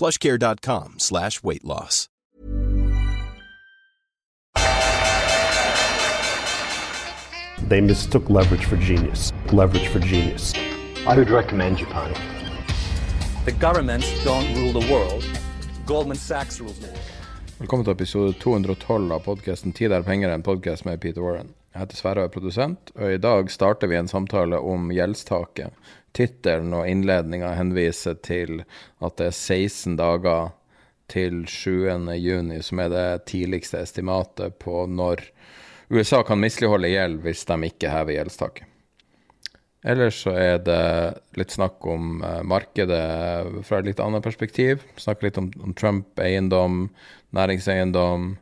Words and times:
plushcare.com 0.00 0.98
slash 0.98 1.42
weight 1.42 1.64
loss. 1.64 2.08
They 7.68 7.80
mistook 7.80 8.30
leverage 8.30 8.64
for 8.64 8.76
genius. 8.76 9.32
Leverage 9.52 9.88
for 9.88 10.00
genius. 10.00 10.54
I 11.06 11.16
would 11.16 11.30
recommend 11.30 11.76
Japan. 11.76 12.14
The 13.44 13.52
governments 13.52 14.08
don't 14.24 14.56
rule 14.56 14.72
the 14.80 14.92
world. 14.92 15.24
Goldman 15.86 16.16
Sachs 16.16 16.60
rules 16.60 16.78
the 16.78 16.86
world. 16.86 17.00
Velkommen 17.58 17.84
til 17.84 17.92
episode 17.92 18.32
212 18.40 19.12
av 19.12 19.20
podkasten 19.20 19.72
'Tid 19.72 19.92
er 19.92 20.02
penger', 20.02 20.34
en 20.34 20.42
podkast 20.42 20.84
med 20.84 21.00
Peter 21.00 21.20
Warren. 21.20 21.54
Jeg 21.74 21.80
heter 21.80 21.96
Sverre 21.96 22.22
og 22.22 22.24
er 22.24 22.32
produsent, 22.34 22.90
og 22.94 23.12
i 23.12 23.18
dag 23.18 23.50
starter 23.50 23.86
vi 23.86 23.96
en 23.96 24.08
samtale 24.08 24.58
om 24.58 24.88
gjeldstaket. 24.90 25.70
Tittelen 26.16 26.72
og 26.74 26.88
innledninga 26.90 27.52
henviser 27.58 28.16
til 28.24 28.62
at 29.00 29.18
det 29.20 29.30
er 29.30 29.36
16 29.36 29.96
dager 30.00 30.50
til 31.10 31.44
7. 31.46 32.10
juni, 32.18 32.60
som 32.62 32.82
er 32.82 32.90
det 32.92 33.06
tidligste 33.30 33.82
estimatet 33.82 34.58
på 34.62 34.84
når 34.86 35.24
USA 35.90 36.22
kan 36.26 36.38
misligholde 36.42 36.90
gjeld 36.92 37.22
hvis 37.24 37.46
de 37.48 37.58
ikke 37.66 37.90
hever 37.90 38.16
gjeldstaket. 38.18 38.66
Ellers 39.80 40.18
så 40.26 40.34
er 40.36 40.58
det 40.60 40.82
litt 41.40 41.54
snakk 41.54 41.86
om 41.88 42.20
eh, 42.20 42.42
markedet 42.44 43.64
fra 43.64 43.80
et 43.80 43.88
litt 43.88 44.02
annet 44.04 44.24
perspektiv. 44.24 44.84
Snakke 45.00 45.26
litt 45.26 45.40
om, 45.40 45.48
om 45.64 45.72
Trump, 45.72 46.20
eiendom, 46.20 46.90
næringseiendom, 47.36 48.34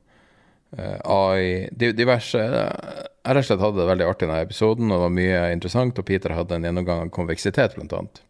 AI, 0.77 1.69
diverse. 1.73 2.39
Jeg 2.39 3.35
rett 3.35 3.45
og 3.45 3.47
slett 3.49 3.63
hadde 3.63 3.81
det 3.81 3.89
veldig 3.89 4.09
artig 4.09 4.27
i 4.27 4.29
denne 4.29 4.45
episoden, 4.45 4.91
og 4.91 4.99
det 4.99 5.05
var 5.05 5.15
mye 5.17 5.45
interessant. 5.55 6.01
Og 6.01 6.09
Peter 6.09 6.35
hadde 6.37 6.59
en 6.59 6.67
gjennomgang 6.69 7.07
av 7.07 7.13
konveksitet, 7.15 7.79
annet. 7.81 8.21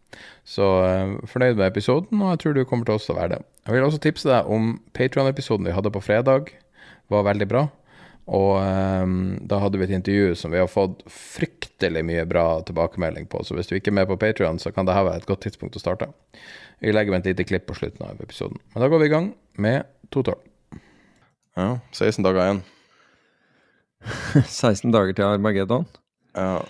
Så 0.47 0.67
eh, 0.85 1.17
fornøyd 1.29 1.59
med 1.59 1.67
episoden, 1.67 2.21
og 2.23 2.33
jeg 2.33 2.41
tror 2.43 2.55
du 2.55 2.63
kommer 2.67 2.87
til 2.87 2.97
også 2.97 3.13
å 3.13 3.19
være 3.19 3.35
det. 3.35 3.41
Jeg 3.67 3.75
vil 3.75 3.89
også 3.89 4.01
tipse 4.03 4.29
deg 4.31 4.49
om 4.49 4.71
Patreon-episoden 4.97 5.67
vi 5.67 5.75
hadde 5.75 5.91
på 5.93 6.01
fredag. 6.03 6.53
Var 7.11 7.27
veldig 7.27 7.49
bra. 7.49 7.67
Og 8.29 8.59
um, 8.61 9.13
da 9.49 9.57
hadde 9.57 9.79
vi 9.81 9.87
et 9.87 9.95
intervju 9.97 10.35
som 10.37 10.53
vi 10.53 10.59
har 10.61 10.69
fått 10.69 11.01
fryktelig 11.09 12.03
mye 12.05 12.27
bra 12.29 12.59
tilbakemelding 12.65 13.25
på. 13.29 13.41
Så 13.45 13.57
hvis 13.57 13.71
du 13.71 13.77
ikke 13.77 13.89
er 13.89 13.99
med 14.01 14.09
på 14.11 14.19
Patreon, 14.21 14.61
så 14.61 14.73
kan 14.73 14.85
dette 14.85 15.01
være 15.07 15.23
et 15.23 15.29
godt 15.29 15.41
tidspunkt 15.47 15.79
å 15.79 15.81
starte. 15.81 16.11
Vi 16.79 16.93
legger 16.93 17.13
med 17.13 17.23
et 17.23 17.33
lite 17.33 17.47
klipp 17.49 17.65
på 17.69 17.77
slutten 17.79 18.05
av 18.05 18.21
episoden. 18.21 18.61
Men 18.73 18.85
da 18.85 18.91
går 18.91 19.01
vi 19.01 19.09
i 19.09 19.13
gang 19.15 19.31
med 19.57 19.89
212. 20.13 20.37
Ja, 21.59 21.79
16 21.91 22.23
dager 22.23 22.43
igjen. 22.45 22.61
16 24.47 24.93
dager 24.95 25.15
til 25.17 25.27
Armageddon. 25.27 25.87
Ja. 26.37 26.61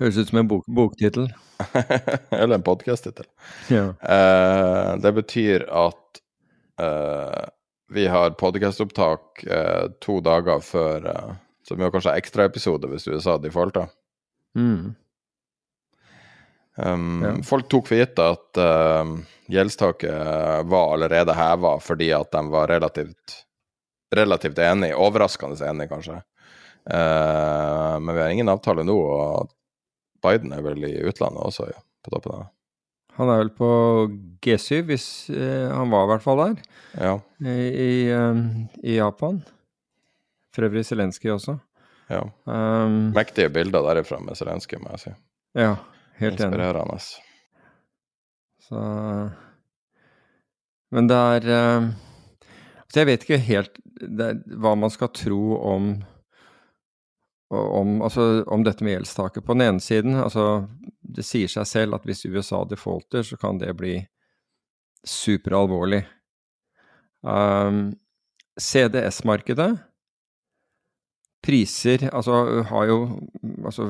Høres 0.00 0.16
ut 0.16 0.30
som 0.30 0.40
en 0.40 0.48
bok 0.48 0.64
boktittel. 0.72 1.26
Eller 2.30 2.54
en 2.56 2.64
podkast-tittel. 2.64 3.26
Ja. 3.68 3.90
Eh, 3.98 4.92
det 5.02 5.12
betyr 5.16 5.66
at 5.74 6.20
eh, 6.80 7.48
vi 7.92 8.06
har 8.08 8.36
podkastopptak 8.40 9.44
eh, 9.44 9.90
to 10.04 10.20
dager 10.24 10.62
før 10.64 11.10
eh, 11.10 11.34
Så 11.66 11.76
vi 11.76 11.84
har 11.84 11.92
kanskje 11.92 12.14
ekstraepisode 12.16 12.88
hvis 12.88 13.08
USA 13.10 13.36
defaulter. 13.42 13.90
Mm. 14.56 14.94
Um, 16.78 17.24
Ja. 17.26 17.34
Folk 17.44 17.66
tok 17.68 17.90
for 17.90 17.98
gitt 17.98 18.20
at 18.22 18.60
um, 19.02 19.18
gjeldstaket 19.50 20.64
var 20.70 20.94
allerede 20.94 21.34
heva 21.34 21.74
fordi 21.82 22.12
at 22.14 22.30
de 22.32 22.42
var 22.54 22.70
relativt 22.70 23.42
relativt 24.14 24.58
enige, 24.58 24.96
overraskende 24.96 25.58
enige 25.68 25.88
kanskje. 25.90 26.20
Uh, 26.88 27.98
men 28.00 28.14
vi 28.14 28.20
har 28.22 28.30
ingen 28.32 28.48
avtale 28.48 28.84
nå, 28.86 28.94
og 28.96 29.50
Biden 30.24 30.54
er 30.56 30.62
vel 30.64 30.84
i 30.88 30.94
utlandet 31.08 31.42
også, 31.44 31.66
ja, 31.68 31.80
på 32.04 32.14
toppen 32.14 32.32
av 32.36 32.40
det. 32.46 32.48
Han 33.18 33.30
er 33.32 33.40
vel 33.42 33.50
på 33.58 33.68
G7, 34.46 34.82
hvis 34.88 35.06
uh, 35.34 35.68
han 35.74 35.90
var 35.92 36.06
i 36.06 36.10
hvert 36.14 36.24
fall 36.24 36.42
der, 36.44 36.58
Ja, 36.98 37.14
i, 37.44 37.54
i, 37.68 37.90
eh, 38.10 38.38
i 38.82 38.94
Japan. 38.96 39.42
For 40.54 40.64
øvrig 40.66 40.86
Zelenskyj 40.88 41.30
også. 41.34 41.58
ja. 42.08 42.22
Um, 42.48 43.10
Mektige 43.14 43.50
bilder 43.52 43.84
derifra 43.84 44.18
med 44.24 44.38
Zelenskyj, 44.38 44.78
må 44.80 44.94
jeg 44.94 45.02
si. 45.04 45.12
ja, 45.60 45.74
helt 46.22 46.40
enig. 46.40 46.48
Inspirerende. 46.56 46.98
Så 48.68 48.80
Men 50.90 51.08
det 51.10 51.16
er 51.16 51.48
eh, 51.58 51.88
Så 52.88 53.02
jeg 53.02 53.08
vet 53.10 53.26
ikke 53.26 53.42
helt 53.44 53.80
det, 54.00 54.30
hva 54.56 54.72
man 54.78 54.92
skal 54.92 55.12
tro 55.12 55.42
om 55.58 55.92
om, 57.48 58.02
altså, 58.04 58.44
om 58.44 58.60
dette 58.64 58.84
med 58.84 58.92
gjeldstaket. 58.92 59.44
På 59.44 59.54
den 59.56 59.64
ene 59.64 59.80
siden, 59.80 60.18
altså 60.20 60.68
Det 61.00 61.24
sier 61.24 61.48
seg 61.48 61.64
selv 61.66 61.96
at 61.96 62.04
hvis 62.04 62.26
USA 62.28 62.60
defaulter, 62.68 63.22
så 63.24 63.38
kan 63.40 63.56
det 63.58 63.72
bli 63.78 63.94
superalvorlig. 65.08 66.02
Um, 67.22 67.96
CDS-markedet 68.60 69.72
Priser 71.42 72.04
Altså 72.12 72.62
har 72.68 72.84
jo 72.86 72.98
Altså 73.66 73.86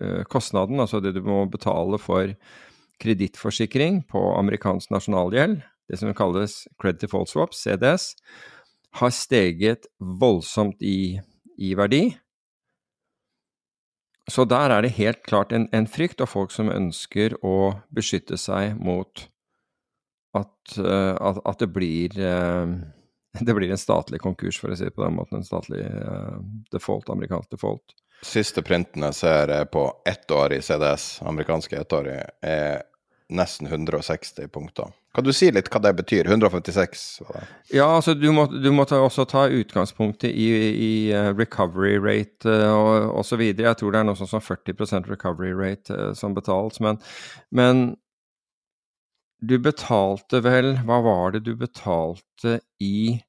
eh, 0.00 0.24
kostnaden, 0.26 0.80
altså 0.80 0.98
det 1.00 1.12
du 1.14 1.20
må 1.22 1.44
betale 1.46 1.98
for 2.02 2.32
kredittforsikring 2.98 4.00
på 4.10 4.20
amerikansk 4.34 4.90
nasjonalgjeld, 4.90 5.60
det 5.88 5.98
som 6.00 6.14
kalles 6.16 6.60
credit 6.80 7.06
default 7.06 7.30
swap, 7.32 7.54
CDS, 7.56 8.12
har 9.00 9.12
steget 9.14 9.88
voldsomt 9.98 10.82
i, 10.82 11.20
i 11.58 11.74
verdi. 11.78 12.02
Så 14.28 14.44
der 14.44 14.74
er 14.74 14.84
det 14.84 14.96
helt 14.98 15.22
klart 15.24 15.52
en, 15.56 15.68
en 15.72 15.88
frykt 15.88 16.20
av 16.20 16.28
folk 16.28 16.52
som 16.52 16.68
ønsker 16.72 17.38
å 17.44 17.80
beskytte 17.94 18.36
seg 18.40 18.76
mot 18.76 19.24
at, 20.36 20.76
eh, 20.76 21.14
at, 21.16 21.40
at 21.48 21.62
det 21.64 21.70
blir 21.72 22.18
eh, 22.20 22.74
det 23.40 23.54
blir 23.54 23.70
en 23.70 23.80
statlig 23.80 24.20
konkurs, 24.20 24.60
for 24.60 24.72
å 24.72 24.76
si 24.76 24.88
det 24.88 24.96
på 24.96 25.04
den 25.04 25.16
måten. 25.16 25.40
En 25.40 25.46
statlig 25.46 25.84
eh, 25.84 26.36
default, 26.72 27.10
amerikansk 27.12 27.56
default. 27.56 27.96
Siste 28.24 28.64
printen 28.66 29.04
jeg 29.06 29.14
ser 29.14 29.52
er 29.54 29.68
på 29.70 29.84
ett 30.08 30.30
år 30.34 30.56
i 30.56 30.62
CDS, 30.64 31.20
amerikanske 31.28 31.78
ettårig, 31.78 32.18
er 32.42 32.82
nesten 33.28 33.66
160 33.66 34.48
punkter. 34.48 34.92
Kan 35.14 35.24
du 35.24 35.32
si 35.36 35.50
litt 35.52 35.68
hva 35.72 35.80
det 35.82 35.92
betyr? 35.98 36.28
156? 36.30 37.04
var 37.26 37.40
det? 37.40 37.46
Ja, 37.76 37.88
altså 37.96 38.14
du 38.14 38.28
må, 38.32 38.46
du 38.48 38.70
må 38.72 38.86
ta, 38.88 39.00
også 39.04 39.26
ta 39.28 39.46
utgangspunktet 39.52 40.30
i, 40.30 40.48
i 40.72 40.90
eh, 41.12 41.30
recovery 41.36 41.98
rate 42.00 42.48
uh, 42.48 42.72
og 42.72 43.20
osv. 43.20 43.42
Jeg 43.50 43.76
tror 43.80 43.94
det 43.94 44.00
er 44.00 44.08
noe 44.08 44.18
sånn 44.18 44.30
som 44.30 44.44
40% 44.44 45.10
recovery 45.12 45.52
rate 45.56 45.94
eh, 45.94 46.12
som 46.16 46.36
betales, 46.36 46.80
men, 46.84 47.00
men 47.50 47.90
du 49.38 49.54
betalte 49.62 50.40
vel 50.42 50.72
Hva 50.86 50.96
var 51.04 51.36
det 51.36 51.44
du 51.46 51.52
betalte 51.54 52.58
i 52.82 53.20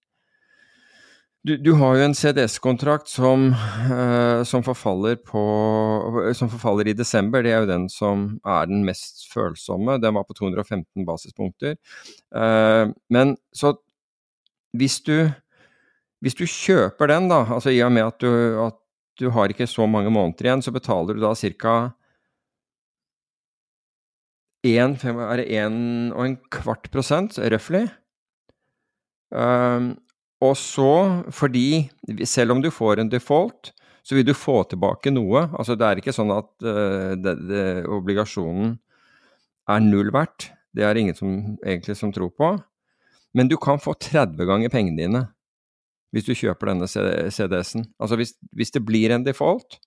du, 1.48 1.56
du 1.58 1.72
har 1.80 1.96
jo 1.96 2.06
en 2.06 2.16
CDS-kontrakt 2.16 3.08
som, 3.08 3.50
uh, 3.90 4.42
som, 4.44 4.64
som 4.64 6.50
forfaller 6.52 6.90
i 6.92 6.96
desember. 6.98 7.44
Det 7.46 7.54
er 7.54 7.64
jo 7.64 7.70
den 7.70 7.86
som 7.92 8.26
er 8.44 8.68
den 8.70 8.84
mest 8.88 9.28
følsomme. 9.32 10.00
Den 10.04 10.18
var 10.18 10.28
på 10.28 10.36
215 10.36 11.06
basispunkter. 11.08 11.78
Uh, 12.36 12.92
men 13.14 13.38
så 13.56 13.78
hvis 14.78 15.00
du, 15.06 15.30
hvis 16.22 16.36
du 16.38 16.44
kjøper 16.46 17.10
den, 17.10 17.32
da, 17.32 17.46
altså 17.56 17.72
i 17.74 17.80
og 17.86 17.94
med 17.96 18.10
at 18.10 18.20
du, 18.22 18.30
at 18.68 18.78
du 19.20 19.30
har 19.36 19.52
ikke 19.52 19.68
så 19.68 19.88
mange 19.88 20.12
måneder 20.14 20.46
igjen, 20.46 20.62
så 20.64 20.76
betaler 20.76 21.16
du 21.16 21.24
da 21.24 21.34
ca. 21.36 21.78
Er 24.68 25.40
det 25.40 25.48
1 25.56 26.12
og 26.12 26.26
en 26.26 26.38
kvart 26.52 26.92
prosent, 26.92 27.40
røftlig, 27.40 27.88
Um, 29.30 30.00
og 30.40 30.56
så, 30.56 30.92
fordi 31.36 31.90
selv 32.24 32.56
om 32.56 32.62
du 32.64 32.70
får 32.72 33.02
en 33.02 33.12
default, 33.12 33.74
så 34.04 34.16
vil 34.16 34.26
du 34.26 34.34
få 34.34 34.62
tilbake 34.72 35.12
noe. 35.12 35.50
Altså 35.52 35.76
det 35.78 35.88
er 35.88 36.00
ikke 36.00 36.16
sånn 36.16 36.32
at 36.34 36.48
uh, 36.64 37.12
det, 37.20 37.36
det, 37.50 37.66
obligasjonen 37.92 38.78
er 39.70 39.84
null 39.84 40.14
verdt. 40.16 40.50
Det 40.74 40.86
er 40.86 40.98
ingen 40.98 41.18
som, 41.18 41.36
egentlig 41.66 41.98
som 42.00 42.14
tror 42.16 42.32
på. 42.34 42.54
Men 43.36 43.52
du 43.52 43.58
kan 43.62 43.82
få 43.82 43.94
30 44.00 44.48
ganger 44.50 44.74
pengene 44.74 45.02
dine 45.02 45.26
hvis 46.10 46.26
du 46.26 46.34
kjøper 46.34 46.72
denne 46.72 46.88
CDS-en. 46.90 47.84
Altså 48.02 48.18
hvis, 48.18 48.32
hvis, 48.58 48.72
det 48.74 48.82
blir 48.82 49.12
en 49.14 49.28
default, 49.28 49.78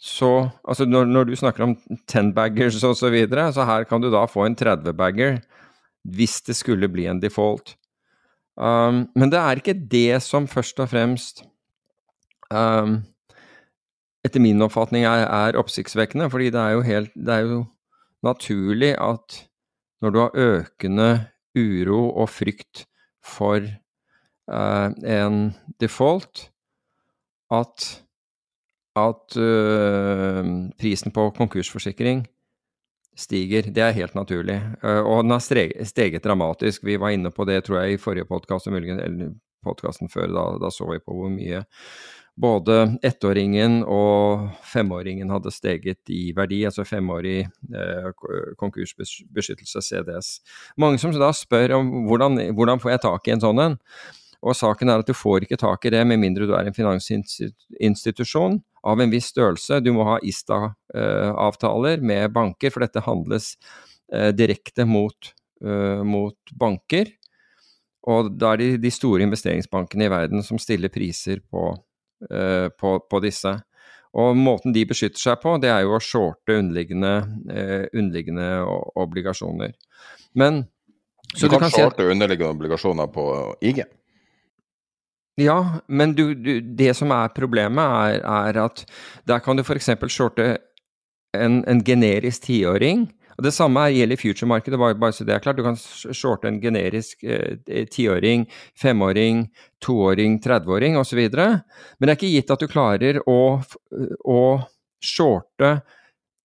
så 0.00 0.48
Altså 0.64 0.86
når, 0.88 1.04
når 1.04 1.28
du 1.28 1.34
snakker 1.36 1.66
om 1.66 1.76
10-baggers 2.08 2.80
og 2.88 2.96
så 2.96 3.12
videre, 3.12 3.50
så 3.52 3.66
her 3.68 3.84
kan 3.84 4.00
du 4.00 4.08
da 4.10 4.24
få 4.26 4.48
en 4.48 4.56
30-bagger 4.56 5.38
hvis 6.08 6.40
det 6.48 6.56
skulle 6.56 6.88
bli 6.88 7.04
en 7.06 7.20
default. 7.20 7.76
Um, 8.60 9.06
men 9.16 9.30
det 9.32 9.38
er 9.40 9.56
ikke 9.56 9.78
det 9.90 10.20
som 10.22 10.48
først 10.48 10.80
og 10.84 10.90
fremst 10.92 11.38
um, 12.52 12.98
etter 14.20 14.42
min 14.44 14.60
oppfatning 14.60 15.06
er, 15.08 15.24
er 15.24 15.56
oppsiktsvekkende, 15.56 16.28
fordi 16.30 16.50
det 16.52 16.60
er 16.60 16.74
jo 16.76 16.82
helt 16.84 17.14
Det 17.14 17.34
er 17.34 17.46
jo 17.46 17.64
naturlig 18.22 18.94
at 19.00 19.38
når 20.02 20.10
du 20.10 20.18
har 20.18 20.36
økende 20.36 21.08
uro 21.56 22.10
og 22.20 22.28
frykt 22.28 22.84
for 23.24 23.64
uh, 24.52 24.88
en 25.04 25.56
default, 25.80 26.50
at, 27.50 28.04
at 28.96 29.36
uh, 29.40 30.44
prisen 30.80 31.12
på 31.12 31.30
konkursforsikring 31.36 32.26
stiger. 33.18 33.70
Det 33.74 33.84
er 33.84 33.96
helt 33.96 34.14
naturlig. 34.18 34.60
Uh, 34.84 35.00
og 35.00 35.24
den 35.24 35.36
har 35.36 35.42
steget 35.42 36.24
dramatisk. 36.24 36.84
Vi 36.84 36.98
var 37.00 37.14
inne 37.16 37.32
på 37.34 37.46
det, 37.48 37.62
tror 37.66 37.82
jeg, 37.82 37.94
i 37.96 38.02
forrige 38.02 38.28
podkast, 38.28 38.70
eller 38.70 39.34
podkasten 39.64 40.08
før. 40.12 40.30
Da, 40.32 40.46
da, 40.62 40.72
så 40.72 40.88
vi 40.92 41.02
på 41.04 41.16
hvor 41.16 41.32
mye 41.32 41.64
både 42.40 42.76
ettåringen 43.04 43.80
og 43.84 44.48
femåringen 44.70 45.30
hadde 45.32 45.52
steget 45.52 46.12
i 46.12 46.30
verdi, 46.36 46.62
altså 46.64 46.86
femårig 46.88 47.42
eh, 47.44 48.08
konkursbeskyttelse, 48.60 49.82
CDS. 49.84 50.30
Mange 50.80 51.00
som 51.02 51.12
da 51.12 51.32
spør 51.36 51.76
om 51.80 51.90
hvordan, 52.08 52.40
hvordan 52.56 52.80
får 52.80 52.94
jeg 52.94 53.04
tak 53.04 53.28
i 53.28 53.34
en 53.34 53.44
sånn 53.44 53.64
en? 53.66 53.78
Og 54.40 54.56
saken 54.56 54.88
er 54.88 55.02
at 55.02 55.08
du 55.08 55.16
får 55.16 55.44
ikke 55.44 55.58
tak 55.60 55.84
i 55.84 55.92
det 55.92 56.00
med 56.08 56.20
mindre 56.22 56.46
du 56.48 56.54
er 56.56 56.68
en 56.68 56.76
finansinstitusjon 56.76 58.60
av 58.88 59.02
en 59.02 59.12
viss 59.12 59.28
størrelse. 59.34 59.82
Du 59.84 59.92
må 59.92 60.06
ha 60.08 60.16
ISTA-avtaler 60.24 62.00
med 62.00 62.32
banker, 62.32 62.72
for 62.72 62.84
dette 62.84 63.04
handles 63.04 63.52
eh, 64.12 64.30
direkte 64.32 64.86
mot, 64.88 65.32
eh, 65.64 66.00
mot 66.06 66.54
banker. 66.56 67.12
Og 68.08 68.32
da 68.40 68.54
er 68.54 68.62
det 68.62 68.70
de 68.86 68.94
store 68.94 69.26
investeringsbankene 69.26 70.08
i 70.08 70.12
verden 70.12 70.46
som 70.46 70.60
stiller 70.60 70.92
priser 70.92 71.44
på, 71.44 71.74
eh, 72.30 72.72
på, 72.72 72.96
på 73.04 73.20
disse. 73.20 73.58
Og 74.16 74.34
måten 74.40 74.72
de 74.74 74.88
beskytter 74.88 75.20
seg 75.20 75.36
på, 75.44 75.58
det 75.60 75.68
er 75.70 75.84
jo 75.84 75.94
å 75.94 76.02
shorte 76.02 76.56
underliggende, 76.58 77.12
underliggende 77.92 78.48
obligasjoner. 78.98 79.76
Men 80.34 80.64
så 81.36 81.46
du, 81.46 81.52
kan, 81.52 81.68
kan, 81.68 81.70
shorte 81.70 82.02
si 82.02 82.10
underliggende 82.10 82.56
obligasjoner 82.56 83.06
på 83.14 83.26
IG? 83.62 83.84
Ja, 85.40 85.80
men 85.88 86.12
du, 86.16 86.34
du, 86.34 86.58
det 86.60 86.92
som 86.98 87.12
er 87.16 87.32
problemet, 87.32 87.80
er, 87.80 88.20
er 88.20 88.58
at 88.66 88.84
der 89.28 89.40
kan 89.44 89.56
du 89.56 89.64
f.eks. 89.64 89.88
shorte 90.12 90.50
en, 91.36 91.62
en 91.64 91.82
generisk 91.86 92.48
tiåring. 92.48 93.06
Og 93.38 93.44
Det 93.46 93.54
samme 93.56 93.86
gjelder 93.88 94.20
future-markedet, 94.20 94.76
bare 94.76 95.14
så 95.16 95.24
det 95.24 95.32
er 95.32 95.40
klart. 95.40 95.56
Du 95.56 95.64
kan 95.64 95.78
shorte 95.78 96.50
en 96.50 96.58
generisk 96.60 97.24
eh, 97.24 97.86
tiåring, 97.88 98.44
femåring, 98.76 99.46
toåring, 99.80 100.36
30-åring 100.44 100.98
osv. 101.00 101.22
Men 101.32 102.04
det 102.04 102.10
er 102.10 102.18
ikke 102.18 102.34
gitt 102.34 102.52
at 102.52 102.60
du 102.60 102.68
klarer 102.68 103.22
å, 103.24 103.40
å 104.28 104.42
shorte 105.00 105.78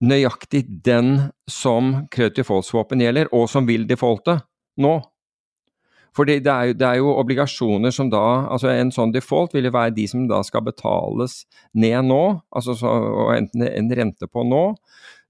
nøyaktig 0.05 0.63
den 0.85 1.33
som 1.51 2.05
credit 2.11 2.39
default-våpen 2.39 3.03
gjelder, 3.03 3.27
og 3.35 3.49
som 3.51 3.67
vil 3.67 3.83
defaulte 3.89 4.39
nå. 4.79 4.95
For 6.15 6.27
det, 6.27 6.39
det, 6.45 6.51
er 6.51 6.69
jo, 6.69 6.75
det, 6.79 6.87
er 6.87 6.99
jo, 7.01 7.15
obligasjoner 7.19 7.91
som 7.91 8.07
da 8.11 8.23
altså 8.47 8.69
En 8.71 8.93
sånn 8.95 9.11
default 9.11 9.55
vil 9.55 9.67
jo 9.67 9.73
være 9.75 9.95
de 9.97 10.05
som 10.07 10.27
da 10.29 10.39
skal 10.47 10.63
betales 10.63 11.41
ned 11.75 12.07
nå, 12.07 12.21
altså 12.55 12.77
så, 12.79 12.93
og 13.25 13.33
enten 13.35 13.65
en 13.67 13.91
rente 13.99 14.29
på 14.31 14.45
nå, 14.47 14.63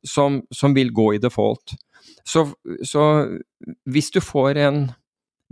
som, 0.06 0.44
som 0.54 0.76
vil 0.78 0.94
gå 0.94 1.16
i 1.16 1.22
default. 1.22 1.74
Så, 2.26 2.46
så, 2.86 3.04
hvis 3.90 4.12
du 4.14 4.22
får 4.22 4.62
en 4.62 4.86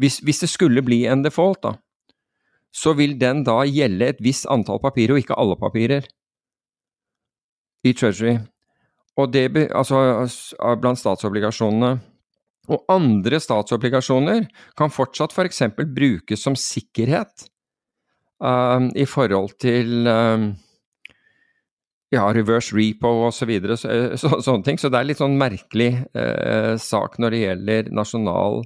hvis, 0.01 0.19
hvis, 0.25 0.41
det 0.41 0.49
skulle 0.49 0.81
bli 0.85 1.03
en 1.09 1.21
default, 1.25 1.61
da, 1.61 1.75
så 2.73 2.95
vil 2.97 3.13
den 3.21 3.43
da 3.45 3.59
gjelde 3.69 4.07
et 4.09 4.21
visst 4.25 4.47
antall 4.49 4.81
papirer, 4.81 5.13
og 5.13 5.21
ikke 5.21 5.37
alle 5.37 5.57
papirer, 5.59 6.07
i 7.85 7.93
Treasury. 7.93 8.37
Og 9.19 9.33
det, 9.33 9.69
altså 9.69 10.25
blant 10.81 10.99
statsobligasjonene. 10.99 11.99
Og 12.71 12.85
andre 12.91 13.39
statsobligasjoner 13.43 14.45
kan 14.79 14.91
fortsatt 14.93 15.33
f.eks. 15.35 15.65
For 15.75 15.89
brukes 15.97 16.45
som 16.45 16.55
sikkerhet 16.59 17.47
uh, 18.43 18.87
i 18.95 19.05
forhold 19.09 19.57
til 19.61 20.07
uh, 20.07 20.47
ja, 22.13 22.23
reverse 22.35 22.75
repo 22.77 23.11
osv. 23.27 23.51
Så 23.73 23.77
så, 23.83 23.93
så, 24.21 24.39
sånne 24.45 24.67
ting. 24.67 24.79
Så 24.79 24.91
det 24.93 25.01
er 25.01 25.09
litt 25.11 25.19
sånn 25.19 25.35
merkelig 25.39 25.91
uh, 26.15 26.75
sak 26.79 27.19
når 27.19 27.35
det 27.35 27.43
gjelder 27.43 27.91
nasjonal, 27.99 28.63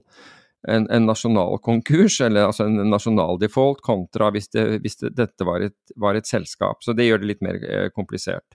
en, 0.69 0.85
en, 0.85 1.09
nasjonal 1.09 1.57
konkurs, 1.65 2.19
eller 2.21 2.51
altså 2.51 2.69
en 2.69 2.77
nasjonal 2.91 3.41
default, 3.41 3.81
kontra 3.81 4.29
hvis, 4.35 4.51
det, 4.53 4.69
hvis 4.85 5.01
det, 5.01 5.15
dette 5.17 5.47
var 5.47 5.65
et, 5.65 5.77
var 5.97 6.19
et, 6.19 6.29
selskap. 6.29 6.85
Så 6.85 6.93
det 6.93 7.09
gjør 7.09 7.25
det 7.25 7.33
litt 7.33 7.45
mer 7.45 7.89
komplisert. 7.97 8.45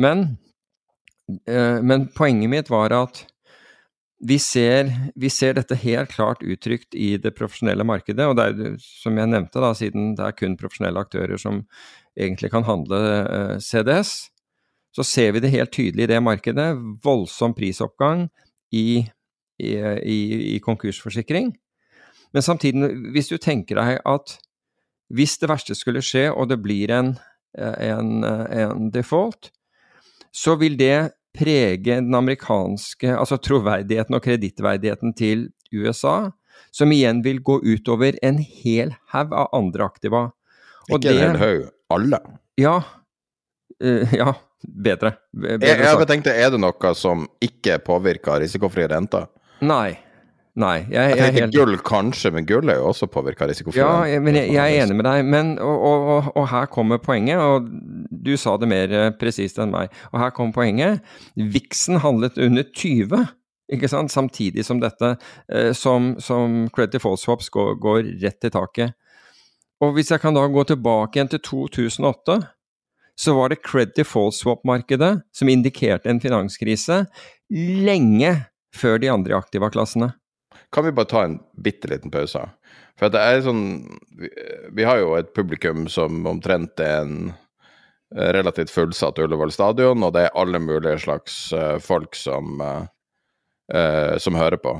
Men, 0.00 0.34
men 1.46 2.06
poenget 2.16 2.50
mitt 2.50 2.70
var 2.72 2.94
at 2.96 3.24
vi 4.20 4.36
ser, 4.38 4.90
vi 5.16 5.30
ser, 5.32 5.54
dette 5.56 5.78
helt 5.80 6.12
klart 6.12 6.42
uttrykt 6.44 6.94
i 6.94 7.14
det 7.16 7.32
profesjonelle 7.36 7.86
markedet. 7.88 8.26
Og 8.28 8.36
det 8.36 8.44
er, 8.50 8.74
som 8.82 9.16
jeg 9.16 9.30
nevnte, 9.32 9.62
da, 9.62 9.72
siden 9.76 10.12
det 10.18 10.26
er 10.26 10.36
kun 10.36 10.58
profesjonelle 10.60 11.00
aktører 11.00 11.40
som 11.40 11.62
egentlig 12.18 12.50
kan 12.52 12.66
handle 12.68 13.00
eh, 13.00 13.54
CDS, 13.64 14.28
så 14.92 15.06
ser 15.06 15.32
vi 15.32 15.40
det 15.40 15.52
helt 15.54 15.72
tydelig 15.72 16.04
i 16.04 16.10
det 16.10 16.20
markedet. 16.22 16.68
Voldsom 17.04 17.54
prisoppgang 17.56 18.26
i, 18.74 19.06
i, 19.62 19.72
i, 19.72 20.20
i 20.52 20.58
konkursforsikring. 20.64 21.54
Men 22.34 22.44
samtidig, 22.44 22.92
hvis 23.14 23.30
du 23.30 23.38
tenker 23.40 23.80
deg 23.80 24.02
at 24.06 24.36
hvis 25.10 25.38
det 25.42 25.48
verste 25.50 25.74
skulle 25.74 26.04
skje, 26.04 26.28
og 26.30 26.50
det 26.50 26.60
blir 26.62 26.92
en, 26.94 27.14
en, 27.56 28.20
en 28.22 28.90
default, 28.94 29.48
så 30.30 30.54
vil 30.60 30.76
det 30.78 31.10
prege 31.36 32.00
den 32.00 32.14
amerikanske 32.14 33.14
altså 33.14 33.38
troverdigheten 33.42 34.16
og 34.16 34.24
kredittverdigheten 34.24 35.14
til 35.18 35.48
USA, 35.72 36.32
som 36.74 36.92
igjen 36.92 37.22
vil 37.24 37.40
gå 37.46 37.60
utover 37.62 38.18
en 38.26 38.40
hel 38.42 38.94
haug 39.14 39.34
av 39.34 39.50
andre 39.56 39.86
aktiva. 39.86 40.22
Og 40.90 40.98
Ikke 40.98 41.14
en 41.14 41.22
hel 41.22 41.40
haug, 41.40 41.66
alle? 41.94 42.20
Ja. 42.60 42.76
Uh, 43.80 44.14
ja, 44.20 44.34
bedre. 44.60 45.14
bedre 45.32 45.70
jeg, 45.70 45.82
jeg 45.86 46.10
tenkte, 46.10 46.34
er 46.34 46.52
det 46.52 46.60
noe 46.60 46.94
som 46.98 47.24
ikke 47.42 47.78
påvirker 47.86 48.42
risikofrie 48.42 48.90
renter? 48.90 49.30
Nei. 49.64 49.98
Nei. 50.58 50.80
Jeg, 50.90 50.94
jeg, 50.94 51.18
jeg 51.20 51.34
tenkte 51.36 51.58
gull 51.60 51.76
kanskje, 51.86 52.32
men 52.34 52.46
gull 52.48 52.70
er 52.72 52.80
jo 52.80 52.88
også 52.90 53.06
påvirka 53.12 53.46
risikofri. 53.46 53.78
Ja, 53.78 54.20
men 54.22 54.34
jeg, 54.34 54.50
jeg, 54.56 54.58
er 54.58 54.84
enig 54.84 54.96
med 54.98 55.06
deg. 55.06 55.28
Men, 55.30 55.52
og, 55.62 55.84
og, 55.86 56.30
og, 56.34 56.46
her 56.50 56.66
kommer 56.72 56.98
poenget, 57.02 57.38
og 57.38 57.68
du 58.10 58.32
sa 58.40 58.56
det 58.58 58.68
mer 58.70 58.94
eh, 58.96 59.10
presist 59.20 59.60
enn 59.62 59.70
meg. 59.74 59.94
Og 60.10 60.18
her 60.22 60.34
kommer 60.34 60.56
poenget. 60.56 61.04
Vixen 61.38 62.00
handlet 62.02 62.40
under 62.42 62.66
20. 62.66 63.28
Ikke 63.70 63.90
sant? 63.90 64.10
Samtidig 64.10 64.66
som 64.66 64.82
dette, 64.82 65.14
eh, 65.52 65.70
som, 65.76 66.16
som 66.18 66.64
Credit 66.74 67.02
False 67.02 67.24
Swaps 67.24 67.50
går, 67.54 67.76
går 67.82 68.02
rett 68.24 68.40
til 68.42 68.54
taket. 68.54 68.96
Og 69.80 69.94
hvis 69.96 70.10
jeg 70.12 70.20
kan 70.20 70.36
da 70.36 70.42
gå 70.50 70.66
tilbake 70.68 71.16
igjen 71.16 71.30
til 71.30 71.44
2008, 71.46 72.40
så 73.20 73.34
var 73.36 73.52
det 73.52 73.62
credit 73.64 73.96
default 74.00 74.36
swap-markedet 74.36 75.12
som 75.36 75.48
indikerte 75.52 76.08
en 76.10 76.20
finanskrise 76.20 77.04
lenge 77.50 78.32
før 78.76 79.00
de 79.02 79.10
andre 79.12 79.36
aktiva-klassene. 79.36 80.12
Kan 80.72 80.84
vi 80.84 80.92
bare 80.92 81.06
ta 81.10 81.24
en 81.24 81.38
bitte 81.52 81.88
liten 81.90 82.10
pause? 82.10 82.44
For 83.00 83.10
det 83.10 83.20
er 83.20 83.42
sånn 83.42 83.64
vi, 84.20 84.28
vi, 84.76 84.84
har 84.86 85.00
jo 85.00 85.14
et 85.18 85.32
publikum 85.34 85.86
som 85.90 86.26
omtrent 86.28 86.80
er 86.84 87.00
en 87.00 87.14
eh, 87.30 88.30
relativt 88.36 88.70
fullsatt 88.70 89.18
Ullevål 89.24 89.54
stadion, 89.54 90.04
og 90.04 90.14
det 90.14 90.26
er 90.26 90.36
alle 90.38 90.60
mulige 90.62 91.00
slags 91.06 91.38
uh, 91.56 91.78
folk 91.82 92.14
som, 92.18 92.60
uh, 92.60 92.84
uh, 93.74 94.18
som 94.20 94.36
hører 94.38 94.60
på. 94.60 94.76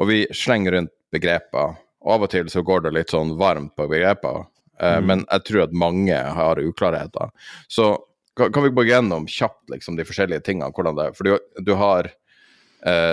Og 0.00 0.08
vi 0.08 0.24
slenger 0.34 0.78
rundt 0.78 0.94
begreper. 1.12 1.76
Og 2.02 2.16
av 2.16 2.24
og 2.26 2.32
til 2.32 2.48
så 2.50 2.64
går 2.66 2.86
det 2.86 2.96
litt 2.96 3.12
sånn 3.12 3.36
varmt 3.38 3.76
på 3.78 3.84
begreper, 3.86 4.48
mm. 4.80 5.04
men 5.06 5.20
jeg 5.28 5.44
tror 5.46 5.60
at 5.66 5.76
mange 5.76 6.16
har 6.16 6.58
uklarheter. 6.58 7.28
Så 7.70 7.92
kan, 8.34 8.48
kan 8.50 8.64
vi 8.64 8.72
gå 8.74 8.86
gjennom 8.88 9.28
kjapt 9.30 9.70
liksom, 9.70 9.94
de 10.00 10.06
forskjellige 10.08 10.42
tingene? 10.48 10.72
hvordan 10.74 10.98
det 10.98 11.04
er. 11.04 11.14
For 11.14 11.28
du, 11.28 11.36
du 11.62 11.70
har 11.78 12.08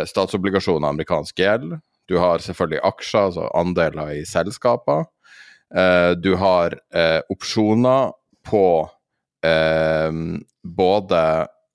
statsobligasjoner, 0.09 0.89
amerikansk 0.89 1.43
gjeld, 1.43 1.75
Du 2.09 2.17
har 2.17 2.41
selvfølgelig 2.41 2.81
aksjer, 2.89 3.29
altså 3.29 3.49
andeler 3.57 4.15
i 4.17 4.25
selskaper. 4.25 5.05
Eh, 5.75 6.11
du 6.17 6.33
har 6.41 6.73
eh, 6.93 7.21
opsjoner 7.29 8.11
på 8.49 8.65
eh, 9.45 10.11
både 10.63 11.23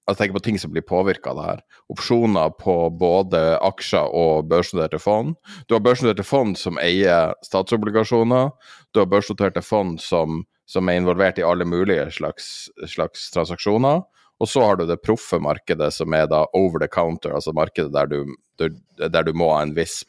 Jeg 0.04 0.18
tenker 0.18 0.34
på 0.36 0.42
ting 0.44 0.58
som 0.60 0.72
blir 0.74 0.84
påvirka 0.84 1.30
av 1.30 1.38
det 1.38 1.44
her. 1.46 1.60
Opsjoner 1.94 2.50
på 2.60 2.74
både 3.00 3.38
aksjer 3.64 4.10
og 4.12 4.50
børsnoterte 4.50 4.98
fond. 5.00 5.32
Du 5.64 5.72
har 5.72 5.80
børsnoterte 5.80 6.26
fond 6.28 6.58
som 6.60 6.76
eier 6.82 7.32
statsobligasjoner. 7.46 8.50
Du 8.92 9.00
har 9.00 9.08
børsnoterte 9.08 9.62
fond 9.64 9.96
som, 10.04 10.42
som 10.68 10.90
er 10.90 11.00
involvert 11.00 11.40
i 11.40 11.46
alle 11.46 11.64
mulige 11.64 12.10
slags, 12.18 12.68
slags 12.84 13.30
transaksjoner. 13.32 14.02
Og 14.42 14.50
så 14.50 14.66
har 14.66 14.76
du 14.76 14.84
det 14.90 15.00
proffe 15.00 15.38
markedet 15.40 15.88
som 15.96 16.12
er 16.12 16.26
da 16.28 16.42
over 16.52 16.82
the 16.82 16.90
counter, 16.90 17.32
altså 17.32 17.54
markedet 17.56 17.94
der 17.94 18.10
du, 18.10 18.34
der, 18.60 18.74
der 19.08 19.24
du 19.24 19.32
må 19.32 19.54
ha 19.54 19.62
en 19.64 19.72
viss 19.78 20.02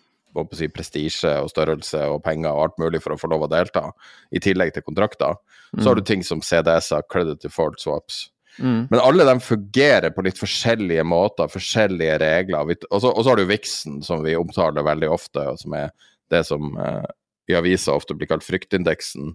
si, 0.56 0.70
prestisje 0.72 1.32
og 1.42 1.50
størrelse 1.52 2.02
og 2.12 2.22
penger 2.26 2.52
og 2.52 2.64
alt 2.64 2.80
mulig 2.82 3.02
for 3.04 3.16
å 3.16 3.20
få 3.20 3.30
lov 3.32 3.48
å 3.48 3.52
delta, 3.52 3.90
i 4.32 4.42
tillegg 4.44 4.76
til 4.76 4.86
kontrakter. 4.86 5.38
Så 5.76 5.90
har 5.90 6.00
du 6.00 6.06
ting 6.08 6.24
som 6.24 6.44
CDS-er, 6.44 7.04
credit 7.12 7.44
default 7.44 7.82
swaps. 7.84 8.26
Mm. 8.60 8.88
Men 8.92 9.00
alle 9.02 9.26
de 9.28 9.40
fungerer 9.44 10.14
på 10.16 10.24
litt 10.24 10.40
forskjellige 10.40 11.04
måter, 11.08 11.52
forskjellige 11.52 12.20
regler. 12.22 12.76
Og 12.90 13.02
så, 13.04 13.12
har 13.12 13.40
du 13.40 13.48
Vixen, 13.50 14.02
som 14.06 14.24
vi 14.24 14.38
omtaler 14.40 14.86
veldig 14.86 15.10
ofte, 15.12 15.44
og 15.52 15.60
som 15.60 15.76
er 15.76 15.92
det 16.32 16.46
som 16.48 16.78
eh, 16.80 17.10
i 17.52 17.58
aviser 17.58 17.96
ofte 17.96 18.16
blir 18.18 18.30
kalt 18.32 18.46
fryktindeksen. 18.46 19.34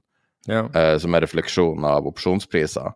Ja. 0.49 0.65
Eh, 0.73 0.95
som 0.99 1.13
er 1.13 1.21
refleksjon 1.27 1.85
av 1.85 2.07
opsjonspriser. 2.09 2.95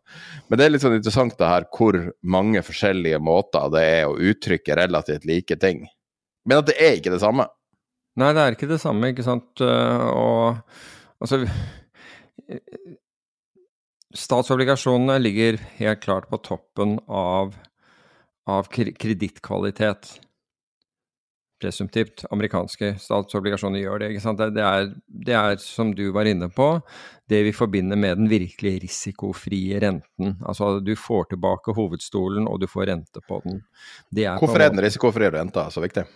Men 0.48 0.58
det 0.58 0.64
er 0.64 0.72
litt 0.72 0.84
sånn 0.84 0.96
interessant 0.96 1.36
det 1.36 1.50
her 1.50 1.66
hvor 1.76 1.98
mange 2.24 2.62
forskjellige 2.64 3.20
måter 3.20 3.68
det 3.74 3.82
er 3.84 4.06
å 4.08 4.16
uttrykke 4.16 4.78
relativt 4.80 5.28
like 5.28 5.58
ting. 5.60 5.84
Men 6.48 6.62
at 6.62 6.70
det 6.70 6.78
er 6.80 6.96
ikke 6.96 7.12
det 7.12 7.20
samme. 7.20 7.46
Nei, 8.20 8.30
det 8.34 8.42
er 8.42 8.54
ikke 8.54 8.70
det 8.70 8.80
samme, 8.82 9.10
ikke 9.10 9.26
sant. 9.26 9.62
Uh, 9.62 10.06
og 10.14 11.24
altså 11.24 11.42
Statsobligasjonene 14.14 15.16
ligger 15.18 15.58
helt 15.80 16.02
klart 16.04 16.28
på 16.30 16.38
toppen 16.44 17.00
av, 17.10 17.56
av 18.46 18.68
kredittkvalitet. 18.70 20.12
Presumptivt. 21.58 22.22
Amerikanske 22.34 22.92
statsobligasjoner 23.02 23.82
gjør 23.82 24.04
det. 24.04 24.12
ikke 24.12 24.22
sant? 24.22 24.38
Det, 24.38 24.52
det, 24.54 24.62
er, 24.62 24.88
det 25.26 25.36
er, 25.38 25.58
som 25.62 25.90
du 25.98 26.04
var 26.14 26.30
inne 26.30 26.46
på, 26.54 26.68
det 27.30 27.40
vi 27.48 27.54
forbinder 27.56 27.98
med 27.98 28.20
den 28.20 28.30
virkelig 28.30 28.76
risikofrie 28.84 29.80
renten. 29.82 30.36
Altså 30.46 30.76
du 30.84 30.94
får 30.94 31.32
tilbake 31.32 31.74
hovedstolen, 31.74 32.46
og 32.46 32.62
du 32.62 32.68
får 32.70 32.92
rente 32.92 33.24
på 33.26 33.40
den. 33.48 33.64
Er 34.14 34.38
Hvorfor 34.38 34.62
er 34.62 34.70
den 34.70 34.84
risikofrie 34.84 35.34
renta 35.34 35.66
så 35.74 35.82
viktig? 35.82 36.06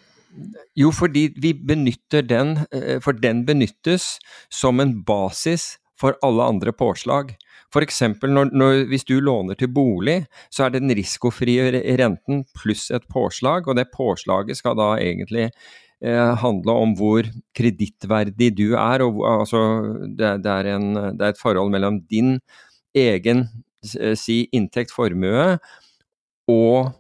Jo, 0.79 0.93
fordi 0.95 1.29
vi 1.41 1.53
benytter 1.55 2.23
den, 2.23 2.59
eh, 2.73 2.99
for 3.01 3.13
den 3.13 3.45
benyttes 3.47 4.19
som 4.51 4.81
en 4.81 5.03
basis 5.05 5.79
for 5.99 6.17
alle 6.23 6.45
andre 6.45 6.73
påslag. 6.73 7.35
F.eks. 7.69 8.01
hvis 8.89 9.05
du 9.05 9.19
låner 9.21 9.59
til 9.59 9.69
bolig, 9.69 10.23
så 10.51 10.65
er 10.65 10.71
det 10.73 10.81
den 10.85 10.95
risikofrie 10.97 11.83
renten 12.01 12.45
pluss 12.57 12.91
et 12.91 13.05
påslag, 13.13 13.69
og 13.69 13.77
det 13.77 13.91
påslaget 13.93 14.57
skal 14.57 14.79
da 14.79 14.95
egentlig 14.97 15.51
eh, 16.01 16.35
handle 16.41 16.73
om 16.73 16.95
hvor 16.97 17.29
kredittverdig 17.57 18.55
du 18.57 18.73
er. 18.73 19.05
Og, 19.05 19.21
altså, 19.27 19.61
det, 20.07 20.39
det, 20.45 20.55
er 20.55 20.71
en, 20.77 20.95
det, 21.19 21.21
er 21.21 21.35
et 21.35 21.43
forhold 21.43 21.75
mellom 21.75 22.01
din 22.09 22.39
egen 22.97 23.49
eh, 23.99 24.15
si 24.17 24.47
inntekt, 24.53 24.95
formue, 24.95 25.59
og 26.49 26.95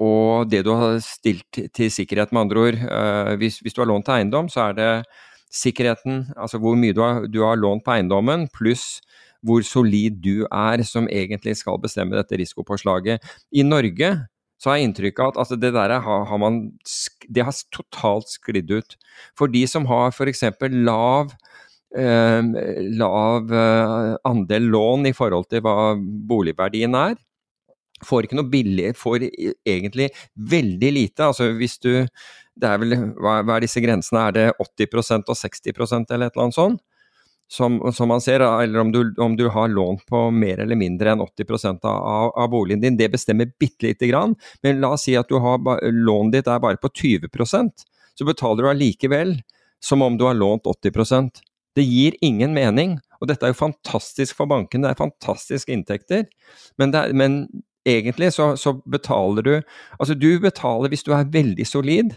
og 0.00 0.48
det 0.50 0.62
du 0.64 0.72
har 0.72 0.98
stilt 1.04 1.60
til 1.76 1.92
sikkerhet, 1.92 2.32
med 2.32 2.46
andre 2.46 2.62
ord. 2.66 2.78
Uh, 2.80 3.34
hvis, 3.40 3.60
hvis, 3.60 3.76
du 3.76 3.82
har 3.82 3.90
lånt 3.90 4.08
til 4.08 4.16
eiendom, 4.16 4.48
så 4.48 4.70
er 4.70 4.78
det 4.78 4.90
sikkerheten, 5.52 6.28
altså 6.38 6.60
hvor 6.62 6.78
mye 6.78 6.94
du 6.96 7.02
har, 7.04 7.26
du 7.26 7.42
har 7.44 7.58
lånt 7.58 7.84
på 7.84 7.92
eiendommen, 7.96 8.48
pluss 8.54 9.00
hvor 9.46 9.64
solid 9.64 10.20
du 10.20 10.44
er, 10.52 10.82
som 10.84 11.08
egentlig 11.08 11.56
skal 11.60 11.80
bestemme 11.80 12.16
dette 12.18 12.36
risikopåslaget. 12.36 13.24
I 13.56 13.64
Norge 13.64 14.12
så 14.60 14.70
har 14.70 14.76
jeg 14.76 14.90
inntrykk 14.90 15.22
av 15.22 15.30
at 15.32 15.38
altså 15.40 15.56
det 15.56 15.70
der 15.72 15.94
har, 16.04 16.26
har, 16.28 16.40
man 16.40 16.60
Det 17.28 17.44
har 17.44 17.56
totalt 17.72 18.28
sklidd 18.28 18.70
ut. 18.70 18.96
For 19.38 19.48
de 19.48 19.64
som 19.66 19.88
har 19.88 20.12
f.eks. 20.12 20.44
lav 20.84 21.32
eh, 21.96 22.50
lav 23.00 23.48
eh, 23.48 24.16
andel 24.28 24.68
lån 24.74 25.08
i 25.08 25.16
forhold 25.16 25.48
til 25.48 25.64
hva 25.64 25.96
boligverdien 25.96 26.94
er, 26.94 27.16
får 28.06 28.26
ikke 28.26 28.38
noe 28.38 28.50
billig, 28.50 28.92
får 28.98 29.26
egentlig 29.28 30.10
veldig 30.50 30.92
lite. 30.96 31.30
Altså 31.30 31.50
hvis 31.58 31.78
du 31.82 32.06
Det 32.60 32.68
er 32.68 32.78
vel 32.82 32.96
Hva, 33.16 33.40
er 33.56 33.60
disse 33.64 33.80
grensene? 33.80 34.28
Er 34.28 34.32
det 34.36 34.46
80% 34.60 35.30
og 35.30 35.36
60 35.36 35.70
eller 36.10 36.26
et 36.26 36.34
eller 36.34 36.44
annet 36.44 36.58
sånt? 36.58 36.80
som, 37.50 37.80
som, 37.92 38.06
man 38.08 38.20
ser, 38.22 38.40
eller 38.40 38.78
om 38.78 38.92
du, 38.92 39.14
om 39.18 39.32
du, 39.36 39.48
har 39.50 39.68
lån 39.68 39.96
på 40.06 40.18
mer 40.30 40.60
eller 40.62 40.78
mindre 40.78 41.10
enn 41.10 41.22
80 41.24 41.80
av, 41.82 42.30
av 42.38 42.46
boligen 42.52 42.80
din, 42.80 42.94
det 42.96 43.08
bestemmer 43.10 43.50
bitte 43.58 43.88
lite 43.88 44.06
grann. 44.06 44.36
Men 44.62 44.78
la 44.78 44.92
oss 44.94 45.08
si 45.08 45.16
at 45.18 45.26
du 45.26 45.34
har, 45.42 45.58
lånet 45.90 46.36
ditt 46.36 46.50
er 46.50 46.62
bare 46.62 46.78
på 46.78 46.92
20% 46.94 47.82
så 48.20 48.26
betaler 48.28 48.62
du 48.62 48.70
allikevel 48.70 49.38
som 49.82 50.02
om 50.02 50.18
du 50.18 50.26
har 50.28 50.36
lånt 50.38 50.68
80% 50.68 51.40
Det 51.74 51.82
gir 51.82 52.16
ingen 52.20 52.52
mening, 52.54 52.98
og 53.22 53.28
dette 53.30 53.46
er 53.46 53.52
jo 53.52 53.60
fantastisk 53.60 54.36
for 54.36 54.50
banken, 54.50 54.82
det 54.82 54.90
er 54.90 54.98
fantastiske 54.98 55.70
inntekter. 55.72 56.24
Men, 56.78 56.94
er, 56.94 57.14
men 57.14 57.44
egentlig 57.90 58.32
så, 58.36 58.52
så, 58.56 58.74
betaler 58.86 59.46
du 59.46 59.54
Altså, 59.98 60.14
du 60.14 60.38
betaler 60.40 60.92
hvis 60.92 61.04
du 61.06 61.12
er 61.16 61.28
veldig 61.30 61.66
solid, 61.66 62.14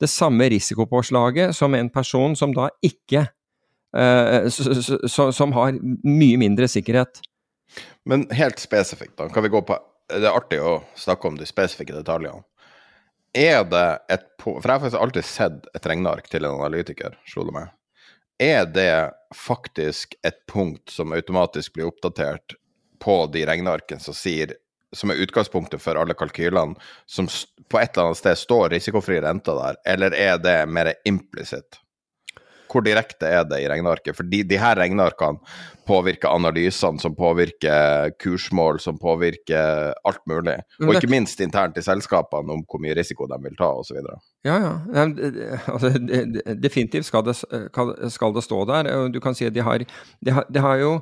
det 0.00 0.10
samme 0.10 0.48
risikopåslaget 0.50 1.54
som 1.56 1.74
en 1.74 1.90
person 1.90 2.36
som 2.36 2.52
da 2.54 2.68
ikke 2.82 3.26
Eh, 3.96 4.48
som 5.08 5.52
har 5.52 5.76
mye 6.02 6.38
mindre 6.38 6.68
sikkerhet. 6.68 7.20
Men 8.04 8.26
helt 8.34 8.58
spesifikt, 8.58 9.16
da, 9.18 9.28
kan 9.28 9.42
vi 9.42 9.52
gå 9.54 9.62
på 9.62 9.78
Det 10.04 10.26
er 10.28 10.36
artig 10.36 10.58
å 10.60 10.82
snakke 11.00 11.30
om 11.30 11.36
de 11.38 11.46
spesifikke 11.48 11.94
detaljene. 11.96 12.42
Er 13.34 13.62
det 13.64 13.86
et 14.12 14.26
For 14.42 14.60
jeg 14.60 14.74
har 14.74 14.82
faktisk 14.82 15.00
alltid 15.00 15.24
sett 15.24 15.68
et 15.74 15.86
regneark 15.88 16.28
til 16.28 16.44
en 16.44 16.58
analytiker, 16.58 17.16
slo 17.24 17.46
det 17.48 17.54
meg. 17.56 17.70
Er 18.38 18.66
det 18.68 19.14
faktisk 19.34 20.12
et 20.22 20.42
punkt 20.50 20.92
som 20.92 21.14
automatisk 21.16 21.78
blir 21.78 21.88
oppdatert 21.88 22.58
på 23.00 23.16
de 23.32 23.46
regnearkene 23.48 24.04
som 24.04 24.14
sier 24.14 24.52
som 24.96 25.12
er 25.12 25.22
utgangspunktet 25.24 25.82
for 25.82 26.00
alle 26.00 26.16
kalkylene, 26.18 26.78
som 27.06 27.28
på 27.70 27.80
et 27.80 27.94
eller 27.94 28.10
annet 28.10 28.20
sted 28.20 28.38
står 28.38 28.70
risikofri 28.74 29.20
rente 29.24 29.54
der, 29.56 29.80
eller 29.94 30.16
er 30.16 30.38
det 30.42 30.58
mer 30.70 30.94
implisitt? 31.08 31.80
hvor 32.74 32.84
direkte 32.84 33.28
er 33.30 33.44
det 33.48 33.60
i 33.62 33.68
regnearket? 33.70 34.16
For 34.16 34.26
de, 34.26 34.42
de 34.48 34.58
her 34.58 34.76
regnearkene 34.78 35.38
påvirker 35.88 36.32
analysene, 36.32 37.00
som 37.02 37.14
påvirker 37.16 38.14
kursmål, 38.22 38.80
som 38.80 38.98
påvirker 39.00 39.92
alt 40.08 40.22
mulig. 40.30 40.56
Og 40.80 40.94
ikke 40.96 41.12
minst 41.12 41.42
internt 41.44 41.78
i 41.78 41.84
selskapene 41.84 42.56
om 42.56 42.64
hvor 42.64 42.82
mye 42.82 42.96
risiko 42.96 43.28
de 43.30 43.38
vil 43.44 43.58
ta, 43.58 43.70
osv. 43.82 44.00
Ja, 44.46 44.56
ja. 44.64 44.72
Altså, 45.74 45.92
definitivt 46.60 47.08
skal 47.10 47.26
det, 47.28 47.36
skal 47.36 48.34
det, 48.34 48.44
stå 48.46 48.64
der. 48.70 48.90
Du 49.12 49.20
kan 49.22 49.36
si 49.36 49.46
at 49.48 49.54
de 49.54 49.64
har, 49.64 49.84
de 50.24 50.36
har, 50.38 50.48
de 50.50 50.64
har 50.64 50.80
jo 50.82 50.98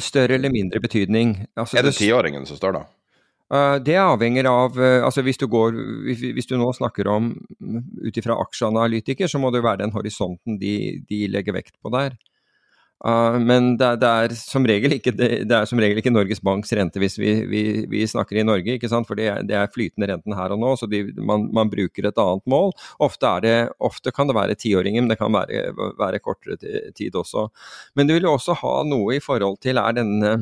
større 0.00 0.36
eller 0.38 0.52
mindre 0.52 0.80
betydning. 0.82 1.38
Altså, 1.56 1.78
er 1.78 1.86
det 1.86 1.98
tiåringen 1.98 2.46
som 2.48 2.58
står 2.58 2.80
da? 2.80 2.86
Uh, 3.50 3.80
det 3.82 3.96
avhenger 3.98 4.46
av 4.46 4.76
uh, 4.78 5.02
altså 5.02 5.24
hvis 5.26 5.40
du, 5.40 5.48
går, 5.50 5.74
hvis, 6.06 6.46
du 6.46 6.54
nå 6.54 6.68
snakker 6.76 7.08
om 7.10 7.32
ut 7.98 8.18
ifra 8.20 8.36
aksjeanalytiker, 8.44 9.26
så 9.26 9.40
må 9.42 9.50
det 9.50 9.64
være 9.64 9.82
den 9.82 9.94
horisonten 9.94 10.60
de, 10.60 10.74
de 11.08 11.24
legger 11.32 11.56
vekt 11.58 11.74
på 11.82 11.90
der. 11.90 12.14
Uh, 13.00 13.40
men 13.42 13.72
det, 13.80 13.88
det, 14.04 14.08
er 14.12 14.92
ikke, 14.94 15.14
det, 15.16 15.50
er 15.56 15.66
som 15.66 15.80
regel 15.82 15.98
ikke 15.98 16.12
Norges 16.12 16.42
Banks 16.44 16.70
rente 16.76 17.00
hvis 17.00 17.18
vi, 17.18 17.32
vi, 17.48 17.62
vi 17.90 18.04
snakker 18.06 18.38
i 18.38 18.44
Norge, 18.46 18.76
for 19.08 19.18
det 19.18 19.26
er, 19.32 19.42
det 19.48 19.56
er 19.58 19.72
flytende 19.74 20.12
renten 20.12 20.36
her 20.38 20.54
og 20.54 20.62
nå, 20.62 20.76
så 20.78 20.86
de, 20.86 21.02
man, 21.18 21.48
man, 21.50 21.72
bruker 21.72 22.06
et 22.06 22.22
annet 22.22 22.46
mål. 22.46 22.70
Ofte, 23.02 23.34
ofte 23.82 24.14
kan 24.14 24.30
det 24.30 24.38
være 24.38 24.58
tiåringer, 24.62 25.02
men 25.02 25.10
det 25.10 25.18
kan 25.18 25.34
være, 25.34 25.72
være 25.98 26.22
kortere 26.22 26.60
tid 26.94 27.18
også. 27.18 27.48
Men 27.98 28.06
det 28.06 28.20
vil 28.20 28.30
jo 28.30 28.36
også 28.38 28.60
ha 28.62 28.76
noe 28.86 29.18
i 29.18 29.24
forhold 29.24 29.58
til 29.64 29.80
er 29.82 29.98
denne 29.98 30.36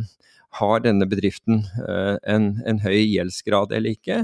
har 0.56 0.84
denne 0.84 1.08
bedriften 1.08 1.64
eh, 1.84 2.16
en, 2.28 2.52
en 2.66 2.80
høy 2.82 3.00
gjeldsgrad 3.02 3.74
eller 3.76 3.96
ikke? 3.96 4.22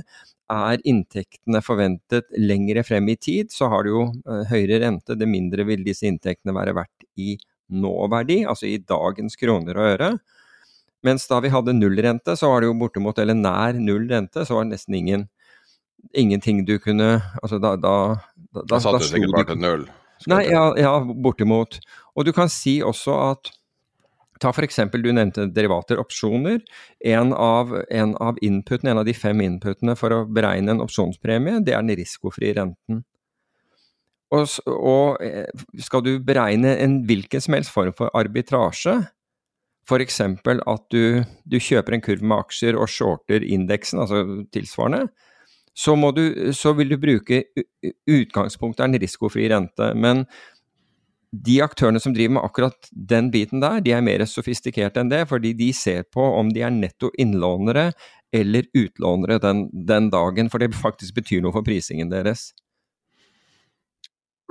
Er 0.52 0.84
inntektene 0.88 1.60
forventet 1.64 2.28
lengre 2.36 2.84
frem 2.86 3.08
i 3.12 3.16
tid, 3.16 3.52
så 3.52 3.68
har 3.72 3.84
du 3.84 3.92
jo 3.92 4.04
eh, 4.24 4.44
høyere 4.50 4.82
rente, 4.84 5.18
det 5.18 5.28
mindre 5.28 5.66
vil 5.68 5.84
disse 5.86 6.08
inntektene 6.08 6.56
være 6.56 6.76
verdt 6.76 7.08
i 7.20 7.36
nåverdi, 7.74 8.42
altså 8.48 8.68
i 8.68 8.78
dagens 8.80 9.36
kroner 9.40 9.78
og 9.78 9.90
øre. 9.94 10.10
Mens 11.04 11.26
da 11.28 11.40
vi 11.44 11.52
hadde 11.52 11.76
nullrente, 11.76 12.36
så 12.36 12.48
var 12.48 12.62
det 12.62 12.70
jo 12.70 12.78
bortimot, 12.80 13.18
eller 13.20 13.36
nær 13.36 13.76
null 13.76 14.06
rente, 14.08 14.44
så 14.44 14.56
var 14.56 14.66
det 14.66 14.76
nesten 14.78 15.00
ingen 15.00 15.28
ingenting 16.12 16.64
du 16.68 16.78
kunne 16.78 17.22
altså 17.42 17.58
da, 17.58 17.74
da, 17.80 17.92
da, 18.52 18.64
da 18.68 18.80
satt 18.82 19.00
du 19.00 19.06
sikkert 19.08 19.32
bare 19.32 19.48
til 19.48 19.60
null? 19.62 19.84
Nei, 20.30 20.44
ja, 20.48 20.68
ja, 20.78 20.92
bortimot. 21.00 21.78
Og 22.14 22.26
du 22.28 22.32
kan 22.32 22.48
si 22.52 22.78
også 22.84 23.16
at 23.32 23.50
Ta 24.42 24.50
f.eks. 24.50 24.80
du 24.92 25.10
nevnte 25.14 25.46
derivater, 25.54 26.00
opsjoner. 26.02 26.60
En 27.04 27.32
av, 27.32 27.74
en 27.90 28.14
av 28.22 28.38
inputene, 28.42 28.90
en 28.92 29.02
av 29.02 29.08
de 29.08 29.14
fem 29.14 29.40
inputene 29.44 29.94
for 29.98 30.14
å 30.14 30.24
beregne 30.26 30.74
en 30.74 30.84
opsjonspremie, 30.84 31.60
det 31.64 31.76
er 31.76 31.84
den 31.84 31.98
risikofrie 32.00 32.56
renten. 32.58 33.04
Og, 34.34 34.48
og 34.72 35.22
eh, 35.22 35.66
skal 35.84 36.02
du 36.02 36.16
beregne 36.24 36.74
en 36.82 37.02
hvilken 37.06 37.44
som 37.44 37.54
helst 37.54 37.72
form 37.74 37.94
for 37.96 38.10
arbitrasje, 38.18 38.96
f.eks. 39.84 40.20
at 40.24 40.86
du, 40.90 41.22
du, 41.44 41.58
kjøper 41.60 41.94
en 41.94 42.02
kurv 42.04 42.24
med 42.24 42.40
aksjer 42.46 42.78
og 42.80 42.88
shorter 42.90 43.44
indeksen, 43.44 44.00
altså 44.00 44.46
tilsvarende, 44.54 45.06
så, 45.74 45.94
du, 46.14 46.52
så 46.54 46.72
vil 46.78 46.92
du 46.92 46.98
bruke 47.02 47.42
utgangspunktet 48.06 48.84
er 48.84 48.88
en 48.88 49.00
risikofri 49.02 49.48
rente. 49.50 49.88
Men 49.98 50.22
de 51.42 51.56
aktørene 51.64 52.00
som 52.00 52.14
driver 52.14 52.36
med 52.36 52.44
akkurat 52.46 52.88
den 52.90 53.30
biten 53.34 53.62
der, 53.62 53.80
de 53.82 53.94
er 53.96 54.04
mer 54.04 54.22
sofistikerte 54.28 55.02
enn 55.02 55.10
det, 55.10 55.24
fordi 55.30 55.54
de 55.58 55.70
ser 55.74 56.04
på 56.12 56.22
om 56.38 56.52
de 56.54 56.62
er 56.62 56.74
netto 56.74 57.10
innlånere 57.18 57.90
eller 58.34 58.68
utlånere 58.74 59.38
den, 59.42 59.68
den 59.86 60.10
dagen, 60.10 60.50
for 60.50 60.62
det 60.62 60.74
faktisk 60.78 61.14
betyr 61.14 61.42
noe 61.42 61.54
for 61.54 61.66
prisingen 61.66 62.10
deres. 62.10 62.52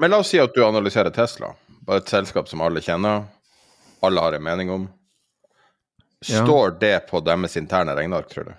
Men 0.01 0.11
la 0.11 0.19
oss 0.23 0.31
si 0.33 0.39
at 0.41 0.55
du 0.55 0.63
analyserer 0.65 1.13
Tesla, 1.13 1.53
bare 1.85 2.01
et 2.01 2.11
selskap 2.11 2.49
som 2.49 2.63
alle 2.65 2.81
kjenner, 2.83 3.27
alle 4.03 4.23
har 4.23 4.35
en 4.35 4.43
mening 4.43 4.71
om. 4.73 4.87
Står 6.23 6.69
ja. 6.69 6.77
det 6.79 6.97
på 7.11 7.19
deres 7.23 7.57
interne 7.59 7.95
regneark, 7.95 8.31
tror 8.31 8.49
du? 8.49 8.53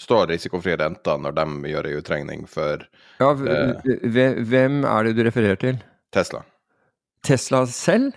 Står 0.00 0.26
risikofri 0.32 0.74
renter 0.76 1.20
når 1.20 1.36
de 1.36 1.70
gjør 1.70 1.88
en 1.88 2.00
utregning 2.00 2.44
for 2.50 2.84
Ja, 3.20 3.30
eh, 3.32 4.34
hvem 4.44 4.82
er 4.84 5.06
det 5.06 5.14
du 5.16 5.24
refererer 5.24 5.60
til? 5.60 5.78
Tesla. 6.12 6.42
Tesla 7.26 7.64
selv? 7.70 8.14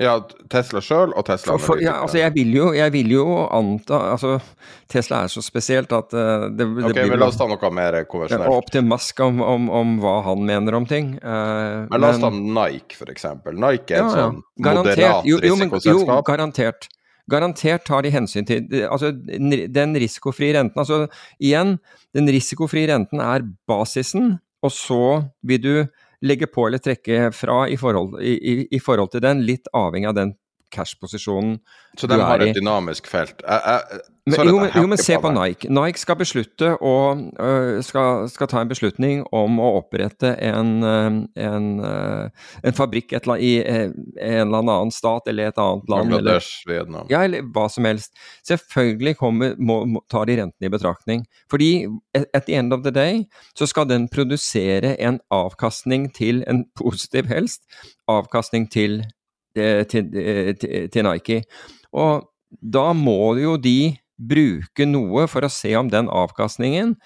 Ja, 0.00 0.14
Tesla 0.50 0.80
sjøl 0.82 1.12
og 1.12 1.26
Tesla 1.28 1.54
for, 1.60 1.80
ja, 1.82 1.98
altså 2.02 2.16
jeg 2.18 2.32
vil, 2.34 2.54
jo, 2.56 2.70
jeg 2.74 2.90
vil 2.94 3.10
jo 3.12 3.24
anta 3.52 3.98
altså 4.14 4.38
Tesla 4.90 5.20
er 5.26 5.32
så 5.32 5.42
spesielt 5.44 5.92
at 5.92 6.14
uh, 6.16 6.46
det, 6.48 6.64
det 6.64 6.86
Ok, 6.88 7.00
men 7.10 7.20
La 7.20 7.28
oss 7.28 7.36
ta 7.38 7.46
noe 7.50 7.70
mer 7.74 7.98
konvensjonelt. 8.10 8.56
Opp 8.56 8.72
til 8.72 8.86
Musk 8.88 9.20
om, 9.22 9.42
om, 9.44 9.68
om, 9.82 9.92
hva 10.02 10.14
han 10.26 10.42
mener 10.48 10.78
om 10.78 10.88
ting. 10.88 11.12
Uh, 11.20 11.84
men 11.92 12.02
la 12.02 12.10
oss 12.14 12.22
ta 12.22 12.32
Nike, 12.32 12.96
for 12.98 13.12
eksempel. 13.12 13.58
Nike 13.60 13.98
er 13.98 14.00
et 14.00 14.16
ja, 14.16 14.26
sånn 14.30 14.40
moderat 14.64 15.28
jo, 15.28 15.36
jo, 15.36 15.42
risikoselskap. 15.44 16.14
Jo, 16.16 16.24
garantert. 16.26 16.88
Garantert 17.30 17.84
tar 17.86 18.02
de 18.06 18.10
hensyn 18.16 18.48
til 18.48 18.64
altså, 18.88 19.12
den 19.12 19.98
risikofrie 20.00 20.56
renten. 20.56 20.82
Altså 20.82 21.04
igjen, 21.36 21.76
den 22.16 22.32
risikofrie 22.32 22.88
renten 22.90 23.22
er 23.22 23.44
basisen, 23.68 24.38
og 24.64 24.72
så 24.74 25.04
vil 25.46 25.62
du 25.62 25.74
legge 26.22 26.48
på 26.50 26.66
eller 26.68 26.82
trekke 26.82 27.30
fra 27.34 27.64
i 27.68 27.76
forhold, 27.80 28.20
i, 28.22 28.36
i, 28.36 28.54
i 28.76 28.80
forhold 28.82 29.12
til 29.14 29.24
den, 29.24 29.42
litt 29.46 29.70
avhengig 29.76 30.10
av 30.12 30.18
den 30.18 30.34
cash-posisjonen 30.72 31.58
du 31.58 31.60
er 31.60 31.96
i. 31.96 32.00
Så 32.00 32.10
de 32.12 32.18
har 32.22 32.44
et 32.46 32.56
dynamisk 32.56 33.10
felt? 33.10 33.42
Jeg, 33.44 33.62
jeg, 33.66 34.02
men, 34.26 34.48
jo, 34.48 34.58
men, 34.60 34.70
jo, 34.74 34.86
men 34.86 34.98
se 34.98 35.16
på 35.18 35.30
Nike. 35.34 35.66
Nike 35.74 35.98
skal 35.98 36.16
beslutte 36.20 36.68
å 36.78 36.94
uh, 37.16 37.80
skal, 37.82 38.28
skal, 38.30 38.48
ta 38.52 38.60
en 38.62 38.70
beslutning 38.70 39.24
om 39.34 39.56
å 39.58 39.70
opprette 39.80 40.30
en, 40.38 40.70
en, 40.86 41.66
uh, 41.82 42.52
en 42.62 42.76
fabrikk 42.76 43.16
et, 43.18 43.26
i 43.42 43.50
en 43.66 43.96
eller 44.22 44.60
annen 44.60 44.94
stat 44.94 45.26
eller 45.32 45.50
et 45.50 45.58
annet 45.58 45.90
land. 45.90 46.14
Bangladesh, 46.14 46.62
Vietnam. 46.70 47.10
Ja, 47.10 47.24
eller 47.26 47.42
hva 47.50 47.66
som 47.72 47.88
helst. 47.90 48.14
Selvfølgelig 48.46 49.16
kommer, 49.18 49.56
må, 49.58 49.80
må, 49.90 50.04
tar 50.12 50.30
de 50.30 50.38
rentene 50.38 50.70
i 50.70 50.74
betraktning. 50.76 51.26
Fordi 51.50 51.72
at 52.22 52.46
the 52.46 52.54
end 52.60 52.76
of 52.76 52.86
the 52.86 52.94
day 52.94 53.24
så 53.58 53.66
skal 53.66 53.90
den 53.90 54.06
produsere 54.12 54.94
en 55.02 55.18
avkastning 55.34 56.12
til, 56.14 56.44
en 56.46 56.62
positiv 56.78 57.26
helst, 57.32 57.66
avkastning 58.06 58.70
til, 58.70 59.00
til, 59.58 60.14
til, 60.62 60.86
til 60.94 61.10
Nike. 61.10 61.42
Og 61.90 62.28
da 62.60 62.92
må 62.96 63.34
jo 63.40 63.56
de 63.60 63.96
bruke 64.28 64.86
noe 64.88 65.26
for 65.30 65.44
å 65.44 65.52
se 65.52 65.74
om 65.78 65.90
den 65.92 66.10
avkastningen 66.12 66.96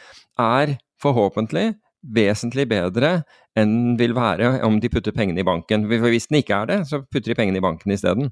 er 0.42 0.76
forhåpentlig 1.02 1.74
vesentlig 2.14 2.66
bedre 2.70 3.20
enn 3.56 3.72
den 3.72 3.94
vil 4.00 4.14
være 4.16 4.60
om 4.66 4.78
de 4.80 4.90
putter 4.92 5.14
pengene 5.16 5.42
i 5.42 5.46
banken. 5.46 5.86
For 5.88 6.12
hvis 6.12 6.28
den 6.30 6.40
ikke 6.42 6.60
er 6.62 6.70
det, 6.70 6.80
så 6.90 7.02
putter 7.02 7.32
de 7.32 7.38
pengene 7.38 7.60
i 7.60 7.64
banken 7.64 7.94
isteden. 7.94 8.30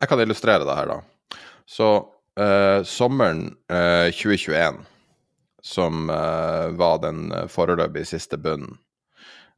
Jeg 0.00 0.10
kan 0.10 0.22
illustrere 0.22 0.66
det 0.66 0.76
her, 0.76 0.90
da. 0.90 1.36
Så 1.68 1.90
uh, 2.40 2.80
sommeren 2.88 3.44
uh, 3.70 4.08
eh, 4.08 4.16
2021, 4.16 4.80
som 5.62 6.08
uh, 6.10 6.72
var 6.74 6.98
den 7.04 7.28
foreløpig 7.52 8.02
siste 8.08 8.40
bunnen 8.40 8.80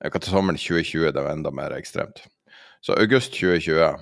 Jeg 0.04 0.12
til 0.20 0.34
sommeren 0.34 0.58
2020, 0.60 1.14
det 1.16 1.22
var 1.22 1.32
enda 1.32 1.50
mer 1.54 1.72
ekstremt. 1.72 2.26
Så 2.84 2.92
august 3.00 3.32
2020 3.32 3.94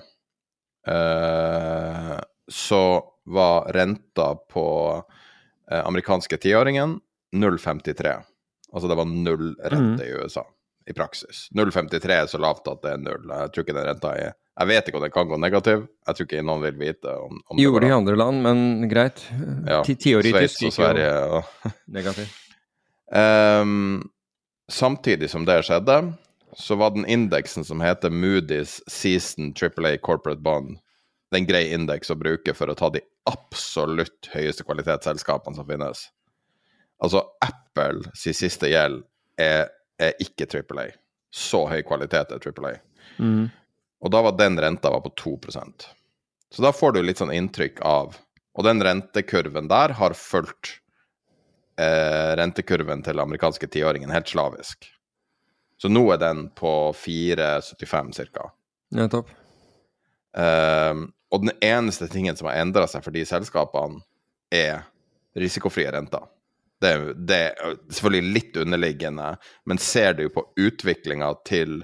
så 2.51 2.79
var 3.23 3.73
renta 3.73 4.35
på 4.35 5.03
eh, 5.71 5.85
amerikanske 5.85 6.37
tiåringen 6.37 6.99
0,53. 7.35 8.13
Altså 8.73 8.87
det 8.87 8.95
var 8.95 9.05
null 9.05 9.55
rente 9.63 10.03
mm. 10.03 10.07
i 10.07 10.13
USA, 10.13 10.45
i 10.89 10.93
praksis. 10.93 11.47
0,53 11.51 12.11
er 12.11 12.27
så 12.27 12.37
lavt 12.41 12.67
at 12.67 12.81
det 12.83 12.95
er 12.95 13.03
null. 13.03 13.27
Jeg 13.29 13.53
tror 13.53 13.65
ikke 13.65 13.75
den 13.77 13.87
renta 13.87 14.15
er 14.17 14.33
Jeg 14.33 14.69
vet 14.69 14.87
ikke 14.87 14.99
om 14.99 15.03
den 15.03 15.13
kan 15.13 15.29
gå 15.29 15.37
negativ. 15.41 15.85
Jeg 16.07 16.15
tror 16.15 16.27
ikke 16.27 16.45
noen 16.45 16.65
vil 16.67 16.75
vite 16.77 17.13
om, 17.17 17.39
om 17.47 17.57
det 17.57 17.63
Gjorde 17.63 17.85
det 17.85 17.91
i 17.91 17.95
andre 17.95 18.17
land, 18.21 18.41
men 18.45 18.89
greit. 18.89 19.23
Ja, 19.67 19.81
Tiårig 19.83 20.33
Sveits 20.33 20.59
og 20.69 20.75
Sverige 20.75 21.13
og 21.37 21.71
Negativ. 21.97 22.29
um, 23.09 24.03
samtidig 24.69 25.29
som 25.29 25.45
det 25.45 25.63
skjedde, 25.65 25.97
så 26.53 26.77
var 26.77 26.93
den 26.93 27.05
indeksen 27.09 27.65
som 27.65 27.81
heter 27.81 28.13
Moody's 28.13 28.77
Season 28.87 29.53
AAA 29.57 29.97
Corporate 29.97 30.41
Bond 30.41 30.77
den 31.33 31.47
grei 31.49 31.65
indeks 31.73 32.13
å 32.13 32.17
bruke 32.19 32.53
for 32.57 32.69
å 32.69 32.77
ta 32.77 32.91
de 32.93 33.01
absolutt 33.29 34.29
høyeste 34.33 34.65
kvalitetsselskapene 34.67 35.57
som 35.57 35.67
finnes. 35.67 36.07
Altså, 37.03 37.23
Apple 37.43 38.11
sin 38.17 38.35
siste 38.37 38.69
gjeld 38.71 39.03
er, 39.41 39.67
er 40.01 40.15
ikke 40.23 40.47
Triple 40.49 40.87
A. 40.87 40.93
Så 41.33 41.63
høy 41.69 41.81
kvalitet 41.87 42.31
er 42.33 42.41
Triple 42.43 42.75
A. 42.75 42.79
Mm. 43.17 43.47
Og 44.03 44.11
da 44.11 44.21
var 44.25 44.37
den 44.37 44.59
renta 44.59 44.91
var 44.91 45.03
på 45.03 45.11
2% 45.19 45.85
Så 46.51 46.63
da 46.63 46.71
får 46.73 46.95
du 46.95 47.01
litt 47.03 47.19
sånn 47.19 47.33
inntrykk 47.33 47.81
av 47.85 48.15
Og 48.57 48.65
den 48.65 48.81
rentekurven 48.83 49.67
der 49.71 49.93
har 49.97 50.15
fulgt 50.17 50.77
eh, 51.81 52.33
rentekurven 52.37 53.03
til 53.05 53.21
amerikanske 53.21 53.67
tiåringen 53.73 54.13
helt 54.13 54.29
slavisk. 54.29 54.85
Så 55.81 55.89
nå 55.89 56.03
er 56.13 56.19
den 56.21 56.45
på 56.55 56.93
4,75 56.95 58.29
ca. 58.35 58.45
Nettopp. 58.93 59.31
Um, 60.37 61.07
og 61.33 61.41
den 61.41 61.49
eneste 61.65 62.05
tingen 62.11 62.35
som 62.37 62.47
har 62.49 62.59
endra 62.61 62.85
seg 62.89 63.03
for 63.05 63.11
de 63.15 63.23
selskapene, 63.25 64.01
er 64.53 64.83
risikofrie 65.33 65.91
renter. 65.91 66.23
Det, 66.83 67.13
det, 67.15 67.39
er 67.39 67.51
selvfølgelig 67.89 68.33
litt 68.35 68.57
underliggende, 68.61 69.37
men 69.65 69.77
ser 69.81 70.13
du 70.19 70.29
på 70.29 70.53
utviklinga 70.59 71.33
til 71.47 71.83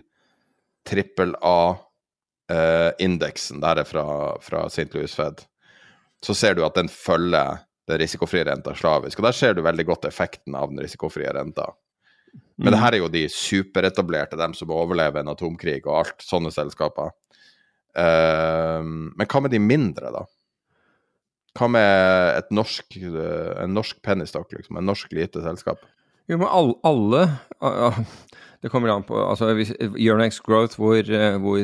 trippel 0.85 1.35
A-indeksen, 1.41 3.57
uh, 3.57 3.62
der 3.63 3.75
er 3.81 3.85
fra, 3.89 4.05
fra 4.43 4.67
St. 4.69 4.93
Louis 4.93 5.15
Fed, 5.17 5.38
så 6.21 6.33
ser 6.35 6.53
du 6.57 6.65
at 6.67 6.75
den 6.77 6.89
følger 6.91 7.57
den 7.89 7.97
risikofrie 8.03 8.43
renta 8.45 8.75
slavisk. 8.77 9.19
Og 9.19 9.25
der 9.25 9.31
ser 9.33 9.53
du 9.57 9.62
veldig 9.65 9.85
godt 9.88 10.05
effekten 10.09 10.55
av 10.57 10.69
den 10.69 10.79
risikofrie 10.83 11.31
renta. 11.33 11.73
Men 12.59 12.67
mm. 12.69 12.73
det 12.75 12.81
her 12.83 12.93
er 12.93 12.99
jo 13.01 13.13
de 13.13 13.29
superetablerte, 13.33 14.38
dem 14.38 14.53
som 14.53 14.71
overlever 14.75 15.19
en 15.23 15.33
atomkrig 15.33 15.88
og 15.88 15.97
alt, 16.03 16.21
sånne 16.21 16.51
selskaper. 16.53 17.09
Uh, 17.97 18.84
men 18.86 19.30
hva 19.30 19.41
med 19.43 19.54
de 19.54 19.62
mindre, 19.63 20.12
da? 20.13 20.25
Hva 21.58 21.69
med 21.73 22.52
norsk, 22.54 22.99
uh, 23.04 23.56
en 23.63 23.73
norsk 23.78 24.02
pennystokk, 24.06 24.54
liksom? 24.58 24.78
En 24.80 24.89
norsk 24.89 25.13
lite 25.17 25.43
selskap? 25.45 25.82
Jo, 26.30 26.38
men 26.38 26.49
alle, 26.52 26.75
alle 26.86 27.23
Det 28.60 28.72
kommer 28.74 28.91
an 28.91 29.06
på 29.08 29.15
altså 29.15 29.54
hvis 29.56 29.72
Euronex 29.80 30.41
Growth, 30.43 30.76
hvor, 30.82 31.00
eh, 31.00 31.38
hvor, 31.39 31.62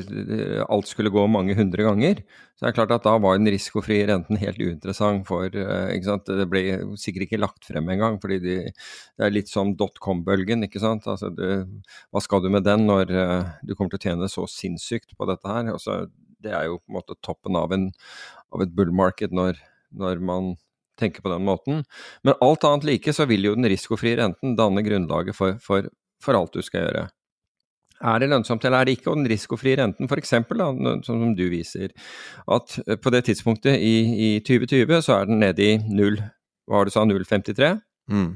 alt 0.71 0.87
skulle 0.87 1.11
gå 1.11 1.25
mange 1.27 1.55
hundre 1.57 1.83
ganger, 1.83 2.21
så 2.55 2.63
er 2.63 2.71
det 2.71 2.77
klart 2.77 2.93
at 2.95 3.03
da 3.03 3.17
var 3.19 3.35
den 3.35 3.51
risikofrie 3.51 4.05
renten 4.07 4.39
helt 4.39 4.61
uinteressant 4.61 5.25
for 5.27 5.49
ikke 5.51 6.07
sant? 6.07 6.31
Det 6.39 6.47
ble 6.47 6.61
sikkert 7.01 7.27
ikke 7.27 7.41
lagt 7.43 7.67
frem 7.67 7.89
engang, 7.91 8.15
fordi 8.23 8.39
de, 8.43 8.57
det 8.71 9.27
er 9.27 9.33
litt 9.35 9.51
som 9.51 9.73
dotcom-bølgen, 9.75 10.63
ikke 10.63 10.79
sant. 10.79 11.03
Altså, 11.11 11.33
det, 11.35 11.65
hva 12.15 12.23
skal 12.23 12.45
du 12.45 12.47
med 12.53 12.63
den 12.63 12.87
når 12.87 13.11
du 13.59 13.75
kommer 13.75 13.91
til 13.91 13.99
å 13.99 14.05
tjene 14.07 14.31
så 14.31 14.47
sinnssykt 14.47 15.17
på 15.19 15.27
dette 15.27 15.51
her? 15.51 15.73
Altså, 15.75 16.05
det 16.45 16.53
er 16.53 16.69
jo 16.69 16.79
på 16.79 16.91
en 16.91 16.99
måte 16.99 17.17
toppen 17.25 17.57
av, 17.59 17.73
en, 17.75 17.89
av 18.53 18.63
et 18.65 18.73
bull 18.75 18.93
market 18.95 19.33
når, 19.35 19.59
når, 19.95 20.21
man 20.23 20.53
tenker 20.99 21.25
på 21.25 21.31
den 21.31 21.43
måten. 21.43 21.83
Men 22.23 22.37
alt 22.45 22.63
annet 22.67 22.87
like 22.87 23.13
så 23.15 23.27
vil 23.27 23.49
jo 23.49 23.55
den 23.57 23.67
risikofrie 23.67 24.15
renten 24.19 24.55
danne 24.55 24.83
grunnlaget 24.85 25.35
for, 25.35 25.57
for, 25.63 25.89
for 26.25 26.37
alt 26.37 26.55
du 26.55 26.65
skal 26.65 26.87
gjøre. 26.87 27.05
Er 28.03 28.19
det 28.19 28.27
lønnsomt 28.29 28.65
eller 28.67 28.83
er 28.83 28.89
det 28.89 28.97
ikke? 28.97 29.11
Og 29.11 29.21
den 29.21 29.29
risikofrie 29.31 29.77
renten, 29.79 30.09
f.eks., 30.09 30.33
sånn 30.35 31.03
som 31.05 31.35
du 31.37 31.45
viser, 31.51 31.93
at 32.51 32.75
på 33.01 33.13
det 33.13 33.23
tidspunktet 33.29 33.79
i, 33.79 33.95
i 34.27 34.29
2020 34.43 35.05
så 35.05 35.19
er 35.21 35.29
den 35.29 35.39
nede 35.43 35.63
i 35.63 35.77
0, 35.79 36.19
hva 36.67 36.81
har 36.81 36.89
du 36.89 36.93
sa, 36.93 37.05
0,53? 37.07 37.71
Mm. 38.11 38.33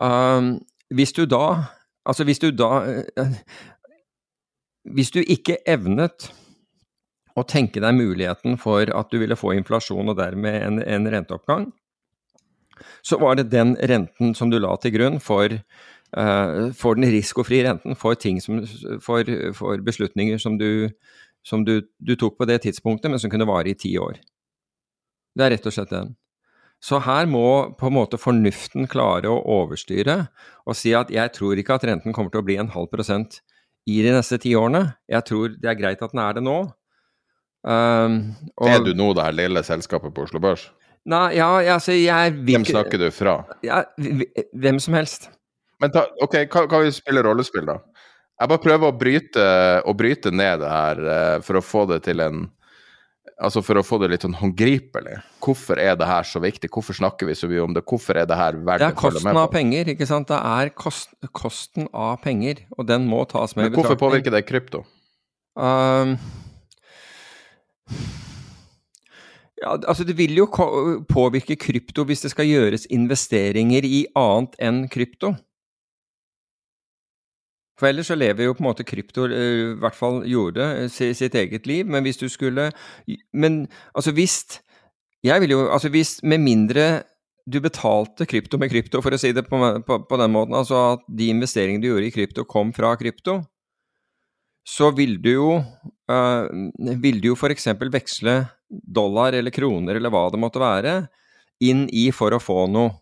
Um, 0.00 0.52
hvis 0.94 1.12
du 1.16 1.24
da 1.26 1.74
Altså 2.06 2.22
hvis 2.22 2.38
du 2.38 2.52
da 2.54 2.68
uh, 2.86 3.32
Hvis 4.94 5.10
du 5.10 5.18
ikke 5.18 5.56
evnet 5.66 6.28
å 7.34 7.42
tenke 7.42 7.82
deg 7.82 7.96
muligheten 7.98 8.54
for 8.58 8.86
at 8.94 9.10
du 9.10 9.18
ville 9.18 9.38
få 9.38 9.52
inflasjon 9.58 10.12
og 10.12 10.16
dermed 10.18 10.56
en, 10.60 10.78
en 10.82 11.08
renteoppgang, 11.10 11.66
så 13.06 13.18
var 13.20 13.38
det 13.38 13.50
den 13.52 13.76
renten 13.76 14.34
som 14.34 14.50
du 14.50 14.58
la 14.60 14.72
til 14.82 14.94
grunn 14.96 15.20
for 15.22 15.54
uh, 16.16 16.70
får 16.76 16.98
den 16.98 17.10
risikofrie 17.12 17.66
renten 17.66 17.98
for, 17.98 18.18
ting 18.18 18.40
som, 18.42 18.62
for, 19.02 19.26
for 19.56 19.82
beslutninger 19.86 20.40
som, 20.42 20.58
du, 20.58 20.90
som 21.46 21.64
du, 21.66 21.80
du, 21.98 22.16
tok 22.16 22.38
på 22.38 22.48
det 22.50 22.62
tidspunktet, 22.66 23.10
men 23.10 23.22
som 23.22 23.32
kunne 23.32 23.48
vare 23.48 23.72
i 23.72 23.78
ti 23.78 23.96
år. 23.98 24.18
Det 25.36 25.46
er 25.46 25.54
rett 25.56 25.70
og 25.70 25.76
slett 25.76 25.94
den. 25.94 26.16
Så 26.80 27.02
her 27.04 27.28
må 27.28 27.76
på 27.76 27.90
en 27.90 27.96
måte 27.98 28.18
fornuften 28.18 28.88
klare 28.88 29.28
å 29.28 29.40
overstyre 29.60 30.22
og 30.64 30.76
si 30.78 30.94
at 30.96 31.10
jeg 31.12 31.32
tror 31.36 31.60
ikke 31.60 31.76
at 31.76 31.84
renten 31.84 32.14
kommer 32.16 32.32
til 32.32 32.40
å 32.40 32.46
bli 32.46 32.56
en 32.60 32.72
halv 32.72 32.88
prosent 32.92 33.42
i 33.88 34.00
de 34.04 34.14
neste 34.14 34.38
ti 34.40 34.54
årene. 34.56 34.94
Jeg 35.10 35.26
tror 35.28 35.56
det 35.60 35.68
er 35.68 35.76
greit 35.76 36.04
at 36.04 36.14
den 36.14 36.22
er 36.24 36.38
det 36.38 36.44
nå. 36.46 36.58
Um, 37.60 38.14
og, 38.56 38.70
er 38.72 38.84
du 38.86 38.94
nå 38.96 39.10
det 39.12 39.26
her 39.26 39.36
lille 39.36 39.62
selskapet 39.66 40.14
på 40.16 40.24
Oslo 40.24 40.40
Børs? 40.40 40.70
Nei, 41.10 41.36
ja, 41.36 41.48
altså 41.74 41.92
jeg 41.96 42.32
vil 42.38 42.56
Hvem 42.58 42.64
snakker 42.68 43.00
du 43.00 43.10
fra? 43.12 43.42
Ja, 43.64 43.82
hvem 44.56 44.80
som 44.80 44.96
helst. 44.96 45.28
Men 45.80 45.92
ta, 45.94 46.06
ok, 46.22 46.36
kan, 46.52 46.68
hva 46.70 46.82
vi 46.84 46.92
spille 46.94 47.24
rollespill, 47.24 47.66
da? 47.68 47.78
Jeg 48.40 48.52
bare 48.52 48.64
prøver 48.64 48.88
å 48.88 48.96
bryte, 48.96 49.44
å 49.84 49.92
bryte 49.96 50.32
ned 50.32 50.62
det 50.62 50.72
her 50.72 51.04
uh, 51.04 51.36
for 51.44 51.60
å 51.60 51.64
få 51.64 51.84
det 51.90 52.02
til 52.08 52.24
en 52.24 52.48
Altså 53.40 53.62
for 53.64 53.80
å 53.80 53.82
få 53.84 53.96
det 54.02 54.10
litt 54.12 54.24
sånn 54.24 54.34
håndgripelig. 54.36 55.14
Hvorfor 55.40 55.80
er 55.80 55.94
det 55.96 56.04
her 56.04 56.26
så 56.28 56.42
viktig? 56.44 56.68
Hvorfor 56.72 56.96
snakker 56.98 57.24
vi 57.24 57.36
så 57.38 57.48
mye 57.48 57.62
om 57.64 57.72
det? 57.72 57.82
Hvorfor 57.88 58.18
er 58.20 58.26
det 58.28 58.36
her 58.36 58.58
verdt 58.58 58.84
å 58.84 58.90
følge 58.92 58.92
med 58.92 59.00
på? 59.00 59.00
Det 59.00 59.16
er 59.16 59.16
kosten 59.24 59.40
av 59.40 59.46
penger, 59.54 59.90
ikke 59.94 60.08
sant. 60.10 60.28
Det 60.28 60.40
er 60.50 60.72
kost, 60.76 61.14
kosten 61.32 61.88
av 61.88 62.18
penger, 62.20 62.60
og 62.76 62.84
den 62.90 63.06
må 63.08 63.22
tas 63.30 63.56
med 63.56 63.70
i 63.70 63.70
betraktning. 63.70 63.86
Hvorfor 63.86 64.00
påvirker 64.02 64.36
det 64.36 64.42
krypto? 64.44 64.82
Um, 65.56 66.12
ja, 69.60 69.72
altså 69.76 70.04
Det 70.04 70.18
vil 70.20 70.36
jo 70.36 70.50
påvirke 71.08 71.56
krypto 71.60 72.04
hvis 72.08 72.26
det 72.26 72.34
skal 72.34 72.48
gjøres 72.48 72.84
investeringer 72.92 73.88
i 73.88 74.04
annet 74.20 74.60
enn 74.60 74.84
krypto. 74.92 75.32
For 77.80 77.88
ellers 77.88 78.10
så 78.10 78.18
lever 78.18 78.44
jo 78.44 78.56
på 78.56 78.62
en 78.64 78.68
måte 78.68 78.86
krypto, 78.86 79.26
eh, 79.32 79.72
i 79.72 79.78
hvert 79.80 79.96
fall 79.96 80.20
gjorde 80.28 80.88
sitt 80.92 81.34
eget 81.34 81.68
liv. 81.70 81.88
Men 81.88 82.04
hvis 82.04 82.20
du 82.20 82.28
skulle 82.28 82.70
Men 83.32 83.66
altså 83.94 84.12
hvis 84.12 84.60
Jeg 85.24 85.40
vil 85.40 85.50
jo 85.50 85.68
Altså 85.72 85.88
hvis 85.88 86.22
Med 86.22 86.40
mindre 86.40 87.02
du 87.50 87.58
betalte 87.58 88.26
krypto 88.28 88.58
med 88.60 88.70
krypto, 88.70 89.00
for 89.02 89.10
å 89.10 89.18
si 89.18 89.32
det 89.34 89.42
på, 89.48 89.58
på, 89.82 89.96
på 90.06 90.16
den 90.20 90.30
måten, 90.30 90.54
altså 90.54 90.76
at 90.92 91.00
de 91.08 91.30
investeringene 91.32 91.82
du 91.82 91.88
gjorde 91.88 92.06
i 92.06 92.12
krypto, 92.14 92.44
kom 92.46 92.70
fra 92.76 92.92
krypto, 93.00 93.40
så 94.62 94.90
vil 94.94 95.16
du 95.24 95.30
jo 95.32 95.48
uh, 95.58 96.44
Vil 97.02 97.18
du 97.18 97.30
jo 97.32 97.34
f.eks. 97.34 97.66
veksle 97.90 98.36
dollar 98.70 99.34
eller 99.34 99.50
kroner 99.50 99.98
eller 99.98 100.12
hva 100.14 100.28
det 100.30 100.38
måtte 100.38 100.62
være, 100.62 100.94
inn 101.64 101.88
i 101.90 102.10
for 102.14 102.36
å 102.36 102.42
få 102.42 102.68
noe. 102.70 102.92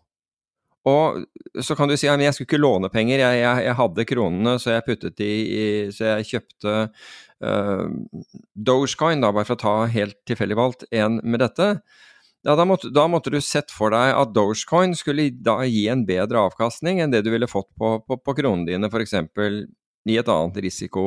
Og 0.89 1.63
så 1.65 1.75
kan 1.77 1.89
du 1.89 1.95
si 1.99 2.09
at 2.09 2.21
jeg 2.21 2.35
skulle 2.35 2.49
ikke 2.49 2.61
låne 2.61 2.89
penger, 2.93 3.21
jeg, 3.21 3.39
jeg, 3.41 3.63
jeg, 3.67 3.77
hadde 3.79 4.05
kronene, 4.09 4.57
så 4.61 4.75
jeg 4.75 4.85
puttet 4.87 5.17
de 5.19 5.29
i 5.29 5.65
Så 5.95 6.11
jeg 6.11 6.27
kjøpte 6.33 6.75
uh, 7.45 7.87
Dogecoin, 8.55 9.23
da, 9.23 9.33
bare 9.35 9.47
for 9.49 9.57
å 9.57 9.63
ta 9.63 9.75
helt 9.93 10.19
tilfeldig 10.29 10.59
valgt 10.59 10.87
en 10.91 11.19
med 11.23 11.43
dette. 11.43 11.71
Ja, 12.47 12.55
da 12.55 12.63
måtte, 12.63 12.91
da 12.95 13.03
måtte, 13.11 13.33
du 13.33 13.41
sett 13.43 13.73
for 13.75 13.91
deg 13.91 14.13
at 14.15 14.31
Dogecoin 14.35 14.95
skulle 14.95 15.27
da 15.43 15.57
gi 15.67 15.89
en 15.91 16.05
bedre 16.07 16.45
avkastning 16.47 17.01
enn 17.03 17.11
det 17.11 17.25
du 17.25 17.33
ville 17.33 17.49
fått 17.51 17.67
på, 17.75 17.97
på, 18.07 18.19
på 18.23 18.37
kronene 18.37 18.69
dine, 18.69 18.87
f.eks 18.87 19.17
i 20.09 20.17
et 20.19 20.29
annet 20.31 20.57
risiko 20.65 21.03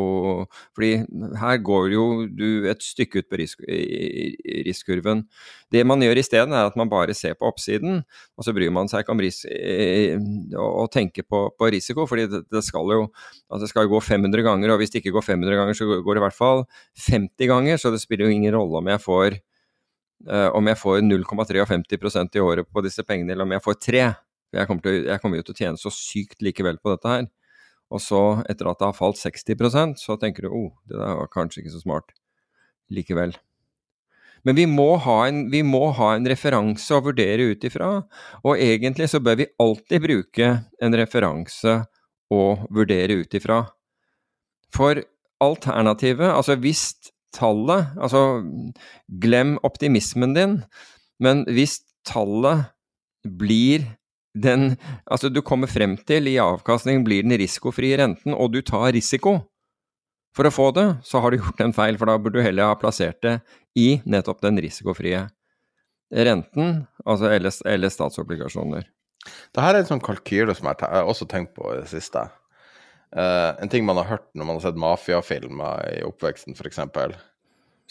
Fordi 0.77 0.91
her 1.41 1.61
går 1.65 1.91
jo 1.95 2.05
du 2.31 2.69
et 2.71 2.83
stykke 2.83 3.23
ut 3.23 3.29
på 3.31 3.41
risk, 3.41 3.62
riskkurven. 4.67 5.25
Det 5.73 5.85
man 5.88 6.03
gjør 6.05 6.21
isteden, 6.23 6.55
er 6.55 6.69
at 6.69 6.77
man 6.79 6.91
bare 6.93 7.15
ser 7.17 7.37
på 7.38 7.49
oppsiden, 7.49 8.03
og 8.37 8.47
så 8.47 8.55
bryr 8.55 8.73
man 8.75 8.91
seg 8.91 9.03
ikke 9.03 9.15
om 9.15 9.23
ris 9.23 9.43
å 10.59 10.87
tenke 10.93 11.25
på, 11.25 11.45
på, 11.59 11.71
risiko. 11.73 12.07
fordi 12.09 12.29
det, 12.31 12.43
det 12.53 12.65
skal 12.67 12.91
jo 12.93 13.07
altså 13.49 13.62
det 13.65 13.71
skal 13.73 13.91
gå 13.91 14.01
500 14.01 14.45
ganger, 14.47 14.73
og 14.73 14.83
hvis 14.83 14.93
det 14.93 15.03
ikke 15.03 15.17
går 15.19 15.29
500 15.31 15.61
ganger, 15.61 15.79
så 15.79 15.88
går 15.93 16.15
det 16.15 16.23
i 16.23 16.27
hvert 16.27 16.38
fall 16.38 16.67
50 17.09 17.51
ganger. 17.51 17.81
Så 17.81 17.93
det 17.95 18.03
spiller 18.03 18.29
jo 18.29 18.37
ingen 18.37 18.55
rolle 18.55 18.83
om 18.83 18.93
jeg 18.93 19.03
får 19.03 19.38
uh, 20.29 20.51
om 20.57 20.69
jeg 20.71 20.81
får 20.81 21.01
0,53% 21.07 22.38
i 22.38 22.45
året 22.45 22.69
på 22.69 22.85
disse 22.85 23.05
pengene, 23.07 23.35
eller 23.35 23.49
om 23.49 23.57
jeg 23.57 23.65
får 23.65 23.79
3. 23.88 24.05
Jeg 24.53 24.69
kommer, 24.69 24.85
til, 24.85 25.05
jeg 25.09 25.23
kommer 25.23 25.41
jo 25.41 25.47
til 25.47 25.55
å 25.55 25.61
tjene 25.62 25.81
så 25.81 25.93
sykt 25.95 26.45
likevel 26.45 26.77
på 26.83 26.93
dette 26.93 27.09
her. 27.09 27.29
Og 27.92 28.00
så, 28.00 28.22
etter 28.48 28.70
at 28.70 28.81
det 28.81 28.88
har 28.88 28.96
falt 28.96 29.20
60% 29.20 30.00
så 30.00 30.16
tenker 30.20 30.46
du 30.46 30.52
oh, 30.52 30.70
det 30.88 30.96
der 30.96 31.18
var 31.20 31.33
kanskje 31.33 31.62
ikke 31.62 31.74
så 31.74 31.83
smart 31.85 32.14
likevel. 32.92 33.35
Men 34.42 34.59
vi 34.59 34.64
må, 34.66 34.96
en, 35.22 35.44
vi 35.52 35.62
må 35.62 35.85
ha 35.94 36.12
en, 36.16 36.26
referanse 36.26 36.96
å 36.96 37.05
vurdere 37.05 37.52
ut 37.52 37.64
ifra, 37.68 37.92
og 38.42 38.59
egentlig 38.59 39.07
så 39.12 39.20
bør 39.22 39.38
vi 39.38 39.50
alltid 39.62 40.02
bruke 40.02 40.48
en 40.83 40.98
referanse 40.98 41.76
å 42.33 42.42
vurdere 42.74 43.20
ut 43.22 43.38
ifra. 43.38 43.61
For 44.74 44.98
alternativet, 45.42 46.31
altså 46.33 46.57
hvis 46.62 46.88
tallet 47.33 47.94
Altså, 47.96 48.42
glem 49.22 49.55
optimismen 49.64 50.35
din, 50.37 50.59
men 51.22 51.46
hvis 51.48 51.78
tallet 52.05 52.66
blir 53.22 53.87
den 54.35 54.77
Altså, 55.07 55.29
du 55.29 55.42
kommer 55.42 55.68
frem 55.68 55.97
til 56.09 56.29
i 56.31 56.38
avkastning 56.40 57.05
blir 57.05 57.25
den 57.27 57.37
risikofrie 57.38 57.99
renten, 58.01 58.35
og 58.35 58.53
du 58.53 58.62
tar 58.62 58.92
risiko 58.92 59.40
for 60.33 60.49
å 60.49 60.53
få 60.55 60.71
det, 60.73 60.87
så 61.05 61.21
har 61.21 61.31
du 61.31 61.42
gjort 61.42 61.61
en 61.61 61.75
feil, 61.77 61.99
for 62.01 62.09
da 62.09 62.16
burde 62.16 62.40
du 62.40 62.45
heller 62.45 62.71
ha 62.71 62.77
plassert 62.81 63.21
det 63.25 63.38
i 63.77 64.01
nettopp 64.09 64.40
den 64.40 64.61
risikofrie 64.64 65.27
renten, 66.12 66.87
altså 67.05 67.29
eller, 67.33 67.53
eller 67.68 67.92
statsobligasjoner. 67.92 68.87
her 69.57 69.75
er 69.75 69.83
en 69.83 69.90
sånn 69.90 70.05
kalkyle 70.05 70.55
som 70.57 70.68
jeg 70.68 70.81
har 70.81 71.09
også 71.09 71.29
tenkt 71.29 71.55
på 71.57 71.68
i 71.73 71.83
det 71.83 71.90
siste. 71.92 72.25
Uh, 73.12 73.53
en 73.61 73.68
ting 73.68 73.85
man 73.85 74.01
har 74.01 74.09
hørt 74.09 74.29
når 74.33 74.49
man 74.49 74.57
har 74.57 74.64
sett 74.64 74.81
mafiafilmer 74.81 75.85
i 75.99 76.01
oppveksten, 76.09 76.57
f.eks. 76.57 76.81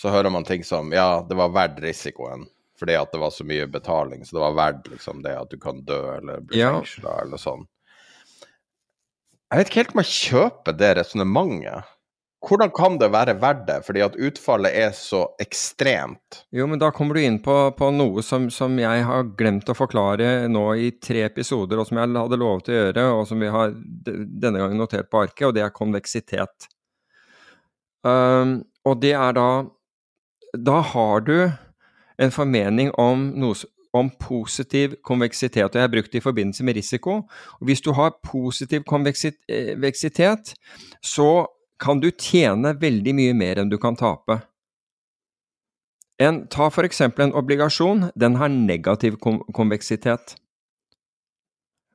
Så 0.02 0.10
hører 0.10 0.34
man 0.34 0.46
ting 0.48 0.66
som 0.66 0.90
ja, 0.94 1.22
det 1.28 1.38
var 1.38 1.54
verdt 1.54 1.82
risikoen 1.84 2.48
fordi 2.82 2.98
at 2.98 3.14
det 3.14 3.22
var 3.22 3.34
så 3.36 3.46
mye 3.48 3.70
betaling, 3.70 4.26
så 4.26 4.38
det 4.38 4.44
var 4.48 4.58
verdt 4.58 4.90
liksom 4.90 5.22
det 5.26 5.38
at 5.38 5.54
du 5.54 5.60
kan 5.62 5.84
dø 5.86 6.02
eller 6.18 6.42
bli 6.42 6.60
ja. 6.64 6.74
fengsla 6.80 7.22
eller 7.24 7.42
sånn. 7.42 7.68
Jeg 9.52 9.60
vet 9.60 9.70
ikke 9.70 9.82
helt 9.82 9.98
om 9.98 10.02
jeg 10.02 10.16
kjøper 10.16 10.78
det 10.80 10.94
resonnementet. 11.02 11.90
Hvordan 12.42 12.72
kan 12.74 12.96
det 12.98 13.12
være 13.14 13.36
verdt 13.38 13.68
det, 13.68 13.76
fordi 13.86 14.02
at 14.02 14.16
utfallet 14.18 14.74
er 14.74 14.94
så 14.98 15.20
ekstremt? 15.44 16.40
Jo, 16.56 16.66
men 16.72 16.80
da 16.82 16.90
kommer 16.96 17.14
du 17.14 17.22
inn 17.22 17.38
på, 17.44 17.54
på 17.78 17.90
noe 17.94 18.24
som, 18.26 18.48
som, 18.50 18.80
jeg 18.82 19.04
har 19.06 19.28
glemt 19.38 19.70
å 19.70 19.76
forklare 19.78 20.48
nå 20.50 20.64
i 20.82 20.90
tre 20.98 21.28
episoder, 21.28 21.78
og 21.78 21.86
som 21.86 22.00
jeg 22.02 22.16
hadde 22.16 22.40
lovet 22.42 22.72
å 22.72 22.78
gjøre, 22.80 23.04
og 23.20 23.28
som 23.30 23.44
vi 23.44 23.52
har 23.54 23.76
denne 23.76 24.58
gangen 24.58 24.82
notert 24.82 25.12
på 25.12 25.22
arket, 25.22 25.52
og 25.52 25.54
det 25.58 25.68
er 25.68 25.76
konveksitet. 25.76 26.72
Um, 28.02 28.64
og 28.90 28.98
det 29.04 29.12
er 29.14 29.36
da 29.38 29.50
Da 30.58 30.80
har 30.82 31.22
du 31.22 31.36
en 32.22 32.34
formening 32.34 32.92
om, 33.02 33.30
noe, 33.42 33.56
om 33.98 34.12
positiv 34.22 34.96
konveksitet. 35.08 35.66
og 35.66 35.76
Jeg 35.76 35.88
har 35.88 35.94
brukt 35.94 36.12
det 36.12 36.22
i 36.22 36.28
forbindelse 36.28 36.64
med 36.64 36.78
risiko. 36.78 37.22
Hvis 37.62 37.82
du 37.82 37.92
har 37.98 38.16
positiv 38.24 38.84
konveksitet, 38.84 39.42
eh, 39.50 40.56
så 41.02 41.46
kan 41.82 42.00
du 42.00 42.12
tjene 42.12 42.76
veldig 42.82 43.16
mye 43.18 43.34
mer 43.34 43.62
enn 43.62 43.72
du 43.72 43.78
kan 43.82 43.98
tape. 43.98 44.42
En, 46.22 46.46
ta 46.48 46.70
f.eks. 46.70 47.02
en 47.02 47.34
obligasjon. 47.34 48.12
Den 48.16 48.38
har 48.38 48.48
negativ 48.54 49.18
konveksitet. 49.54 50.36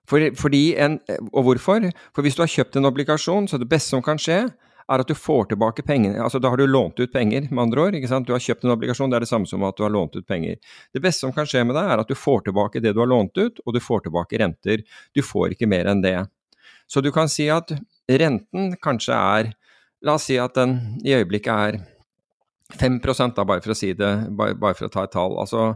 For, 0.07 0.23
fordi 0.39 0.75
en, 0.79 0.99
og 1.33 1.43
hvorfor? 1.43 1.91
For 2.15 2.23
hvis 2.23 2.35
du 2.35 2.43
har 2.43 2.51
kjøpt 2.51 2.77
en 2.77 2.91
obligasjon, 2.91 3.49
så 3.49 3.59
det 3.59 3.69
beste 3.71 3.95
som 3.95 4.03
kan 4.03 4.19
skje, 4.19 4.45
er 4.87 5.03
at 5.03 5.11
du 5.11 5.15
får 5.19 5.49
tilbake 5.51 5.83
pengene. 5.87 6.21
Altså 6.23 6.39
da 6.43 6.53
har 6.53 6.61
du 6.61 6.67
lånt 6.67 7.01
ut 7.01 7.13
penger, 7.13 7.49
med 7.51 7.63
andre 7.65 7.87
ord. 7.87 7.97
ikke 7.99 8.11
sant? 8.11 8.27
Du 8.29 8.35
har 8.35 8.43
kjøpt 8.43 8.65
en 8.65 8.75
obligasjon, 8.77 9.11
det 9.11 9.19
er 9.19 9.27
det 9.27 9.31
samme 9.31 9.51
som 9.51 9.65
at 9.67 9.77
du 9.79 9.83
har 9.83 9.93
lånt 9.95 10.15
ut 10.17 10.27
penger. 10.27 10.61
Det 10.95 11.03
beste 11.03 11.27
som 11.27 11.35
kan 11.35 11.49
skje 11.49 11.65
med 11.67 11.75
deg, 11.79 11.91
er 11.91 12.03
at 12.03 12.11
du 12.11 12.15
får 12.15 12.47
tilbake 12.47 12.83
det 12.85 12.95
du 12.95 13.03
har 13.03 13.11
lånt 13.11 13.35
ut, 13.37 13.61
og 13.65 13.75
du 13.75 13.81
får 13.83 14.07
tilbake 14.07 14.39
renter. 14.43 14.85
Du 15.15 15.23
får 15.27 15.57
ikke 15.57 15.71
mer 15.71 15.91
enn 15.91 16.05
det. 16.05 16.19
Så 16.87 17.03
du 17.03 17.11
kan 17.15 17.31
si 17.31 17.49
at 17.51 17.75
renten 18.07 18.77
kanskje 18.83 19.15
er 19.19 19.55
La 20.05 20.13
oss 20.21 20.27
si 20.29 20.37
at 20.39 20.55
den 20.55 20.75
i 21.09 21.15
øyeblikket 21.17 21.49
er 21.51 21.79
5 22.79 22.99
da, 23.35 23.45
bare 23.45 23.63
for 23.65 23.73
å 23.73 23.77
si 23.79 23.93
det, 23.97 24.11
bare, 24.37 24.55
bare 24.55 24.77
for 24.77 24.87
å 24.87 24.93
ta 24.93 25.07
et 25.07 25.13
tall. 25.15 25.39
Altså, 25.41 25.73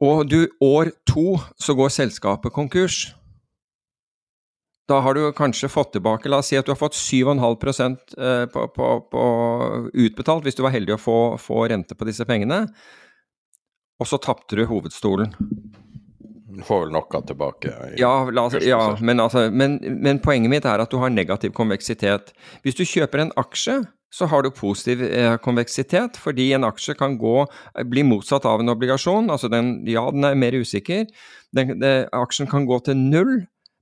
og 0.00 0.24
du, 0.26 0.48
år 0.64 0.90
to 1.06 1.36
så 1.60 1.76
går 1.76 1.92
selskapet 1.92 2.54
konkurs. 2.56 3.10
Da 4.90 4.98
har 5.04 5.14
du 5.14 5.28
kanskje 5.36 5.70
fått 5.70 5.92
tilbake 5.94 6.30
La 6.30 6.40
oss 6.42 6.48
si 6.50 6.58
at 6.58 6.66
du 6.66 6.72
har 6.72 6.80
fått 6.80 6.98
7,5 6.98 7.84
eh, 8.18 8.46
på, 8.50 8.64
på, 8.74 8.88
på 9.12 9.26
utbetalt, 9.94 10.42
hvis 10.46 10.58
du 10.58 10.64
var 10.66 10.74
heldig 10.74 10.96
å 10.96 11.00
få, 11.00 11.18
få 11.38 11.68
rente 11.70 11.94
på 11.94 12.08
disse 12.08 12.26
pengene. 12.26 12.64
Og 14.00 14.08
så 14.08 14.18
tapte 14.18 14.58
du 14.58 14.64
hovedstolen. 14.66 15.30
Du 16.50 16.64
får 16.66 16.82
vel 16.82 16.90
noe 16.96 17.20
tilbake. 17.28 17.70
ja, 18.00 18.10
oss, 18.42 18.56
ja 18.66 18.80
men, 18.98 19.22
altså, 19.22 19.46
men, 19.54 19.78
men, 20.02 20.18
poenget 20.24 20.50
mitt 20.50 20.66
er 20.66 20.82
at 20.82 20.90
du 20.90 20.98
har 20.98 21.12
negativ 21.14 21.54
konveksitet. 21.54 22.34
Hvis 22.64 22.80
du 22.80 22.82
kjøper 22.82 23.22
en 23.22 23.32
aksje, 23.38 23.78
så 24.10 24.26
har 24.26 24.42
du 24.42 24.50
positiv 24.50 25.04
eh, 25.06 25.36
konveksitet, 25.44 26.18
fordi 26.18 26.48
en 26.56 26.66
aksje 26.66 26.96
kan 26.98 27.14
gå, 27.20 27.44
bli 27.86 28.02
motsatt 28.08 28.48
av 28.50 28.64
en 28.64 28.74
obligasjon. 28.74 29.30
Altså 29.30 29.52
den, 29.52 29.76
ja, 29.86 30.02
den 30.10 30.26
er 30.26 30.34
mer 30.34 30.58
usikker. 30.58 31.06
Den, 31.54 31.76
det, 31.78 31.94
aksjen 32.16 32.50
kan 32.50 32.66
gå 32.66 32.82
til 32.88 32.98
null 32.98 33.36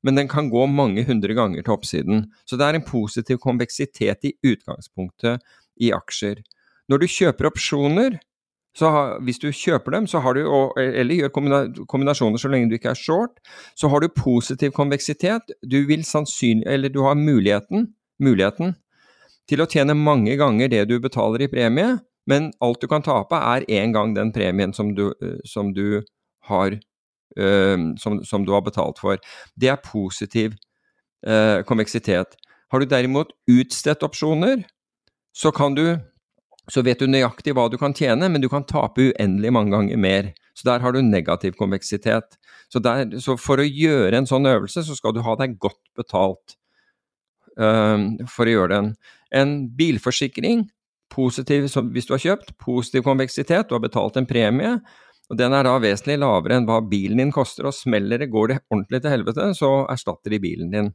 men 0.07 0.19
den 0.19 0.29
kan 0.31 0.51
gå 0.51 0.67
mange 0.71 1.05
hundre 1.09 1.35
ganger 1.35 1.65
til 1.65 1.75
oppsiden. 1.75 2.25
Så 2.47 2.59
det 2.59 2.67
er 2.67 2.79
en 2.79 2.87
positiv 2.87 3.41
konveksitet 3.43 4.25
i 4.29 4.35
utgangspunktet 4.47 5.45
i 5.83 5.93
aksjer. 5.95 6.43
Når 6.89 7.03
du 7.03 7.07
kjøper 7.11 7.51
opsjoner, 7.51 8.19
så 8.79 8.91
har, 8.95 9.15
hvis 9.27 9.41
du 9.43 9.49
kjøper 9.51 9.97
dem, 9.97 10.07
du, 10.07 10.43
eller 10.79 11.15
gjør 11.17 11.33
kombinasjoner 11.91 12.39
så 12.39 12.51
lenge 12.53 12.71
du 12.71 12.77
ikke 12.79 12.93
er 12.93 12.99
short, 12.99 13.41
så 13.75 13.91
har 13.91 14.05
du 14.05 14.13
positiv 14.15 14.71
konveksitet. 14.77 15.51
Du 15.67 15.81
vil 15.89 16.05
sannsynlig, 16.07 16.67
eller 16.67 16.93
du 16.93 17.03
har 17.03 17.19
muligheten, 17.19 17.89
muligheten 18.23 18.77
til 19.49 19.65
å 19.65 19.69
tjene 19.71 19.97
mange 19.97 20.37
ganger 20.39 20.71
det 20.71 20.85
du 20.91 20.99
betaler 21.03 21.47
i 21.47 21.51
premie, 21.51 21.97
men 22.29 22.51
alt 22.63 22.83
du 22.83 22.87
kan 22.91 23.03
tape 23.03 23.39
er 23.41 23.65
én 23.73 23.95
gang 23.97 24.13
den 24.15 24.31
premien 24.35 24.75
som 24.77 24.93
du, 24.95 25.09
som 25.49 25.73
du 25.75 26.05
har 26.51 26.77
som, 28.01 28.19
som, 28.27 28.45
du 28.45 28.53
har 28.55 28.65
betalt 28.67 28.99
for. 28.99 29.21
Det 29.55 29.71
er 29.73 29.83
positiv 29.85 30.57
uh, 31.27 31.65
konveksitet. 31.69 32.35
Har 32.73 32.83
du 32.83 32.89
derimot 32.91 33.33
utstedt 33.49 34.03
opsjoner, 34.07 34.65
så 35.37 35.53
kan 35.55 35.77
du 35.79 35.99
så 36.69 36.83
vet 36.85 37.01
du 37.01 37.09
nøyaktig 37.09 37.55
hva 37.57 37.65
du 37.73 37.79
kan 37.81 37.95
tjene, 37.97 38.29
men 38.29 38.43
du 38.45 38.49
kan 38.53 38.67
tape 38.69 39.09
uendelig 39.09 39.53
mange 39.57 39.73
ganger 39.73 40.01
mer. 40.01 40.31
Så 40.53 40.67
der 40.69 40.83
har 40.85 40.93
du 40.93 41.01
negativ 41.01 41.57
konveksitet. 41.57 42.37
Så, 42.69 42.83
der, 42.85 43.07
så 43.25 43.39
for 43.41 43.63
å 43.63 43.65
gjøre 43.65 44.19
en 44.19 44.29
sånn 44.29 44.49
øvelse, 44.49 44.85
så 44.85 44.97
skal 44.97 45.15
du 45.17 45.23
ha 45.25 45.37
deg 45.41 45.57
godt 45.63 45.81
betalt 45.97 46.59
uh, 47.57 47.97
for 48.29 48.45
å 48.45 48.57
gjøre 48.57 48.75
den. 48.75 48.91
En 49.33 49.55
bilforsikring, 49.79 50.67
positiv 51.09 51.71
hvis 51.73 52.09
du 52.09 52.13
har 52.15 52.25
kjøpt, 52.25 52.53
positiv 52.61 53.07
konveksitet, 53.07 53.71
du 53.71 53.77
har 53.79 53.85
betalt 53.85 54.21
en 54.21 54.29
premie, 54.29 54.77
og 55.29 55.37
den 55.37 55.53
er 55.53 55.67
da 55.67 55.75
vesentlig 55.83 56.17
lavere 56.23 56.57
enn 56.57 56.69
hva 56.69 56.79
bilen 56.89 57.21
din 57.21 57.35
koster, 57.35 57.69
og 57.69 57.77
smeller 57.77 58.23
det, 58.23 58.31
går 58.33 58.49
det 58.53 58.63
ordentlig 58.73 59.03
til 59.05 59.13
helvete, 59.13 59.51
så 59.59 59.73
erstatter 59.93 60.33
de 60.33 60.41
bilen 60.41 60.73
din. 60.73 60.91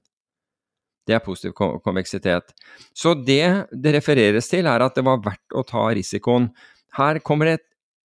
Det 1.06 1.18
er 1.18 1.24
positiv 1.24 1.54
konveksitet. 1.84 2.54
Så 2.96 3.14
det 3.14 3.68
det 3.72 3.94
refereres 3.98 4.48
til, 4.50 4.70
er 4.72 4.86
at 4.86 4.96
det 4.96 5.04
var 5.06 5.22
verdt 5.22 5.54
å 5.54 5.66
ta 5.68 5.90
risikoen. 5.92 6.48
Her 6.98 7.20
kommer 7.20 7.52
det 7.52 7.60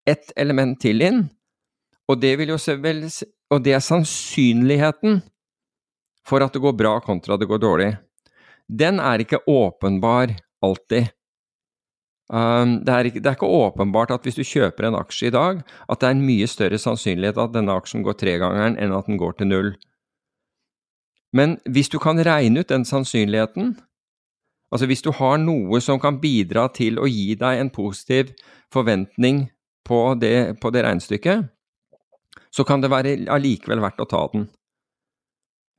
ett 0.08 0.32
element 0.36 0.80
til 0.80 1.04
inn, 1.04 1.26
og 2.08 2.20
det, 2.20 2.34
vel, 2.40 2.54
og 2.56 3.64
det 3.64 3.74
er 3.76 3.84
sannsynligheten 3.84 5.20
for 6.28 6.44
at 6.44 6.52
det 6.52 6.62
går 6.64 6.76
bra 6.76 6.94
kontra 7.04 7.36
det 7.40 7.48
går 7.48 7.60
dårlig. 7.62 7.90
Den 8.68 9.00
er 9.00 9.24
ikke 9.24 9.44
åpenbar 9.48 10.34
alltid. 10.64 11.08
Um, 12.28 12.84
det, 12.84 12.92
er 12.92 13.08
ikke, 13.08 13.20
det, 13.22 13.26
er 13.26 13.36
ikke, 13.38 13.48
åpenbart 13.48 14.10
at 14.12 14.26
hvis 14.26 14.36
du 14.36 14.44
kjøper 14.44 14.84
en 14.84 14.98
aksje 14.98 15.30
i 15.30 15.32
dag, 15.32 15.62
at 15.88 16.00
det 16.00 16.08
er 16.08 16.16
en 16.16 16.26
mye 16.26 16.48
større 16.50 16.78
sannsynlighet 16.80 17.40
at 17.40 17.54
denne 17.54 17.72
aksjen 17.72 18.04
går 18.04 18.18
tregangeren 18.20 18.76
enn 18.76 18.92
at 18.92 19.08
den 19.08 19.16
går 19.20 19.38
til 19.38 19.48
null. 19.48 19.70
Men 21.32 21.56
hvis 21.64 21.88
du 21.88 21.96
kan 22.00 22.20
regne 22.20 22.60
ut 22.60 22.68
den 22.68 22.84
sannsynligheten, 22.88 23.78
altså 24.72 24.88
hvis 24.88 25.04
du 25.04 25.10
har 25.16 25.40
noe 25.40 25.80
som 25.80 26.00
kan 26.00 26.20
bidra 26.20 26.66
til 26.76 27.00
å 27.00 27.08
gi 27.08 27.32
deg 27.40 27.62
en 27.62 27.72
positiv 27.72 28.34
forventning 28.72 29.46
på 29.88 30.02
det, 30.20 30.60
på 30.60 30.72
det 30.72 30.84
regnestykket, 30.84 31.48
så 32.52 32.64
kan 32.64 32.84
det 32.84 32.92
være 32.92 33.16
allikevel 33.32 33.80
verdt 33.80 34.04
å 34.04 34.08
ta 34.08 34.22
den. 34.34 34.48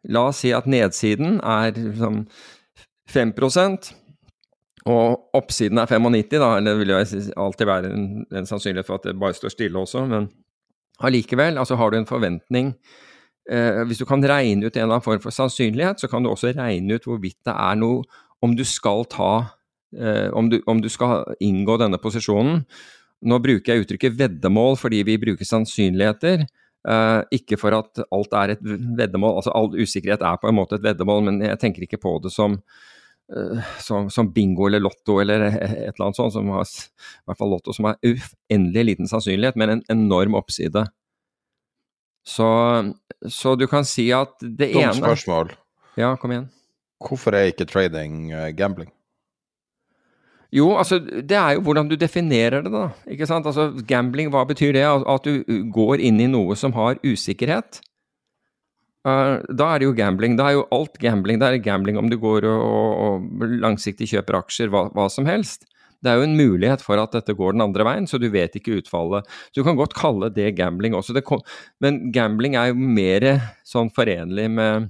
La 0.09 0.29
oss 0.31 0.41
si 0.41 0.53
at 0.55 0.69
nedsiden 0.69 1.41
er 1.43 1.75
liksom 1.75 2.23
5 3.09 3.33
og 4.89 5.37
oppsiden 5.37 5.79
er 5.81 5.89
95, 5.89 6.37
da, 6.39 6.49
eller 6.57 6.73
det 6.73 6.79
vil 6.81 6.93
jo 6.93 6.99
alltid 7.43 7.67
være 7.69 7.91
en, 7.93 8.07
en, 8.31 8.47
sannsynlighet 8.47 8.87
for 8.87 8.99
at 8.99 9.09
det 9.09 9.19
bare 9.19 9.37
står 9.37 9.53
stille 9.53 9.79
også, 9.79 10.05
men 10.09 10.29
allikevel, 11.03 11.59
altså 11.59 11.77
har 11.79 11.91
du 11.91 11.99
en 11.99 12.09
forventning 12.09 12.73
eh, 13.49 13.83
Hvis 13.87 14.01
du 14.01 14.05
kan 14.05 14.23
regne 14.23 14.67
ut 14.67 14.75
en 14.75 14.81
eller 14.81 14.97
annen 14.97 15.05
form 15.05 15.21
for 15.23 15.35
sannsynlighet, 15.35 16.01
så 16.01 16.09
kan 16.11 16.23
du 16.23 16.31
også 16.31 16.53
regne 16.57 16.97
ut 16.97 17.07
hvorvidt 17.07 17.39
det 17.47 17.55
er 17.55 17.79
noe 17.79 18.03
Om 18.43 18.55
du 18.55 18.65
skal 18.67 19.05
ta 19.11 19.33
eh, 19.95 20.27
om, 20.35 20.49
du, 20.51 20.59
om 20.67 20.81
du 20.81 20.89
skal 20.91 21.25
inngå 21.43 21.77
denne 21.79 21.99
posisjonen. 21.99 22.65
Nå 23.27 23.39
bruker 23.43 23.73
jeg 23.73 23.85
uttrykket 23.85 24.19
veddemål 24.19 24.77
fordi 24.79 25.01
vi 25.07 25.17
bruker 25.19 25.47
sannsynligheter. 25.47 26.45
Uh, 26.87 27.25
ikke 27.35 27.57
for 27.59 27.75
at 27.75 27.99
alt 28.15 28.35
er 28.39 28.53
et 28.53 28.61
veddemål, 28.63 29.41
altså 29.41 29.51
all 29.51 29.67
usikkerhet 29.75 30.21
er 30.23 30.37
på 30.39 30.47
en 30.47 30.55
måte 30.55 30.77
et 30.77 30.85
veddemål, 30.85 31.25
men 31.25 31.41
jeg 31.43 31.59
tenker 31.59 31.83
ikke 31.83 31.99
på 31.99 32.13
det 32.23 32.31
som 32.31 32.55
som, 33.79 34.09
som, 34.09 34.31
bingo 34.33 34.67
eller 34.67 34.81
lotto 34.81 35.19
eller 35.21 35.43
et 35.49 35.93
eller 35.93 36.05
annet 36.07 36.17
sånt, 36.17 36.33
som 36.33 36.49
har, 36.53 36.65
i 36.65 37.29
hvert 37.29 37.39
fall 37.41 37.51
lotto, 37.53 37.75
som 37.75 37.89
har 37.89 37.99
uendelig 38.01 38.85
liten 38.93 39.09
sannsynlighet, 39.11 39.59
men 39.59 39.75
en 39.75 39.83
enorm 39.93 40.37
oppside. 40.39 40.85
Så, 42.25 42.47
så 43.29 43.55
du 43.55 43.67
kan 43.69 43.85
si 43.87 44.09
at 44.13 44.35
det 44.41 44.71
Dumt 44.73 44.83
ene 44.83 44.95
spørsmål. 44.97 45.53
Ja, 45.99 46.13
kom 46.19 46.33
igjen. 46.33 46.49
Hvorfor 46.99 47.35
er 47.37 47.51
ikke 47.51 47.67
trading 47.69 48.31
uh, 48.33 48.49
gambling? 48.55 48.91
Jo, 50.53 50.71
altså 50.81 50.97
det 50.99 51.37
er 51.37 51.55
jo 51.55 51.63
hvordan 51.67 51.89
du 51.91 51.95
definerer 51.99 52.63
det, 52.65 52.71
da. 52.73 52.87
Ikke 53.05 53.27
sant? 53.29 53.45
Altså 53.45 53.69
Gambling, 53.87 54.31
hva 54.33 54.41
betyr 54.49 54.73
det? 54.73 54.81
At 54.81 55.27
du 55.27 55.43
går 55.69 56.01
inn 56.01 56.17
i 56.23 56.29
noe 56.29 56.57
som 56.57 56.73
har 56.73 56.97
usikkerhet. 57.05 57.83
Uh, 59.07 59.39
da 59.55 59.71
er 59.71 59.79
det 59.79 59.87
jo 59.87 59.95
gambling. 59.95 60.35
Da 60.39 60.49
er 60.49 60.57
jo 60.57 60.67
alt 60.75 60.99
gambling. 61.01 61.39
Da 61.39 61.49
er 61.49 61.57
det 61.57 61.65
gambling 61.65 61.99
om 61.99 62.09
du 62.11 62.17
går 62.19 62.47
og, 62.49 62.63
og, 62.63 63.27
og 63.39 63.57
langsiktig 63.63 64.09
kjøper 64.11 64.41
aksjer, 64.41 64.71
hva, 64.73 64.87
hva, 64.95 65.07
som 65.11 65.29
helst. 65.29 65.67
Det 65.99 66.11
er 66.11 66.19
jo 66.19 66.27
en 66.29 66.37
mulighet 66.39 66.83
for 66.83 66.99
at 67.01 67.15
dette 67.15 67.35
går 67.35 67.55
den 67.55 67.63
andre 67.63 67.83
veien, 67.87 68.07
så 68.07 68.19
du 68.19 68.29
vet 68.31 68.53
ikke 68.55 68.77
utfallet. 68.79 69.27
Så 69.49 69.59
du 69.59 69.67
kan 69.67 69.79
godt 69.79 69.97
kalle 69.99 70.29
det 70.31 70.53
gambling 70.59 70.95
også. 70.95 71.15
Det 71.15 71.25
kom, 71.27 71.43
men 71.83 72.05
gambling 72.15 72.55
er 72.55 72.71
jo 72.71 72.79
mer 72.79 73.27
sånn 73.67 73.91
forenlig 73.91 74.47
med 74.53 74.87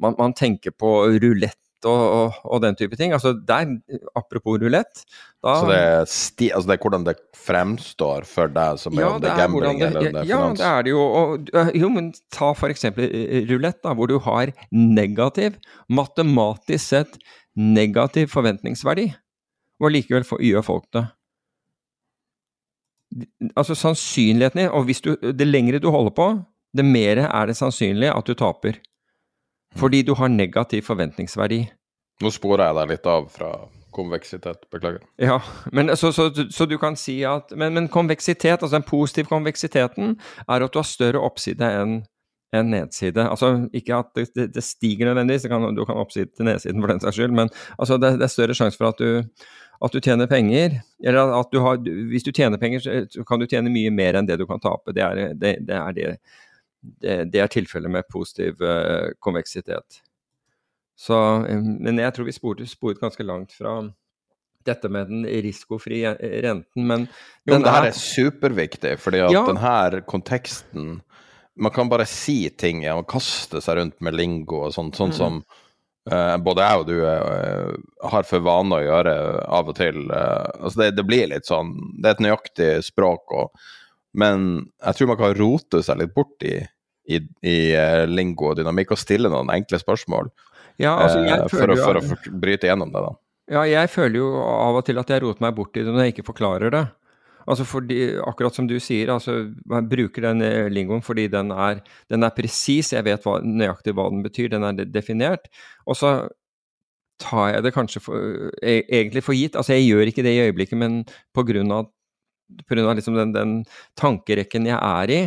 man, 0.00 0.16
man 0.18 0.36
tenker 0.36 0.72
på 0.76 0.92
rulett 1.20 1.58
og, 1.88 2.02
og, 2.16 2.40
og, 2.44 2.62
den 2.62 2.76
type 2.78 2.96
ting. 2.98 3.12
Altså 3.16 3.32
der, 3.34 3.76
Apropos 4.18 4.60
rulett 4.62 5.02
Så 5.42 5.66
det 5.68 5.78
er, 5.78 6.04
sti, 6.08 6.50
altså 6.54 6.70
det 6.70 6.76
er, 6.76 6.82
hvordan 6.84 7.06
det 7.06 7.16
fremstår 7.36 8.26
for 8.28 8.52
deg 8.52 8.80
som 8.82 8.98
ja, 8.98 9.10
om 9.14 9.22
det 9.22 9.30
er 9.32 9.40
gambling 9.40 9.80
det, 9.80 9.88
eller 9.88 10.00
om 10.00 10.06
det 10.06 10.22
er 10.22 10.28
finans? 10.28 10.60
Ja, 10.60 10.66
det 10.66 10.68
er 10.70 10.86
det 10.86 10.94
jo. 10.94 11.02
Og, 11.02 11.50
jo, 11.78 11.90
men 11.94 12.12
ta 12.34 12.52
f.eks. 12.54 12.86
rulett, 13.50 13.82
hvor 13.82 14.10
du 14.10 14.18
har 14.26 14.54
negativ, 14.70 15.58
matematisk 15.90 16.84
sett 16.92 17.18
negativ 17.58 18.30
forventningsverdi, 18.32 19.10
og 19.82 19.92
likevel 19.92 20.24
gjør 20.40 20.64
folk 20.64 20.86
det. 20.94 21.04
Altså 23.58 23.74
sannsynligheten 23.76 24.70
og 24.72 24.86
hvis 24.88 25.02
du, 25.04 25.12
det 25.20 25.44
lengre 25.44 25.82
du 25.82 25.90
holder 25.92 26.14
på, 26.16 26.28
det 26.72 26.84
mer 26.86 27.26
er 27.26 27.50
det 27.50 27.58
sannsynlig 27.58 28.08
at 28.08 28.28
du 28.28 28.32
taper. 28.38 28.78
Fordi 29.78 30.02
du 30.06 30.14
har 30.18 30.28
negativ 30.32 30.86
forventningsverdi. 30.88 31.62
Nå 32.22 32.30
sporer 32.30 32.68
jeg 32.68 32.78
deg 32.78 32.92
litt 32.92 33.08
av 33.10 33.28
fra 33.32 33.52
konveksitet, 33.92 34.64
beklager. 34.72 35.02
Ja, 35.20 35.38
men, 35.72 35.92
så, 35.96 36.12
så, 36.12 36.30
så, 36.50 36.66
du 36.66 36.78
kan 36.80 36.96
si 36.96 37.18
at 37.28 37.52
men, 37.56 37.74
men, 37.76 37.90
konveksitet, 37.92 38.62
altså 38.62 38.76
den 38.76 38.86
positive 38.88 39.28
konveksiteten, 39.28 40.16
er 40.48 40.64
at 40.64 40.72
du 40.72 40.80
har 40.80 40.88
større 40.88 41.20
oppside 41.20 41.68
enn 41.82 42.00
en 42.52 42.68
nedside. 42.68 43.22
Altså 43.24 43.68
ikke 43.72 43.96
at 43.96 44.10
det, 44.16 44.26
det, 44.36 44.50
det 44.54 44.64
stiger 44.64 45.08
nødvendigvis, 45.08 45.48
kan, 45.48 45.64
du 45.76 45.84
kan 45.88 45.96
oppside 45.96 46.28
til 46.36 46.48
nedsiden 46.48 46.82
for 46.82 46.92
den 46.92 47.00
saks 47.00 47.16
skyld, 47.16 47.32
men 47.36 47.48
altså 47.78 47.96
det, 47.96 48.18
det, 48.20 48.26
er 48.28 48.34
større 48.34 48.56
sjanse 48.56 48.76
for 48.76 48.90
at 48.92 49.00
du, 49.00 49.44
at 49.84 49.94
du 49.94 50.00
tjener 50.00 50.28
penger. 50.28 50.80
Eller 51.04 51.32
at 51.38 51.48
du 51.52 51.60
har 51.64 51.80
Hvis 52.10 52.28
du 52.28 52.32
tjener 52.32 52.60
penger, 52.60 52.84
så 52.84 53.24
kan 53.28 53.40
du 53.40 53.48
tjene 53.48 53.72
mye 53.72 53.90
mer 53.90 54.20
enn 54.20 54.28
det 54.28 54.36
du 54.40 54.46
kan 54.46 54.60
tape. 54.60 54.92
Det 54.92 55.04
er 55.04 55.32
det, 55.32 55.56
er 55.64 56.16
det 56.82 57.18
det, 57.32 57.40
er 57.40 57.50
tilfellet 57.50 57.90
med 57.90 58.08
positiv 58.10 58.62
uh, 58.62 59.12
konveksitet. 59.22 60.02
Så, 60.98 61.16
men 61.48 61.98
jeg 61.98 62.14
tror 62.14 62.28
vi 62.28 62.34
sporet, 62.34 62.70
sporet, 62.70 63.00
ganske 63.00 63.24
langt 63.26 63.54
fra 63.56 63.80
dette 64.66 64.90
med 64.92 65.08
den 65.10 65.24
risikofrie 65.26 66.12
renten, 66.44 66.86
men 66.86 67.08
Jo, 67.42 67.56
men 67.56 67.64
det 67.64 67.72
her 67.74 67.88
er 67.88 67.96
superviktig, 67.98 68.92
fordi 69.02 69.22
at 69.24 69.34
ja. 69.34 69.42
denne 69.48 70.04
konteksten 70.06 71.00
Man 71.58 71.72
kan 71.74 71.90
bare 71.90 72.06
si 72.08 72.46
ting 72.56 72.84
og 72.88 73.08
kaste 73.10 73.60
seg 73.60 73.76
rundt 73.76 73.98
med 74.00 74.14
lingo 74.16 74.62
og 74.68 74.70
sånt, 74.72 74.96
sånn 74.96 75.10
mm. 75.10 75.16
som 75.18 75.42
uh, 76.08 76.36
både 76.40 76.68
jeg 76.68 76.78
og 76.80 76.86
du 76.88 76.94
uh, 77.02 77.74
har 78.14 78.28
for 78.28 78.46
vane 78.46 78.78
å 78.78 78.86
gjøre 78.86 79.16
av 79.58 79.68
og 79.68 79.76
til. 79.76 80.06
altså 80.08 80.84
det, 80.84 80.92
det, 80.96 81.04
blir 81.04 81.28
litt 81.34 81.50
sånn 81.50 81.74
Det 81.98 82.08
er 82.08 82.16
et 82.16 82.24
nøyaktig 82.24 82.70
språk 82.86 83.34
og 83.36 83.66
men 84.18 84.46
jeg 84.82 84.98
tror 84.98 85.12
man 85.12 85.20
kan 85.20 85.36
rote 85.38 85.82
seg 85.84 86.00
litt 86.00 86.14
bort 86.14 86.44
i, 86.46 86.58
i, 87.08 87.20
i 87.48 87.56
uh, 87.76 88.04
lingo 88.08 88.50
og 88.50 88.58
dynamikk 88.60 88.94
og 88.94 89.00
stille 89.00 89.32
noen 89.32 89.52
enkle 89.54 89.80
spørsmål. 89.80 90.30
Ja, 90.80 90.96
altså, 90.96 91.20
eh, 91.24 91.44
for, 91.52 91.68
å, 91.72 91.76
for, 91.76 92.00
å, 92.00 92.02
for, 92.06 92.32
å, 92.32 92.40
bryte 92.42 92.68
gjennom 92.68 92.92
det, 92.92 93.04
da. 93.04 93.12
Ja, 93.52 93.62
jeg 93.68 93.90
føler 93.92 94.20
jo 94.22 94.32
av 94.40 94.78
og 94.80 94.84
til 94.86 95.00
at 95.00 95.10
jeg 95.12 95.24
roter 95.24 95.44
meg 95.44 95.56
bort 95.56 95.76
i 95.76 95.84
det 95.84 95.92
når 95.92 96.06
jeg 96.06 96.14
ikke 96.14 96.28
forklarer 96.30 96.72
det. 96.72 96.84
Altså 97.42 97.64
fordi, 97.66 97.98
akkurat 98.22 98.54
som 98.54 98.68
du 98.70 98.76
sier, 98.80 99.10
altså, 99.10 99.34
jeg 99.50 99.88
bruker 99.90 100.28
den 100.28 100.44
eh, 100.46 100.68
lingoen 100.70 101.02
fordi 101.02 101.26
den 101.32 101.50
er, 101.50 101.80
den 102.12 102.22
er 102.22 102.36
presis, 102.36 102.92
jeg 102.94 103.04
vet 103.06 103.24
hva, 103.26 103.40
nøyaktig 103.42 103.96
hva 103.98 104.06
den 104.12 104.22
betyr, 104.24 104.52
den 104.52 104.68
er 104.68 104.86
definert. 104.86 105.50
Og 105.90 105.98
så 105.98 106.14
tar 107.22 107.50
jeg 107.52 107.64
det 107.66 107.74
kanskje 107.74 108.02
for, 108.02 108.52
e, 108.62 108.78
egentlig 108.86 109.24
for 109.26 109.36
gitt. 109.36 109.58
Altså 109.58 109.76
jeg 109.76 109.90
gjør 109.90 110.10
ikke 110.10 110.24
det 110.26 110.36
i 110.36 110.44
øyeblikket, 110.46 110.78
men 110.78 111.02
på 111.34 111.44
grunn 111.48 111.74
av 111.74 111.90
pga. 112.68 112.92
Liksom 112.98 113.18
den, 113.18 113.36
den 113.36 113.54
tankerekken 113.98 114.68
jeg 114.70 114.78
er 114.78 115.14
i, 115.14 115.22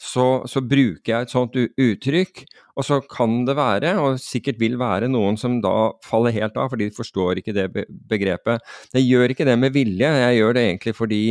så, 0.00 0.26
så, 0.48 0.62
bruker 0.64 1.12
jeg 1.12 1.26
et 1.26 1.32
sånt 1.32 1.56
uttrykk, 1.60 2.44
og 2.80 2.86
så 2.86 3.00
kan 3.04 3.42
det 3.44 3.56
være, 3.58 3.92
og 4.00 4.20
sikkert 4.22 4.60
vil 4.62 4.78
være, 4.80 5.10
noen 5.12 5.36
som 5.40 5.58
da 5.60 5.90
faller 6.06 6.32
helt 6.32 6.56
av 6.56 6.70
fordi 6.72 6.88
de 6.88 6.96
forstår 6.96 7.42
ikke 7.42 7.54
det 7.56 7.66
begrepet. 8.08 8.64
Jeg 8.96 9.04
gjør 9.04 9.34
ikke 9.34 9.48
det 9.48 9.58
med 9.60 9.74
vilje, 9.76 10.08
jeg 10.22 10.38
gjør 10.38 10.56
det 10.56 10.66
egentlig 10.68 10.96
fordi 10.96 11.24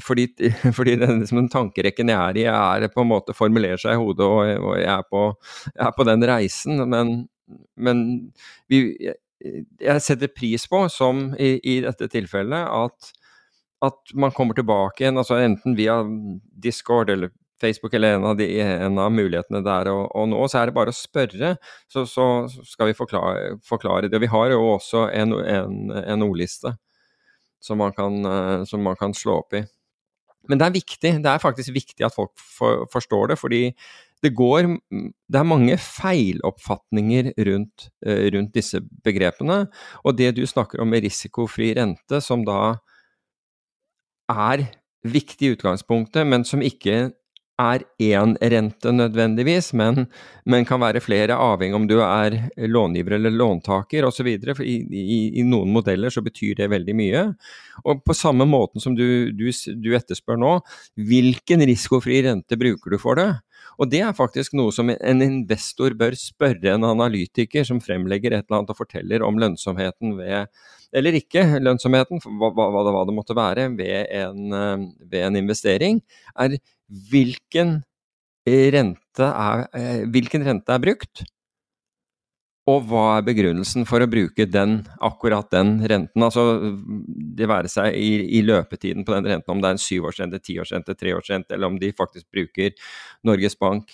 fordi, 0.00 0.24
fordi 0.78 0.96
den, 0.96 1.18
liksom, 1.20 1.48
tankerekken 1.52 2.08
jeg 2.08 2.16
er 2.16 2.38
i, 2.40 2.46
er 2.48 2.88
på 2.94 3.04
en 3.04 3.10
måte 3.10 3.36
formulerer 3.36 3.80
seg 3.80 3.98
i 3.98 4.00
hodet, 4.00 4.24
og, 4.24 4.70
og 4.70 4.78
jeg, 4.80 4.88
er 4.88 5.04
på, 5.10 5.24
jeg, 5.74 5.82
er 5.84 5.96
på, 5.96 6.06
den 6.08 6.28
reisen. 6.30 6.80
Men, 6.88 7.10
men 7.76 8.04
vi, 8.72 8.86
jeg 9.82 10.04
setter 10.04 10.32
pris 10.32 10.64
på, 10.70 10.86
som 10.88 11.26
i, 11.36 11.58
i 11.60 11.80
dette 11.84 12.08
tilfellet, 12.08 12.72
at, 12.72 13.12
at 13.82 14.12
man 14.14 14.34
kommer 14.34 14.54
tilbake 14.54 15.02
igjen, 15.02 15.18
altså 15.18 15.40
enten 15.42 15.74
via 15.78 16.00
Discord 16.62 17.10
eller 17.10 17.32
Facebook 17.62 17.94
eller 17.94 18.16
en 18.16 18.24
av, 18.26 18.36
de, 18.38 18.46
en 18.60 18.98
av 18.98 19.12
mulighetene 19.14 19.62
der 19.62 19.90
og, 19.92 20.06
og, 20.18 20.28
nå, 20.30 20.40
så 20.50 20.60
er 20.60 20.70
det 20.70 20.76
bare 20.76 20.94
å 20.94 20.96
spørre, 20.96 21.54
så, 21.90 22.04
så 22.08 22.26
skal 22.66 22.90
vi 22.90 22.96
forklare, 22.98 23.56
forklare, 23.66 24.10
det. 24.10 24.22
Vi 24.22 24.30
har 24.32 24.50
jo 24.54 24.64
også 24.74 25.06
en, 25.14 25.36
en, 25.38 25.76
en 26.02 26.26
ordliste 26.26 26.74
som 27.62 27.78
man, 27.78 27.94
kan, 27.94 28.18
eh, 28.26 28.64
som 28.66 28.82
man 28.82 28.98
kan 28.98 29.14
slå 29.14 29.38
opp 29.44 29.54
i. 29.54 29.62
Men 30.50 30.58
det 30.58 30.66
er 30.66 30.74
viktig, 30.74 31.12
det 31.22 31.30
er 31.30 31.42
faktisk 31.42 31.70
viktig 31.74 32.06
at 32.06 32.14
folk 32.14 32.32
for, 32.34 32.86
forstår 32.90 33.30
det, 33.30 33.38
fordi 33.38 33.66
det 34.22 34.36
går 34.38 34.68
Det 34.90 35.38
er 35.38 35.46
mange 35.46 35.74
feiloppfatninger 35.82 37.32
rundt, 37.46 37.88
eh, 38.06 38.28
rundt 38.30 38.52
disse 38.54 38.78
begrepene. 39.02 39.66
Og 40.06 40.14
det 40.18 40.36
du 40.36 40.44
snakker 40.46 40.82
om 40.82 40.90
med 40.90 41.02
risikofri 41.02 41.72
rente, 41.74 42.20
som 42.22 42.44
da 42.46 42.78
er 44.30 44.66
viktig 45.02 45.48
i 45.48 45.56
utgangspunktet, 45.56 46.26
men 46.28 46.46
som 46.46 46.62
ikke 46.62 47.10
er 47.60 47.84
én 48.00 48.32
rente 48.40 48.92
nødvendigvis, 48.94 49.72
men, 49.76 50.06
men, 50.48 50.64
kan 50.66 50.80
være 50.80 51.02
flere, 51.04 51.36
avhengig 51.36 51.76
om 51.76 51.86
du 51.88 51.98
er 52.00 52.38
långiver 52.56 53.18
eller 53.18 53.34
låntaker 53.34 54.06
osv. 54.08 54.28
I, 54.32 54.76
i, 54.88 55.18
I 55.40 55.44
noen 55.46 55.72
modeller 55.74 56.10
så 56.10 56.24
betyr 56.24 56.56
det 56.62 56.70
veldig 56.72 56.96
mye. 56.96 57.24
Og 57.84 58.02
på 58.06 58.16
samme 58.16 58.46
måten 58.48 58.82
som 58.82 58.96
du, 58.98 59.30
du, 59.36 59.48
du 59.52 59.90
etterspør 59.96 60.40
nå, 60.40 60.56
hvilken 60.96 61.66
risikofri 61.68 62.22
rente 62.26 62.58
bruker 62.58 62.94
du 62.94 63.00
for 63.02 63.20
det? 63.20 63.30
Og 63.78 63.90
det 63.92 64.02
er 64.04 64.16
faktisk 64.16 64.54
noe 64.58 64.72
som 64.74 64.90
en 64.92 65.24
investor 65.24 65.96
bør 65.98 66.16
spørre 66.18 66.74
en 66.74 66.86
analytiker 66.88 67.66
som 67.68 67.80
fremlegger 67.82 68.36
et 68.36 68.46
eller 68.46 68.60
annet 68.60 68.74
og 68.74 68.80
forteller 68.82 69.24
om 69.26 69.40
lønnsomheten 69.40 70.16
ved 70.18 70.50
eller 70.92 71.16
ikke, 71.16 71.40
lønnsomheten, 71.64 72.20
hva, 72.36 72.50
hva, 72.52 72.66
hva 72.84 73.04
det 73.08 73.14
måtte 73.16 73.36
være, 73.36 73.70
ved 73.78 74.10
en, 74.12 74.52
eh, 74.52 74.82
ved 75.08 75.22
en 75.24 75.38
investering, 75.40 76.02
er 76.36 76.58
hvilken 77.08 77.78
rente 78.44 79.28
er, 79.28 79.68
eh, 79.72 80.02
hvilken 80.12 80.44
rente 80.44 80.74
er 80.74 80.82
brukt, 80.82 81.24
og 82.70 82.84
hva 82.86 83.06
er 83.16 83.24
begrunnelsen 83.26 83.86
for 83.88 84.04
å 84.04 84.10
bruke 84.10 84.44
den, 84.46 84.76
akkurat 85.02 85.48
den 85.50 85.80
renten? 85.90 86.22
Altså 86.22 86.44
det 87.34 87.48
være 87.50 87.70
seg 87.70 87.96
i, 87.98 88.12
i 88.38 88.42
løpetiden 88.46 89.06
på 89.06 89.16
den 89.16 89.26
renten, 89.32 89.50
om 89.50 89.62
det 89.62 89.72
er 89.72 89.76
en 89.76 89.82
syvårsrente, 89.82 90.38
tiårsrente, 90.46 90.94
treårsrente, 90.94 91.56
eller 91.56 91.72
om 91.72 91.80
de 91.80 91.90
faktisk 91.98 92.28
bruker 92.30 92.76
Norges 93.26 93.58
Bank. 93.58 93.90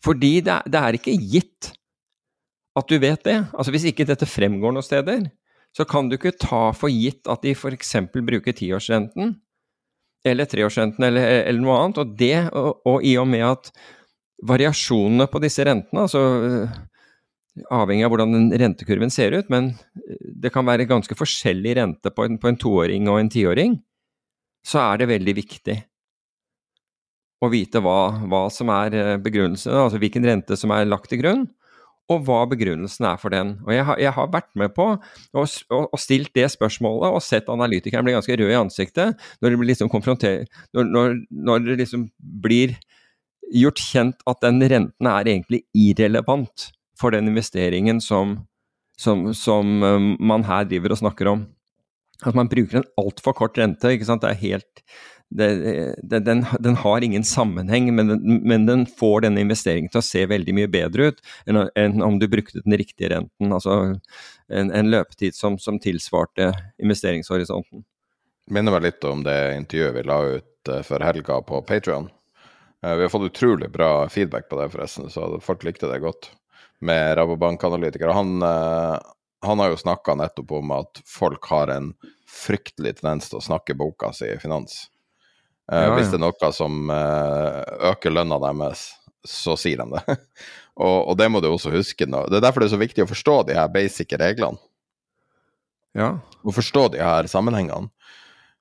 Fordi 0.00 0.38
det, 0.46 0.56
det 0.72 0.80
er 0.80 0.96
ikke 0.96 1.18
gitt 1.20 1.74
at 2.80 2.88
du 2.88 2.96
vet 3.02 3.20
det. 3.28 3.36
Altså 3.52 3.74
Hvis 3.74 3.90
ikke 3.90 4.08
dette 4.08 4.28
fremgår 4.28 4.72
noen 4.72 4.86
steder, 4.86 5.28
så 5.76 5.84
kan 5.86 6.08
du 6.08 6.16
ikke 6.16 6.38
ta 6.40 6.70
for 6.74 6.90
gitt 6.90 7.28
at 7.30 7.44
de 7.44 7.52
f.eks. 7.54 7.96
bruker 8.16 8.56
tiårsrenten 8.56 9.36
eller 10.26 10.48
treårsrenten 10.48 11.04
eller, 11.06 11.44
eller, 11.44 11.60
noe 11.60 11.76
annet. 11.76 12.00
Og 12.00 12.14
det, 12.18 12.36
og, 12.56 12.80
og, 12.88 13.04
i 13.04 13.18
og 13.20 13.28
med 13.28 13.44
at 13.46 13.70
variasjonene 14.48 15.28
på 15.28 15.42
disse 15.44 15.64
rentene, 15.68 16.06
altså 16.06 16.22
avhengig 17.70 18.06
av 18.06 18.12
hvordan 18.12 18.34
den 18.34 18.48
rentekurven 18.62 19.12
ser 19.12 19.34
ut, 19.36 19.50
men 19.52 19.72
øh, 20.00 20.18
det 20.44 20.52
kan 20.54 20.66
være 20.66 20.88
ganske 20.90 21.16
forskjellig 21.18 21.76
rente 21.80 22.12
på 22.14 22.26
en, 22.26 22.38
på 22.40 22.50
en 22.50 22.58
toåring 22.60 23.08
og 23.10 23.20
en 23.20 23.32
tiåring, 23.32 23.78
så 24.66 24.82
er 24.84 25.00
det 25.00 25.10
veldig 25.10 25.36
viktig 25.40 25.78
å 27.40 27.48
vite 27.48 27.80
hva, 27.80 28.00
hva 28.28 28.44
som 28.52 28.70
er 28.74 28.96
øh, 28.96 29.14
begrunnelsen, 29.24 29.74
altså 29.74 30.00
hvilken 30.00 30.26
rente 30.28 30.58
som 30.60 30.72
er 30.74 30.88
lagt 30.88 31.10
til 31.12 31.22
grunn, 31.22 31.48
og 32.10 32.24
hva 32.26 32.40
begrunnelsen 32.50 33.06
er 33.06 33.18
for 33.22 33.30
den. 33.30 33.52
Og 33.66 33.70
jeg 33.70 33.84
har, 33.86 33.98
jeg 34.02 34.12
har 34.16 34.30
vært 34.32 34.50
med 34.58 34.72
på 34.74 34.86
og, 34.98 35.98
stilt 36.00 36.32
det 36.34 36.48
spørsmålet 36.50 37.14
og 37.14 37.22
sett 37.22 37.50
analytikeren 37.52 38.06
bli 38.06 38.16
ganske 38.16 38.34
rød 38.34 38.50
i 38.50 38.58
ansiktet 38.58 39.28
når 39.38 39.54
det, 39.54 39.68
liksom 39.68 39.92
når, 39.94 40.88
når, 40.90 41.14
når 41.30 41.68
det 41.68 41.76
liksom 41.84 42.08
blir 42.18 42.74
gjort 43.54 43.82
kjent 43.82 44.26
at 44.30 44.42
den 44.42 44.58
renten 44.58 45.10
er 45.10 45.30
egentlig 45.30 45.62
irrelevant 45.70 46.70
for 47.00 47.14
den 47.14 47.30
investeringen 47.30 48.02
som, 48.04 48.36
som, 49.00 49.30
som 49.34 49.80
um, 49.82 50.12
man 50.20 50.44
her 50.48 50.68
driver 50.68 50.94
og 50.94 51.00
snakker 51.02 51.32
om. 51.32 51.46
At 52.26 52.36
man 52.36 52.50
bruker 52.52 52.82
en 52.82 52.90
altfor 53.00 53.32
kort 53.38 53.56
rente. 53.58 53.94
ikke 53.94 54.08
sant? 54.08 54.22
Det 54.26 54.34
er 54.34 54.44
helt 54.44 54.84
det, 55.30 55.48
det, 56.02 56.18
den, 56.20 56.46
den, 56.58 56.76
har 56.76 57.04
ingen 57.04 57.24
sammenheng, 57.24 57.94
men 57.94 58.08
den, 58.08 58.40
men 58.48 58.66
den, 58.66 58.86
får 58.86 59.20
denne 59.24 59.44
investeringen 59.44 59.90
til 59.92 60.00
å 60.00 60.04
se 60.04 60.24
veldig 60.26 60.54
mye 60.56 60.70
bedre 60.70 61.10
ut 61.10 61.20
enn, 61.46 61.60
enn 61.78 62.02
om 62.02 62.18
du 62.18 62.26
brukte 62.30 62.64
den 62.64 62.74
riktige 62.80 63.12
renten. 63.14 63.52
Altså 63.54 63.76
en, 64.50 64.72
en 64.74 64.90
løpetid 64.90 65.38
som, 65.38 65.58
som, 65.62 65.78
tilsvarte 65.78 66.50
investeringshorisonten. 66.82 67.84
Minner 68.50 68.74
meg 68.74 68.88
litt 68.88 69.06
om 69.06 69.22
det 69.22 69.38
intervjuet 69.54 69.94
vi 70.00 70.06
la 70.10 70.18
ut 70.34 70.72
uh, 70.72 70.82
før 70.86 71.06
helga 71.06 71.38
på 71.46 71.62
Patrion. 71.68 72.10
Uh, 72.82 72.96
vi 72.96 73.06
har 73.06 73.14
fått 73.14 73.30
utrolig 73.30 73.70
bra 73.70 74.08
feedback 74.10 74.50
på 74.50 74.58
det, 74.58 74.72
forresten, 74.74 75.06
så 75.14 75.36
folk 75.44 75.62
likte 75.68 75.90
det 75.92 76.02
godt. 76.02 76.32
Med 76.80 77.16
Rabobank-analytikere. 77.18 78.14
Han, 78.16 78.38
uh, 78.42 78.96
han 79.44 79.60
har 79.60 79.72
jo 79.72 79.80
snakka 79.80 80.14
nettopp 80.16 80.52
om 80.60 80.72
at 80.78 81.02
folk 81.08 81.44
har 81.52 81.72
en 81.74 81.92
fryktelig 82.30 82.98
tendens 83.00 83.28
til 83.30 83.40
å 83.40 83.44
snakke 83.44 83.76
boka 83.76 84.12
si 84.16 84.28
i 84.30 84.38
finans. 84.40 84.86
Ja, 85.70 85.84
ja. 85.84 85.92
Hvis 85.94 86.10
det 86.10 86.18
er 86.18 86.24
noe 86.24 86.50
som 86.54 86.90
eh, 86.90 87.60
øker 87.92 88.10
lønna 88.10 88.40
deres, 88.42 88.88
så 89.26 89.54
sier 89.60 89.84
de 89.84 89.94
det. 89.94 90.16
og, 90.82 90.96
og, 90.96 91.14
det 91.20 91.28
må 91.30 91.42
du 91.42 91.46
også 91.50 91.70
huske. 91.74 92.08
nå. 92.10 92.24
Det 92.26 92.40
er 92.40 92.46
derfor 92.48 92.64
det 92.64 92.70
er 92.70 92.74
så 92.74 92.80
viktig 92.80 93.04
å 93.04 93.10
forstå 93.10 93.36
de 93.48 93.56
her 93.58 93.70
basic 93.72 94.16
reglene. 94.18 94.58
Ja. 95.96 96.16
Å 96.18 96.54
forstå 96.54 96.88
de 96.94 97.02
her 97.02 97.28
sammenhengene. 97.30 97.90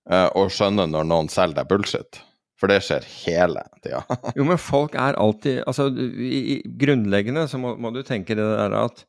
Eh, 0.10 0.28
og 0.38 0.54
skjønne 0.54 0.88
når 0.90 1.10
noen 1.10 1.32
selger 1.34 1.62
deg 1.62 1.72
bullshit. 1.72 2.22
For 2.60 2.72
det 2.72 2.82
skjer 2.84 3.06
hele 3.24 3.64
tida. 3.80 4.04
jo, 4.38 4.46
men 4.48 4.60
folk 4.60 4.98
er 5.00 5.18
alltid 5.20 5.62
Altså, 5.64 5.88
i, 5.96 6.40
i 6.56 6.58
grunnleggende 6.82 7.46
så 7.48 7.60
må, 7.62 7.76
må, 7.80 7.94
du 7.96 8.02
tenke 8.04 8.36
det 8.36 8.44
der 8.44 8.76
at 8.82 9.06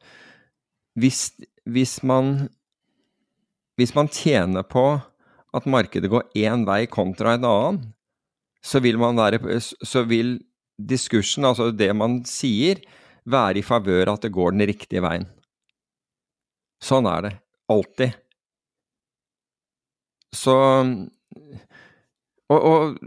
hvis, 0.98 1.30
hvis 1.66 2.00
man 2.06 2.48
Hvis 3.80 3.94
man 3.96 4.10
tjener 4.12 4.66
på 4.66 5.00
at 5.56 5.66
markedet 5.66 6.10
går 6.12 6.28
én 6.38 6.62
vei 6.62 6.84
kontra 6.86 7.32
en 7.34 7.46
annen, 7.48 7.78
så 8.62 8.78
vil, 8.78 9.00
være, 9.00 9.40
så 9.58 10.04
vil 10.06 10.36
diskursen, 10.78 11.42
altså 11.48 11.72
det 11.74 11.88
man 11.96 12.20
sier, 12.28 12.78
være 13.26 13.58
i 13.58 13.64
favør 13.66 14.12
at 14.12 14.22
det 14.22 14.30
går 14.36 14.54
den 14.54 14.66
riktige 14.70 15.02
veien. 15.02 15.26
Sånn 16.78 17.08
er 17.10 17.24
det. 17.26 17.32
Alltid. 17.72 18.14
Så 20.38 20.54
og, 22.50 22.60
og, 22.60 22.98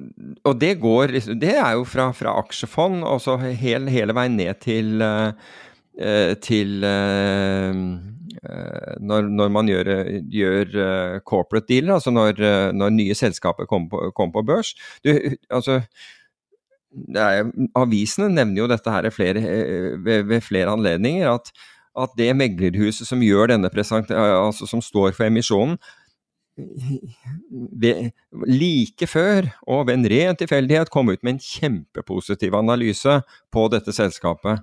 og, 0.44 0.54
det 0.60 0.78
går 0.80 1.18
Det 1.42 1.52
er 1.58 1.74
jo 1.76 1.84
fra, 1.84 2.12
fra 2.16 2.38
aksjefond 2.40 3.04
og 3.04 3.20
så 3.22 3.36
hele, 3.44 3.92
hele 3.92 4.16
veien 4.16 4.38
ned 4.40 4.56
til, 4.64 5.04
uh, 5.04 6.34
til 6.40 6.80
uh, 6.88 8.14
Eh, 8.44 8.96
når, 9.00 9.30
når, 9.32 9.52
man 9.54 9.70
gjør, 9.70 9.90
gjør, 10.32 10.74
eh, 10.84 11.20
corporate 11.28 11.70
dealer, 11.70 11.96
altså 11.96 12.12
når, 12.12 12.42
eh, 12.44 12.72
når 12.76 12.92
nye 12.92 13.16
selskaper 13.16 13.68
kommer 13.70 13.90
på, 13.92 14.10
kom 14.18 14.34
på, 14.34 14.44
børs. 14.44 14.74
Du, 15.06 15.14
altså, 15.50 15.80
er, 17.16 17.52
Avisene 17.80 18.28
nevner 18.34 18.64
jo 18.64 18.68
dette 18.72 18.92
her 18.92 19.10
flere, 19.16 19.44
ved, 20.04 20.28
ved, 20.28 20.42
flere 20.44 20.76
anledninger, 20.76 21.30
at, 21.32 21.54
at, 21.96 22.18
det 22.20 22.34
meglerhuset 22.36 23.08
som 23.08 23.24
gjør 23.24 23.54
denne 23.54 23.72
altså 23.72 24.68
som 24.68 24.82
står 24.82 25.16
for 25.16 25.30
emisjonen, 25.30 25.78
like 28.48 29.08
før, 29.10 29.48
og 29.66 29.88
ved 29.88 29.98
en 29.98 30.10
ren 30.12 30.38
tilfeldighet, 30.38 30.92
kom 30.94 31.10
ut 31.10 31.24
med 31.24 31.36
en 31.36 31.42
kjempepositiv 31.42 32.54
analyse 32.58 33.22
på 33.54 33.68
dette 33.74 33.94
selskapet. 33.96 34.62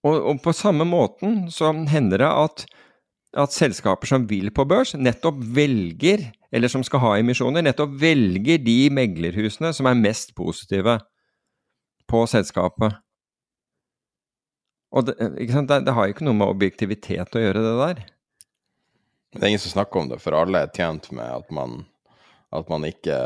Og, 0.00 0.16
og, 0.16 0.38
på 0.40 0.52
samme 0.56 0.86
måten 0.88 1.50
så 1.52 1.74
hender 1.92 2.22
det 2.22 2.30
at, 2.30 2.64
at, 3.36 3.52
selskaper 3.52 4.08
som 4.08 4.24
vil 4.30 4.48
på 4.54 4.64
børs, 4.64 4.94
nettopp 4.96 5.42
velger, 5.56 6.30
eller 6.50 6.72
som 6.72 6.84
skal 6.86 7.02
ha 7.04 7.10
emisjoner, 7.20 7.64
nettopp 7.66 7.98
velger 8.00 8.62
de 8.64 8.78
meglerhusene 8.96 9.74
som 9.76 9.90
er 9.90 10.00
mest 10.00 10.32
positive 10.38 10.96
på 12.08 12.24
selskapet. 12.32 12.96
Og 14.90 15.06
det, 15.06 15.20
det, 15.20 15.84
det 15.86 15.94
har 15.94 16.10
ikke 16.10 16.24
noe 16.26 16.38
med 16.38 16.48
objektivitet 16.48 17.36
å 17.36 17.44
gjøre, 17.44 17.60
det 17.62 17.76
der. 17.84 18.00
Det 19.32 19.42
er 19.42 19.52
ingen 19.52 19.62
som 19.62 19.76
snakker 19.76 20.00
om 20.00 20.08
det, 20.10 20.20
for 20.22 20.34
alle 20.34 20.64
er 20.64 20.72
tjent 20.74 21.10
med 21.14 21.26
at 21.26 21.50
man, 21.54 21.84
at 22.54 22.70
man 22.70 22.86
ikke 22.88 23.18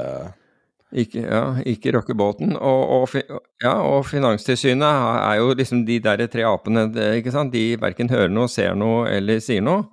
Ikke, 0.94 1.24
ja, 1.26 1.56
ikke 1.66 1.90
rokke 1.96 2.14
båten. 2.14 2.52
Og, 2.54 2.82
og, 2.94 3.14
ja, 3.58 3.72
og 3.82 4.04
Finanstilsynet 4.06 4.84
er 4.86 5.40
jo 5.40 5.48
liksom 5.58 5.80
de 5.88 5.96
der 5.98 6.22
tre 6.30 6.44
apene, 6.46 6.84
ikke 7.18 7.32
sant. 7.34 7.50
De 7.50 7.74
verken 7.82 8.12
hører 8.12 8.30
noe, 8.30 8.46
ser 8.46 8.76
noe 8.78 9.08
eller 9.10 9.40
sier 9.42 9.64
noe. 9.64 9.88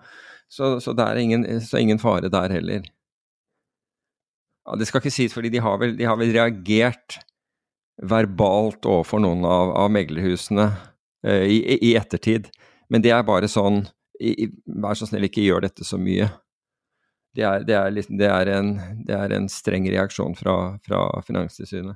Så, 0.52 0.76
så 0.84 0.94
det 0.94 1.08
er 1.08 1.22
ingen, 1.24 1.48
ingen 1.80 1.98
fare 1.98 2.30
der 2.30 2.54
heller. 2.54 2.86
Ja, 4.68 4.78
det 4.78 4.88
skal 4.88 5.02
ikke 5.02 5.16
sies, 5.16 5.34
fordi 5.34 5.50
de 5.50 5.64
har 5.64 5.80
vel, 5.82 5.96
de 5.98 6.06
har 6.06 6.20
vel 6.22 6.36
reagert 6.36 7.18
verbalt 8.02 8.86
overfor 8.86 9.22
noen 9.22 9.46
av, 9.46 9.74
av 9.78 9.90
meglerhusene 9.94 10.68
eh, 11.26 11.48
i, 11.50 11.58
i, 11.80 11.96
ettertid. 11.98 12.50
Men 12.94 13.04
det 13.04 13.14
er 13.16 13.26
bare 13.28 13.50
sånn 13.52 13.84
Vær 14.22 14.98
så 14.98 15.08
snill, 15.10 15.26
ikke 15.26 15.44
gjør 15.46 15.66
dette 15.66 15.88
så 15.88 15.98
mye 15.98 16.30
det 17.36 17.44
er, 17.48 17.64
det, 17.64 17.76
er 17.76 17.94
liksom, 17.96 18.18
det, 18.20 18.28
er 18.28 18.50
en, 18.58 18.72
det 19.08 19.16
er, 19.16 19.34
en, 19.38 19.48
streng 19.52 19.88
reaksjon 19.88 20.36
fra, 20.36 20.56
fra 20.84 21.04
Finanstilsynet. 21.24 21.96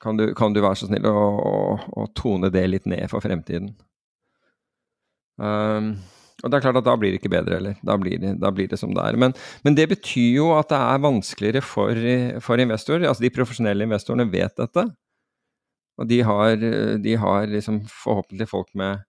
Kan 0.00 0.16
du, 0.20 0.30
kan 0.36 0.56
du, 0.56 0.62
være 0.64 0.78
så 0.80 0.88
snill 0.88 1.04
å, 1.08 1.12
å, 1.12 1.54
å, 2.00 2.06
tone 2.16 2.50
det 2.52 2.64
litt 2.68 2.88
ned 2.88 3.04
for 3.12 3.24
fremtiden? 3.24 3.74
Um, 5.40 5.94
og 6.42 6.50
det 6.50 6.58
er 6.58 6.64
klart 6.64 6.80
at 6.80 6.86
da 6.86 6.96
blir 7.00 7.12
det 7.12 7.20
ikke 7.20 7.32
bedre 7.32 7.58
heller. 7.58 7.78
Da 7.84 7.96
blir 8.00 8.20
det, 8.20 8.34
da 8.40 8.50
blir 8.52 8.68
det 8.72 8.80
som 8.80 8.92
det 8.96 9.04
er. 9.04 9.16
Men, 9.20 9.36
men, 9.64 9.76
det 9.76 9.86
betyr 9.92 10.40
jo 10.40 10.50
at 10.56 10.72
det 10.72 10.80
er 10.80 11.04
vanskeligere 11.04 11.64
for, 11.64 12.04
for 12.44 12.60
investorer. 12.60 13.06
Altså 13.08 13.24
de 13.24 13.32
profesjonelle 13.36 13.88
investorene 13.88 14.28
vet 14.32 14.56
dette. 14.60 14.88
Og 16.00 16.08
de 16.10 16.20
har, 16.26 16.56
de 17.04 17.16
har 17.20 17.48
liksom 17.52 17.84
forhåpentlig 17.88 18.48
folk 18.50 18.72
med, 18.76 19.04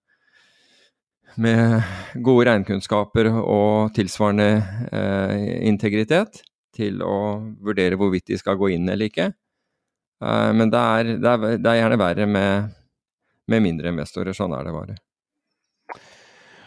med 1.42 1.82
gode 2.24 2.46
regnkunnskaper 2.48 3.28
og 3.38 3.94
tilsvarende 3.96 4.48
eh, 4.90 5.66
integritet 5.68 6.40
til 6.76 7.02
å 7.04 7.16
vurdere 7.64 7.98
hvorvidt 7.98 8.30
de 8.32 8.38
skal 8.40 8.58
gå 8.60 8.72
inn 8.74 8.88
eller 8.88 9.10
ikke. 9.10 9.30
Eh, 10.24 10.52
men 10.56 10.72
det 10.72 10.80
er, 10.80 11.12
det, 11.16 11.32
er, 11.32 11.58
det 11.60 11.70
er, 11.70 11.80
gjerne 11.80 12.00
verre 12.00 12.28
med, 12.30 12.72
med, 13.52 13.64
mindre 13.64 13.92
investorer. 13.92 14.36
Sånn 14.36 14.54
er 14.56 14.66
det 14.66 14.74
bare. 14.76 14.96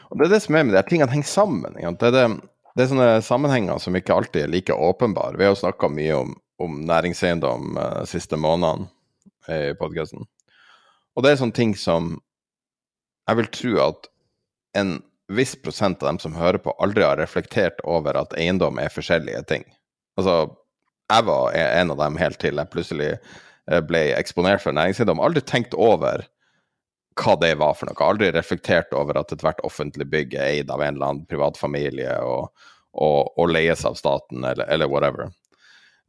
Og 0.10 0.18
Det 0.18 0.26
er 0.26 0.34
det 0.34 0.44
som 0.46 0.58
er 0.58 0.66
med 0.66 0.80
at 0.80 0.90
tingene 0.90 1.14
henger 1.14 1.30
sammen. 1.30 1.78
Det 1.78 2.10
er, 2.10 2.16
det, 2.16 2.28
det 2.74 2.86
er, 2.86 2.92
sånne 2.94 3.10
sammenhenger 3.26 3.82
som 3.82 3.98
ikke 3.98 4.16
alltid 4.16 4.46
er 4.46 4.54
like 4.54 4.74
åpenbare. 4.74 5.38
Vi 5.38 5.46
har 5.46 5.54
jo 5.54 5.64
snakka 5.64 5.92
mye 5.94 6.22
om, 6.24 6.34
om 6.62 6.80
næringseiendom 6.90 7.74
de 7.74 7.84
eh, 7.88 8.08
siste 8.10 8.40
månedene 8.40 8.90
i 9.50 9.74
podkasten. 9.78 10.28
Og 11.18 11.26
det 11.26 11.32
er 11.32 11.40
sånne 11.40 11.58
ting 11.58 11.72
som 11.78 12.20
jeg 13.30 13.38
vil 13.40 13.48
tro 13.54 13.72
at 13.82 14.10
en 14.78 15.00
viss 15.30 15.56
prosent 15.62 16.04
av 16.04 16.10
dem 16.10 16.20
som 16.20 16.36
hører 16.38 16.58
på, 16.62 16.74
aldri 16.82 17.06
har 17.06 17.20
reflektert 17.22 17.82
over 17.84 18.18
at 18.18 18.34
eiendom 18.38 18.80
er 18.82 18.94
forskjellige 18.94 19.44
ting. 19.50 19.66
Altså, 20.18 20.50
jeg 21.10 21.26
var 21.26 21.54
en 21.54 21.94
av 21.94 22.02
dem 22.02 22.18
helt 22.22 22.40
til 22.42 22.60
jeg 22.60 22.74
plutselig 22.74 23.12
eh, 23.16 23.82
ble 23.86 24.10
eksponert 24.18 24.64
for 24.64 24.76
næringseiendom. 24.76 25.22
Aldri 25.24 25.44
tenkt 25.46 25.78
over 25.78 26.26
hva 27.20 27.36
det 27.42 27.56
var 27.60 27.76
for 27.78 27.90
noe. 27.90 28.00
Aldri 28.06 28.32
reflektert 28.34 28.94
over 28.96 29.20
at 29.20 29.34
ethvert 29.36 29.62
offentlig 29.68 30.08
bygg 30.12 30.36
er 30.38 30.60
eid 30.60 30.74
av 30.74 30.84
en 30.84 30.96
eller 30.96 31.12
annen 31.12 31.30
privat 31.30 31.58
familie 31.60 32.14
og, 32.26 32.50
og, 32.94 33.32
og 33.36 33.54
leies 33.54 33.86
av 33.86 33.98
staten, 34.00 34.44
eller, 34.44 34.66
eller 34.70 34.90
whatever. 34.92 35.34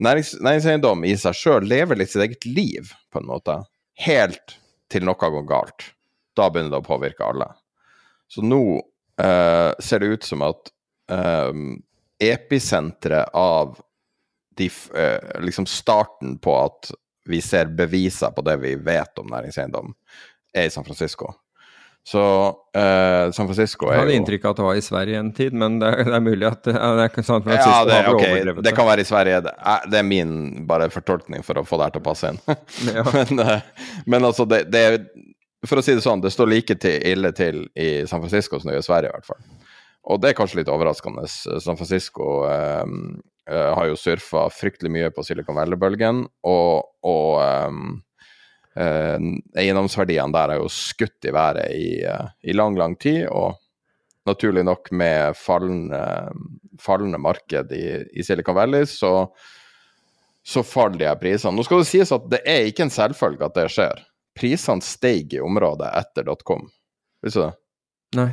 Nærings, 0.01 0.33
næringseiendom 0.41 1.05
i 1.05 1.17
seg 1.21 1.37
sjøl 1.37 1.67
lever 1.69 1.99
litt 2.01 2.13
sitt 2.13 2.25
eget 2.25 2.47
liv, 2.49 2.93
på 3.13 3.21
en 3.21 3.29
måte. 3.29 3.59
Helt 4.01 4.57
til 4.91 5.05
noe 5.05 5.33
går 5.35 5.49
galt. 5.49 5.91
Da 6.37 6.49
begynner 6.49 6.73
det 6.73 6.81
å 6.81 6.87
påvirke 6.87 7.27
alle. 7.27 7.51
Så 8.31 8.45
nå 8.47 8.63
uh, 8.79 9.73
ser 9.83 10.03
det 10.03 10.07
ut 10.07 10.25
som 10.25 10.43
at 10.47 10.71
um, 11.11 11.81
episenteret 12.23 13.35
av 13.35 13.75
de, 14.57 14.71
uh, 14.95 15.43
liksom 15.43 15.67
starten 15.67 16.37
på 16.39 16.55
at 16.61 16.93
vi 17.31 17.41
ser 17.43 17.71
beviser 17.75 18.31
på 18.35 18.45
det 18.47 18.57
vi 18.63 18.75
vet 18.79 19.19
om 19.19 19.31
næringseiendom, 19.31 19.95
er 20.55 20.67
i 20.69 20.71
San 20.71 20.87
Francisco. 20.87 21.33
Så 22.07 22.23
uh, 22.77 23.33
San 23.33 23.47
Francisco 23.47 23.87
er 23.87 23.91
jo 23.91 23.97
Jeg 23.99 24.07
hadde 24.07 24.15
inntrykk 24.17 24.47
av 24.47 24.55
at 24.55 24.61
det 24.61 24.65
var 24.65 24.79
i 24.79 24.85
Sverige 24.85 25.19
en 25.21 25.33
tid, 25.37 25.57
men 25.63 25.77
det, 25.83 25.91
det 26.09 26.15
er 26.17 26.23
mulig 26.25 26.47
at 26.49 26.63
det 26.65 26.75
er 26.75 27.11
San 27.21 27.43
Francisco 27.45 27.75
ja, 27.75 27.83
det, 27.87 27.99
okay, 28.15 28.55
det 28.65 28.73
kan 28.77 28.89
være 28.89 29.05
i 29.05 29.09
Sverige. 29.11 29.43
Det 29.45 29.53
er, 29.59 29.91
det 29.91 29.99
er, 30.01 30.07
min 30.09 30.33
bare 30.71 30.89
fortolkning 30.95 31.45
for 31.47 31.61
å 31.61 31.67
få 31.67 31.81
det 31.81 31.91
her 31.91 31.97
til 31.99 32.03
å 32.03 32.07
passe 32.09 32.33
inn. 32.33 32.41
men, 32.87 33.45
men, 34.07 34.31
altså, 34.31 34.49
det, 34.49 34.65
det, 34.73 34.85
for 35.69 35.81
å 35.81 35.85
si 35.85 35.93
det 35.97 36.05
sånn, 36.05 36.23
det 36.25 36.33
står 36.33 36.49
like 36.49 36.77
til, 36.81 37.03
ille 37.05 37.33
til 37.37 37.65
i 37.77 38.07
San 38.09 38.23
Francisco 38.23 38.61
som 38.61 38.71
det 38.71 38.79
gjør 38.79 38.85
i 38.85 38.89
Sverige, 38.89 39.11
i 39.11 39.19
hvert 39.19 39.29
fall. 39.29 39.43
Og 40.11 40.21
det 40.21 40.31
er 40.31 40.39
kanskje 40.39 40.63
litt 40.63 40.71
overraskende. 40.73 41.27
San 41.29 41.77
Francisco 41.77 42.47
um, 42.49 43.19
har 43.51 43.91
jo 43.91 43.99
surfa 43.99 44.47
fryktelig 44.55 44.93
mye 44.95 45.11
på 45.13 45.25
Silicon 45.27 45.59
Valley-bølgen, 45.59 46.25
og, 46.49 46.89
og 47.05 47.43
um, 47.69 47.99
uh, 48.81 49.19
eiendomsverdiene 49.61 50.33
der 50.37 50.55
har 50.55 50.63
jo 50.63 50.71
skutt 50.73 51.29
i 51.29 51.35
været 51.37 51.77
i, 51.77 51.91
uh, 52.09 52.33
i, 52.41 52.57
lang, 52.57 52.79
lang 52.81 52.97
tid. 53.01 53.27
Og 53.29 53.59
naturlig 54.29 54.65
nok 54.65 54.89
med 54.97 55.37
fallende, 55.37 56.03
fallende 56.81 57.21
marked 57.21 57.73
i, 57.77 57.87
i, 58.17 58.25
Silicon 58.25 58.57
Valley, 58.57 58.89
så, 58.89 59.29
så 60.41 60.65
faller 60.65 61.03
de 61.03 61.11
her 61.11 61.21
prisene. 61.21 61.53
Nå 61.57 61.69
skal 61.69 61.85
det 61.85 61.91
sies 61.93 62.17
at 62.17 62.33
det 62.33 62.41
er 62.49 62.69
ikke 62.71 62.89
en 62.89 62.95
selvfølge 62.95 63.45
at 63.45 63.61
det 63.61 63.69
skjer 63.77 64.07
prisene 64.39 64.85
steg 64.85 65.35
i 65.35 65.43
området 65.43 65.91
etter 66.01 66.27
dotcom. 66.29 66.69
Visste 67.25 67.41
du 67.41 67.47
det? 67.47 67.57
Nei. 68.21 68.31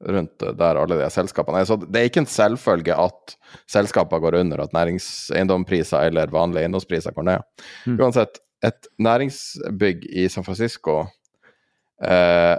Rundt 0.00 0.42
der 0.56 0.78
alle 0.80 0.96
de 0.96 1.08
selskapene 1.12 1.60
er. 1.60 1.68
Så 1.68 1.76
det 1.80 2.00
er 2.00 2.08
ikke 2.08 2.22
en 2.24 2.30
selvfølge 2.30 2.96
at 2.96 3.34
selskaper 3.68 4.22
går 4.22 4.38
under, 4.40 4.62
at 4.64 4.76
næringseiendompriser 4.76 6.08
eller 6.08 6.32
vanlige 6.32 6.64
eiendomspriser 6.64 7.16
går 7.16 7.28
ned. 7.28 7.48
Mm. 7.84 7.98
Uansett, 8.00 8.40
et 8.64 8.88
næringsbygg 9.00 10.06
i 10.08 10.28
San 10.32 10.44
Francisco 10.44 11.02
eh, 12.04 12.56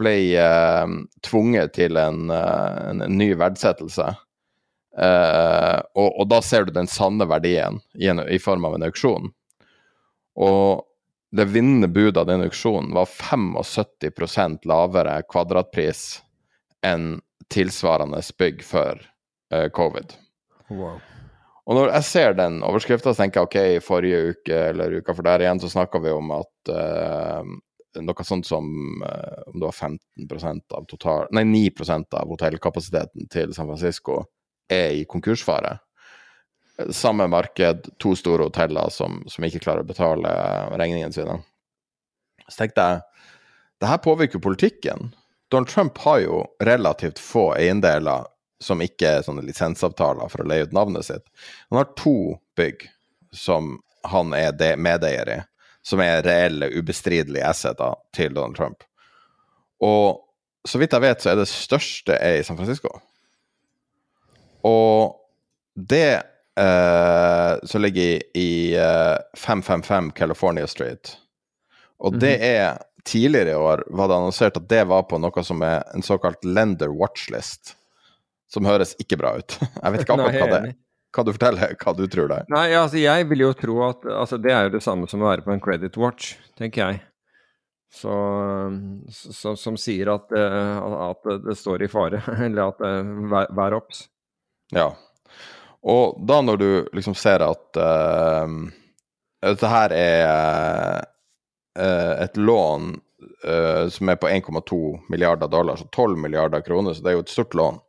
ble 0.00 0.16
eh, 0.40 0.96
tvunget 1.24 1.74
til 1.76 2.00
en, 2.00 2.30
eh, 2.32 2.78
en, 2.90 3.04
en 3.04 3.18
ny 3.20 3.32
verdsettelse. 3.40 4.08
Eh, 4.98 5.78
og, 5.96 6.08
og, 6.08 6.24
da 6.28 6.40
ser 6.44 6.66
du 6.66 6.74
den 6.74 6.88
sanne 6.90 7.24
verdien 7.28 7.80
i, 7.96 8.08
en, 8.12 8.20
i 8.28 8.40
form 8.40 8.66
av 8.68 8.76
en 8.76 8.88
auksjon. 8.88 9.30
Og 10.40 10.84
det 11.32 11.44
vinnende 11.44 11.88
budet 11.88 12.20
av 12.20 12.26
den 12.26 12.42
auksjonen 12.44 12.92
var 12.94 13.08
75% 13.08 14.66
lavere 14.68 15.22
kvadratpris 15.28 16.20
enn 16.84 17.22
tilsvarende 17.52 18.20
bygg 18.38 18.60
før 18.64 19.00
uh, 19.54 19.68
covid. 19.72 20.12
Wow. 20.68 20.98
Og 21.64 21.78
når 21.78 21.92
jeg 21.94 22.08
ser 22.08 22.36
den 22.36 22.58
overskrifta, 22.66 23.14
tenker 23.16 23.40
jeg 23.40 23.48
ok, 23.48 23.58
i 23.78 23.84
forrige 23.84 24.34
uke 24.34 24.58
eller 24.72 24.98
uka 24.98 25.14
for 25.14 25.24
der 25.24 25.44
igjen, 25.44 25.62
så 25.62 25.70
snakka 25.72 26.02
vi 26.04 26.12
om 26.12 26.34
at 26.36 26.72
uh, 26.74 27.52
noe 28.02 28.26
sånt 28.28 28.48
som 28.48 28.68
uh, 29.00 29.40
om 29.52 29.56
det 29.56 29.70
var 29.70 29.78
15% 30.28 30.76
av 30.76 30.88
total, 30.90 31.30
nei 31.32 31.46
9% 31.48 32.18
av 32.18 32.34
hotellkapasiteten 32.34 33.32
til 33.32 33.56
San 33.56 33.70
Francisco 33.70 34.20
er 34.68 34.98
i 35.00 35.08
konkursfare 35.08 35.78
samme 36.90 37.26
marked, 37.30 37.88
to 37.98 38.14
store 38.16 38.48
hoteller 38.48 38.90
som, 38.90 39.22
som, 39.28 39.44
ikke 39.44 39.62
klarer 39.64 39.84
å 39.84 39.88
betale 39.88 40.32
regningene 40.74 41.14
sine. 41.14 41.38
Så 42.48 42.62
tenkte 42.64 42.86
jeg 42.86 43.02
det 43.82 43.90
her 43.90 44.02
påvirker 44.02 44.42
politikken. 44.42 45.10
Donald 45.50 45.68
Trump 45.68 45.98
har 46.04 46.20
jo 46.22 46.42
relativt 46.62 47.18
få 47.18 47.50
eiendeler 47.56 48.28
som 48.62 48.82
ikke 48.82 49.08
er 49.18 49.24
sånne 49.26 49.42
lisensavtaler 49.44 50.30
for 50.30 50.44
å 50.44 50.48
leie 50.48 50.68
ut 50.68 50.76
navnet 50.76 51.08
sitt. 51.08 51.24
Han 51.70 51.80
har 51.80 51.90
to 51.98 52.36
bygg 52.56 52.86
som 53.34 53.74
han 54.06 54.34
er 54.36 54.54
medeier 54.78 55.30
i, 55.30 55.38
som 55.82 56.02
er 56.02 56.22
reelle, 56.22 56.70
ubestridelige 56.70 57.46
asseter 57.48 57.98
til 58.14 58.34
Donald 58.34 58.56
Trump. 58.58 58.86
Og 59.82 60.22
så 60.68 60.78
vidt 60.78 60.94
jeg 60.94 61.02
vet, 61.02 61.22
så 61.22 61.32
er 61.32 61.40
det 61.40 61.48
største 61.50 62.16
er 62.22 62.38
i 62.38 62.44
San 62.46 62.58
Francisco. 62.58 62.94
Og 64.66 65.18
det 65.74 66.22
uh, 66.60 67.58
som 67.62 67.82
ligger 67.82 68.22
i, 68.34 68.76
uh, 68.76 69.18
555 69.36 70.12
California 70.16 70.66
Street. 70.66 71.16
Og 72.02 72.18
det 72.18 72.38
mhm. 72.38 72.48
er 72.48 72.80
Tidligere 73.02 73.50
i 73.50 73.54
år 73.58 73.80
var 73.90 74.06
det 74.08 74.14
annonsert 74.14 74.56
at 74.60 74.66
det 74.70 74.84
var 74.86 75.02
på 75.10 75.18
noe 75.18 75.42
som 75.42 75.62
er 75.66 75.80
en 75.90 76.04
såkalt 76.06 76.44
lender 76.46 76.92
watchlist. 76.94 77.72
Som 78.46 78.68
høres 78.68 78.92
ikke 79.02 79.18
bra 79.18 79.32
ut. 79.40 79.56
Jeg 79.82 79.90
vet 79.90 80.04
ikke 80.04 80.14
akkurat 80.14 80.36
hva 80.38 80.50
det 80.52 80.60
er. 80.60 80.76
Kan 81.12 81.26
du 81.26 81.32
fortelle 81.34 81.72
hva 81.82 81.94
du 81.98 82.04
tror 82.08 82.30
det 82.30 82.36
er? 82.40 82.46
Nei, 82.54 82.68
altså 82.78 82.96
jeg 83.02 83.26
vil 83.28 83.42
jo 83.42 83.50
tro 83.52 83.74
at 83.84 84.06
altså, 84.08 84.38
Det 84.40 84.52
er 84.54 84.62
jo 84.64 84.70
det 84.78 84.80
samme 84.80 85.04
som 85.10 85.20
å 85.20 85.26
være 85.28 85.44
på 85.44 85.52
en 85.52 85.60
credit 85.60 85.98
watch, 86.00 86.36
tenker 86.56 86.86
jeg. 86.86 87.02
Så, 87.92 88.14
så, 89.12 89.52
som 89.60 89.76
sier 89.76 90.08
at, 90.14 90.32
uh, 90.32 91.10
at, 91.10 91.28
det 91.44 91.58
står 91.60 91.84
i 91.84 91.90
fare, 91.92 92.22
eller 92.46 92.70
at 92.70 92.80
det 92.80 92.94
er 93.02 93.52
vær 93.58 93.76
obs. 93.76 94.06
Ja, 94.72 94.86
og 95.82 96.20
da 96.28 96.40
når 96.44 96.60
du 96.60 96.68
liksom 96.94 97.16
ser 97.18 97.42
at 97.44 97.78
uh, 97.80 98.46
dette 99.42 99.72
her 99.72 99.94
er 99.96 100.28
uh, 101.78 102.12
et 102.22 102.38
lån 102.38 102.92
uh, 103.46 103.88
som 103.90 104.12
er 104.12 104.20
på 104.20 104.30
1,2 104.30 104.82
milliarder 105.10 105.50
dollar, 105.50 105.80
så 105.80 105.88
12 105.90 106.18
milliarder 106.22 106.62
kroner, 106.62 106.94
så 106.94 107.02
det 107.02 107.12
er 107.12 107.18
jo 107.18 107.26
et 107.26 107.34
stort 107.34 107.58
lån, 107.58 107.82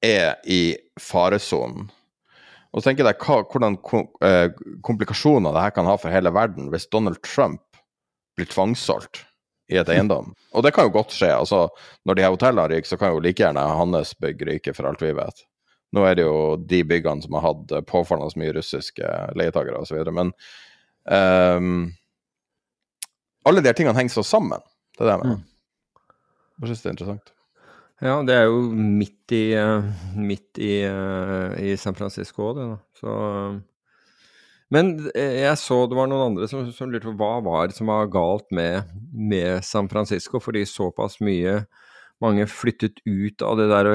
er 0.00 0.32
i 0.50 0.62
faresonen. 0.98 1.86
Og 2.70 2.84
tenker 2.84 3.06
jeg 3.06 3.18
hva, 3.24 3.40
hvordan 3.50 3.76
eh, 4.26 4.60
komplikasjoner 4.86 5.54
det 5.54 5.64
her 5.64 5.74
kan 5.74 5.88
ha 5.90 5.96
for 5.98 6.12
hele 6.14 6.32
verden 6.34 6.70
hvis 6.70 6.86
Donald 6.92 7.18
Trump 7.26 7.62
blir 8.38 8.46
tvangssolgt 8.50 9.24
i 9.70 9.78
et 9.80 9.90
eiendom. 9.90 10.32
Og 10.54 10.64
det 10.66 10.72
kan 10.74 10.86
jo 10.86 10.94
godt 10.94 11.14
skje. 11.14 11.30
altså 11.34 11.66
Når 12.06 12.16
de 12.16 12.24
her 12.24 12.34
hotellene 12.34 12.68
ryker, 12.70 12.90
så 12.92 12.98
kan 12.98 13.14
jo 13.14 13.22
like 13.22 13.42
gjerne 13.42 13.62
hans 13.62 14.14
bygg 14.22 14.42
ryke, 14.46 14.74
for 14.74 14.90
alt 14.90 15.02
vi 15.02 15.12
vet. 15.14 15.44
Nå 15.96 16.04
er 16.06 16.18
det 16.18 16.26
jo 16.26 16.56
de 16.70 16.82
byggene 16.86 17.24
som 17.24 17.34
har 17.38 17.48
hatt 17.48 17.72
påfallende 17.90 18.38
mye 18.38 18.54
russiske 18.54 19.06
leietakere 19.38 19.80
osv. 19.82 20.04
Men 20.14 20.30
um, 21.10 21.88
alle 23.48 23.62
de 23.62 23.70
her 23.70 23.78
tingene 23.78 23.96
henger 23.98 24.20
så 24.20 24.26
sammen. 24.26 24.62
Det 24.94 25.02
er 25.02 25.08
det 25.08 25.16
jeg 25.16 25.22
mener. 25.24 25.40
Mm. 25.40 26.14
Jeg 26.60 26.70
syns 26.70 26.84
det 26.84 26.90
er 26.90 26.96
interessant. 26.96 27.34
Ja, 28.00 28.14
det 28.24 28.36
er 28.36 28.46
jo 28.48 28.62
midt 28.72 29.34
i, 29.36 29.44
uh, 29.58 29.90
midt 30.16 30.60
i, 30.62 30.72
uh, 30.88 31.52
i 31.60 31.74
San 31.80 31.98
Francisco 31.98 32.48
òg, 32.48 32.56
det. 32.60 32.68
da. 32.70 32.78
Så, 33.00 33.16
men 34.70 34.94
jeg 35.10 35.58
så 35.58 35.82
det 35.90 35.98
var 35.98 36.08
noen 36.08 36.30
andre 36.30 36.48
som, 36.48 36.62
som 36.72 36.92
lurte 36.92 37.10
på 37.10 37.16
hva 37.18 37.40
var 37.44 37.68
det 37.68 37.76
som 37.76 37.90
var 37.90 38.08
galt 38.12 38.46
med, 38.54 38.88
med, 39.10 39.64
San 39.66 39.90
Francisco, 39.90 40.40
fordi 40.40 40.62
såpass 40.68 41.18
mye 41.24 41.64
mange 42.22 42.44
flyttet 42.48 43.00
ut 43.08 43.42
av 43.42 43.56
det 43.58 43.66
der 43.72 43.88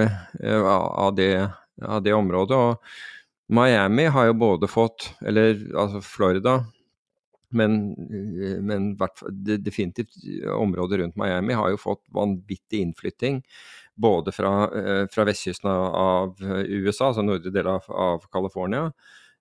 av 0.43 1.13
det, 1.17 1.31
av 1.81 2.03
det 2.05 2.13
området. 2.15 2.57
Og 2.57 3.55
Miami 3.55 4.07
har 4.09 4.29
jo 4.29 4.39
både 4.41 4.69
fått, 4.71 5.11
eller 5.25 5.59
altså 5.75 6.01
Florida 6.05 6.59
men, 7.55 7.95
men 8.65 8.87
definitivt 9.63 10.17
området 10.57 10.99
rundt 10.99 11.15
Miami 11.15 11.55
har 11.55 11.71
jo 11.71 11.79
fått 11.79 12.01
vanvittig 12.13 12.81
innflytting 12.83 13.41
både 13.95 14.33
fra, 14.35 14.51
eh, 14.75 15.07
fra 15.11 15.23
vestkysten 15.23 15.69
av 15.71 16.35
USA, 16.67 17.09
altså 17.09 17.23
nordre 17.23 17.53
del 17.53 17.69
av, 17.71 17.85
av 17.89 18.25
California, 18.31 18.89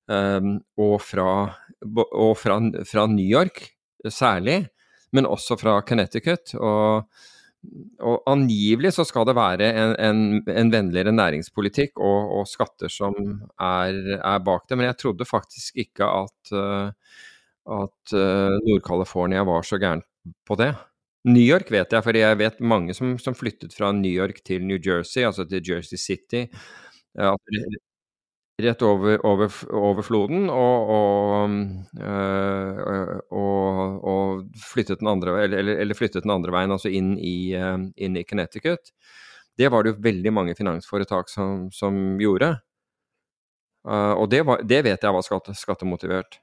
um, 0.07 0.53
og, 0.79 1.01
fra, 1.03 1.29
og 2.05 2.37
fra, 2.39 2.61
fra, 2.87 3.07
New 3.11 3.27
York 3.27 3.65
særlig, 4.07 4.61
men 5.15 5.27
også 5.27 5.59
fra 5.59 5.81
Connecticut. 5.87 6.55
Og, 6.55 7.11
og 8.05 8.23
angivelig 8.31 8.93
så 8.97 9.05
skal 9.07 9.27
det 9.29 9.37
være 9.37 9.69
en, 9.71 9.95
en, 9.99 10.23
en 10.49 10.73
vennligere 10.73 11.15
næringspolitikk 11.15 11.99
og, 11.99 12.33
og 12.39 12.49
skatter 12.51 12.93
som 12.93 13.15
er, 13.59 14.01
er, 14.19 14.41
bak 14.45 14.67
det, 14.69 14.79
men 14.79 14.89
jeg 14.89 14.99
trodde 15.01 15.29
faktisk 15.29 15.79
ikke 15.85 16.09
at, 16.09 16.55
uh, 16.55 16.91
at 17.81 18.17
uh, 18.17 18.57
Nord-California 18.67 19.45
var 19.47 19.67
så 19.67 19.79
gæren 19.83 20.05
på 20.47 20.59
det. 20.61 20.73
New 21.25 21.45
York 21.45 21.71
vet 21.73 21.93
jeg, 21.93 22.05
for 22.05 22.17
jeg 22.17 22.39
vet 22.41 22.61
mange 22.61 22.95
som, 22.97 23.15
som 23.19 23.37
flyttet 23.37 23.73
fra 23.77 23.93
New 23.97 24.13
York 24.13 24.43
til 24.45 24.65
New 24.67 24.77
Jersey, 24.77 25.25
altså 25.25 25.47
til 25.49 25.65
Jersey 25.65 25.97
City. 25.97 26.45
Rett 28.63 28.83
over, 28.83 29.19
over, 29.27 29.51
over 29.75 30.03
floden, 30.07 30.47
og, 30.51 30.91
og, 30.95 31.55
øh, 31.99 33.17
og, 33.35 34.05
og, 34.07 34.45
flyttet 34.73 35.03
den 35.03 35.11
andre, 35.11 35.41
eller, 35.43 35.75
eller, 35.83 35.99
flyttet 35.99 36.23
den 36.23 36.35
andre 36.35 36.55
veien, 36.55 36.75
altså 36.75 36.93
inn 36.93 37.17
i, 37.19 37.55
øh, 37.59 37.89
inn 37.97 38.17
i 38.17 38.25
Connecticut. 38.29 38.95
Det 39.59 39.71
var 39.71 39.83
det 39.83 39.95
jo 39.95 40.05
veldig 40.07 40.33
mange 40.35 40.55
finansforetak 40.59 41.31
som, 41.31 41.69
som 41.75 42.17
gjorde. 42.23 42.57
Uh, 43.85 44.17
og 44.17 44.31
det, 44.33 44.41
var, 44.47 44.63
det, 44.65 44.81
vet 44.87 45.03
jeg 45.05 45.15
var 45.15 45.23
skatte, 45.23 45.55
skattemotivert. 45.55 46.41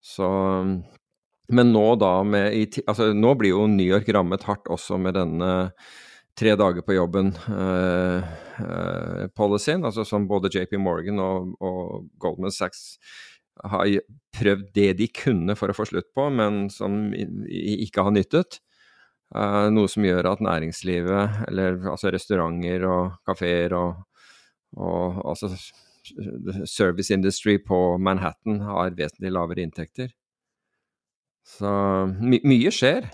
Så 0.00 0.28
men 1.50 1.72
nå 1.74 1.86
da 1.98 2.12
med 2.22 2.78
altså 2.86 3.10
Nå 3.16 3.34
blir 3.38 3.52
jo 3.56 3.66
New 3.68 3.86
York 3.86 4.08
rammet 4.14 4.46
hardt 4.46 4.70
også 4.70 5.00
med 5.02 5.16
denne 5.18 5.50
tre 6.38 6.52
dager 6.58 6.82
på 6.86 6.94
jobben-policyen, 6.96 9.80
uh, 9.80 9.84
uh, 9.84 9.88
altså 9.90 10.02
som 10.08 10.28
både 10.30 10.52
JP 10.52 10.72
Morgan 10.80 11.18
og, 11.22 11.36
og, 11.60 12.08
Goldman 12.20 12.54
Sachs 12.54 12.80
har 13.60 13.86
prøvd 14.36 14.66
det 14.76 14.90
de 15.00 15.06
kunne 15.12 15.54
for 15.58 15.68
å 15.68 15.76
få 15.76 15.84
slutt 15.88 16.10
på, 16.16 16.24
men 16.32 16.70
som 16.72 16.92
ikke 17.14 18.02
har 18.06 18.12
nyttet. 18.16 18.50
Uh, 19.34 19.68
noe 19.70 19.88
som 19.90 20.04
gjør 20.06 20.24
at 20.32 20.42
næringslivet, 20.42 21.24
eller 21.50 21.70
altså 21.92 22.06
restauranter 22.14 22.80
og 22.88 23.04
kafeer 23.28 23.70
og, 23.78 23.90
og 24.80 25.02
altså 25.34 25.48
service 26.66 27.10
industry 27.14 27.58
på 27.62 27.98
Manhattan 27.98 28.60
har 28.64 28.96
vesentlig 28.98 29.32
lavere 29.36 29.62
inntekter. 29.62 30.08
Så 31.46 31.70
my 32.20 32.40
mye 32.46 32.70
skjer. 32.74 33.08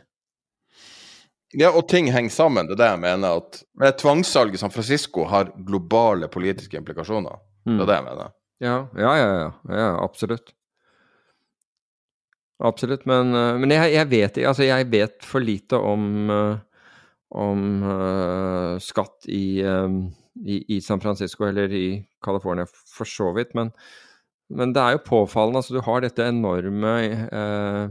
Ja, 1.57 1.71
og 1.73 1.87
ting 1.89 2.11
henger 2.13 2.33
sammen. 2.35 2.69
Det 2.69 2.77
er 2.77 2.83
det 2.83 2.91
jeg 2.91 3.03
mener. 3.07 3.41
at 3.41 3.63
med 3.81 3.97
Tvangssalg 4.01 4.55
i 4.55 4.61
San 4.61 4.73
Francisco 4.75 5.25
har 5.25 5.55
globale 5.67 6.29
politiske 6.29 6.77
implikasjoner. 6.77 7.39
Mm. 7.65 7.79
Det 7.79 7.81
er 7.81 7.85
mm. 7.85 7.87
det 7.87 7.97
jeg 7.97 8.07
mener. 8.11 8.35
Ja, 8.61 8.77
ja, 8.97 9.15
ja. 9.17 9.33
ja, 9.37 9.79
ja 9.81 9.89
absolutt. 10.05 10.53
Absolutt. 12.65 13.05
Men, 13.09 13.35
eh, 13.35 13.55
men 13.61 13.73
jeg, 13.73 13.93
jeg, 13.93 14.11
vet, 14.11 14.39
altså 14.49 14.65
jeg, 14.65 14.89
vet, 14.93 15.17
for 15.25 15.45
lite 15.45 15.81
om, 15.81 16.31
eh, 16.33 16.59
om 17.37 17.65
uh, 17.85 18.77
skatt 18.81 19.27
i, 19.29 19.61
um, 19.67 20.07
i, 20.41 20.63
i, 20.77 20.81
San 20.81 21.03
Francisco 21.03 21.45
eller 21.45 21.73
i 21.75 21.87
California 22.25 22.65
for 22.69 23.09
så 23.09 23.33
vidt. 23.37 23.53
Men, 23.59 23.73
men 24.49 24.73
det 24.73 24.83
er 24.83 24.97
jo 24.97 25.05
påfallende. 25.09 25.61
Altså, 25.61 25.77
du 25.77 25.85
har 25.85 26.05
dette 26.05 26.25
enorme 26.25 26.95
uh, 27.33 27.89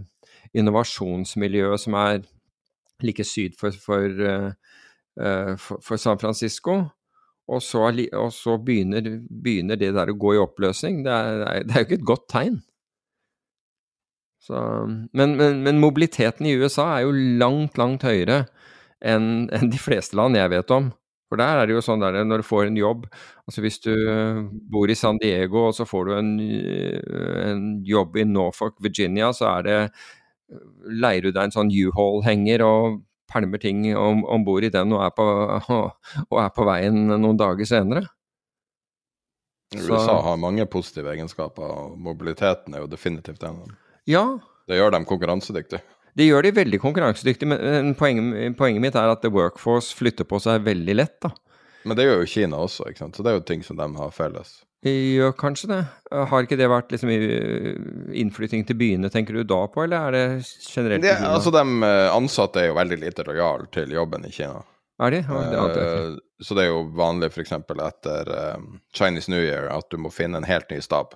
innovasjonsmiljøet 0.55 1.84
som 1.84 1.97
er 1.99 2.24
like 3.04 3.24
syd 3.28 3.58
for, 3.60 3.72
for, 3.72 4.06
uh, 4.22 5.56
for, 5.58 5.82
for 5.84 5.98
San 5.98 6.20
Francisco. 6.22 6.84
Og 7.46 7.62
så, 7.62 7.84
og 8.18 8.32
så 8.34 8.58
begynner, 8.58 9.20
begynner, 9.30 9.78
det 9.78 9.91
der 9.93 10.10
å 10.10 10.18
gå 10.18 10.34
i 10.34 10.41
oppløsning. 10.41 11.04
Det 11.06 11.14
er, 11.14 11.66
det 11.66 11.76
er 11.76 11.84
jo 11.84 11.88
ikke 11.89 12.00
et 12.00 12.10
godt 12.14 12.26
tegn. 12.32 12.60
Så, 14.46 14.58
men, 15.14 15.36
men, 15.38 15.62
men, 15.66 15.82
mobiliteten 15.82 16.46
i 16.46 16.54
USA 16.58 16.91
er 16.96 17.06
jo 17.06 17.16
langt, 17.41 17.80
langt 17.82 18.06
høyere 18.06 18.43
enn 19.06 19.48
en 19.54 19.72
de 19.72 19.80
fleste 19.82 20.18
land 20.18 20.38
jeg 20.38 20.54
vet 20.54 20.74
om. 20.74 20.91
For 21.30 21.41
der 21.41 21.62
er 21.62 21.66
det 21.66 21.74
jo 21.74 21.82
sånn 21.82 22.04
der 22.04 22.20
når 22.22 22.43
du 22.43 22.46
får 22.46 22.68
en 22.68 22.76
jobb 22.78 23.08
Altså 23.50 23.64
hvis 23.64 23.80
du 23.82 23.93
bor 24.70 24.91
i 24.93 24.98
San 24.98 25.18
Diego 25.18 25.64
og 25.72 25.74
så 25.74 25.88
får 25.89 26.06
du 26.06 26.12
en, 26.14 26.30
en 27.41 27.64
jobb 27.86 28.20
i 28.22 28.28
Norfolk, 28.30 28.78
Virginia, 28.82 29.32
så 29.34 29.48
er 29.56 29.66
det 29.66 29.80
leier 30.86 31.26
du 31.26 31.32
deg 31.32 31.48
en 31.48 31.56
sånn 31.56 31.72
U-Haul-henger 31.74 32.64
og 32.66 33.02
pælmer 33.32 33.62
ting 33.62 33.86
om, 33.98 34.24
om 34.30 34.43
bord 34.46 34.66
i 34.68 34.72
den 34.74 34.93
og 34.93 35.02
er, 35.06 35.14
på, 35.16 35.26
og 36.32 36.38
er, 36.41 36.52
på, 36.54 36.68
veien 36.68 37.08
noen 37.10 37.39
dager 37.39 37.70
senere. 37.70 38.06
USA 39.76 40.20
har 40.24 40.38
mange 40.39 40.64
positive 40.72 41.10
egenskaper, 41.12 41.66
og 41.66 41.98
mobiliteten 42.00 42.76
er 42.76 42.84
jo 42.84 42.91
definitivt 42.91 43.43
en 43.43 43.58
av 43.58 43.66
dem. 43.66 43.80
Ja. 44.08 44.24
Det 44.70 44.78
gjør 44.78 44.93
dem 44.96 45.08
konkurransedyktige. 45.10 45.82
Det 46.16 46.30
gjør 46.30 46.46
de 46.46 46.54
veldig 46.56 46.80
konkurransedyktige, 46.80 47.50
men 47.50 47.96
poenget, 48.00 48.56
poenget, 48.56 48.84
mitt 48.86 48.96
er 48.96 49.12
at 49.12 49.26
The 49.26 49.34
Workforce 49.34 49.91
flytter 49.98 50.28
på 50.30 50.39
seg 50.39 50.64
veldig 50.64 50.96
lett, 50.96 51.18
da. 51.26 51.34
Men 51.86 52.00
det 52.00 52.06
gjør 52.08 52.22
jo 52.22 52.30
Kina 52.30 52.62
også, 52.66 52.88
ikke 52.89 53.04
sant? 53.04 53.18
så 53.18 53.26
det 53.26 53.34
er 53.34 53.36
jo 53.36 53.43
ting 53.46 53.66
som 53.66 53.78
de 53.78 53.89
har 54.00 54.14
felles. 54.16 54.56
Gjør 54.86 55.32
kanskje 55.34 55.70
det. 55.72 55.80
Har 56.30 56.46
ikke 56.46 56.58
det 56.60 56.68
vært 56.70 56.92
liksom 56.94 57.10
innflytting 57.10 58.68
til 58.70 58.78
byene, 58.78 59.10
tenker 59.10 59.34
du 59.34 59.42
da 59.48 59.64
på, 59.72 59.82
eller 59.82 60.12
er 60.12 60.14
det 60.14 60.26
generelt? 60.62 61.02
Det, 61.02 61.16
altså, 61.26 61.50
De 61.56 61.64
eh, 61.88 62.10
ansatte 62.14 62.62
er 62.62 62.70
jo 62.70 62.78
veldig 62.78 63.00
lite 63.02 63.26
lojale 63.26 63.66
til 63.74 63.96
jobben 63.96 64.28
i 64.30 64.34
Kina. 64.36 64.62
Er 65.02 65.12
de? 65.12 65.24
Ja, 65.26 65.64
det 65.74 65.88
uh, 65.90 66.20
så 66.46 66.56
det 66.56 66.68
er 66.68 66.70
jo 66.70 66.84
vanlig 66.96 67.32
f.eks. 67.32 67.56
etter 67.58 68.30
Chinese 68.96 69.32
New 69.32 69.42
Year 69.42 69.72
at 69.74 69.90
du 69.92 69.98
må 70.00 70.12
finne 70.14 70.38
en 70.40 70.48
helt 70.48 70.70
ny 70.70 70.78
stab. 70.84 71.16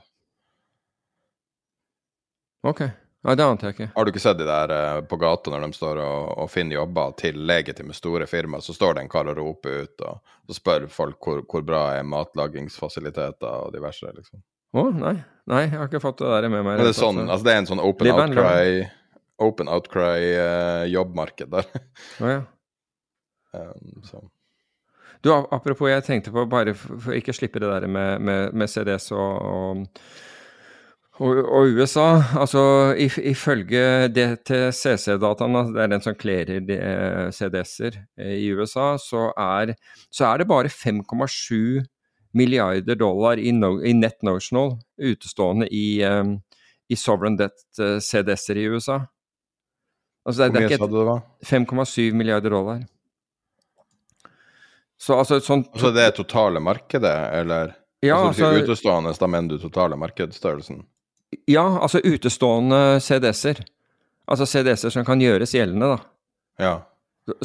Ok. 2.66 2.88
Nei, 3.28 3.36
det 3.36 3.44
ante 3.44 3.68
jeg 3.68 3.76
ikke. 3.76 3.90
Har 3.96 4.06
du 4.06 4.12
ikke 4.14 4.22
sett 4.24 4.38
de 4.40 4.46
der 4.48 4.72
uh, 4.72 5.02
på 5.04 5.18
gata 5.20 5.52
når 5.52 5.66
de 5.66 5.76
står 5.76 5.98
og, 6.00 6.28
og, 6.40 6.46
finner 6.52 6.78
jobber 6.78 7.18
til 7.20 7.42
legitime 7.50 7.96
store 7.96 8.28
firmaer, 8.32 8.64
så 8.64 8.76
står 8.76 8.96
det 8.96 9.04
en 9.04 9.12
kar 9.12 9.28
og 9.28 9.36
roper 9.42 9.84
ut, 9.84 10.06
og 10.08 10.38
så 10.48 10.56
spør 10.56 10.86
folk 10.94 11.28
hvor, 11.28 11.42
hvor 11.52 11.66
bra 11.68 11.82
er 11.98 12.08
matlagingsfasiliteter 12.08 13.66
og 13.68 13.76
diverse, 13.76 14.14
liksom. 14.16 14.40
Å, 14.70 14.86
nei. 14.94 15.18
Nei, 15.50 15.66
jeg 15.66 15.76
har 15.76 15.90
ikke 15.90 16.04
fått 16.04 16.22
det 16.22 16.32
der 16.32 16.48
med 16.48 16.62
meg. 16.62 16.78
Men 16.78 16.86
det 16.86 16.94
er, 16.94 17.00
sånn, 17.02 17.24
altså, 17.26 17.48
det 17.48 17.54
er 17.54 17.62
en 17.64 17.70
sånn 17.72 17.84
open 17.84 18.12
outcry, 18.14 18.88
open 19.42 19.72
outcry 19.74 20.32
uh, 20.38 20.84
jobbmarked 20.88 21.52
der. 21.58 21.72
Oh, 22.22 22.32
ja. 22.32 22.42
um, 23.60 24.04
så. 24.06 24.24
Du, 25.26 25.34
apropos, 25.34 25.90
jeg 25.92 26.06
tenkte 26.08 26.32
på, 26.32 26.46
bare 26.48 26.72
for, 26.78 27.02
for 27.04 27.18
ikke 27.18 27.36
slippe 27.36 27.60
det 27.60 27.68
der 27.68 27.90
med, 27.92 28.24
med, 28.24 28.54
med 28.56 28.72
CDs 28.72 29.10
og, 29.12 29.42
og 29.44 30.04
og, 31.20 31.40
og, 31.44 31.76
USA, 31.76 32.22
altså 32.40 32.62
ifølge 32.98 34.08
DTCC-dataene, 34.16 35.66
det 35.76 35.84
er 35.84 35.92
den 35.92 36.04
som 36.04 36.16
klerer 36.16 36.72
eh, 36.76 37.30
CDS-er 37.36 37.98
eh, 38.20 38.36
i 38.40 38.50
USA, 38.56 38.94
så 39.02 39.30
er, 39.36 39.74
så 40.08 40.30
er 40.30 40.40
det 40.40 40.48
bare 40.48 40.72
5,7 40.72 41.84
milliarder 42.40 42.96
dollar 42.96 43.42
i, 43.42 43.52
no, 43.52 43.76
i, 43.84 43.92
net 43.98 44.24
notional 44.24 44.78
utestående 45.02 45.68
i, 45.74 46.00
um, 46.06 46.38
i 46.88 46.96
sovereign 46.96 47.40
debt 47.40 47.66
CDS-er 47.76 48.62
i 48.62 48.68
USA. 48.70 49.02
Altså, 50.28 50.46
det, 50.46 50.52
Hvor 50.54 50.68
mye 50.68 50.78
sa 50.78 50.88
du 50.88 51.02
var? 51.08 51.22
5,7 51.52 52.14
milliarder 52.14 52.54
dollar. 52.54 52.86
Så 55.00 55.16
altså 55.16 55.40
sånt, 55.40 55.70
altså 55.74 55.92
det 55.96 56.06
er 56.06 56.16
totale 56.16 56.60
markedet, 56.60 57.18
eller? 57.40 57.76
Ja, 58.04 58.20
altså, 58.28 58.46
altså, 58.46 58.64
utestående, 58.64 59.14
da 59.20 59.28
mener 59.32 59.56
du 59.56 59.62
totale 59.62 59.96
markedsstørrelsen? 60.00 60.84
Ja, 61.50 61.66
altså 61.82 62.02
utestående 62.04 63.00
CDS-er. 63.04 63.62
Altså 64.30 64.46
CDS-er 64.50 64.94
som 64.94 65.06
kan 65.06 65.22
gjøres 65.22 65.54
gjeldende, 65.56 65.96
da. 65.96 66.00
Ja. 66.60 66.74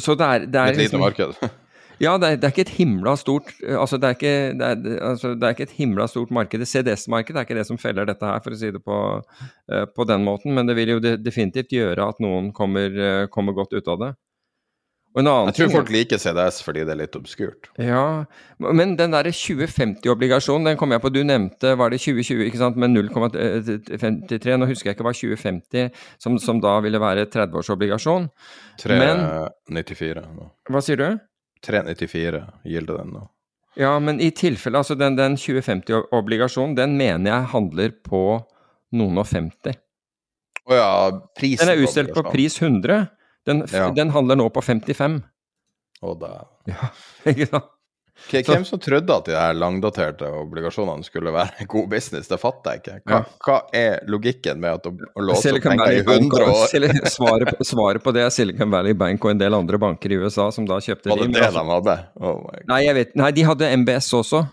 Så 0.01 0.15
det 0.17 0.25
er, 0.25 0.45
det 0.49 0.61
er 0.61 0.73
Et 0.73 0.77
lite 0.77 0.97
liksom- 0.97 1.05
marked. 1.05 1.37
Ja, 1.95 2.17
det 2.19 2.27
er, 2.27 2.35
det 2.35 2.43
er 2.43 2.51
ikke 2.51 2.65
et 2.65 2.73
himla 2.75 3.13
stort 3.15 3.53
altså 3.63 3.95
det, 3.95 4.09
er 4.09 4.15
ikke, 4.17 4.31
det, 4.59 4.67
er, 4.67 4.95
altså 5.13 5.29
det 5.31 5.47
er 5.47 5.53
ikke 5.55 5.63
et 5.69 5.75
himla 5.77 6.07
stort 6.11 6.31
marked. 6.35 6.65
CDS-markedet 6.67 7.39
er 7.39 7.45
ikke 7.47 7.55
det 7.55 7.63
som 7.69 7.79
feller 7.79 8.03
dette 8.09 8.27
her, 8.27 8.41
for 8.43 8.51
å 8.51 8.59
si 8.59 8.71
det 8.75 8.81
på, 8.83 8.97
eh, 9.71 9.85
på 9.95 10.07
den 10.09 10.25
måten. 10.27 10.51
Men 10.57 10.67
det 10.67 10.75
vil 10.75 10.91
jo 10.95 10.99
definitivt 10.99 11.71
gjøre 11.71 12.09
at 12.11 12.19
noen 12.19 12.51
kommer, 12.51 12.91
eh, 12.91 13.27
kommer 13.31 13.55
godt 13.55 13.77
ut 13.77 13.87
av 13.87 14.01
det. 14.01 14.11
Jeg 15.15 15.55
tror 15.55 15.69
folk 15.71 15.91
liker 15.93 16.19
CDS 16.19 16.57
fordi 16.65 16.81
det 16.83 16.91
er 16.91 16.99
litt 16.99 17.13
obskurt. 17.15 17.69
Ja, 17.79 18.25
men 18.59 18.97
den 18.99 19.13
derre 19.15 19.31
2050-obligasjonen, 19.31 20.67
den 20.67 20.79
kom 20.79 20.91
jeg 20.91 21.03
på. 21.05 21.11
Du 21.15 21.21
nevnte, 21.23 21.71
var 21.79 21.93
det 21.93 22.01
2020, 22.03 22.41
ikke 22.49 22.59
sant, 22.59 22.79
med 22.81 22.91
0,53. 22.97 24.57
Nå 24.59 24.67
husker 24.67 24.91
jeg 24.91 24.97
ikke 24.97 25.07
hva 25.07 25.15
2050, 25.15 26.01
som, 26.19 26.35
som 26.41 26.59
da 26.63 26.75
ville 26.83 26.99
være 26.99 27.29
30-årsobligasjon. 27.31 28.27
Men 28.91 29.23
394 29.71 30.25
nå. 30.35 30.49
Hva 30.67 30.83
sier 30.83 30.99
du? 30.99 31.07
394 31.63 32.43
gilder 32.75 32.99
den 32.99 33.15
nå. 33.15 33.23
Ja, 33.79 33.95
men 33.99 34.19
i 34.23 34.29
tilfelle, 34.35 34.79
altså 34.83 34.99
den, 34.99 35.15
den 35.19 35.39
2050-obligasjonen, 35.39 36.75
den 36.75 36.99
mener 36.99 37.31
jeg 37.31 37.51
handler 37.55 37.95
på 38.03 38.21
noen 38.95 39.23
og 39.23 39.27
50. 39.31 39.79
Å 40.65 40.75
ja, 40.75 40.91
prisen 41.37 41.67
Den 41.67 41.75
er 41.75 41.83
utstilt 41.83 42.13
på 42.15 42.23
pris 42.31 42.55
100. 42.61 43.03
Den, 43.45 43.63
Ja. 43.71 43.91
den 43.93 44.09
handler 44.09 44.35
nå 44.39 44.49
på 44.49 44.61
55. 44.63 45.21
Å, 46.01 46.13
da. 46.19 46.33
Ikke 47.29 47.47
sant? 47.51 47.71
Hvem 48.31 48.63
som 48.63 48.79
trodde 48.79 49.11
at 49.11 49.25
de 49.27 49.33
her 49.35 49.53
langdaterte 49.59 50.23
obligasjonene 50.39 51.03
skulle 51.03 51.33
være 51.35 51.65
god 51.73 51.89
business, 51.91 52.29
det 52.31 52.37
fatter 52.39 52.77
jeg 52.77 52.79
ikke. 52.81 52.93
Hva, 53.11 53.17
Ja. 53.17 53.23
hva 53.43 53.57
er 53.75 54.05
logikken 54.07 54.61
med 54.63 54.77
at 54.77 54.87
å, 54.87 54.93
å 54.95 55.25
låse 55.27 55.51
opp 55.51 55.65
penger 55.65 55.97
i 55.97 55.99
100 55.99 56.45
år? 56.47 57.09
Svaret, 57.11 57.51
på- 57.57 57.67
svaret 57.67 58.01
på 58.05 58.13
det 58.15 58.23
er 58.23 58.31
Silicon 58.31 58.71
Valley 58.71 58.93
Bank 58.95 59.19
og 59.27 59.31
en 59.33 59.41
del 59.43 59.53
andre 59.57 59.77
banker 59.83 60.15
i 60.15 60.19
USA 60.23 60.47
som 60.55 60.63
da 60.69 60.77
kjøpte 60.79 61.11
Var 61.11 61.25
det 61.25 61.27
de, 61.27 61.33
det 61.35 61.43
altså- 61.49 61.65
de 61.65 61.73
hadde? 61.75 61.97
Oh 62.21 62.37
my 62.39 62.55
God. 62.61 62.69
Nei, 62.71 62.81
vet, 63.01 63.15
nei, 63.19 63.31
de 63.35 63.43
hadde 63.51 63.71
MBS 63.83 64.07
også. 64.21 64.45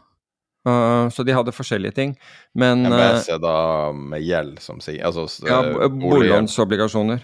Uh, 0.67 1.07
så 1.11 1.25
de 1.27 1.33
hadde 1.35 1.55
forskjellige 1.55 1.95
ting. 1.95 2.17
Men 2.55 2.83
MBS 2.91 3.29
er 3.35 3.39
da 3.43 3.55
med 3.95 4.23
gjeld, 4.27 4.59
som 4.63 4.79
sier 4.83 5.07
Altså 5.07 5.25
ja, 5.47 5.61
eh, 5.63 5.89
boliglånsobligasjoner. 6.03 7.23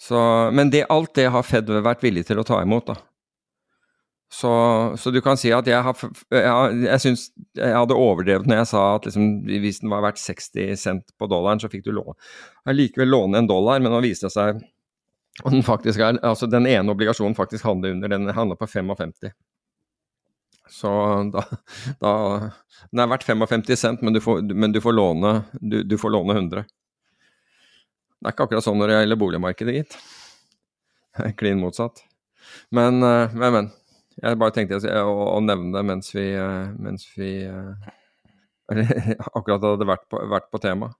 Så, 0.00 0.18
men 0.52 0.70
det, 0.70 0.84
alt 0.92 1.14
det 1.16 1.30
har 1.32 1.46
Fed 1.46 1.70
vært 1.84 2.04
villig 2.04 2.26
til 2.28 2.40
å 2.40 2.44
ta 2.46 2.60
imot, 2.62 2.92
da. 2.92 2.98
Så, 4.32 4.50
så 4.98 5.10
du 5.14 5.20
kan 5.22 5.38
si 5.38 5.52
at 5.54 5.68
jeg 5.70 5.94
Jeg, 6.34 6.78
jeg 6.82 7.00
syns 7.00 7.28
jeg 7.54 7.70
hadde 7.70 7.94
overdrevet 7.94 8.48
når 8.50 8.58
jeg 8.58 8.68
sa 8.72 8.80
at 8.96 9.06
liksom, 9.06 9.28
hvis 9.46 9.78
den 9.84 9.92
var 9.92 10.02
verdt 10.02 10.18
60 10.18 10.80
cent 10.82 11.12
på 11.16 11.28
dollaren, 11.30 11.62
så 11.62 11.70
fikk 11.70 11.84
du 11.86 11.92
låne 11.94 12.16
allikevel 12.66 13.08
låne 13.08 13.38
en 13.38 13.48
dollar, 13.48 13.78
men 13.80 13.94
nå 13.94 14.02
viste 14.02 14.26
det 14.26 14.34
seg 14.34 14.58
at 15.44 15.52
den 15.52 16.18
Altså 16.24 16.46
den 16.48 16.66
ene 16.66 16.92
obligasjonen 16.92 17.36
faktisk 17.36 17.64
handler 17.64 17.92
under, 17.92 18.08
den 18.08 18.28
handler 18.28 18.56
på 18.56 18.66
55. 18.66 19.12
Så 20.70 20.90
da, 21.32 21.44
da 22.00 22.12
Den 22.90 23.02
er 23.02 23.10
verdt 23.10 23.24
55 23.24 23.76
cent, 23.76 24.02
men 24.02 24.16
du 24.16 24.20
får, 24.20 24.42
men 24.54 24.72
du 24.72 24.80
får, 24.80 24.92
låne, 24.92 25.42
du, 25.60 25.82
du 25.82 25.96
får 25.98 26.10
låne 26.10 26.34
100. 26.34 26.64
Det 28.26 28.32
er 28.32 28.34
ikke 28.34 28.44
akkurat 28.48 28.64
sånn 28.66 28.80
når 28.80 28.90
det 28.90 28.94
gjelder 28.96 29.18
boligmarkedet, 29.20 29.74
gitt. 29.76 29.92
Klin 31.38 31.60
motsatt. 31.62 32.00
Men, 32.74 32.98
eh, 33.06 33.30
men, 33.38 33.52
men. 33.54 33.68
Jeg 34.18 34.38
bare 34.40 34.54
tenkte 34.56 34.80
å, 34.98 35.12
å 35.36 35.38
nevne 35.44 35.70
det 35.76 35.82
mens 35.86 36.10
vi, 36.10 36.24
eh, 36.34 36.72
mens 36.82 37.06
vi 37.14 37.30
eh, 37.46 37.86
akkurat 39.38 39.62
hadde 39.62 39.86
vært 39.86 40.08
på, 40.10 40.24
vært 40.34 40.50
på 40.50 40.62
tema. 40.66 40.90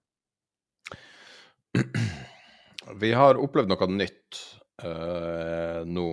Vi 3.02 3.10
har 3.18 3.42
opplevd 3.42 3.72
noe 3.72 3.86
nytt 3.90 4.38
uh, 4.86 5.82
nå 5.82 6.04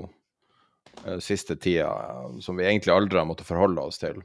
siste 1.22 1.54
tida, 1.62 1.92
som 2.42 2.58
vi 2.58 2.66
egentlig 2.66 2.90
aldri 2.96 3.20
har 3.22 3.28
måttet 3.30 3.46
forholde 3.46 3.86
oss 3.86 4.02
til. 4.02 4.18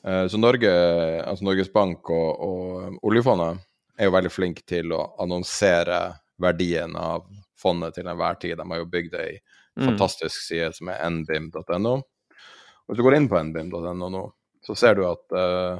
Uh, 0.00 0.24
så 0.32 0.40
Norge, 0.40 0.72
altså 1.20 1.44
Norges 1.44 1.68
Bank 1.74 2.08
og, 2.16 2.40
og 2.40 2.96
oljefondet 3.04 3.60
er 4.00 4.08
jo 4.08 4.14
veldig 4.16 4.32
flinke 4.32 4.64
til 4.68 4.94
å 4.96 5.02
annonsere 5.20 6.00
verdien 6.40 6.96
av 6.96 7.26
fondet 7.60 7.98
til 7.98 8.08
enhver 8.08 8.38
tid. 8.40 8.56
De 8.56 8.64
har 8.64 8.80
jo 8.80 8.88
bygd 8.88 9.16
ei 9.20 9.34
fantastisk 9.80 10.40
side 10.46 10.72
som 10.76 10.88
er 10.92 11.02
nbim.no. 11.12 11.94
Hvis 12.88 12.98
du 12.98 13.04
går 13.04 13.18
inn 13.18 13.28
på 13.30 13.40
nbim.no 13.44 14.08
nå, 14.10 14.22
så 14.64 14.76
ser 14.76 14.96
du 14.98 15.04
at, 15.08 15.24
uh, 15.36 15.78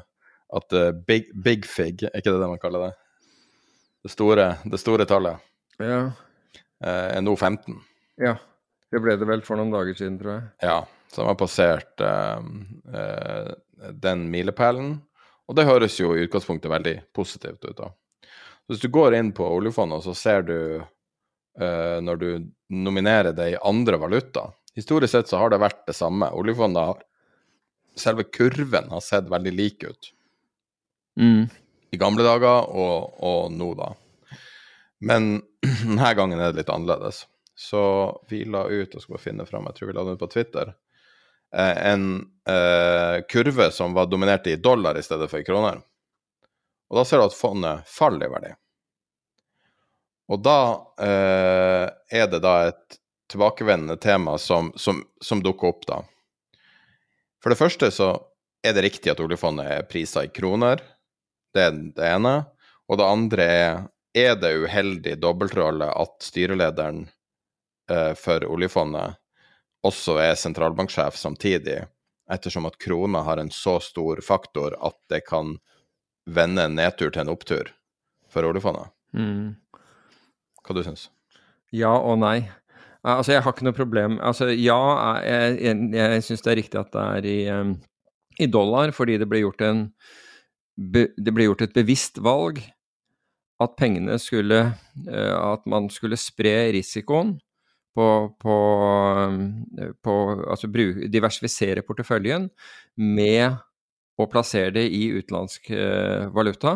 at 0.57 0.77
big, 1.07 1.31
big, 1.33 1.65
Bigfig, 1.65 2.05
er 2.07 2.21
ikke 2.21 2.33
det 2.33 2.43
det 2.43 2.51
man 2.53 2.61
kaller 2.63 2.87
det? 2.87 2.93
Det 4.05 4.13
store, 4.13 4.47
det 4.65 4.81
store 4.81 5.09
tallet 5.09 5.43
Ja. 5.81 6.05
uh, 6.85 7.09
er 7.17 7.21
nå 7.25 7.37
15. 7.37 7.81
ja. 8.21 8.37
Det 8.91 8.99
ble 8.99 9.15
det 9.15 9.27
vel 9.29 9.43
for 9.47 9.55
noen 9.55 9.71
dager 9.71 9.95
siden, 9.95 10.17
tror 10.19 10.33
jeg. 10.33 10.47
Ja, 10.67 10.79
så 11.13 11.21
de 11.23 11.29
har 11.29 11.37
passert 11.39 12.03
uh, 12.03 12.41
eh, 12.91 13.51
den 14.03 14.25
milepælen. 14.33 14.97
Og 15.47 15.55
det 15.55 15.67
høres 15.69 15.95
jo 16.01 16.11
i 16.17 16.25
utgangspunktet 16.27 16.73
veldig 16.73 16.97
positivt 17.15 17.63
ut. 17.69 17.77
da. 17.79 17.93
Så 18.71 18.77
Hvis 18.77 18.83
du 18.85 18.93
går 18.95 19.17
inn 19.19 19.33
på 19.35 19.43
oljefondet, 19.51 20.05
så 20.05 20.13
ser 20.15 20.45
du 20.47 20.59
uh, 20.79 21.99
når 22.07 22.21
du 22.21 22.29
nominerer 22.71 23.35
det 23.35 23.49
i 23.51 23.57
andre 23.67 23.99
valuta 23.99 24.45
Historisk 24.79 25.11
sett 25.11 25.27
så 25.27 25.41
har 25.41 25.51
det 25.51 25.59
vært 25.59 25.81
det 25.89 25.97
samme. 25.99 26.29
Oljefondet 26.31 26.93
har 26.93 27.01
Selve 27.99 28.23
kurven 28.31 28.87
har 28.95 29.03
sett 29.03 29.27
veldig 29.27 29.53
lik 29.53 29.83
ut 29.83 30.13
Mm. 31.19 31.49
i 31.91 31.99
gamle 31.99 32.23
dager 32.23 32.71
og, 32.71 33.19
og 33.19 33.51
nå, 33.53 33.73
da. 33.75 33.89
Men 35.03 35.43
denne 35.83 36.13
gangen 36.15 36.39
er 36.39 36.53
det 36.53 36.63
litt 36.63 36.71
annerledes. 36.71 37.25
Så 37.59 37.83
vi 38.31 38.45
la 38.47 38.63
ut, 38.71 38.95
og 38.95 39.03
skal 39.03 39.17
bare 39.17 39.25
finne 39.25 39.49
fram, 39.51 39.67
jeg 39.69 39.81
tror 39.81 39.91
vi 39.91 39.97
la 39.99 40.07
den 40.07 40.17
ut 40.17 40.23
på 40.23 40.31
Twitter, 40.33 40.71
eh, 41.53 41.75
en 41.91 42.07
eh, 42.49 43.19
kurve 43.29 43.73
som 43.75 43.99
var 43.99 44.07
dominert 44.07 44.47
i 44.47 44.55
dollar 44.57 44.97
i 44.97 45.03
stedet 45.03 45.29
for 45.29 45.43
i 45.43 45.45
kroner. 45.51 45.83
Og 46.89 47.03
da 47.03 47.05
ser 47.05 47.21
du 47.21 47.27
at 47.27 47.37
fondet 47.37 47.91
faller 47.91 48.31
i 48.31 48.33
verdi. 48.33 48.55
Og 50.31 50.43
da 50.45 50.61
eh, 51.03 51.87
er 52.21 52.27
det 52.31 52.43
da 52.45 52.55
et 52.71 52.99
tilbakevendende 53.31 53.99
tema 54.03 54.37
som, 54.39 54.73
som, 54.79 55.03
som 55.23 55.43
dukker 55.43 55.71
opp, 55.71 55.87
da. 55.87 56.01
For 57.43 57.53
det 57.53 57.59
første 57.59 57.91
så 57.95 58.13
er 58.63 58.75
det 58.77 58.85
riktig 58.85 59.13
at 59.13 59.23
oljefondet 59.23 59.71
er 59.71 59.87
prisa 59.89 60.27
i 60.27 60.33
kroner. 60.35 60.83
Det 61.55 61.63
er 61.65 61.79
det 61.97 62.11
ene. 62.11 62.35
Og 62.91 62.99
det 63.01 63.07
andre 63.07 63.47
er 63.47 63.81
er 64.15 64.37
det 64.37 64.57
uheldig 64.65 65.19
dobbeltrolle 65.23 65.87
at 65.95 66.23
styrelederen 66.23 67.05
eh, 67.91 68.13
for 68.19 68.45
oljefondet 68.47 69.19
også 69.87 70.19
er 70.21 70.35
sentralbanksjef 70.37 71.17
samtidig, 71.17 71.85
ettersom 72.31 72.67
at 72.69 72.79
krona 72.83 73.23
har 73.27 73.41
en 73.41 73.53
så 73.55 73.79
stor 73.81 74.21
faktor 74.25 74.77
at 74.83 74.99
det 75.09 75.23
kan 75.29 75.57
vende 76.27 76.67
en 76.67 76.77
nedtur 76.77 77.11
til 77.11 77.25
en 77.25 77.33
opptur 77.33 77.71
for 78.31 78.47
oljefondet. 78.47 78.91
Mm. 79.17 79.55
Hva 80.67 80.77
du 80.77 80.83
syns 80.87 81.09
Ja 81.75 81.93
og 81.97 82.19
nei. 82.23 82.39
Eh, 83.05 83.15
Altså, 83.17 83.33
jeg 83.33 83.43
har 83.45 83.55
ikke 83.55 83.65
noe 83.65 83.77
problem 83.77 84.19
Altså, 84.21 84.51
ja, 84.53 84.81
jeg, 85.25 85.55
jeg, 85.65 85.77
jeg 85.97 86.25
syns 86.27 86.43
det 86.45 86.53
er 86.53 86.61
riktig 86.61 86.81
at 86.81 86.91
det 86.93 87.05
er 87.05 87.29
i, 87.31 87.39
um, 87.55 87.71
i 88.41 88.49
dollar, 88.51 88.93
fordi 88.93 89.17
det 89.21 89.29
ble 89.31 89.41
en 89.65 89.87
be, 90.77 91.07
Det 91.17 91.33
ble 91.33 91.49
gjort 91.49 91.65
et 91.69 91.77
bevisst 91.77 92.21
valg 92.25 92.61
at 93.61 93.75
pengene 93.77 94.17
skulle 94.21 94.61
uh, 94.73 95.37
At 95.53 95.65
man 95.69 95.89
skulle 95.93 96.17
spre 96.21 96.71
risikoen 96.77 97.39
på, 97.97 98.05
på, 98.41 98.55
um, 99.29 99.41
på 100.05 100.15
Altså 100.47 100.69
bru- 100.69 101.09
diversifisere 101.11 101.83
porteføljen 101.85 102.51
med 103.01 103.57
å 104.21 104.27
plassere 104.29 104.75
det 104.77 104.85
i 104.93 105.07
utenlandsk 105.17 105.71
uh, 105.73 106.29
valuta. 106.37 106.75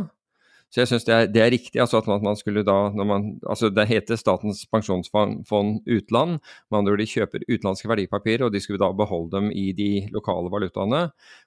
Så 0.74 0.80
jeg 0.82 0.90
syns 0.90 1.04
det, 1.06 1.16
det 1.30 1.38
er 1.38 1.52
riktig 1.54 1.78
altså 1.78 2.00
at 2.00 2.08
man, 2.10 2.34
skulle 2.34 2.64
da 2.66 2.88
man, 2.98 3.28
altså 3.46 3.68
Det 3.70 3.84
heter 3.86 4.18
Statens 4.18 4.64
pensjonsfond 4.66 5.44
utland. 5.86 6.40
Med 6.66 6.78
andre 6.80 6.96
ord, 6.96 7.02
de 7.02 7.06
kjøper 7.06 7.44
utenlandske 7.46 7.90
verdipapirer, 7.92 8.42
og 8.48 8.50
de 8.50 8.62
skulle 8.62 8.82
da 8.82 8.88
beholde 8.90 9.36
dem 9.36 9.52
i 9.54 9.68
de 9.76 10.08
lokale 10.14 10.50
valutaene 10.50 11.04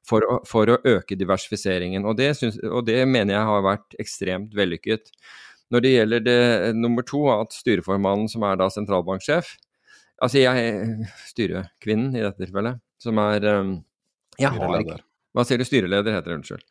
for 0.07 0.23
å, 0.23 0.39
for 0.47 0.71
å 0.71 0.79
øke 0.79 1.19
diversifiseringen. 1.19 2.07
Og 2.07 2.15
det, 2.21 2.29
synes, 2.39 2.55
og 2.63 2.87
det 2.87 3.01
mener 3.03 3.35
jeg 3.35 3.49
har 3.51 3.67
vært 3.67 3.99
ekstremt 3.99 4.55
vellykket. 4.55 5.11
Når 5.75 5.83
det 5.83 5.91
gjelder 5.91 6.23
det 6.23 6.39
nummer 6.79 7.03
to, 7.03 7.25
at 7.33 7.51
styreformannen, 7.51 8.31
som 8.31 8.47
er 8.47 8.59
da 8.59 8.71
sentralbanksjef 8.71 9.57
Altså 10.17 10.39
jeg 10.41 11.03
styrekvinnen 11.29 12.15
i 12.17 12.23
dette 12.23 12.41
tilfellet, 12.41 12.79
som 12.97 13.19
er 13.21 13.43
um, 13.51 13.75
jeg 14.41 14.49
har 14.49 14.79
ikke. 14.79 14.97
Hva 15.37 15.45
sier 15.45 15.61
du? 15.61 15.65
Styreleder 15.67 16.15
heter 16.15 16.31
det, 16.31 16.37
unnskyld. 16.39 16.63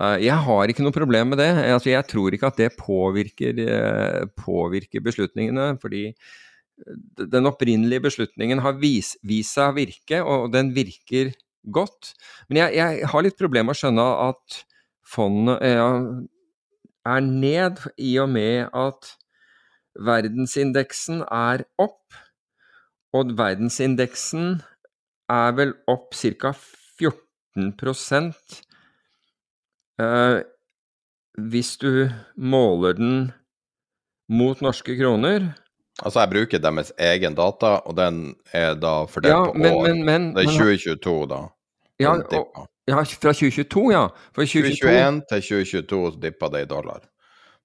Eh, 0.00 0.16
jeg 0.24 0.44
har 0.48 0.72
ikke 0.72 0.84
noe 0.86 0.96
problem 0.96 1.34
med 1.34 1.42
det. 1.42 1.50
Altså, 1.68 1.92
jeg 1.92 2.06
tror 2.08 2.34
ikke 2.34 2.48
at 2.48 2.60
det 2.60 2.70
påvirker, 2.80 3.60
eh, 3.64 4.22
påvirker 4.40 5.04
beslutningene, 5.04 5.74
fordi 5.82 6.06
den 7.18 7.48
opprinnelige 7.50 8.04
beslutningen 8.06 8.62
har 8.62 8.78
vis, 8.78 9.16
vist 9.26 9.56
seg 9.58 9.72
å 9.72 9.76
virke, 9.76 10.22
og 10.22 10.52
den 10.54 10.72
virker 10.76 11.32
godt. 11.74 12.14
Men 12.48 12.62
jeg, 12.62 12.78
jeg 12.78 13.12
har 13.12 13.24
litt 13.26 13.38
problemer 13.38 13.72
med 13.72 13.76
å 13.76 13.80
skjønne 13.82 14.08
at 14.28 14.60
fondet 15.08 15.62
er 15.66 17.24
ned, 17.24 17.82
i 17.98 18.14
og 18.22 18.30
med 18.30 18.70
at 18.76 19.12
verdensindeksen 19.98 21.24
er 21.26 21.66
opp. 21.82 22.14
Og 23.16 23.32
verdensindeksen 23.38 24.60
er 25.32 25.56
vel 25.58 25.74
opp 25.90 26.14
ca. 26.14 26.54
14 27.56 28.32
eh, 30.00 30.40
hvis 31.38 31.76
du 31.78 32.08
måler 32.36 32.98
den 32.98 33.16
mot 34.28 34.60
norske 34.60 34.96
kroner. 34.98 35.52
Altså, 35.98 36.20
jeg 36.22 36.30
bruker 36.30 36.62
deres 36.62 36.92
egen 36.98 37.34
data, 37.34 37.78
og 37.86 37.96
den 37.98 38.34
er 38.54 38.76
da 38.78 39.02
fordelt 39.10 39.34
ja, 39.34 39.44
på 39.50 39.58
men, 39.58 39.72
år. 39.74 39.86
Men, 39.88 40.02
men, 40.06 40.26
det 40.36 40.44
er 40.44 40.52
2022, 40.54 41.14
da. 41.30 41.40
Ja, 41.98 42.14
og, 42.14 42.66
ja, 42.86 43.02
fra 43.02 43.32
2022, 43.34 43.86
ja. 43.92 44.04
Fra 44.34 44.46
2021 44.46 45.22
til 45.32 45.46
2022 45.48 46.02
dippa 46.22 46.50
det 46.54 46.66
i 46.66 46.68
dollar. 46.70 47.02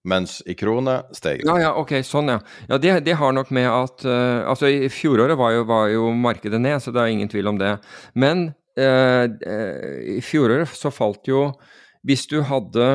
Mens 0.04 0.42
i 0.50 0.56
krone 0.60 0.98
steg 1.16 1.44
det. 1.44 1.48
Ja, 1.48 1.60
ja, 1.62 1.70
ok, 1.80 1.94
sånn 2.04 2.34
ja. 2.34 2.40
Ja, 2.68 2.80
Det, 2.82 2.96
det 3.06 3.14
har 3.16 3.32
nok 3.32 3.54
med 3.56 3.70
at 3.72 4.04
uh, 4.04 4.44
Altså, 4.52 4.68
i 4.68 4.90
fjoråret 4.92 5.38
var 5.40 5.54
jo, 5.56 5.62
var 5.70 5.88
jo, 5.94 6.10
markedet 6.12 6.60
ned, 6.60 6.82
så 6.84 6.92
det 6.92 7.00
er 7.00 7.14
ingen 7.14 7.32
tvil 7.32 7.54
om 7.54 7.62
det. 7.62 7.78
Men 8.20 8.50
i 8.82 10.20
fjoråret 10.26 10.72
så 10.74 10.90
falt 10.90 11.28
jo 11.30 11.52
hvis 12.04 12.26
du 12.28 12.42
hadde 12.44 12.88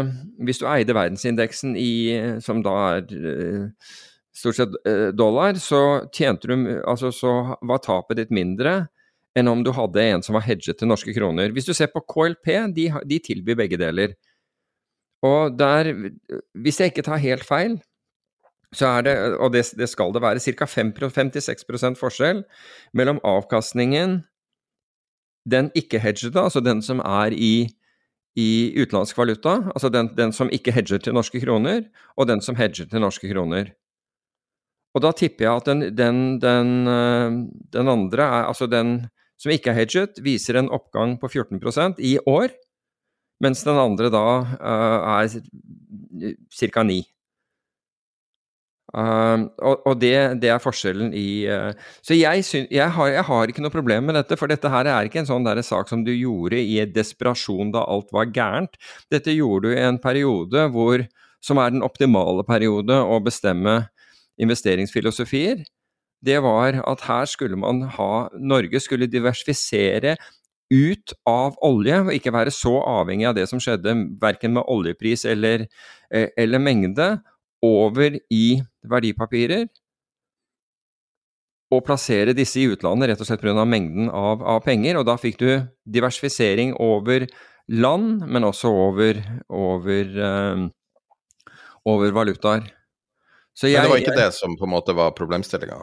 Hvis 0.44 0.58
du 0.60 0.66
eide 0.68 0.92
verdensindeksen 0.92 1.76
i 1.78 2.18
Som 2.44 2.64
da 2.66 2.74
er 2.96 3.04
stort 4.38 4.58
sett 4.58 4.76
eh, 4.86 5.08
dollar, 5.16 5.58
så 5.58 6.04
du 6.42 6.54
Altså 6.86 7.12
så 7.12 7.56
var 7.62 7.82
tapet 7.82 8.20
ditt 8.20 8.30
mindre 8.30 8.88
enn 9.38 9.48
om 9.50 9.62
du 9.62 9.70
hadde 9.70 10.02
en 10.02 10.22
som 10.24 10.34
var 10.34 10.42
hedget 10.48 10.80
til 10.80 10.88
norske 10.90 11.12
kroner. 11.14 11.52
Hvis 11.54 11.68
du 11.68 11.74
ser 11.76 11.92
på 11.92 12.02
KLP, 12.10 12.48
de, 12.74 12.88
de 13.06 13.18
tilbyr 13.22 13.54
begge 13.60 13.78
deler. 13.78 14.16
Og 15.22 15.54
der, 15.54 15.92
hvis 16.58 16.80
jeg 16.80 16.90
ikke 16.90 17.04
tar 17.06 17.22
helt 17.22 17.46
feil, 17.46 17.76
så 18.74 18.88
er 18.98 19.06
det, 19.06 19.14
og 19.38 19.52
det, 19.54 19.62
det 19.78 19.86
skal 19.92 20.10
det 20.16 20.24
være, 20.24 20.42
ca. 20.42 20.66
5-6% 20.66 22.00
forskjell 22.00 22.42
mellom 22.98 23.20
avkastningen, 23.22 24.24
den 25.50 25.70
ikke-hedgede, 25.76 26.40
altså 26.40 26.60
den 26.64 26.82
som 26.84 27.02
er 27.04 27.34
i, 27.34 27.68
i 28.36 28.48
utenlandsk 28.78 29.18
valuta, 29.18 29.58
altså 29.74 29.90
den, 29.92 30.10
den, 30.16 30.32
som 30.32 30.50
ikke 30.52 30.72
hedger 30.72 31.02
til 31.02 31.16
norske 31.16 31.40
kroner, 31.42 31.82
og 32.16 32.28
den 32.28 32.42
som 32.44 32.56
hedger 32.56 32.88
til 32.88 33.00
norske 33.00 33.30
kroner. 33.32 33.72
Og 34.94 35.04
da 35.04 35.12
tipper 35.12 35.44
jeg 35.44 35.56
at 35.56 35.68
den, 35.68 35.82
den, 35.96 36.40
den, 36.42 36.70
eh, 36.88 37.84
andre, 37.84 38.22
er, 38.22 38.48
altså 38.48 38.66
den 38.66 39.06
som 39.38 39.52
ikke 39.54 39.70
er 39.70 39.78
hedget, 39.84 40.18
viser 40.24 40.58
en 40.58 40.70
oppgang 40.74 41.18
på 41.20 41.28
14% 41.30 42.00
i 42.02 42.16
år, 42.26 42.50
mens 43.40 43.62
den 43.62 43.78
andre 43.78 44.10
da 44.10 44.24
uh, 44.42 45.20
er 45.22 45.28
ca. 46.58 46.82
9 46.82 47.04
uh, 48.96 49.44
og, 49.58 49.86
og 49.88 49.98
det, 50.00 50.14
det, 50.42 50.50
er 50.54 50.62
forskjellen 50.62 51.12
i 51.16 51.44
uh, 51.50 51.72
Så 52.04 52.16
jeg, 52.16 52.44
syn, 52.46 52.68
jeg, 52.72 52.88
har, 52.96 53.10
jeg, 53.12 53.24
har, 53.28 53.52
ikke 53.52 53.64
noe 53.64 53.74
problem 53.74 54.08
med 54.08 54.18
dette, 54.20 54.38
for 54.40 54.50
dette 54.50 54.72
her 54.72 54.88
er 54.88 55.08
ikke 55.08 55.22
en 55.22 55.30
sånn 55.30 55.46
der 55.46 55.60
sak 55.66 55.90
som 55.90 56.04
du 56.06 56.12
gjorde 56.14 56.60
i 56.60 56.80
desperasjon 56.88 57.74
da 57.74 57.84
alt 57.84 58.12
var 58.14 58.30
gærent. 58.32 58.78
Dette 59.12 59.34
gjorde 59.36 59.68
du 59.68 59.76
i 59.76 59.84
en 59.84 60.00
periode 60.02 60.68
hvor, 60.74 61.04
som 61.44 61.60
er 61.62 61.74
den 61.74 61.86
optimale 61.86 62.46
periode 62.48 62.96
å 62.96 63.20
bestemme 63.24 63.82
investeringsfilosofier, 64.38 65.64
det 66.24 66.40
var 66.42 66.80
at 66.82 67.04
her 67.06 67.28
skulle 67.30 67.58
man 67.58 67.84
ha 67.94 68.28
Norge 68.34 68.80
skulle 68.82 69.10
diversifisere 69.10 70.16
ut 70.68 71.14
av 71.28 71.56
olje, 71.64 71.96
og 72.02 72.12
ikke 72.12 72.34
være 72.34 72.52
så 72.52 72.74
avhengig 72.84 73.28
av 73.30 73.36
det 73.38 73.46
som 73.48 73.60
skjedde 73.62 73.94
verken 74.20 74.52
med 74.56 74.68
oljepris 74.68 75.24
eller, 75.28 75.64
eh, 76.12 76.28
eller 76.36 76.60
mengde, 76.60 77.08
over 77.64 78.18
i 78.30 78.60
verdipapirer. 78.88 79.68
Og 81.74 81.84
plassere 81.84 82.32
disse 82.36 82.62
i 82.62 82.68
utlandet 82.72 83.10
rett 83.10 83.20
og 83.20 83.28
slett 83.28 83.42
pga. 83.44 83.64
mengden 83.68 84.08
av, 84.08 84.42
av, 84.42 84.62
penger. 84.64 84.96
Og 84.96 85.06
da 85.08 85.18
fikk 85.20 85.38
du 85.42 85.50
diversifisering 85.84 86.74
over 86.80 87.26
land, 87.68 88.24
men 88.24 88.44
også 88.48 88.72
over, 88.72 89.20
over, 89.52 90.16
øh, 90.16 90.68
over 91.84 92.12
valutaer. 92.12 92.72
Jeg, 93.62 93.72
Men 93.74 93.82
det 93.82 93.90
var 93.90 94.02
ikke 94.02 94.16
det 94.16 94.32
som 94.36 94.54
på 94.56 94.64
en 94.68 94.70
måte 94.70 94.94
var 94.94 95.16
problemstillinga? 95.18 95.80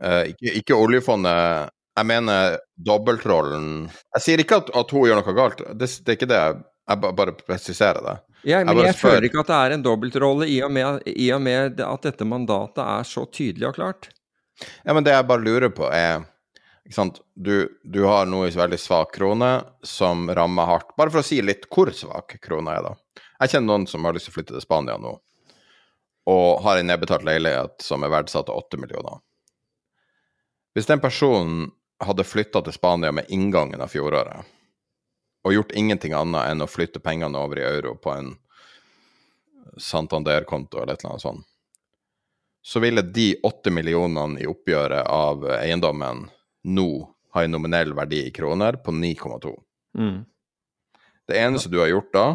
Uh, 0.00 0.24
ikke, 0.32 0.54
ikke, 0.56 0.74
oljefondet 0.74 1.68
Jeg 1.92 2.06
mener 2.08 2.54
dobbeltrollen 2.80 3.66
Jeg 4.16 4.22
sier 4.24 4.40
ikke 4.40 4.56
at, 4.62 4.70
at, 4.72 4.94
hun 4.96 5.04
gjør 5.04 5.20
noe 5.20 5.34
galt, 5.36 5.60
det, 5.76 5.90
det 6.00 6.14
er 6.14 6.16
ikke 6.16 6.30
det. 6.30 6.40
Jeg 6.88 7.00
bare 7.04 7.34
presiserer 7.36 8.00
det. 8.06 8.14
Ja, 8.46 8.62
men 8.64 8.78
jeg, 8.78 8.90
jeg 8.90 8.98
føler 9.00 9.26
ikke 9.28 9.42
at 9.42 9.50
det 9.50 9.58
er 9.58 9.74
en 9.76 9.84
dobbeltrolle 9.84 10.48
i 10.48 10.58
og, 10.64 10.72
med, 10.72 11.02
i 11.06 11.28
og 11.34 11.42
med 11.44 11.80
at 11.84 12.06
dette 12.06 12.26
mandatet 12.28 12.82
er 12.84 13.08
så 13.08 13.26
tydelig 13.28 13.68
og 13.68 13.76
klart. 13.76 14.10
Ja, 14.84 14.94
men 14.94 15.04
det 15.04 15.14
jeg 15.14 15.28
bare 15.28 15.44
lurer 15.44 15.72
på, 15.72 15.88
er? 15.92 16.22
Du, 17.34 17.68
du 17.84 18.00
har 18.08 18.26
nå 18.26 18.44
en 18.46 18.56
veldig 18.56 18.78
svak 18.80 19.12
krone 19.14 19.50
som 19.86 20.24
rammer 20.34 20.66
hardt. 20.66 20.94
Bare 20.98 21.12
for 21.12 21.22
å 21.22 21.26
si 21.26 21.38
litt 21.44 21.68
hvor 21.70 21.92
svak 21.94 22.38
krona 22.42 22.78
er, 22.78 22.88
da. 22.88 23.24
Jeg 23.40 23.54
kjenner 23.54 23.72
noen 23.72 23.86
som 23.88 24.04
har 24.04 24.16
lyst 24.16 24.28
til 24.28 24.34
å 24.34 24.38
flytte 24.40 24.56
til 24.56 24.64
Spania 24.64 24.96
nå 25.00 25.18
og 26.30 26.62
har 26.62 26.78
en 26.78 26.86
nedbetalt 26.86 27.24
leilighet 27.24 27.82
som 27.82 28.04
er 28.04 28.12
verdsatt 28.12 28.46
til 28.48 28.58
8 28.60 28.78
millioner. 28.80 29.20
Hvis 30.74 30.86
den 30.86 31.02
personen 31.02 31.70
hadde 32.04 32.26
flytta 32.26 32.62
til 32.64 32.76
Spania 32.76 33.12
med 33.12 33.30
inngangen 33.34 33.80
av 33.82 33.90
fjoråret, 33.92 34.46
og 35.44 35.54
gjort 35.54 35.72
ingenting 35.76 36.14
annet 36.16 36.50
enn 36.50 36.64
å 36.64 36.68
flytte 36.68 37.02
pengene 37.02 37.38
over 37.40 37.60
i 37.60 37.66
euro 37.66 37.94
på 37.96 38.12
en 38.14 38.34
Santander-konto 39.80 40.82
eller 40.82 40.96
et 40.96 41.04
eller 41.04 41.14
annet 41.14 41.24
sånt, 41.24 41.46
så 42.62 42.80
ville 42.82 43.02
de 43.02 43.32
8 43.46 43.72
millionene 43.72 44.42
i 44.42 44.48
oppgjøret 44.50 45.06
av 45.06 45.46
eiendommen 45.56 46.26
nå 46.68 46.90
ha 47.32 47.44
en 47.44 47.54
nominell 47.54 47.94
verdi 47.96 48.26
i 48.26 48.34
kroner 48.34 48.76
på 48.84 48.92
9,2. 48.92 49.54
Mm. 49.98 50.18
Det 51.30 51.38
eneste 51.38 51.70
du 51.70 51.78
har 51.80 51.88
gjort 51.88 52.12
da, 52.12 52.26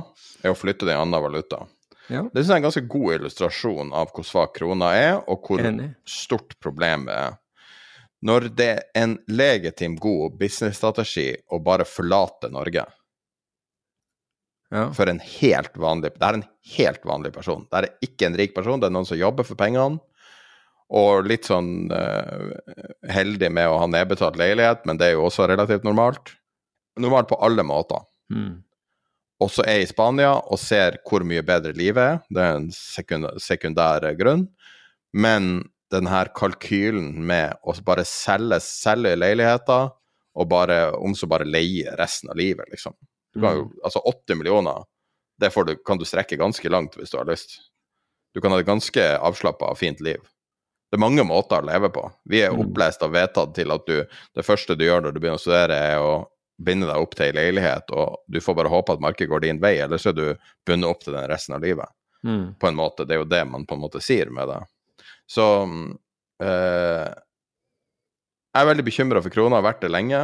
er 0.41 0.53
å 0.53 0.57
flytte 0.57 0.87
det 0.87 0.95
i 0.95 0.97
annen 0.97 1.21
valuta. 1.21 1.65
Ja. 2.07 2.23
Det 2.31 2.43
er 2.45 2.57
en 2.57 2.67
ganske 2.67 2.85
god 2.87 3.19
illustrasjon 3.19 3.91
av 3.97 4.13
hvor 4.15 4.25
svak 4.25 4.55
krona 4.59 4.93
er, 4.95 5.17
og 5.27 5.45
hvor 5.45 5.61
Enig. 5.61 5.91
stort 6.07 6.55
problemet 6.63 7.11
er. 7.13 7.35
Når 8.25 8.49
det 8.57 8.69
er 8.73 8.83
en 8.97 9.17
legitim, 9.29 9.97
god 10.01 10.37
businessstrategi 10.39 11.29
å 11.53 11.59
bare 11.63 11.85
forlate 11.85 12.49
Norge 12.53 12.85
ja. 14.73 14.87
for 14.95 15.11
en 15.11 15.21
helt 15.21 15.77
vanlig 15.77 16.15
Det 16.15 16.25
er 16.25 16.39
en 16.39 16.47
helt 16.77 17.05
vanlig 17.05 17.33
person. 17.35 17.67
Det 17.69 17.81
er 17.81 18.07
ikke 18.07 18.29
en 18.29 18.37
rik 18.39 18.55
person, 18.55 18.81
det 18.81 18.89
er 18.89 18.95
noen 18.95 19.07
som 19.07 19.19
jobber 19.19 19.47
for 19.47 19.59
pengene. 19.59 20.01
Og 20.95 21.25
litt 21.25 21.47
sånn 21.49 21.89
uh, 21.89 22.49
heldig 23.09 23.49
med 23.53 23.69
å 23.69 23.79
ha 23.81 23.87
nedbetalt 23.89 24.37
leilighet, 24.37 24.83
men 24.85 24.99
det 25.01 25.07
er 25.07 25.15
jo 25.15 25.25
også 25.25 25.47
relativt 25.49 25.85
normalt. 25.85 26.33
Normalt 27.01 27.29
på 27.29 27.39
alle 27.45 27.65
måter. 27.65 28.05
Mm 28.33 28.65
også 29.43 29.65
er 29.65 29.79
jeg 29.79 29.87
i 29.87 29.91
Spania 29.91 30.33
og 30.39 30.59
ser 30.61 30.99
hvor 31.07 31.25
mye 31.27 31.43
bedre 31.45 31.75
livet 31.75 32.03
er. 32.03 32.19
Det 32.31 32.43
er 32.43 32.59
en 32.59 32.69
sekundær, 32.73 33.39
sekundær 33.41 34.07
grunn. 34.19 34.47
Men 35.15 35.65
denne 35.95 36.23
kalkylen 36.35 37.13
med 37.27 37.55
å 37.63 37.75
bare 37.85 38.05
selge, 38.07 38.59
selge 38.63 39.15
leiligheter 39.17 39.89
og 40.35 40.49
bare, 40.51 40.79
om 40.99 41.15
så 41.15 41.29
bare 41.31 41.47
leie 41.47 41.95
resten 41.99 42.29
av 42.31 42.39
livet, 42.39 42.67
liksom. 42.71 42.95
Du 43.35 43.41
kan 43.41 43.55
jo, 43.55 43.65
mm. 43.67 43.79
altså 43.83 43.99
80 43.99 44.39
millioner, 44.39 44.83
det 45.39 45.51
du, 45.67 45.75
kan 45.85 45.99
du 45.99 46.05
strekke 46.07 46.37
ganske 46.39 46.69
langt 46.69 46.95
hvis 46.95 47.11
du 47.11 47.17
har 47.17 47.27
lyst. 47.27 47.57
Du 48.35 48.41
kan 48.41 48.51
ha 48.51 48.59
et 48.59 48.67
ganske 48.67 49.03
avslappa 49.17 49.71
og 49.71 49.79
fint 49.79 49.99
liv. 50.03 50.21
Det 50.91 50.99
er 50.99 51.03
mange 51.03 51.23
måter 51.27 51.59
å 51.59 51.67
leve 51.67 51.89
på. 51.91 52.05
Vi 52.31 52.41
er 52.45 52.53
mm. 52.53 52.61
opplest 52.63 53.03
og 53.03 53.15
vedtatt 53.15 53.55
til 53.55 53.73
at 53.75 53.87
du, 53.87 53.97
det 54.35 54.45
første 54.47 54.77
du 54.79 54.85
gjør 54.85 55.03
når 55.03 55.15
du 55.15 55.19
begynner 55.19 55.39
å 55.39 55.43
studere, 55.43 55.79
er 55.91 56.03
å 56.03 56.13
binde 56.63 56.87
deg 56.87 57.03
opp 57.03 57.15
til 57.17 57.27
ei 57.27 57.35
leilighet, 57.35 57.91
og 57.91 58.21
du 58.31 58.39
får 58.43 58.55
bare 58.59 58.71
håpe 58.71 58.95
at 58.95 59.03
markedet 59.03 59.31
går 59.31 59.43
din 59.43 59.59
vei, 59.63 59.73
eller 59.83 59.99
så 59.99 60.13
er 60.13 60.19
du 60.19 60.25
bundet 60.67 60.87
opp 60.87 61.03
til 61.03 61.17
den 61.17 61.27
resten 61.31 61.57
av 61.57 61.63
livet. 61.63 61.91
Mm. 62.23 62.55
På 62.59 62.69
en 62.69 62.79
måte. 62.79 63.03
Det 63.03 63.17
er 63.17 63.21
jo 63.23 63.27
det 63.27 63.43
man 63.49 63.67
på 63.67 63.75
en 63.75 63.83
måte 63.83 64.01
sier 64.03 64.31
med 64.33 64.47
det. 64.51 64.61
Så 65.29 65.45
eh, 66.43 67.11
Jeg 68.55 68.61
er 68.61 68.69
veldig 68.71 68.85
bekymra 68.87 69.21
for 69.23 69.33
krona, 69.33 69.59
har 69.59 69.67
vært 69.67 69.85
det 69.85 69.93
lenge. 69.93 70.21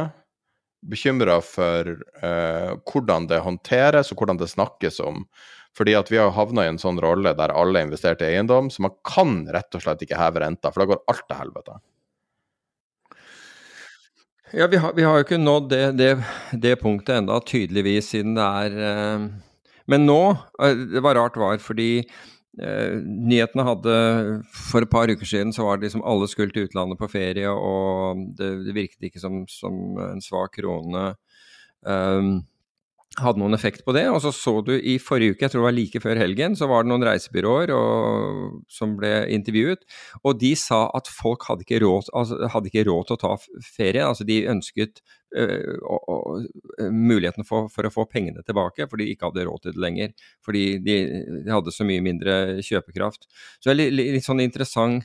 Bekymra 0.82 1.38
for 1.46 1.94
eh, 1.94 2.72
hvordan 2.88 3.28
det 3.30 3.42
håndteres, 3.44 4.12
og 4.12 4.22
hvordan 4.22 4.40
det 4.40 4.50
snakkes 4.50 5.00
om. 5.04 5.24
Fordi 5.76 5.94
at 5.96 6.10
vi 6.12 6.18
har 6.20 6.34
havna 6.36 6.66
i 6.66 6.72
en 6.72 6.80
sånn 6.80 7.00
rolle 7.00 7.32
der 7.36 7.54
alle 7.56 7.80
er 7.80 7.86
investert 7.86 8.20
i 8.20 8.28
eiendom, 8.28 8.68
så 8.70 8.84
man 8.84 8.96
kan 9.08 9.40
rett 9.54 9.72
og 9.78 9.84
slett 9.84 10.04
ikke 10.04 10.20
heve 10.20 10.42
renta, 10.42 10.72
for 10.72 10.82
da 10.82 10.90
går 10.92 11.04
alt 11.08 11.24
til 11.24 11.38
helvete. 11.38 11.78
Ja, 14.52 14.66
vi 14.68 14.76
har, 14.76 14.92
vi 14.92 15.04
har, 15.06 15.16
jo 15.16 15.24
ikke 15.24 15.40
nådd 15.40 15.70
det, 15.72 15.84
det, 15.96 16.10
det 16.60 16.74
punktet 16.82 17.22
enda 17.22 17.38
tydeligvis, 17.48 18.10
siden 18.12 18.34
det 18.36 18.44
er 18.44 18.74
eh, 18.84 19.24
Men 19.88 20.04
nå 20.04 20.18
eh, 20.60 20.82
Det 20.92 21.00
var 21.00 21.16
rart 21.16 21.38
var, 21.40 21.56
fordi 21.64 22.02
nyhetene 22.52 23.64
hadde 23.64 23.92
For 24.52 24.84
et 24.84 24.90
par 24.92 25.08
uker 25.08 25.24
siden 25.24 25.54
så 25.56 25.64
var 25.64 25.78
det 25.78 25.86
liksom 25.86 26.04
alle 26.04 26.28
skulle 26.28 26.52
til 26.52 26.68
utlandet 26.68 27.00
på 27.00 27.08
ferie, 27.08 27.48
og 27.48 28.26
det, 28.36 28.50
det 28.66 28.74
virket 28.76 29.08
ikke 29.08 29.22
som, 29.22 29.42
som 29.48 29.96
en 30.04 30.20
svak 30.20 30.58
krone. 30.58 31.14
Um, 31.80 32.42
hadde 33.20 33.40
noen 33.42 33.56
effekt 33.56 33.84
på 33.84 33.94
det. 33.96 34.04
Og 34.12 34.20
så 34.24 34.32
så 34.34 34.54
du 34.64 34.72
i 34.76 34.96
forrige 35.02 35.34
uke, 35.34 35.44
jeg 35.44 35.52
tror 35.52 35.62
det 35.62 35.68
var 35.68 35.76
like 35.76 36.02
før 36.02 36.20
helgen, 36.20 36.56
så 36.58 36.68
var 36.70 36.84
det 36.84 36.92
noen 36.92 37.06
reisebyråer 37.06 37.72
og, 37.76 38.60
som 38.72 38.94
ble 38.98 39.12
intervjuet. 39.34 39.84
Og 40.22 40.38
de 40.40 40.52
sa 40.58 40.84
at 40.96 41.10
folk 41.12 41.46
hadde 41.48 41.66
ikke 41.66 41.82
råd, 41.84 42.12
altså, 42.18 42.38
hadde 42.54 42.72
ikke 42.72 42.86
råd 42.88 43.08
til 43.08 43.18
å 43.18 43.22
ta 43.24 43.32
ferie. 43.66 44.04
Altså 44.06 44.26
de 44.28 44.38
ønsket 44.52 45.02
øh, 45.36 45.78
og, 45.82 46.46
muligheten 46.88 47.48
for, 47.48 47.68
for, 47.72 47.88
å 47.88 47.94
få 47.94 48.06
pengene 48.10 48.44
tilbake, 48.46 48.88
for 48.88 49.00
de 49.00 49.10
ikke 49.12 49.30
hadde 49.30 49.48
råd 49.48 49.66
til 49.66 49.76
det 49.76 49.84
lenger. 49.84 50.14
Fordi 50.46 50.66
de, 50.84 51.00
de 51.42 51.50
hadde 51.52 51.74
så 51.74 51.88
mye 51.88 52.04
mindre 52.04 52.38
kjøpekraft. 52.64 53.28
Så 53.58 53.68
det 53.68 53.74
er 53.74 53.82
litt, 53.82 54.16
litt 54.18 54.28
sånn 54.28 54.44
interessant 54.44 55.04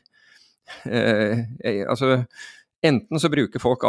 øh, 0.87 1.43
altså 1.87 2.23
Enten 2.87 3.19
så 3.19 3.29
bruker 3.31 3.61
folk 3.61 3.83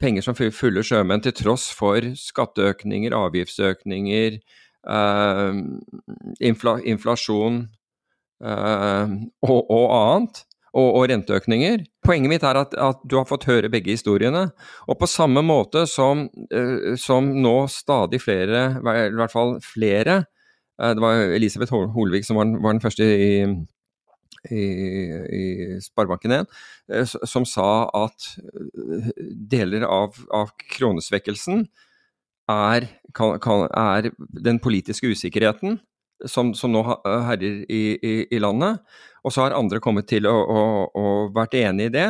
penger 0.00 0.24
som 0.24 0.36
fulle 0.36 0.84
sjømenn 0.86 1.22
til 1.24 1.34
tross 1.36 1.68
for 1.76 2.04
skatteøkninger, 2.16 3.14
avgiftsøkninger, 3.16 4.38
eh, 4.96 5.58
infla, 6.50 6.76
inflasjon 6.88 7.64
eh, 8.44 9.16
og, 9.44 9.58
og, 9.60 9.86
annet, 9.96 10.42
og, 10.72 10.86
og, 10.86 11.02
renteøkninger. 11.10 11.84
Poenget 12.06 12.32
mitt 12.32 12.46
er 12.46 12.60
at, 12.62 12.76
at, 12.78 13.02
du 13.04 13.18
har 13.18 13.28
fått 13.28 13.48
høre 13.50 13.72
begge 13.72 13.94
historiene. 13.96 14.46
Og 14.88 15.00
på 15.00 15.10
samme 15.10 15.42
måte 15.46 15.86
som, 15.90 16.28
eh, 16.54 16.94
som 17.00 17.32
nå 17.42 17.56
stadig 17.72 18.22
flere, 18.22 18.68
i 18.78 19.18
hvert 19.18 19.34
fall 19.34 19.58
flere 19.64 20.22
eh, 20.80 20.94
Det 20.94 21.04
var 21.04 21.26
Elisabeth 21.36 21.74
Holvik 21.74 22.26
som 22.28 22.40
var, 22.40 22.54
var 22.62 22.76
den 22.76 22.84
første 22.84 23.04
i 23.04 23.32
i, 24.48 24.64
i 25.36 25.44
Sparebanken1, 25.84 26.48
eh, 26.92 27.04
som 27.04 27.46
sa 27.48 27.68
at 28.04 28.32
eh, 28.40 29.12
deler 29.52 29.84
av, 29.88 30.16
av 30.32 30.54
kronesvekkelsen 30.76 31.66
er, 32.50 32.88
kan, 33.14 33.36
kan, 33.42 33.68
er, 33.68 34.10
den 34.18 34.58
politiske 34.62 35.12
usikkerheten 35.12 35.78
som, 36.28 36.52
som 36.56 36.72
nå 36.72 36.82
herjer 36.84 37.62
i, 37.72 37.84
i, 37.96 38.14
i, 38.30 38.40
landet. 38.42 38.80
Og 39.24 39.32
så 39.32 39.44
har 39.44 39.56
andre 39.56 39.80
kommet 39.84 40.08
til 40.08 40.28
å, 40.28 40.34
å, 40.34 40.60
å 40.96 41.06
vært 41.36 41.56
enig 41.60 41.90
i 41.90 41.94
det. 41.94 42.06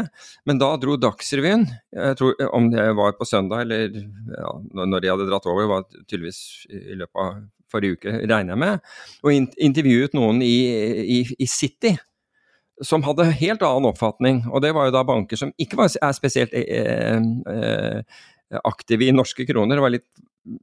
Men 0.47 0.61
da 0.63 0.73
dro 0.81 0.97
Dagsrevyen, 0.99 1.67
jeg 1.95 2.19
tror, 2.19 2.35
om 2.55 2.71
det 2.73 2.89
var 2.99 3.17
på 3.19 3.27
søndag 3.29 3.67
eller 3.67 3.95
ja, 4.35 4.53
når 4.75 5.03
de 5.03 5.13
hadde 5.13 5.31
dratt 5.31 5.49
over, 5.51 5.71
var 5.71 5.89
tydeligvis 6.03 6.43
i 6.71 6.99
løpet 6.99 7.23
av 7.23 7.41
forrige 7.71 8.01
uke, 8.01 8.15
regner 8.27 8.57
jeg 8.57 8.59
med, 8.59 8.87
og 9.23 9.59
intervjuet 9.63 10.15
noen 10.19 10.41
i, 10.43 10.55
i, 11.19 11.21
i 11.39 11.47
City 11.47 11.93
som 12.87 13.05
hadde 13.05 13.29
helt 13.41 13.63
annen 13.63 13.91
oppfatning. 13.91 14.43
Og 14.51 14.63
det 14.65 14.73
var 14.77 14.89
jo 14.89 14.97
da 14.97 15.05
banker 15.07 15.41
som 15.41 15.53
ikke 15.61 15.79
var, 15.81 15.93
er 15.93 16.17
spesielt 16.17 16.55
eh, 16.57 17.21
eh, 17.21 18.21
aktive 18.65 19.07
i 19.07 19.15
norske 19.15 19.47
kroner. 19.49 19.77
Det 19.77 19.85
var 19.85 19.95
litt 19.97 20.09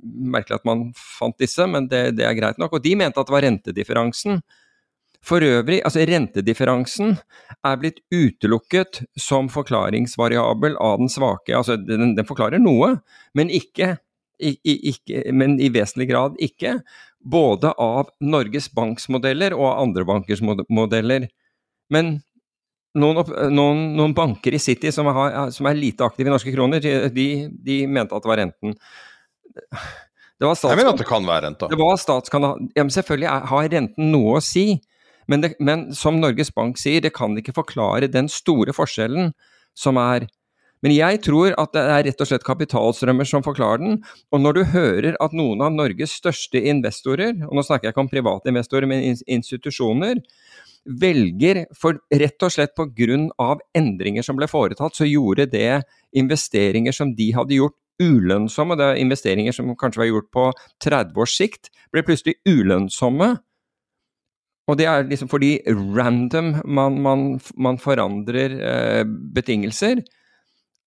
merkelig 0.04 0.60
at 0.60 0.68
man 0.68 0.88
fant 0.98 1.38
disse, 1.40 1.66
men 1.70 1.90
det, 1.92 2.18
det, 2.18 2.26
er 2.26 2.38
greit 2.38 2.58
nok. 2.62 2.78
Og 2.78 2.84
de 2.84 2.96
mente 3.00 3.22
at 3.22 3.30
det 3.30 3.36
var 3.36 3.46
rentedifferansen. 3.46 4.42
For 5.28 5.44
øvrig, 5.44 5.82
altså 5.84 6.06
rentedifferansen 6.08 7.16
er 7.66 7.80
blitt 7.82 8.00
utelukket 8.14 9.02
som 9.20 9.50
forklaringsvariabel 9.52 10.78
av 10.82 11.02
den 11.02 11.12
svake. 11.12 11.56
Altså 11.58 11.76
den, 11.80 12.14
den 12.18 12.28
forklarer 12.28 12.62
noe, 12.62 12.96
men 13.38 13.52
ikke, 13.52 13.98
ikke, 14.40 15.26
men 15.36 15.58
i 15.60 15.72
vesentlig 15.74 16.10
grad 16.14 16.38
ikke. 16.44 16.78
Både 17.28 17.74
av 17.82 18.14
Norges 18.24 18.70
Banks 18.72 19.10
modeller 19.12 19.56
og 19.58 19.66
av 19.72 19.84
andre 19.88 20.08
bankers 20.08 20.44
modeller. 20.46 21.28
Men 21.94 22.18
noen, 22.98 23.22
noen, 23.54 23.84
noen, 23.98 24.16
banker 24.18 24.56
i 24.56 24.62
City 24.62 24.92
som, 24.92 25.10
har, 25.14 25.52
som, 25.54 25.70
er 25.70 25.80
lite 25.80 26.06
aktive 26.06 26.30
i 26.30 26.34
norske 26.34 26.54
kroner, 26.54 26.84
de, 27.14 27.28
de 27.50 27.80
mente 27.88 28.16
at 28.16 28.26
det 28.26 28.32
var 28.32 28.42
renten. 28.42 28.76
Det 30.38 30.46
var 30.46 30.58
jeg 30.70 30.78
mener 30.78 30.94
at 30.94 31.02
det 31.02 31.10
kan 31.10 31.26
være 31.26 31.48
renta. 31.48 31.70
Det 31.72 31.80
var 31.80 31.98
statskanal... 31.98 32.60
Ja, 32.78 32.84
men 32.86 32.94
selvfølgelig 32.94 33.30
har 33.52 33.70
renten 33.74 34.12
noe 34.14 34.38
å 34.38 34.44
si. 34.44 34.68
Men, 35.28 35.44
det, 35.44 35.56
men, 35.60 35.88
som 35.98 36.20
Norges 36.22 36.54
Bank 36.56 36.78
sier, 36.80 37.02
det 37.04 37.16
kan 37.16 37.34
ikke 37.40 37.56
forklare 37.58 38.10
den 38.12 38.30
store 38.32 38.76
forskjellen 38.76 39.34
som 39.78 39.98
er. 40.00 40.28
Men 40.86 40.94
jeg 40.94 41.24
tror 41.26 41.56
at 41.58 41.74
det 41.74 41.82
er 41.82 42.04
rett 42.06 42.22
og 42.22 42.30
slett 42.30 42.46
kapitalstrømmer 42.46 43.28
som 43.28 43.44
forklarer 43.46 43.82
den. 43.82 43.98
Og 44.30 44.44
når 44.44 44.60
du 44.60 44.64
hører 44.76 45.18
at 45.24 45.34
noen 45.36 45.64
av 45.66 45.74
Norges 45.74 46.14
største 46.20 46.62
investorer, 46.70 47.34
og 47.48 47.58
nå 47.58 47.66
snakker 47.66 47.90
jeg 47.90 47.96
ikke 47.96 48.06
om 48.06 48.12
private 48.12 48.54
investorer, 48.54 48.90
men 48.90 49.18
institusjoner, 49.26 50.22
velger, 50.88 51.66
for 51.76 52.00
rett 52.14 52.44
og 52.44 52.54
slett 52.54 52.76
pga. 52.78 53.58
endringer 53.76 54.24
som 54.24 54.38
ble 54.38 54.48
foretatt, 54.48 54.96
så 54.96 55.06
gjorde 55.06 55.50
det 55.52 55.84
investeringer 56.14 56.92
som 56.92 57.14
de 57.16 57.32
hadde 57.36 57.60
gjort 57.60 57.76
ulønnsomme, 58.02 58.78
det 58.78 58.86
er 58.86 59.02
investeringer 59.02 59.56
som 59.56 59.74
kanskje 59.76 60.04
var 60.04 60.12
gjort 60.12 60.32
på 60.32 60.46
30 60.86 61.18
års 61.18 61.36
sikt, 61.38 61.72
ble 61.92 62.04
plutselig 62.06 62.38
ulønnsomme. 62.46 63.38
Og 64.68 64.78
det 64.78 64.88
er 64.90 65.08
liksom 65.08 65.30
fordi 65.32 65.62
random 65.96 66.58
man, 66.66 67.02
man, 67.02 67.26
man 67.56 67.80
forandrer 67.80 68.58
eh, 68.60 69.04
betingelser. 69.08 70.04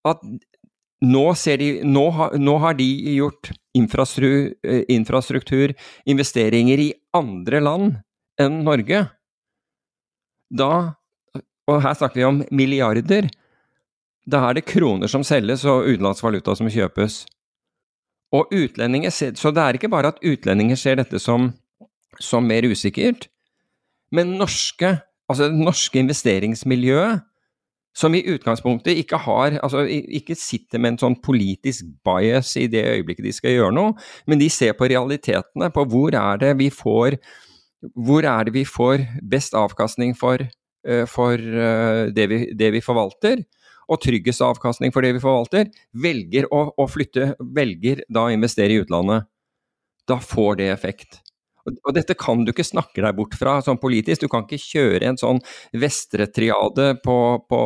At 0.04 0.20
nå, 1.00 1.24
de, 1.32 1.70
nå, 1.88 2.04
har, 2.12 2.36
nå, 2.36 2.56
har 2.60 2.76
de 2.76 2.88
gjort 3.16 3.50
infrastruktur, 3.76 4.52
eh, 4.68 4.84
infrastruktur, 4.92 5.72
investeringer 6.04 6.84
i 6.84 6.92
andre 7.16 7.62
land 7.64 7.96
enn 8.40 8.60
Norge 8.66 9.06
da 10.50 10.96
Og 11.70 11.82
her 11.84 11.94
snakker 11.94 12.18
vi 12.18 12.24
om 12.26 12.40
milliarder. 12.50 13.28
Da 14.26 14.40
er 14.48 14.56
det 14.58 14.66
kroner 14.66 15.06
som 15.06 15.22
selges 15.22 15.62
og 15.64 15.86
utenlandsk 15.86 16.24
valuta 16.24 16.56
som 16.58 16.66
kjøpes. 16.66 17.26
Og 18.34 18.50
utlendinger 18.50 19.10
Så 19.10 19.50
det 19.54 19.62
er 19.62 19.74
ikke 19.74 19.88
bare 19.88 20.08
at 20.08 20.18
utlendinger 20.22 20.76
ser 20.76 20.96
dette 20.96 21.18
som, 21.18 21.52
som 22.18 22.42
mer 22.42 22.66
usikkert, 22.66 23.28
men 24.10 24.38
norske, 24.38 24.98
altså 25.28 25.48
det 25.48 25.58
norske 25.58 25.98
investeringsmiljøet, 25.98 27.22
som 27.94 28.14
i 28.14 28.22
utgangspunktet 28.22 28.98
ikke 28.98 29.18
har 29.18 29.58
altså 29.62 29.82
ikke 29.90 30.36
sitter 30.38 30.78
med 30.78 30.94
en 30.94 31.00
sånn 31.02 31.16
politisk 31.22 31.88
bias 32.06 32.52
i 32.56 32.68
det 32.70 32.84
øyeblikket 32.86 33.26
de 33.26 33.32
skal 33.34 33.56
gjøre 33.56 33.74
noe, 33.74 33.94
men 34.30 34.38
de 34.38 34.46
ser 34.50 34.76
på 34.78 34.86
realitetene, 34.90 35.72
på 35.74 35.84
hvor 35.90 36.14
er 36.14 36.38
det 36.38 36.52
vi 36.58 36.70
får 36.70 37.18
hvor 37.94 38.26
er 38.28 38.48
det 38.48 38.54
vi 38.54 38.66
får 38.68 39.06
best 39.22 39.56
avkastning 39.56 40.12
for, 40.18 40.42
eh, 40.86 41.06
for 41.08 41.38
eh, 41.38 42.10
det, 42.12 42.26
vi, 42.30 42.42
det, 42.56 42.70
vi, 42.76 42.84
forvalter, 42.84 43.42
og 43.90 44.02
tryggest 44.04 44.44
avkastning 44.44 44.92
for 44.94 45.02
det 45.02 45.14
vi 45.16 45.22
forvalter, 45.22 45.70
velger 45.96 46.46
å, 46.54 46.68
å, 46.76 46.86
flytte, 46.86 47.34
velger 47.40 48.04
da 48.12 48.28
å 48.28 48.34
investere 48.34 48.76
i 48.76 48.84
utlandet. 48.84 49.26
Da 50.08 50.20
får 50.22 50.60
det 50.60 50.70
effekt. 50.70 51.20
Og, 51.68 51.90
dette 51.94 52.16
kan 52.18 52.44
du 52.44 52.52
ikke 52.52 52.66
snakke 52.66 53.02
deg 53.04 53.16
bort 53.18 53.34
fra 53.38 53.58
sånn 53.64 53.80
politisk. 53.80 54.24
Du 54.24 54.32
kan 54.32 54.46
ikke 54.46 54.62
kjøre 54.62 55.10
en 55.10 55.18
sånn 55.20 55.42
Vestre-triade 55.76 56.94
på, 57.04 57.16
på, 57.50 57.60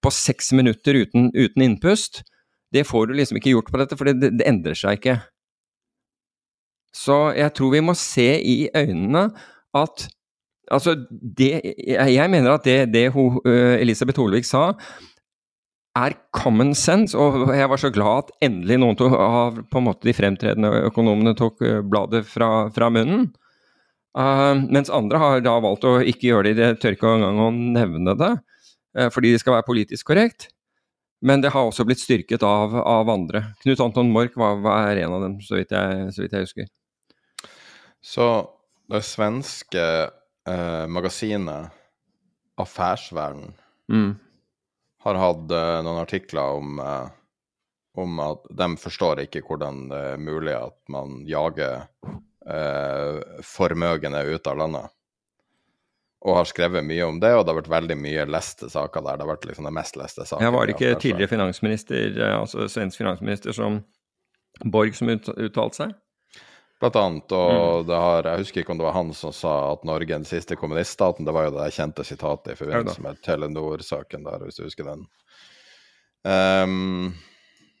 på, 0.00 0.14
seks 0.14 0.52
minutter 0.56 0.96
uten, 1.02 1.28
uten, 1.34 1.66
innpust. 1.66 2.22
Det 2.74 2.86
får 2.88 3.08
du 3.08 3.18
liksom 3.18 3.38
ikke 3.38 3.52
gjort 3.52 3.70
på 3.70 3.80
dette, 3.82 3.98
for 3.98 4.10
det, 4.10 4.32
det 4.38 4.48
endrer 4.48 4.78
seg 4.78 4.98
ikke. 4.98 5.18
Så 6.94 7.18
jeg 7.34 7.50
tror 7.58 7.74
vi 7.74 7.82
må 7.82 7.96
se 7.98 8.28
i 8.38 8.56
øynene 8.70 9.28
at 9.74 10.10
Altså, 10.72 10.94
det, 11.20 11.60
jeg 11.76 12.30
mener 12.32 12.54
at 12.54 12.64
det, 12.64 12.86
det 12.94 13.10
hun, 13.12 13.34
Elisabeth 13.44 14.16
Holvik 14.16 14.46
sa, 14.48 14.70
er 15.92 16.14
common 16.32 16.72
sense, 16.72 17.12
og 17.12 17.52
jeg 17.52 17.68
var 17.68 17.82
så 17.82 17.90
glad 17.92 18.22
at 18.22 18.46
endelig 18.48 18.78
noen 18.80 18.96
av 19.12 19.58
på 19.68 19.82
en 19.82 19.86
måte 19.90 20.08
de 20.08 20.14
fremtredende 20.16 20.70
økonomene 20.88 21.36
tok 21.36 21.60
bladet 21.84 22.24
fra, 22.24 22.48
fra 22.72 22.88
munnen. 22.96 23.28
Uh, 24.14 24.62
mens 24.70 24.92
andre 24.94 25.18
har 25.18 25.40
da 25.42 25.56
valgt 25.58 25.86
å 25.90 25.96
ikke 25.98 26.28
gjøre 26.28 26.52
det, 26.52 26.58
de 26.60 26.78
tør 26.78 26.94
ikke 26.94 27.14
engang 27.16 27.40
å 27.42 27.48
nevne 27.50 28.14
det, 28.18 28.32
uh, 28.94 29.08
fordi 29.10 29.32
det 29.34 29.40
skal 29.42 29.56
være 29.56 29.66
politisk 29.66 30.06
korrekt. 30.12 30.48
Men 31.24 31.42
det 31.42 31.50
har 31.54 31.66
også 31.66 31.86
blitt 31.88 32.02
styrket 32.02 32.44
av, 32.46 32.76
av 32.78 33.10
andre. 33.10 33.40
Knut 33.62 33.80
Anton 33.82 34.12
Mork 34.14 34.36
var, 34.38 34.60
var, 34.62 34.94
en 34.94 35.14
av 35.16 35.24
dem, 35.24 35.38
så 35.42 35.56
vidt 35.56 35.72
jeg, 35.74 36.10
så 36.14 36.22
vidt 36.22 36.36
jeg 36.36 36.46
husker. 36.46 36.68
Så 38.04 38.28
det 38.90 39.00
svenske 39.02 39.84
eh, 40.48 40.86
magasinet 40.86 41.72
Affærsverden 42.60 43.54
mm. 43.90 44.10
har 45.04 45.18
hatt 45.18 45.50
eh, 45.50 45.78
noen 45.82 46.02
artikler 46.02 46.58
om, 46.60 46.78
eh, 46.78 47.08
om 47.98 48.20
at 48.22 48.44
de 48.50 48.68
forstår 48.78 49.24
ikke 49.24 49.42
hvordan 49.48 49.88
det 49.90 50.02
er 50.12 50.22
mulig 50.22 50.54
at 50.54 50.76
man 50.92 51.22
jager 51.26 51.88
eh, 52.46 53.40
formøgene 53.42 54.22
ut 54.30 54.46
av 54.52 54.60
landet. 54.62 54.92
Og 56.24 56.38
har 56.38 56.46
skrevet 56.48 56.86
mye 56.86 57.04
om 57.04 57.18
det, 57.20 57.34
og 57.36 57.42
det 57.44 57.52
har 57.52 57.58
vært 57.58 57.74
veldig 57.74 57.96
mye 58.00 58.22
leste 58.30 58.70
saker 58.72 59.02
der. 59.04 59.18
Det 59.18 59.26
har 59.26 59.32
vært 59.34 59.48
liksom 59.50 59.66
det 59.68 59.74
mest 59.76 59.98
leste 60.00 60.24
saker. 60.24 60.44
Jeg 60.46 60.54
Var 60.54 60.72
ikke 60.72 60.94
tidligere 61.02 61.32
finansminister, 61.34 62.14
eh, 62.14 62.38
altså 62.38 62.68
svensk 62.70 63.02
finansminister 63.02 63.56
som 63.56 63.82
Borg 64.70 64.94
som 64.94 65.10
uttalte 65.10 65.80
seg? 65.80 65.94
Blant 66.84 66.96
annet, 67.00 67.32
og 67.32 67.50
mm. 67.80 67.86
det 67.88 67.98
har, 68.02 68.26
jeg 68.28 68.42
husker 68.42 68.60
ikke 68.60 68.74
om 68.74 68.80
det 68.80 68.84
var 68.84 68.96
han 68.98 69.12
som 69.16 69.32
sa 69.32 69.52
at 69.72 69.86
Norge 69.88 70.10
er 70.10 70.18
den 70.18 70.28
siste 70.28 70.56
kommuniststaten. 70.60 71.24
Det 71.24 71.32
var 71.32 71.46
jo 71.46 71.54
det 71.54 71.70
kjente 71.72 72.04
sitatet 72.04 72.52
i 72.52 72.56
forbindelse 72.58 73.04
med 73.04 73.22
Telenor-saken 73.24 74.26
der, 74.26 74.42
hvis 74.44 74.60
du 74.60 74.66
husker 74.66 74.90
den. 74.90 75.06
Um, 76.28 77.14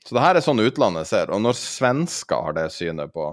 Så 0.08 0.16
det 0.16 0.22
her 0.24 0.38
er 0.38 0.44
sånn 0.44 0.64
utlandet 0.64 1.08
ser. 1.08 1.32
Og 1.36 1.42
når 1.44 1.58
svensker 1.60 2.48
har 2.48 2.56
det 2.56 2.70
synet 2.72 3.12
på, 3.12 3.26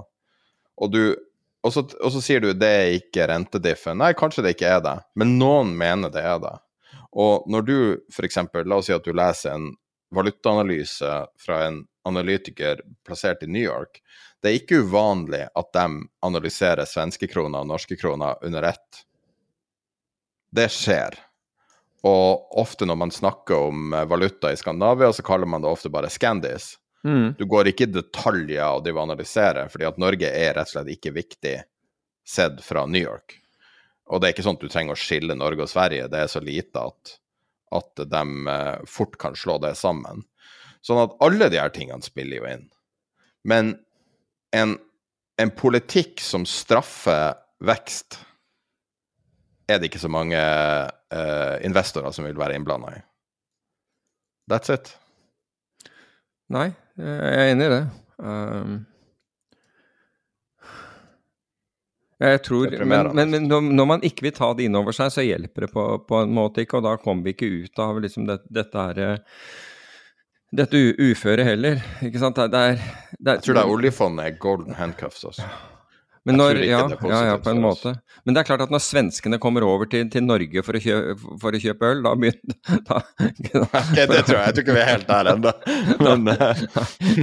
og 0.82 0.92
du 0.92 1.16
og 1.62 1.72
så, 1.72 1.86
og 2.02 2.12
så 2.12 2.22
sier 2.26 2.42
du 2.42 2.50
det 2.58 2.68
er 2.68 2.96
ikke 2.98 3.28
rentediffen. 3.30 4.00
Nei, 4.02 4.12
kanskje 4.18 4.44
det 4.44 4.56
ikke 4.56 4.72
er 4.76 4.84
det, 4.84 4.96
men 5.16 5.38
noen 5.38 5.76
mener 5.78 6.12
det 6.12 6.24
er 6.26 6.40
det. 6.42 6.56
Og 7.12 7.46
når 7.52 7.68
du 7.68 7.78
f.eks. 8.12 8.40
La 8.66 8.80
oss 8.80 8.90
si 8.90 8.96
at 8.96 9.06
du 9.06 9.14
leser 9.16 9.54
en 9.54 9.70
valutaanalyse 10.12 11.12
fra 11.40 11.60
en 11.68 11.84
analytiker 12.10 12.82
plassert 13.06 13.44
i 13.46 13.48
New 13.52 13.62
York. 13.62 14.02
Det 14.42 14.50
er 14.50 14.58
ikke 14.58 14.82
uvanlig 14.88 15.44
at 15.54 15.74
de 15.76 15.86
analyserer 16.26 16.90
svenske 16.90 17.30
kroner 17.30 17.62
og 17.62 17.70
norske 17.70 17.98
kroner 18.00 18.40
under 18.46 18.66
ett. 18.72 19.04
Det 20.52 20.66
skjer. 20.74 21.18
Og 22.10 22.58
ofte 22.58 22.88
når 22.90 22.98
man 22.98 23.14
snakker 23.14 23.68
om 23.70 23.94
valuta 24.10 24.50
i 24.52 24.58
Skandinavia, 24.58 25.12
så 25.14 25.24
kaller 25.24 25.50
man 25.50 25.62
det 25.62 25.70
ofte 25.70 25.92
bare 25.94 26.10
Scandis. 26.10 26.74
Mm. 27.04 27.36
Du 27.38 27.46
går 27.46 27.70
ikke 27.70 27.86
i 27.86 27.94
detaljer 27.94 28.66
og 28.66 28.84
driver 28.86 29.06
analyserer, 29.06 29.70
fordi 29.70 29.86
at 29.90 30.02
Norge 30.02 30.30
er 30.30 30.56
rett 30.58 30.70
og 30.70 30.74
slett 30.74 30.92
ikke 30.96 31.14
viktig 31.14 31.56
sett 32.28 32.62
fra 32.66 32.88
New 32.90 33.02
York. 33.02 33.38
Og 34.12 34.22
det 34.22 34.28
er 34.28 34.36
ikke 34.36 34.46
sånn 34.46 34.58
at 34.58 34.66
du 34.66 34.72
trenger 34.74 34.98
å 34.98 35.02
skille 35.02 35.38
Norge 35.38 35.66
og 35.66 35.72
Sverige, 35.72 36.10
det 36.12 36.26
er 36.26 36.32
så 36.32 36.42
lite 36.44 36.82
at, 36.82 37.16
at 37.78 38.04
de 38.12 38.24
eh, 38.54 38.82
fort 38.90 39.16
kan 39.22 39.38
slå 39.38 39.60
det 39.64 39.76
sammen. 39.80 40.26
Sånn 40.86 41.04
at 41.06 41.16
alle 41.24 41.50
de 41.54 41.62
her 41.62 41.72
tingene 41.74 42.04
spiller 42.06 42.42
jo 42.42 42.50
inn. 42.50 42.68
Men 43.48 43.76
en, 44.56 44.76
en 45.42 45.54
politikk 45.56 46.22
som 46.24 46.46
straffer 46.50 47.38
vekst, 47.64 48.20
er 49.72 49.80
det 49.80 49.92
ikke 49.92 50.04
så 50.04 50.12
mange 50.12 50.38
uh, 50.38 51.56
investorer 51.64 52.12
som 52.16 52.28
vil 52.28 52.40
være 52.40 52.58
innblanda 52.60 52.96
i. 52.98 53.02
That's 54.52 54.74
it. 54.74 54.92
Nei, 56.52 56.72
jeg 57.00 57.36
er 57.36 57.52
enig 57.54 57.68
i 57.70 57.76
det. 57.78 57.84
Um, 58.22 58.80
jeg 62.22 62.42
tror, 62.46 62.74
men, 62.86 63.08
men, 63.18 63.32
men 63.34 63.48
når, 63.50 63.70
når 63.74 63.88
man 63.90 64.04
ikke 64.06 64.28
vil 64.28 64.34
ta 64.38 64.52
det 64.54 64.68
inn 64.68 64.78
over 64.78 64.94
seg, 64.94 65.10
så 65.14 65.24
hjelper 65.26 65.66
det 65.66 65.72
på, 65.74 65.86
på 66.06 66.20
en 66.22 66.36
måte 66.36 66.62
ikke, 66.62 66.78
og 66.78 66.86
da 66.86 66.98
kommer 67.02 67.26
vi 67.26 67.34
ikke 67.34 67.50
ut 67.64 67.82
av 67.82 68.02
liksom 68.04 68.28
det, 68.30 68.42
dette 68.54 68.84
her 68.90 69.00
eh, 69.02 69.40
dette 70.52 70.80
uføret 71.00 71.46
heller. 71.48 71.82
ikke 72.04 72.20
sant? 72.22 72.36
Det, 72.36 72.62
er- 72.62 72.80
det, 73.18 73.28
er- 73.28 73.36
Jeg 73.40 73.44
tror 73.48 73.60
det 73.60 73.66
er 73.66 73.76
oljefondet 73.76 74.26
er 74.32 74.40
golden 74.42 74.76
handcuffs 74.80 75.24
også. 75.24 75.46
Men 76.24 76.36
Jeg 76.38 76.38
når, 76.38 76.58
ja, 76.70 76.80
ja, 77.10 77.20
ja, 77.32 77.38
på 77.42 77.50
en 77.50 77.58
for 77.58 77.64
måte. 77.66 77.92
Men 78.28 78.36
det 78.36 78.42
er 78.44 78.46
klart 78.46 78.62
at 78.62 78.70
når 78.70 78.84
svenskene 78.86 79.40
kommer 79.42 79.64
over 79.66 79.88
til, 79.90 80.04
til 80.14 80.22
Norge 80.22 80.62
for 80.62 80.78
å, 80.78 80.82
kjøpe, 80.84 81.16
for 81.42 81.58
å 81.58 81.62
kjøpe 81.64 81.88
øl, 81.96 82.04
da 82.06 82.12
begynner 82.14 82.60
da, 82.92 83.00
okay, 83.26 84.06
det 84.06 84.20
tror 84.28 84.36
jeg. 84.38 84.44
Jeg 84.46 84.54
tror 84.54 84.62
ikke 84.62 84.76
vi 84.76 84.84
er 84.84 84.92
helt 84.92 85.08
der 85.10 85.30
ennå. 85.32 85.54
Men 86.06 86.28
eh, 86.30 86.62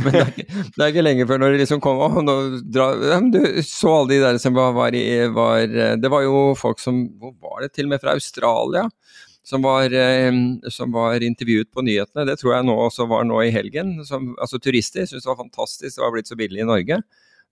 Men 0.03 0.09
det 0.09 0.19
er, 0.25 0.33
ikke, 0.33 0.47
det 0.75 0.83
er 0.83 0.91
ikke 0.91 1.05
lenge 1.07 1.29
før 1.31 1.39
når 1.45 1.55
det 1.55 1.61
liksom 1.63 1.85
kom 1.85 2.03
og 2.09 2.19
nå 2.27 2.37
dra, 2.75 2.89
ja, 3.13 3.21
men 3.23 3.31
Du 3.37 3.39
så 3.63 3.93
alle 4.01 4.17
de 4.17 4.21
der 4.25 4.41
som 4.43 4.59
var, 4.59 4.75
var 4.75 4.97
i 4.99 5.05
var, 5.31 5.63
Det 6.03 6.11
var 6.11 6.27
jo 6.27 6.43
folk 6.59 6.83
som 6.83 6.99
Hvor 7.23 7.37
var 7.39 7.63
det? 7.63 7.71
Til 7.79 7.87
og 7.87 7.95
med 7.95 8.03
fra 8.03 8.17
Australia. 8.19 8.89
Som 9.49 9.65
var, 9.65 9.89
eh, 9.97 10.29
som 10.75 10.93
var 10.93 11.25
intervjuet 11.25 11.71
på 11.73 11.85
nyhetene. 11.87 12.27
Det 12.29 12.37
tror 12.41 12.59
jeg 12.59 12.69
nå 12.69 12.75
også 12.85 13.07
var 13.09 13.25
nå 13.25 13.41
i 13.47 13.55
helgen. 13.55 13.97
Som, 14.05 14.35
altså 14.37 14.61
Turister 14.61 15.09
syntes 15.09 15.25
det 15.25 15.31
var 15.31 15.41
fantastisk, 15.41 15.95
det 15.97 16.05
var 16.05 16.13
blitt 16.17 16.29
så 16.29 16.37
billig 16.37 16.61
i 16.61 16.69
Norge. 16.69 17.01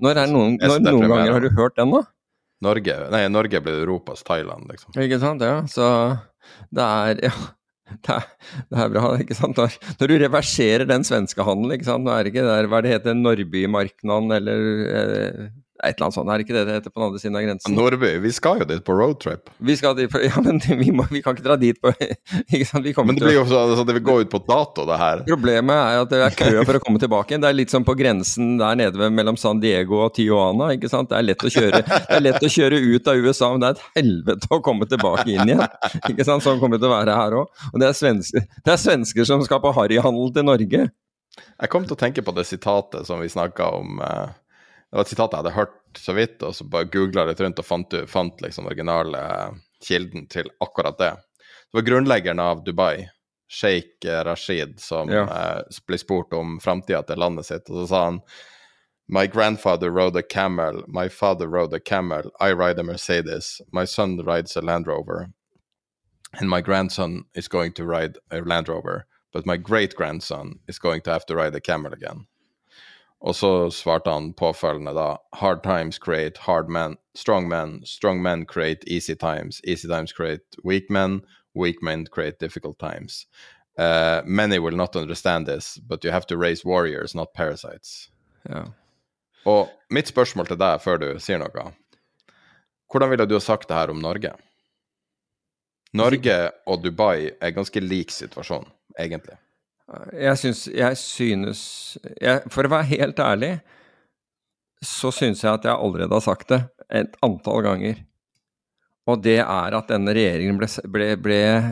Når, 0.05 0.20
noen, 0.28 0.59
når, 0.61 0.82
noen 0.84 1.09
ganger 1.09 1.32
har 1.32 1.44
du 1.44 1.51
hørt 1.57 1.78
den, 1.80 1.94
da? 1.94 2.05
Norge 2.64 2.97
Nei, 3.12 3.22
Norge 3.32 3.61
blir 3.64 3.82
Europas 3.82 4.24
Thailand, 4.26 4.68
liksom. 4.68 4.97
Ikke 5.01 5.20
sant, 5.20 5.44
ja. 5.44 5.62
Så 5.68 5.86
det 6.74 6.84
er 6.84 7.22
ja, 7.28 7.32
det 8.05 8.16
er, 8.16 8.26
det 8.72 8.80
er 8.82 8.92
bra, 8.92 9.12
ikke 9.22 9.36
sant. 9.38 9.61
Når, 9.61 9.76
når 10.01 10.12
du 10.12 10.16
reverserer 10.24 10.88
den 10.88 11.05
svenske 11.07 11.47
handelen, 11.47 11.76
ikke 11.76 11.88
sant. 11.88 12.07
Nå 12.07 12.12
er 12.12 12.24
det 12.24 12.34
ikke 12.34 12.47
der, 12.49 12.68
hva 12.70 12.80
er 12.80 12.86
det 12.86 12.94
heter, 12.97 13.18
Norbymarknaden 13.20 14.36
eller 14.36 14.66
eh, 15.01 15.47
et 15.85 15.97
eller 15.97 16.07
annet 16.07 16.14
sånt, 16.16 16.31
er 16.33 16.39
det 16.41 16.47
ikke 16.47 16.55
det 16.57 16.62
det 16.68 16.74
heter 16.79 16.93
på 16.95 17.01
den 17.01 17.07
andre 17.09 17.20
siden 17.22 17.37
av 17.39 17.43
grensen? 17.45 17.74
Nordby, 17.77 18.11
vi 18.24 18.31
skal 18.33 18.61
jo 18.62 18.66
dit 18.70 18.83
på 18.87 18.95
roadtrip. 18.97 19.51
Vi 19.61 19.77
skal 19.77 19.95
dit, 19.99 20.11
på- 20.12 20.22
ja, 20.29 20.41
men 20.45 20.59
vi, 20.64 20.91
må, 20.97 21.05
vi 21.12 21.20
kan 21.24 21.37
ikke 21.37 21.45
dra 21.47 21.57
dit 21.61 21.79
på 21.83 21.93
ikke 22.53 22.66
sant? 22.68 22.85
Vi 22.87 22.95
Men 22.97 23.18
det 23.18 23.27
blir 23.27 23.37
jo 23.39 23.45
sånn 23.51 23.74
at 23.77 23.83
det 23.91 23.97
vil 23.99 24.05
gå 24.09 24.16
ut 24.24 24.31
på 24.33 24.41
dato, 24.49 24.87
det 24.89 24.99
her. 25.01 25.22
Problemet 25.29 25.77
er 25.77 26.03
at 26.05 26.11
det 26.12 26.20
er 26.27 26.37
kø 26.39 26.64
for 26.66 26.79
å 26.79 26.83
komme 26.87 27.03
tilbake. 27.03 27.39
Det 27.43 27.51
er 27.51 27.57
litt 27.59 27.72
som 27.74 27.85
på 27.87 27.95
grensen 27.99 28.57
der 28.61 28.79
nede 28.81 28.99
ved, 29.01 29.12
mellom 29.16 29.37
San 29.41 29.61
Diego 29.62 30.03
og 30.07 30.14
Tijuana. 30.16 30.72
ikke 30.77 30.89
sant? 30.93 31.11
Det 31.12 31.18
er, 31.20 31.27
lett 31.29 31.45
å 31.47 31.53
kjøre, 31.53 31.83
det 31.87 32.16
er 32.18 32.24
lett 32.24 32.43
å 32.47 32.53
kjøre 32.57 32.81
ut 32.97 33.11
av 33.12 33.22
USA, 33.27 33.53
men 33.53 33.64
det 33.64 33.72
er 33.72 33.79
et 33.81 33.87
helvete 34.01 34.53
å 34.53 34.61
komme 34.64 34.89
tilbake 34.91 35.29
inn 35.35 35.49
igjen. 35.53 35.66
ikke 36.11 36.24
sant? 36.29 36.45
Sånn 36.47 36.61
kommer 36.62 36.79
det 36.81 36.85
til 36.87 36.93
å 36.93 36.97
være 36.97 37.16
her 37.20 37.37
òg. 37.43 37.66
Og 37.72 37.81
det 37.83 37.91
er, 37.91 37.97
svensker, 37.99 38.47
det 38.64 38.72
er 38.74 38.81
svensker 38.81 39.29
som 39.29 39.43
skal 39.47 39.61
på 39.64 39.74
harryhandel 39.77 40.33
til 40.37 40.47
Norge. 40.49 40.87
Jeg 41.37 41.68
kom 41.68 41.85
til 41.85 41.93
å 41.93 41.99
tenke 42.01 42.22
på 42.24 42.33
det 42.37 42.47
sitatet 42.49 43.05
som 43.09 43.20
vi 43.20 43.29
snakka 43.29 43.66
om. 43.77 43.99
eh, 44.01 44.29
Det 44.97 45.01
var 45.01 45.05
et 45.05 45.09
sitat 45.12 45.32
jeg 45.34 45.42
hadde 45.42 45.51
hørt 45.53 45.99
så 46.01 46.12
vidt, 46.16 46.42
og 46.42 46.55
så 46.57 46.64
bare 46.72 46.86
googla 46.88 47.26
litt 47.28 47.40
rundt 47.44 47.59
og 47.61 47.66
fant, 47.68 47.94
fant 48.09 48.38
liksom 48.40 48.64
originale 48.70 49.18
kilden 49.84 50.22
til 50.32 50.47
akkurat 50.64 50.97
det. 50.97 51.11
Det 51.68 51.76
var 51.76 51.84
grunnleggeren 51.84 52.40
av 52.40 52.62
Dubai, 52.64 53.11
sjeik 53.44 54.07
Rashid, 54.24 54.80
som 54.80 55.11
Ja. 55.12 55.26
eh, 55.28 55.62
ble 55.86 55.99
spurt 56.01 56.32
om 56.32 56.57
framtida 56.64 57.03
til 57.07 57.20
landet 57.20 57.44
sitt, 57.44 57.68
og 57.68 57.82
så 57.82 57.88
sa 57.88 58.05
han 58.05 58.20
My 59.07 59.26
grandfather 59.26 59.90
rode 59.90 60.16
a 60.16 60.22
camel, 60.22 60.82
my 60.88 61.11
father 61.11 61.47
rode 61.47 61.74
a 61.74 61.78
camel, 61.78 62.30
I 62.40 62.55
ride 62.55 62.78
a 62.78 62.82
Mercedes, 62.82 63.61
my 63.72 63.84
son 63.84 64.16
rides 64.24 64.57
a 64.57 64.62
Land 64.62 64.86
Rover, 64.86 65.28
and 66.40 66.49
my 66.49 66.62
grandson 66.62 67.26
is 67.34 67.49
going 67.49 67.72
to 67.74 67.84
ride 67.84 68.16
a 68.30 68.40
Land 68.40 68.70
Rover, 68.70 69.05
but 69.34 69.44
my 69.44 69.59
great 69.59 69.94
grandson 69.94 70.61
is 70.66 70.78
going 70.78 71.03
to 71.03 71.11
have 71.11 71.26
to 71.26 71.36
ride 71.36 71.55
a 71.55 71.61
camel 71.61 71.92
again. 71.92 72.28
Og 73.21 73.35
så 73.35 73.71
svarte 73.73 74.12
han 74.12 74.33
påfølgende 74.37 74.93
da 74.95 75.17
Hard 75.33 75.62
times 75.62 75.99
create 75.99 76.41
hard 76.41 76.69
men, 76.69 76.97
strong 77.17 77.49
men, 77.49 77.81
strong 77.85 78.23
men 78.23 78.45
create 78.47 78.85
easy 78.87 79.14
times, 79.14 79.61
easy 79.64 79.89
times 79.89 80.12
create 80.12 80.45
weak 80.64 80.91
men, 80.91 81.23
weak 81.55 81.83
men 81.83 82.07
create 82.07 82.39
difficult 82.41 82.79
times. 82.79 83.27
Uh, 83.79 84.23
many 84.25 84.59
will 84.59 84.77
not 84.77 84.97
understand 84.97 85.47
this, 85.47 85.79
but 85.79 86.05
you 86.05 86.11
have 86.11 86.27
to 86.27 86.37
raise 86.37 86.64
warriors, 86.64 87.14
not 87.14 87.35
parasites. 87.35 88.11
Ja. 88.49 88.64
Og 89.47 89.69
mitt 89.91 90.09
spørsmål 90.09 90.49
til 90.51 90.59
deg 90.59 90.81
før 90.83 91.01
du 91.01 91.09
sier 91.23 91.39
noe, 91.39 91.71
hvordan 92.91 93.12
ville 93.12 93.27
du 93.29 93.37
ha 93.37 93.43
sagt 93.43 93.69
det 93.69 93.77
her 93.77 93.93
om 93.93 94.01
Norge? 94.03 94.33
Norge 95.97 96.37
og 96.67 96.83
Dubai 96.85 97.31
er 97.41 97.55
ganske 97.55 97.81
lik 97.81 98.11
situasjon, 98.12 98.67
egentlig. 98.99 99.37
Jeg 100.16 100.39
syns 100.41 100.64
Jeg 100.66 100.99
synes 100.99 101.61
jeg, 102.18 102.41
For 102.51 102.66
å 102.66 102.72
være 102.72 102.91
helt 102.91 103.20
ærlig, 103.22 103.53
så 104.82 105.12
syns 105.14 105.45
jeg 105.45 105.53
at 105.57 105.64
jeg 105.64 105.72
allerede 105.72 106.12
har 106.12 106.24
sagt 106.24 106.51
det 106.53 106.61
et 106.93 107.14
antall 107.24 107.62
ganger. 107.64 108.03
Og 109.07 109.22
det 109.22 109.39
er 109.39 109.74
at 109.78 109.89
denne 109.89 110.12
regjeringen 110.14 110.59
ble, 110.59 110.68
ble, 110.91 111.09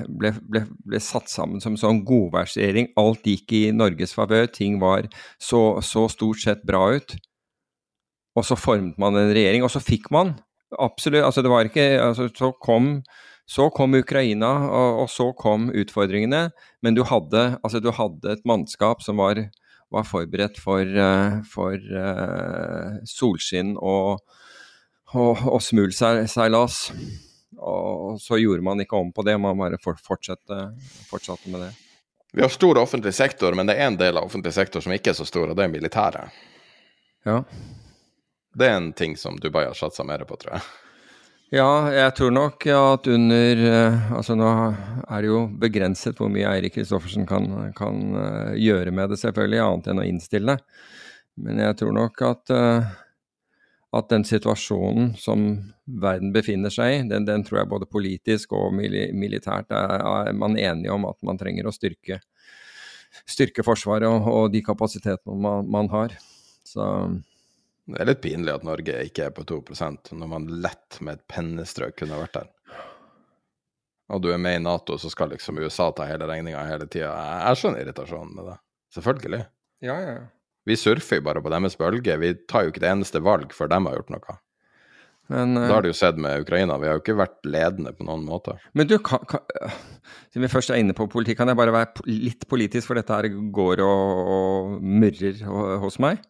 ble, 0.06 0.30
ble, 0.46 1.00
satt 1.02 1.28
sammen 1.30 1.62
som 1.62 1.74
en 1.74 1.80
sånn 1.80 2.00
godværsregjering. 2.06 2.92
Alt 2.98 3.26
gikk 3.26 3.54
i 3.58 3.62
Norges 3.74 4.14
favør. 4.16 4.46
Ting 4.54 4.78
var 4.82 5.08
så, 5.42 5.82
så 5.82 6.06
stort 6.10 6.42
sett 6.42 6.62
bra 6.66 6.86
ut. 6.94 7.16
Og 8.38 8.46
så 8.46 8.58
formet 8.58 8.98
man 9.02 9.18
en 9.18 9.34
regjering, 9.34 9.66
og 9.66 9.70
så 9.70 9.82
fikk 9.82 10.08
man 10.14 10.32
absolutt 10.82 11.22
Altså, 11.26 11.42
det 11.44 11.50
var 11.52 11.68
ikke 11.68 11.84
altså, 12.02 12.26
Så 12.34 12.50
kom 12.62 12.96
så 13.46 13.68
kom 13.70 13.94
Ukraina, 13.94 14.52
og, 14.70 15.02
og 15.04 15.10
så 15.12 15.28
kom 15.36 15.68
utfordringene. 15.74 16.48
Men 16.84 16.96
du 16.96 17.04
hadde, 17.08 17.44
altså 17.60 17.80
du 17.82 17.90
hadde 17.92 18.32
et 18.32 18.46
mannskap 18.48 19.04
som 19.04 19.20
var, 19.20 19.42
var 19.92 20.08
forberedt 20.08 20.58
for, 20.62 20.80
eh, 20.80 21.36
for 21.52 21.76
uh, 21.76 23.02
solskinn 23.08 23.74
og, 23.76 24.24
og, 25.12 25.44
og 25.44 25.60
smulseilas. 25.62 26.80
Og 27.64 28.16
så 28.20 28.40
gjorde 28.40 28.64
man 28.64 28.80
ikke 28.82 28.98
om 28.98 29.12
på 29.14 29.24
det, 29.28 29.36
man 29.40 29.60
bare 29.60 29.80
fortsatte, 29.80 30.60
fortsatte 31.10 31.52
med 31.52 31.66
det. 31.66 31.72
Vi 32.34 32.42
har 32.42 32.50
stor 32.50 32.80
offentlig 32.80 33.14
sektor, 33.14 33.54
men 33.54 33.68
det 33.68 33.76
er 33.78 33.86
en 33.86 34.00
del 34.00 34.16
av 34.18 34.26
offentlig 34.26 34.50
sektor 34.56 34.82
som 34.82 34.92
ikke 34.92 35.12
er 35.12 35.20
så 35.20 35.26
stor, 35.28 35.52
og 35.52 35.54
det 35.56 35.68
er 35.68 35.70
militæret. 35.70 36.40
Ja. 37.28 37.44
Det 38.54 38.66
er 38.66 38.80
en 38.80 38.90
ting 38.96 39.14
som 39.20 39.36
Dubai 39.38 39.68
har 39.68 39.76
satsa 39.78 40.02
mer 40.06 40.24
på, 40.26 40.40
tror 40.40 40.56
jeg. 40.56 40.66
Ja, 41.52 41.92
jeg 41.92 42.14
tror 42.16 42.32
nok 42.32 42.64
at 42.72 43.06
under 43.10 43.60
eh, 43.68 44.12
Altså 44.16 44.32
nå 44.38 44.48
er 44.48 45.20
det 45.20 45.28
jo 45.28 45.42
begrenset 45.60 46.16
hvor 46.18 46.30
mye 46.32 46.48
Eirik 46.48 46.78
Kristoffersen 46.78 47.26
kan, 47.28 47.50
kan 47.76 48.00
eh, 48.16 48.54
gjøre 48.64 48.94
med 48.94 49.12
det, 49.12 49.20
selvfølgelig, 49.20 49.60
annet 49.60 49.90
enn 49.92 50.00
å 50.00 50.06
innstille. 50.08 50.56
Men 51.36 51.60
jeg 51.60 51.76
tror 51.80 51.92
nok 51.98 52.22
at, 52.24 52.54
eh, 52.54 52.94
at 53.98 54.08
den 54.10 54.24
situasjonen 54.24 55.12
som 55.20 55.44
verden 55.84 56.32
befinner 56.34 56.72
seg 56.72 56.94
i, 56.94 57.02
den, 57.12 57.28
den 57.28 57.44
tror 57.44 57.60
jeg 57.60 57.72
både 57.74 57.90
politisk 57.92 58.56
og 58.56 58.72
militært 58.74 59.74
er, 59.76 60.00
er 60.00 60.32
man 60.38 60.56
enige 60.56 60.96
om 60.96 61.04
at 61.10 61.20
man 61.26 61.38
trenger 61.38 61.68
å 61.68 61.74
styrke, 61.76 62.22
styrke 63.28 63.66
Forsvaret 63.66 64.08
og, 64.08 64.26
og 64.32 64.48
de 64.54 64.64
kapasitetene 64.64 65.36
man, 65.44 65.68
man 65.70 65.92
har. 65.92 66.16
Så 66.64 66.88
Det 67.84 68.00
er 68.00 68.08
litt 68.08 68.22
pinlig 68.24 68.52
at 68.54 68.64
Norge 68.64 69.00
ikke 69.04 69.26
er 69.26 69.32
på 69.36 69.44
2% 69.44 70.14
når 70.16 70.30
man 70.30 70.46
lett 70.64 71.00
med 71.04 71.18
et 71.18 71.26
pennestrøk 71.28 71.98
kunne 72.00 72.20
vært 72.22 72.38
der. 72.38 72.52
Og 74.12 74.20
du 74.24 74.30
er 74.32 74.40
med 74.40 74.58
i 74.58 74.62
Nato, 74.62 74.96
så 75.00 75.10
skal 75.12 75.32
liksom 75.32 75.60
USA 75.64 75.90
ta 75.96 76.06
hele 76.08 76.28
regninga 76.28 76.64
hele 76.68 76.88
tida. 76.88 77.12
Jeg 77.48 77.60
skjønner 77.60 77.84
irritasjonen 77.84 78.32
med 78.36 78.48
det. 78.50 78.56
Selvfølgelig. 78.96 79.44
Ja, 79.84 79.98
ja. 80.00 80.16
Vi 80.64 80.76
surfer 80.80 81.20
jo 81.20 81.26
bare 81.26 81.42
på 81.44 81.52
deres 81.52 81.76
bølge. 81.76 82.16
Vi 82.20 82.32
tar 82.48 82.64
jo 82.64 82.72
ikke 82.72 82.82
det 82.84 82.92
eneste 82.92 83.20
valg 83.24 83.52
før 83.52 83.70
de 83.72 83.80
har 83.86 83.98
gjort 83.98 84.12
noe. 84.14 84.36
Men, 85.32 85.54
Da 85.56 85.70
har 85.72 85.84
det 85.84 85.94
jo 85.94 85.96
sett 85.96 86.18
med 86.20 86.44
Ukraina. 86.44 86.76
Vi 86.80 86.88
har 86.88 86.98
jo 86.98 87.02
ikke 87.02 87.16
vært 87.16 87.48
ledende 87.48 87.94
på 87.96 88.04
noen 88.04 88.26
måte. 88.28 88.58
Men 88.76 88.88
du, 88.88 88.98
kan, 89.00 89.24
kan, 89.28 89.44
siden 90.32 90.44
vi 90.44 90.52
først 90.52 90.72
er 90.72 90.80
inne 90.80 90.96
på 90.96 91.08
politikk, 91.12 91.40
kan 91.40 91.52
jeg 91.52 91.60
bare 91.60 91.72
være 91.72 92.04
litt 92.08 92.44
politisk, 92.48 92.90
for 92.90 93.00
dette 93.00 93.16
her 93.16 93.30
går 93.56 93.80
og, 93.84 94.32
og 94.36 94.74
murrer 94.84 95.40
hos 95.80 96.00
meg? 96.02 96.20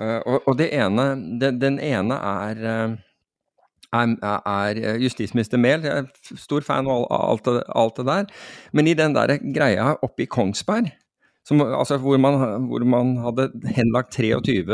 Eh, 0.00 0.20
og, 0.26 0.42
og 0.46 0.56
det 0.60 0.70
ene, 0.78 1.08
den, 1.42 1.58
den 1.62 1.78
ene 1.82 2.14
er, 2.14 2.62
eh, 2.72 2.96
er, 3.98 4.14
er 4.22 4.98
justisminister 5.02 5.58
Mehl. 5.58 5.82
Jeg 5.86 6.04
er 6.06 6.38
stor 6.38 6.60
fan 6.66 6.86
av 6.90 7.06
alt, 7.10 7.44
det- 7.48 7.64
alt 7.74 7.96
det 7.96 8.06
der. 8.06 8.26
Men 8.72 8.86
i 8.86 8.94
den 8.94 9.14
der 9.16 9.38
greia 9.42 9.94
oppe 10.02 10.22
i 10.26 10.30
Kongsberg, 10.30 10.92
som, 11.48 11.62
altså 11.64 11.96
hvor, 11.96 12.18
man, 12.20 12.34
hvor 12.68 12.82
man 12.84 13.14
hadde 13.24 13.46
henlagt 13.72 14.12
23 14.12 14.66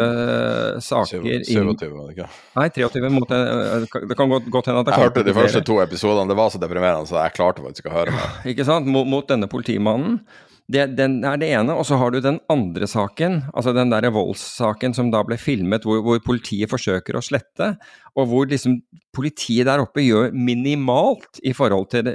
saker 0.83 1.21
27, 1.47 1.93
var 1.95 2.09
det 2.09 2.17
ikke? 2.17 2.27
Nei, 2.57 2.65
23 2.75 3.11
mot 3.15 3.29
Det 3.31 4.17
kan 4.19 4.33
godt, 4.33 4.49
godt 4.51 4.67
hende 4.67 4.81
at 4.83 4.89
det 4.89 4.97
Jeg 4.97 5.05
hørte 5.05 5.23
de 5.29 5.35
første 5.37 5.63
to 5.69 5.77
episodene. 5.85 6.27
Det 6.33 6.37
var 6.41 6.51
så 6.51 6.59
deprimerende, 6.59 7.07
så 7.07 7.21
jeg 7.23 7.37
klarte 7.37 7.63
faktisk 7.63 7.85
ikke 7.85 7.95
å 7.95 7.99
høre 8.01 8.17
det. 8.17 8.27
Ikke 8.57 8.67
sant? 8.67 8.91
Mot, 8.91 9.07
mot 9.07 9.29
denne 9.31 9.47
politimannen. 9.47 10.19
Det, 10.65 10.85
den 10.97 11.19
er 11.29 11.37
det 11.37 11.51
ene. 11.53 11.75
Og 11.77 11.85
så 11.85 11.99
har 12.01 12.13
du 12.13 12.23
den 12.25 12.39
andre 12.53 12.87
saken, 12.89 13.43
altså 13.53 13.75
den 13.77 13.91
der 13.93 14.09
voldssaken 14.15 14.95
som 14.97 15.11
da 15.13 15.21
ble 15.27 15.37
filmet, 15.41 15.85
hvor, 15.85 16.01
hvor 16.05 16.21
politiet 16.25 16.73
forsøker 16.73 17.19
å 17.19 17.25
slette, 17.25 17.75
og 18.17 18.31
hvor 18.31 18.49
liksom 18.49 18.79
politiet 19.15 19.69
der 19.69 19.83
oppe 19.83 20.05
gjør 20.05 20.33
minimalt 20.33 21.43
i 21.45 21.53
forhold 21.57 21.91
til, 21.93 22.09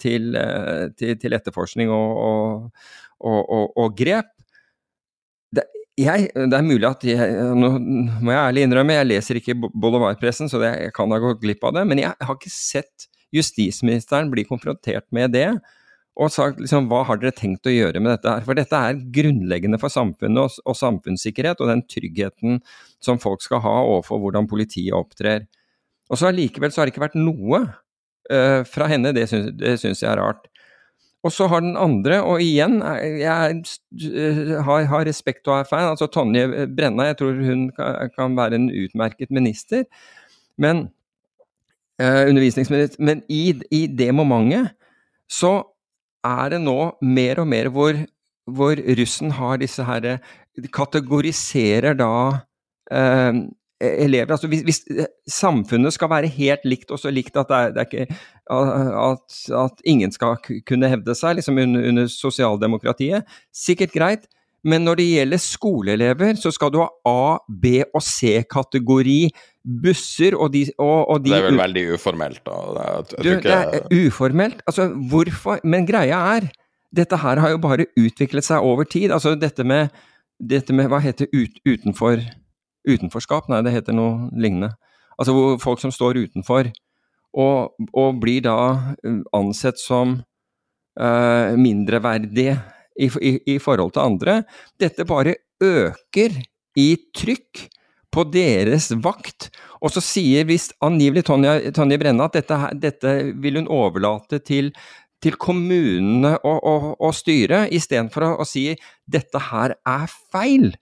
til, 0.00 0.32
til, 0.96 1.16
til 1.20 1.36
etterforskning 1.36 1.92
og, 1.92 2.70
og, 3.20 3.40
og, 3.42 3.66
og, 3.76 3.92
grep. 3.98 4.32
Det, 5.52 5.66
jeg, 6.00 6.30
det 6.32 6.56
er 6.56 6.64
mulig 6.64 6.88
at 6.88 7.04
jeg, 7.04 7.36
Nå 7.58 7.74
må 8.22 8.32
jeg 8.32 8.40
ærlig 8.46 8.64
innrømme, 8.64 8.96
jeg 8.96 9.10
leser 9.10 9.42
ikke 9.42 9.58
Boulevardpressen, 9.60 10.48
så 10.48 10.62
det, 10.62 10.72
jeg 10.86 10.96
kan 10.96 11.12
ha 11.12 11.20
gått 11.20 11.44
glipp 11.44 11.68
av 11.68 11.76
det. 11.76 11.84
Men 11.90 12.00
jeg 12.00 12.16
har 12.16 12.40
ikke 12.40 12.54
sett 12.54 13.10
justisministeren 13.34 14.32
bli 14.32 14.46
konfrontert 14.48 15.04
med 15.14 15.36
det 15.36 15.50
og 16.18 16.32
sagt 16.34 16.58
liksom, 16.60 16.88
hva 16.90 17.04
har 17.08 17.20
dere 17.20 17.32
tenkt 17.36 17.68
å 17.68 17.72
gjøre 17.72 18.00
med 18.02 18.12
dette 18.12 18.32
her? 18.32 18.44
For 18.44 18.58
dette 18.58 18.76
er 18.76 18.98
grunnleggende 19.14 19.78
for 19.80 19.92
samfunnet 19.92 20.42
og, 20.42 20.58
og 20.68 20.76
samfunnssikkerhet, 20.76 21.62
og 21.62 21.70
den 21.70 21.84
tryggheten 21.88 22.58
som 23.02 23.20
folk 23.22 23.44
skal 23.44 23.62
ha 23.64 23.76
overfor 23.86 24.20
hvordan 24.24 24.48
politiet 24.50 24.96
opptrer. 24.96 25.46
Og 26.10 26.18
så 26.18 26.28
allikevel 26.28 26.72
så 26.74 26.82
har 26.82 26.88
det 26.88 26.96
ikke 26.96 27.06
vært 27.06 27.20
noe 27.20 27.62
uh, 27.62 28.60
fra 28.68 28.90
henne, 28.90 29.14
det 29.16 29.28
syns, 29.30 29.52
det 29.56 29.76
syns 29.80 30.02
jeg 30.02 30.10
er 30.10 30.20
rart. 30.20 30.50
Og 31.22 31.32
så 31.36 31.46
har 31.52 31.60
den 31.60 31.76
andre, 31.76 32.22
og 32.24 32.40
igjen, 32.40 32.78
er- 32.82 33.18
jeg 33.20 33.58
eh, 34.08 34.54
har, 34.64 34.86
har 34.88 35.04
respekt 35.04 35.48
og 35.48 35.58
er 35.58 35.66
fan, 35.68 35.90
altså 35.92 36.08
Tonje 36.08 36.66
Brenna, 36.72 37.10
jeg 37.10 37.18
tror 37.20 37.42
hun 37.44 37.66
kan, 37.76 38.36
være 38.38 38.56
en 38.56 38.70
utmerket 38.72 39.30
minister, 39.30 39.84
men 40.56 40.86
eh, 42.00 42.24
undervisningsminister, 42.24 43.04
men 43.04 43.20
i, 43.28 43.52
i 43.68 43.84
det 43.86 44.08
momentet 44.16 44.72
så 45.30 45.58
er 46.26 46.52
det 46.54 46.60
nå 46.62 46.78
mer 47.02 47.40
og 47.42 47.48
mer 47.48 47.70
hvor, 47.72 47.96
hvor 48.50 48.80
russen 49.00 49.32
har 49.38 49.60
disse 49.62 49.84
herre 49.86 50.18
Kategoriserer 50.74 51.94
da 51.96 52.12
eh, 52.92 53.36
elever. 53.80 54.34
Altså 54.34 54.48
hvis, 54.50 54.64
hvis 54.66 54.82
samfunnet 55.30 55.94
skal 55.94 56.10
være 56.10 56.30
helt 56.34 56.66
likt 56.68 56.90
og 56.92 57.00
så 57.00 57.12
likt 57.14 57.38
at 57.40 57.48
det 57.48 57.60
er, 57.60 57.70
det 57.72 57.80
er 57.80 57.88
ikke 57.88 58.18
at, 58.50 59.38
at 59.62 59.84
ingen 59.88 60.12
skal 60.12 60.36
kunne 60.68 60.90
hevde 60.90 61.14
seg 61.16 61.38
liksom 61.38 61.62
under, 61.62 61.86
under 61.88 62.10
sosialdemokratiet, 62.12 63.24
sikkert 63.54 63.94
greit. 63.94 64.28
Men 64.64 64.84
når 64.84 65.00
det 65.00 65.06
gjelder 65.08 65.40
skoleelever, 65.40 66.34
så 66.36 66.52
skal 66.52 66.72
du 66.74 66.82
ha 66.82 66.90
A-, 67.08 67.40
B- 67.48 67.86
og 67.94 68.02
C-kategori 68.04 69.30
busser, 69.64 70.34
og 70.36 70.52
de, 70.54 70.64
og, 70.78 71.10
og 71.10 71.24
de 71.24 71.32
Det 71.32 71.38
er 71.38 71.46
vel 71.50 71.60
veldig 71.60 71.84
uformelt, 71.94 72.40
da. 72.46 72.58
Jeg, 72.76 73.04
jeg 73.12 73.24
du, 73.24 73.48
det 73.48 73.56
er 73.56 74.06
uformelt. 74.06 74.62
Altså, 74.66 74.88
hvorfor 75.10 75.60
Men 75.64 75.86
greia 75.88 76.20
er, 76.36 76.48
dette 76.96 77.18
her 77.20 77.40
har 77.42 77.52
jo 77.52 77.60
bare 77.62 77.86
utviklet 77.98 78.46
seg 78.46 78.64
over 78.66 78.88
tid. 78.88 79.12
Altså 79.14 79.34
dette 79.38 79.64
med, 79.64 79.92
dette 80.40 80.74
med 80.74 80.88
Hva 80.90 81.02
heter 81.04 81.30
ut, 81.34 81.60
utenfor 81.68 82.24
Utenforskap? 82.88 83.50
Nei, 83.52 83.60
det 83.60 83.74
heter 83.74 83.92
noe 83.92 84.30
lignende. 84.32 84.72
Altså 85.20 85.34
hvor 85.36 85.58
folk 85.60 85.82
som 85.82 85.92
står 85.92 86.16
utenfor, 86.16 86.70
og, 87.36 87.74
og 87.92 88.20
blir 88.22 88.40
da 88.46 88.56
ansett 89.36 89.78
som 89.78 90.14
uh, 90.96 91.50
mindreverdige 91.60 92.56
i, 92.96 93.10
i, 93.20 93.34
i 93.54 93.58
forhold 93.60 93.92
til 93.92 94.06
andre. 94.06 94.38
Dette 94.80 95.04
bare 95.04 95.36
øker 95.60 96.40
i 96.80 96.88
trykk 97.16 97.66
på 98.14 98.24
deres 98.32 98.90
vakt. 99.04 99.50
Og 99.80 99.94
så 99.94 100.02
sier 100.04 100.48
visst 100.48 100.74
angivelig 100.84 101.24
Tonje, 101.28 101.72
Tonje 101.76 101.98
Brenna 102.00 102.26
at 102.28 102.36
dette, 102.38 102.58
dette 102.82 103.14
vil 103.42 103.60
hun 103.60 103.70
overlate 103.70 104.40
til, 104.44 104.72
til 105.22 105.38
kommunene 105.40 106.34
å, 106.42 106.54
å, 106.58 106.74
å 106.98 107.12
styre, 107.14 107.66
istedenfor 107.72 108.26
å, 108.26 108.32
å 108.42 108.48
si 108.48 108.70
dette 109.10 109.42
her 109.50 109.76
er 109.78 110.06
feil. 110.32 110.72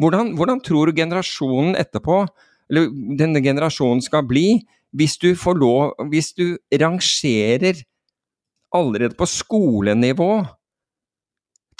Hvordan, 0.00 0.34
hvordan 0.36 0.60
tror 0.64 0.90
du 0.90 1.00
generasjonen 1.00 1.76
etterpå, 1.80 2.24
eller 2.70 2.90
denne 3.18 3.40
generasjonen 3.44 4.02
skal 4.04 4.26
bli, 4.28 4.60
hvis 4.96 5.16
du 5.20 5.34
får 5.36 5.58
lov 5.58 6.08
Hvis 6.10 6.30
du 6.38 6.56
rangerer 6.72 7.82
allerede 8.74 9.16
på 9.18 9.26
skolenivå 9.28 10.30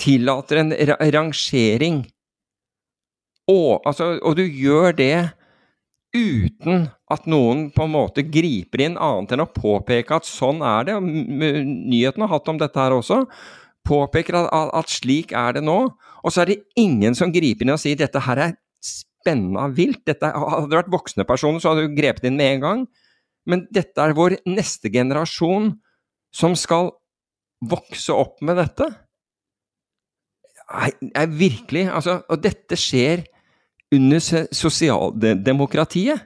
tillater 0.01 0.61
en 0.61 0.75
ra 0.91 0.97
rangering 1.15 2.03
og, 3.51 3.83
altså, 3.87 4.17
og 4.23 4.37
du 4.39 4.43
gjør 4.43 4.97
det 4.99 5.29
uten 6.17 6.87
at 7.13 7.27
noen 7.31 7.67
på 7.75 7.85
en 7.85 7.93
måte 7.93 8.25
griper 8.27 8.83
inn, 8.87 8.99
annet 8.99 9.35
enn 9.35 9.45
å 9.45 9.51
påpeke 9.53 10.17
at 10.17 10.29
sånn 10.29 10.63
er 10.65 10.89
det. 10.89 10.97
Nyhetene 11.03 12.27
har 12.27 12.35
hatt 12.35 12.51
om 12.51 12.61
dette 12.61 12.81
her 12.81 12.97
også. 12.97 13.23
Påpeker 13.87 14.41
at, 14.41 14.51
at, 14.51 14.91
slik 14.91 15.35
er 15.37 15.59
det 15.59 15.65
nå. 15.67 15.79
Og 16.25 16.35
så 16.35 16.43
er 16.43 16.53
det 16.53 16.63
ingen 16.81 17.15
som 17.19 17.35
griper 17.35 17.67
inn 17.67 17.75
og 17.77 17.83
sier 17.83 17.99
dette 18.01 18.23
her 18.27 18.43
er 18.49 18.57
spennende 18.83 19.69
vilt. 19.77 20.03
Dette, 20.09 20.33
hadde 20.33 20.71
det 20.73 20.81
vært 20.81 20.95
voksne 20.95 21.27
personer, 21.29 21.63
så 21.63 21.73
hadde 21.73 21.87
du 21.87 21.97
grepet 21.99 22.27
inn 22.27 22.39
med 22.39 22.57
en 22.57 22.65
gang. 22.67 22.85
Men 23.47 23.67
dette 23.75 24.03
er 24.03 24.17
vår 24.17 24.41
neste 24.49 24.91
generasjon 24.91 25.77
som 26.35 26.57
skal 26.59 26.91
vokse 27.67 28.15
opp 28.15 28.43
med 28.45 28.59
dette. 28.59 28.89
Nei, 30.67 31.27
virkelig. 31.31 31.87
Altså, 31.95 32.19
og 32.27 32.43
dette 32.43 32.79
skjer 32.79 33.23
under 33.95 34.21
sosialdemokratiet. 34.55 36.21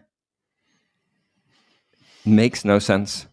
Makes 2.24 2.64
no 2.64 2.78
sense. 2.80 3.26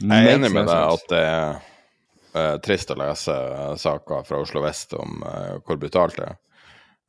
Jeg 0.00 0.24
er 0.26 0.36
enig 0.36 0.50
med 0.52 0.66
no 0.66 0.72
deg 0.72 0.94
at 0.96 1.10
det 1.12 1.24
er 1.28 1.58
uh, 2.32 2.54
trist 2.64 2.90
å 2.90 2.96
lese 2.98 3.34
eh, 3.34 3.74
saker 3.78 4.24
fra 4.26 4.40
Oslo 4.40 4.62
vest 4.64 4.94
om 4.96 5.20
uh, 5.20 5.58
hvor 5.66 5.78
brutalt 5.80 6.16
det 6.16 6.30
er. 6.30 6.38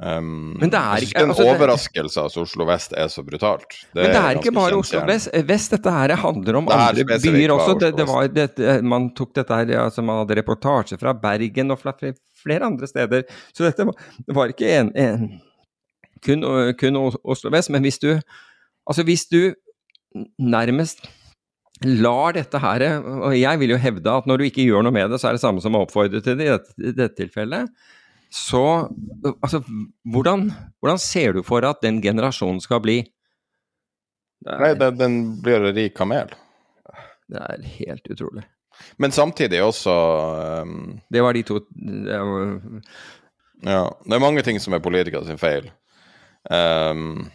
Um, 0.04 0.58
Men 0.60 0.72
det 0.74 0.80
er 0.80 1.06
ikke- 1.06 1.14
det 1.14 1.22
er 1.22 1.24
en 1.24 1.32
altså, 1.32 1.46
overraskelse 1.54 2.24
at 2.26 2.38
Oslo 2.42 2.66
vest 2.68 2.94
er 2.98 3.08
så 3.08 3.24
brutalt. 3.24 3.78
Men 3.94 4.12
det 4.12 4.20
er 4.20 4.40
ikke 4.40 4.52
bare 4.52 4.76
Oslo 4.76 5.06
vest. 5.08 5.30
vest. 5.48 5.72
Dette 5.78 5.94
her 5.96 6.16
handler 6.20 6.60
om 6.60 6.68
andre 6.68 7.06
byer 7.08 7.54
også. 7.56 7.78
Det, 7.80 7.94
det 7.96 8.08
var, 8.10 8.28
det, 8.28 8.84
man 8.84 9.14
tok 9.16 9.34
dette 9.38 9.62
her, 9.62 9.72
altså 9.86 10.04
man 10.04 10.26
hadde 10.26 10.42
reportasje 10.42 11.00
fra 11.00 11.14
Bergen 11.14 11.72
og 11.72 11.80
fra 11.80 11.96
flere 11.96 12.68
andre 12.68 12.88
steder. 12.90 13.24
Så 13.54 13.64
dette 13.64 13.86
var, 13.88 13.96
det 14.28 14.36
var 14.36 14.52
ikke 14.52 14.76
en, 14.82 14.92
en, 14.98 15.42
kun, 16.26 16.46
kun 16.80 17.00
Oslo 17.24 17.52
vest. 17.54 17.72
Men 17.74 17.86
hvis 17.86 18.00
du, 18.02 18.16
altså 18.88 19.06
hvis 19.08 19.28
du 19.32 19.54
nærmest 20.40 21.06
lar 21.84 22.36
dette 22.38 22.60
her 22.62 22.84
Og 23.02 23.34
jeg 23.36 23.60
vil 23.60 23.74
jo 23.74 23.80
hevde 23.82 24.12
at 24.12 24.28
når 24.30 24.40
du 24.40 24.46
ikke 24.48 24.66
gjør 24.68 24.86
noe 24.86 24.96
med 24.96 25.10
det, 25.12 25.20
så 25.20 25.30
er 25.30 25.38
det 25.38 25.44
samme 25.44 25.64
som 25.64 25.76
å 25.76 25.84
oppfordre 25.84 26.22
til 26.24 26.38
det 26.40 26.48
i 26.48 26.54
dette, 26.54 26.76
i 26.80 26.94
dette 26.96 27.18
tilfellet. 27.18 27.72
Så 28.34 28.62
altså, 29.44 29.62
hvordan, 30.10 30.48
hvordan 30.82 31.02
ser 31.02 31.36
du 31.38 31.44
for 31.46 31.66
at 31.68 31.84
den 31.86 32.00
generasjonen 32.02 32.62
skal 32.64 32.82
bli? 32.82 33.02
Det 34.44 34.56
Nei, 34.60 34.72
den, 34.80 34.98
den 34.98 35.20
blir 35.44 35.62
en 35.62 35.76
rik 35.76 35.94
kamel. 35.98 36.34
det 37.32 37.44
er 37.44 37.68
helt 37.78 38.10
utrolig. 38.10 38.44
Men 38.98 39.14
samtidig 39.14 39.62
også 39.64 39.94
um, 40.66 41.00
Det 41.14 41.22
var 41.22 41.38
de 41.38 41.44
to 41.46 41.60
det 41.70 42.18
var, 42.18 42.56
Ja, 43.64 43.84
det 44.06 44.16
er 44.18 44.24
mange 44.24 44.42
ting 44.42 44.60
som 44.60 44.74
er 44.74 44.82
politikere 44.84 45.26
sin 45.28 45.38
feil. 45.38 45.70
Um, 46.52 47.32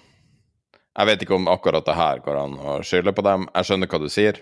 jeg 0.98 1.09
vet 1.09 1.24
ikke 1.24 1.36
om 1.39 1.48
akkurat 1.51 1.86
det 1.86 1.97
her 1.97 2.22
går 2.24 2.39
an 2.40 2.55
å 2.59 2.78
skylde 2.85 3.14
på 3.14 3.24
dem. 3.24 3.47
Jeg 3.55 3.68
skjønner 3.68 3.90
hva 3.90 4.01
du 4.02 4.09
sier. 4.12 4.40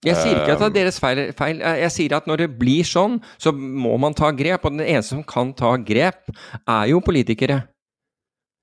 Jeg 0.00 0.16
sier 0.16 0.38
ikke 0.38 0.54
at 0.54 0.62
det 0.62 0.66
Um, 0.66 0.70
er 0.70 0.76
deres 0.78 0.98
feil, 1.00 1.18
feil. 1.36 1.60
Jeg 1.60 1.92
sier 1.92 2.14
at 2.16 2.26
når 2.26 2.44
det 2.44 2.48
blir 2.58 2.86
sånn, 2.88 3.18
så 3.36 3.52
må 3.52 3.98
man 4.00 4.16
ta 4.16 4.30
grep. 4.32 4.64
Og 4.64 4.72
den 4.72 4.86
eneste 4.86 5.14
som 5.14 5.24
kan 5.24 5.52
ta 5.52 5.76
grep, 5.76 6.32
er 6.64 6.86
jo 6.88 7.02
politikere. 7.04 7.60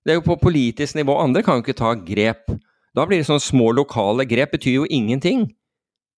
Det 0.03 0.15
er 0.15 0.17
jo 0.17 0.25
på 0.25 0.39
politisk 0.41 0.97
nivå. 0.97 1.13
Andre 1.21 1.43
kan 1.45 1.59
jo 1.59 1.65
ikke 1.65 1.77
ta 1.77 1.93
grep. 1.93 2.49
Da 2.97 3.05
blir 3.05 3.21
det 3.21 3.29
sånn 3.29 3.43
små 3.43 3.69
lokale 3.77 4.25
grep, 4.25 4.55
betyr 4.55 4.79
jo 4.79 4.89
ingenting. 4.89 5.45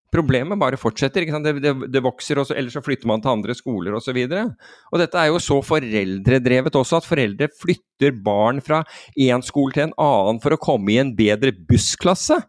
Problemet 0.10 0.58
bare 0.60 0.78
fortsetter. 0.80 1.28
Det, 1.30 1.54
det, 1.62 1.74
det, 1.94 2.02
vokser, 2.02 2.42
også, 2.42 2.56
eller 2.58 2.74
så 2.74 2.82
flytter 2.86 3.10
man 3.10 3.22
til 3.22 3.34
andre 3.36 3.56
skoler 3.58 3.98
osv. 3.98 4.18
Og, 4.26 4.32
så 4.34 4.46
og 4.90 5.04
dette 5.04 5.20
er 5.22 5.30
jo 5.30 5.42
så 5.44 5.60
foreldredrevet 5.66 6.78
også, 6.80 7.02
at 7.02 7.10
foreldre 7.10 7.50
flytter 7.62 8.16
barn 8.26 8.62
fra 8.66 8.82
én 9.14 9.46
skole 9.46 9.76
til 9.76 9.88
en 9.88 9.98
annen 10.02 10.42
for 10.42 10.56
å 10.56 10.62
komme 10.62 10.96
i 10.96 11.02
en 11.02 11.14
bedre 11.18 11.54
bussklasse. 11.70 12.40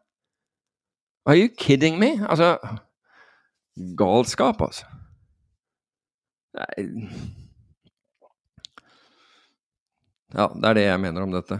Are 1.28 1.37
you 1.37 1.51
kidding 1.53 2.01
me? 2.01 2.15
Altså 2.24 2.57
Galskap, 3.97 4.62
altså. 4.65 4.89
Nei 6.57 6.89
Ja, 10.31 10.47
det 10.55 10.69
er 10.69 10.77
det 10.78 10.85
jeg 10.85 11.03
mener 11.03 11.24
om 11.27 11.32
dette. 11.35 11.57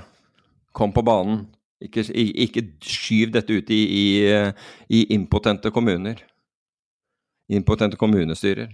Kom 0.79 0.93
på 0.95 1.03
banen. 1.03 1.49
Ikke, 1.81 2.05
ikke 2.13 2.63
skyv 2.85 3.33
dette 3.33 3.57
ut 3.57 3.71
i, 3.73 3.81
i, 3.81 4.05
i, 4.93 5.01
impotente 5.15 5.73
kommuner. 5.73 6.21
Impotente 7.49 7.97
kommunestyrer. 7.97 8.69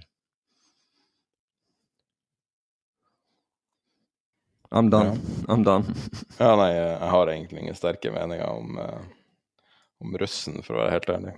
I'm 4.74 4.91
done. 4.91 5.15
Ja. 5.15 5.55
I'm 5.55 5.62
done. 5.65 5.95
ja, 6.43 6.51
nei, 6.59 6.73
jeg 6.74 7.11
har 7.15 7.31
egentlig 7.31 7.62
ingen 7.62 7.78
sterke 7.78 8.11
meninger 8.11 8.51
om, 8.51 8.74
uh, 8.83 9.62
om 10.03 10.19
russen, 10.19 10.59
for 10.66 10.74
å 10.74 10.83
være 10.83 10.97
helt 10.97 11.12
ærlig. 11.15 11.37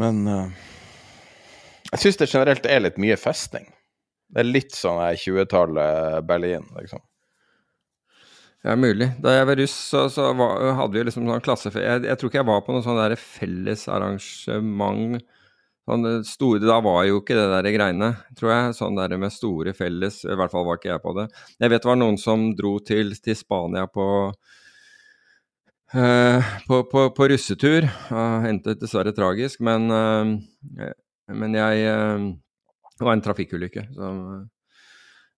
Men 0.00 0.24
uh, 0.26 0.64
jeg 1.92 2.06
syns 2.06 2.22
det 2.22 2.32
generelt 2.32 2.66
er 2.66 2.86
litt 2.86 2.96
mye 2.98 3.20
festing. 3.20 3.68
Det 4.32 4.40
er 4.42 4.48
litt 4.48 4.74
sånn 4.74 4.98
20-tallet 5.20 6.24
Berlin, 6.26 6.64
liksom. 6.80 7.04
Ja, 8.64 8.72
mulig. 8.80 9.10
Da 9.20 9.34
jeg 9.34 9.44
var 9.44 9.58
russ, 9.60 9.74
så, 9.90 10.06
så 10.08 10.30
var, 10.38 10.62
hadde 10.78 10.96
vi 10.96 11.02
liksom 11.04 11.26
sånn 11.28 11.42
klassefest 11.44 11.84
jeg, 11.84 12.04
jeg, 12.08 12.16
tror 12.16 12.30
ikke 12.30 12.38
jeg 12.40 12.48
var 12.48 12.62
på 12.64 12.72
noe 12.72 12.84
sånn 12.86 12.96
der 12.96 13.14
fellesarrangement. 13.20 15.18
Sånn 15.84 16.24
store, 16.24 16.62
da 16.64 16.78
var 16.80 17.02
jo 17.04 17.18
ikke 17.20 17.36
det 17.36 17.44
der 17.52 17.68
greiene, 17.74 18.08
tror 18.38 18.54
jeg. 18.54 18.76
Sånn 18.78 18.96
der 18.96 19.12
med 19.20 19.34
store 19.34 19.74
felles. 19.76 20.22
I 20.24 20.32
hvert 20.40 20.52
fall 20.54 20.64
var 20.64 20.80
ikke 20.80 20.94
jeg 20.94 21.02
på 21.04 21.12
det. 21.18 21.26
Jeg 21.60 21.74
vet 21.74 21.84
det 21.84 21.90
var 21.90 22.00
noen 22.00 22.16
som 22.20 22.46
dro 22.56 22.78
til, 22.80 23.12
til 23.20 23.36
Spania 23.36 23.84
på 23.92 24.06
uh, 25.92 26.40
på, 26.64 26.80
på, 26.88 27.04
på, 27.18 27.28
russetur. 27.34 27.84
Uh, 28.08 28.48
endte 28.48 28.78
dessverre 28.80 29.12
tragisk, 29.12 29.60
men, 29.60 29.92
uh, 29.92 30.88
men 31.36 31.60
jeg 31.60 31.84
Det 32.94 33.04
var 33.04 33.12
en 33.12 33.26
trafikkulykke. 33.28 33.88
som 33.92 34.48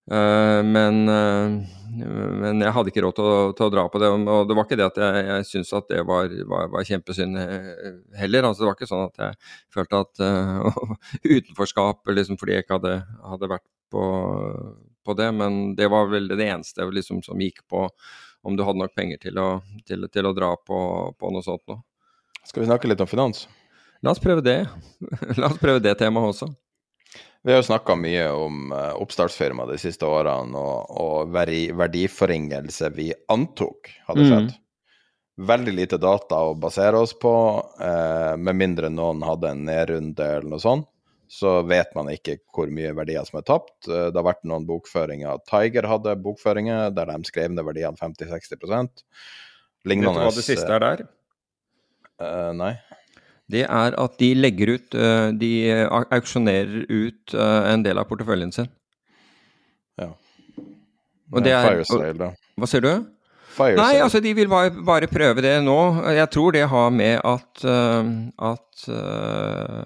men, 0.06 1.08
uh, 1.10 1.62
men, 1.96 2.60
jeg 2.62 2.74
hadde 2.76 2.92
ikke 2.92 3.02
råd 3.02 3.16
til 3.16 3.26
å, 3.26 3.38
til 3.58 3.66
å, 3.66 3.72
dra 3.74 3.86
på 3.90 4.00
det. 4.02 4.10
Og 4.14 4.48
det 4.48 4.56
var 4.56 4.66
ikke 4.66 4.78
det 4.78 4.86
at 4.86 5.00
jeg, 5.02 5.22
jeg 5.26 5.46
syntes 5.48 5.72
at 5.74 5.88
det 5.90 6.02
var, 6.06 6.30
var, 6.50 6.68
var, 6.74 6.86
kjempesynd 6.86 7.40
eh, 7.40 7.88
heller. 8.20 8.46
Altså, 8.46 8.62
det 8.62 8.68
var 8.68 8.78
ikke 8.78 8.90
sånn 8.90 9.06
at 9.08 9.22
jeg 9.24 9.40
følte 9.74 10.02
at 10.04 10.22
uh, 10.22 10.92
utenforskap 11.36 12.14
liksom, 12.14 12.38
fordi 12.40 12.54
jeg 12.56 12.66
ikke 12.66 12.78
hadde, 12.78 12.94
hadde 13.32 13.50
vært 13.56 13.66
på, 13.92 14.04
på, 15.06 15.18
det. 15.18 15.28
Men 15.40 15.60
det 15.78 15.90
var 15.92 16.10
vel 16.12 16.30
det 16.30 16.46
eneste 16.46 16.86
liksom, 16.86 17.24
som 17.26 17.42
gikk 17.42 17.64
på 17.70 17.88
om 18.46 18.54
du 18.54 18.62
hadde 18.62 18.78
nok 18.78 18.94
penger 18.94 19.18
til 19.26 19.40
å, 19.42 19.48
til, 19.88 20.06
til 20.12 20.28
å 20.28 20.34
dra 20.36 20.52
på, 20.60 20.78
på, 21.18 21.32
noe 21.34 21.42
sånt 21.42 21.64
noe. 21.66 21.82
Skal 22.46 22.62
vi 22.62 22.68
snakke 22.68 22.86
litt 22.86 23.02
om 23.02 23.10
finans? 23.10 23.48
La 24.06 24.12
oss 24.12 24.22
prøve 24.22 24.44
det. 24.44 24.60
La 25.40 25.50
oss 25.50 25.58
prøve 25.58 25.82
det 25.82 25.96
temaet 25.98 26.36
også. 26.36 26.52
Vi 27.46 27.52
har 27.52 27.60
jo 27.60 27.66
snakka 27.68 27.94
mye 27.94 28.24
om 28.34 28.72
uh, 28.74 28.96
oppstartsfirma 28.98 29.68
de 29.68 29.76
siste 29.78 30.02
årene, 30.02 30.58
og, 30.58 30.88
og 30.98 31.28
verdi, 31.30 31.68
verdiforringelse 31.78 32.88
vi 32.96 33.12
antok 33.30 33.92
hadde 34.08 34.24
skjedd. 34.26 34.48
Mm. 34.50 35.44
Veldig 35.52 35.74
lite 35.76 36.00
data 36.02 36.40
å 36.48 36.56
basere 36.58 36.98
oss 36.98 37.12
på, 37.22 37.30
eh, 37.86 38.32
med 38.40 38.58
mindre 38.58 38.90
noen 38.90 39.22
hadde 39.22 39.52
en 39.52 39.62
nedrunde 39.68 40.26
eller 40.26 40.48
noe 40.50 40.58
sånt. 40.64 40.90
Så 41.30 41.60
vet 41.70 41.94
man 41.94 42.10
ikke 42.10 42.40
hvor 42.50 42.72
mye 42.72 42.90
verdier 42.98 43.22
som 43.30 43.38
er 43.38 43.46
tapt. 43.46 43.76
Uh, 43.86 44.08
det 44.10 44.18
har 44.18 44.26
vært 44.32 44.42
noen 44.42 44.66
bokføringer. 44.66 45.38
Tiger 45.46 45.86
hadde 45.92 46.18
bokføringer 46.26 46.90
der 46.98 47.14
de 47.14 47.30
skrev 47.30 47.54
ned 47.54 47.68
verdiene 47.68 47.94
50-60 48.02 48.58
Lignende 49.86 50.18
Vet 50.18 50.18
du 50.18 50.26
hva 50.26 50.34
det 50.34 50.48
siste 50.50 50.80
er 50.80 50.88
der? 50.88 51.08
nei 52.58 52.74
det 53.52 53.62
er 53.62 53.94
at 53.94 54.16
de 54.18 54.30
legger 54.34 54.74
ut 54.74 54.94
eh, 54.98 55.28
De 55.38 55.50
auksjonerer 56.14 56.86
ut 56.90 57.34
eh, 57.34 57.68
en 57.72 57.84
del 57.84 58.00
av 58.00 58.08
porteføljen 58.10 58.52
sin. 58.54 58.70
Ja. 60.00 60.10
Og 61.32 61.44
det 61.44 61.54
er, 61.54 61.68
Firesale, 61.70 62.10
da. 62.18 62.32
Hva 62.58 62.70
sier 62.70 62.82
du? 62.82 62.90
Firesale. 63.56 63.78
Nei, 63.78 64.00
altså 64.02 64.20
de 64.22 64.34
vil 64.36 64.50
bare, 64.50 64.72
bare, 64.86 65.10
prøve 65.10 65.44
det 65.46 65.54
nå. 65.64 65.78
Jeg 66.16 66.30
tror 66.34 66.56
det 66.56 66.66
har 66.70 66.90
med 66.92 67.22
at, 67.24 67.64
at 68.50 68.84
uh, 68.92 69.84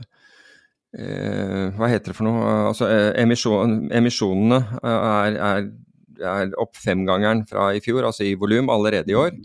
Hva 1.77 1.93
heter 1.93 2.11
det 2.11 2.16
for 2.16 2.27
noe? 2.27 2.57
Altså 2.73 2.89
emisjon, 3.20 3.77
emisjonene 3.95 4.59
er, 4.82 5.39
er, 5.39 5.70
er 6.32 6.57
opp 6.61 6.74
femgangeren 6.81 7.45
fra 7.49 7.70
i 7.77 7.85
fjor, 7.85 8.09
altså 8.09 8.27
i 8.27 8.35
volum, 8.41 8.73
allerede 8.73 9.15
i 9.15 9.20
år. 9.20 9.37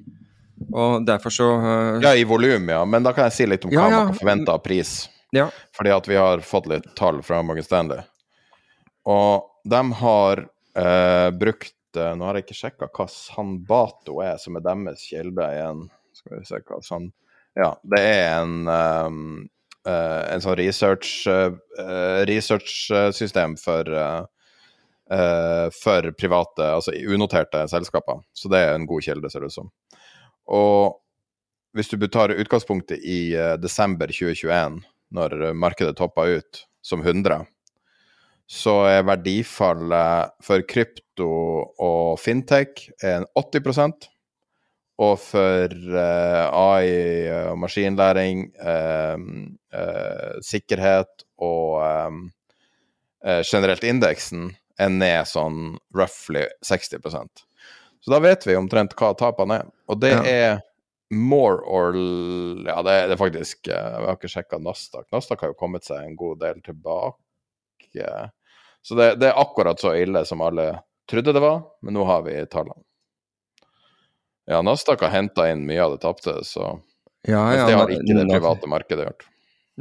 Og 0.73 1.05
derfor 1.05 1.33
så 1.33 1.49
uh... 1.59 2.01
Ja, 2.03 2.15
i 2.15 2.23
volum, 2.27 2.69
ja. 2.69 2.81
Men 2.85 3.05
da 3.05 3.13
kan 3.13 3.29
jeg 3.29 3.35
si 3.37 3.47
litt 3.49 3.65
om 3.67 3.73
hva 3.73 3.81
ja, 3.81 3.89
ja. 3.91 3.99
man 3.99 4.13
kan 4.13 4.19
forvente 4.19 4.53
av 4.55 4.63
pris. 4.65 5.09
Ja. 5.35 5.49
Fordi 5.77 5.91
at 5.91 6.07
vi 6.09 6.19
har 6.19 6.43
fått 6.45 6.69
litt 6.71 6.87
tall 6.97 7.21
fra 7.25 7.41
Morgan 7.43 7.65
Stanley. 7.65 8.05
Og 9.05 9.49
de 9.69 9.81
har 10.01 10.45
uh, 10.45 11.29
brukt 11.35 11.75
uh, 11.97 12.13
Nå 12.17 12.25
har 12.27 12.37
jeg 12.39 12.47
ikke 12.47 12.57
sjekka 12.57 12.89
hva 12.89 13.07
Sanbato 13.11 14.21
er, 14.23 14.39
som 14.41 14.57
er 14.57 14.65
deres 14.65 15.05
kilde 15.09 15.49
igjen. 15.57 15.85
Skal 16.15 16.39
vi 16.39 16.47
se 16.47 16.61
hva 16.63 16.79
San... 16.85 17.11
Ja, 17.55 17.69
det 17.87 18.01
er 18.03 18.41
en 18.41 18.65
um, 18.67 19.19
en 19.85 20.41
sånn 20.41 20.57
research, 20.57 21.27
research-system 22.25 23.53
for 23.61 23.91
for 25.77 26.07
private, 26.17 26.65
altså 26.65 26.95
unoterte 27.05 27.67
selskaper. 27.69 28.23
Så 28.33 28.49
det 28.49 28.63
er 28.65 28.73
en 28.73 28.87
god 28.89 29.05
kilde, 29.05 29.29
ser 29.29 29.45
det 29.45 29.51
ut 29.53 29.57
som. 29.59 29.69
Og 30.45 31.01
hvis 31.75 31.91
du 31.91 32.07
tar 32.07 32.33
utgangspunktet 32.35 33.03
i 33.03 33.35
uh, 33.35 33.55
desember 33.59 34.11
2021, 34.11 34.79
når 35.15 35.35
markedet 35.53 35.97
toppa 35.97 36.25
ut 36.37 36.63
som 36.85 37.01
100, 37.01 37.45
så 38.45 38.75
er 38.89 39.07
verdifallet 39.07 40.35
for 40.45 40.65
krypto 40.69 41.29
og 41.81 42.19
fintech 42.21 42.89
en 43.05 43.25
80 43.37 44.09
og 45.01 45.17
for 45.19 45.73
uh, 45.91 46.45
AI 46.55 46.91
og 47.49 47.59
maskinlæring, 47.59 48.45
uh, 48.61 49.17
sikkerhet 50.45 51.25
og 51.43 51.81
generelt 53.25 53.83
indeksen 53.83 54.51
er 54.79 54.91
ned 54.93 55.27
sånn 55.27 55.75
roughly 55.95 56.45
60 56.63 57.01
så 58.05 58.11
da 58.13 58.19
vet 58.21 58.43
vi 58.45 58.53
omtrent 58.53 58.93
hva 58.93 59.15
tapene 59.17 59.63
er. 59.63 59.69
Og 59.89 59.97
det 59.97 60.11
ja. 60.13 60.21
er 60.29 60.59
more 61.09 61.57
or 61.65 61.95
Ja, 62.67 62.83
det 62.85 62.93
er, 62.93 63.07
det 63.09 63.15
er 63.15 63.17
faktisk 63.17 63.69
Jeg 63.69 63.77
eh, 63.77 64.05
har 64.05 64.17
ikke 64.17 64.29
sjekka 64.29 64.59
Nasdaq. 64.61 65.07
Nasdaq 65.13 65.41
har 65.41 65.53
jo 65.53 65.57
kommet 65.57 65.87
seg 65.87 66.03
en 66.03 66.17
god 66.19 66.37
del 66.43 66.61
tilbake. 66.65 68.09
Så 68.85 68.97
det, 68.99 69.15
det 69.17 69.31
er 69.31 69.41
akkurat 69.41 69.81
så 69.81 69.95
ille 69.97 70.21
som 70.29 70.43
alle 70.45 70.67
trodde 71.09 71.33
det 71.33 71.41
var, 71.41 71.63
men 71.81 71.97
nå 71.97 72.05
har 72.05 72.21
vi 72.27 72.37
tallene. 72.45 72.83
Ja, 74.45 74.61
Nasdaq 74.61 75.01
har 75.01 75.09
henta 75.15 75.47
inn 75.49 75.65
mye 75.65 75.81
av 75.81 75.95
det 75.95 76.03
tapte, 76.05 76.35
så 76.45 76.75
ja, 77.25 77.41
ja, 77.55 77.65
det 77.65 77.73
har 77.73 77.89
ikke 77.89 78.19
det 78.19 78.27
private 78.29 78.69
markedet 78.69 79.07
gjort. 79.07 79.25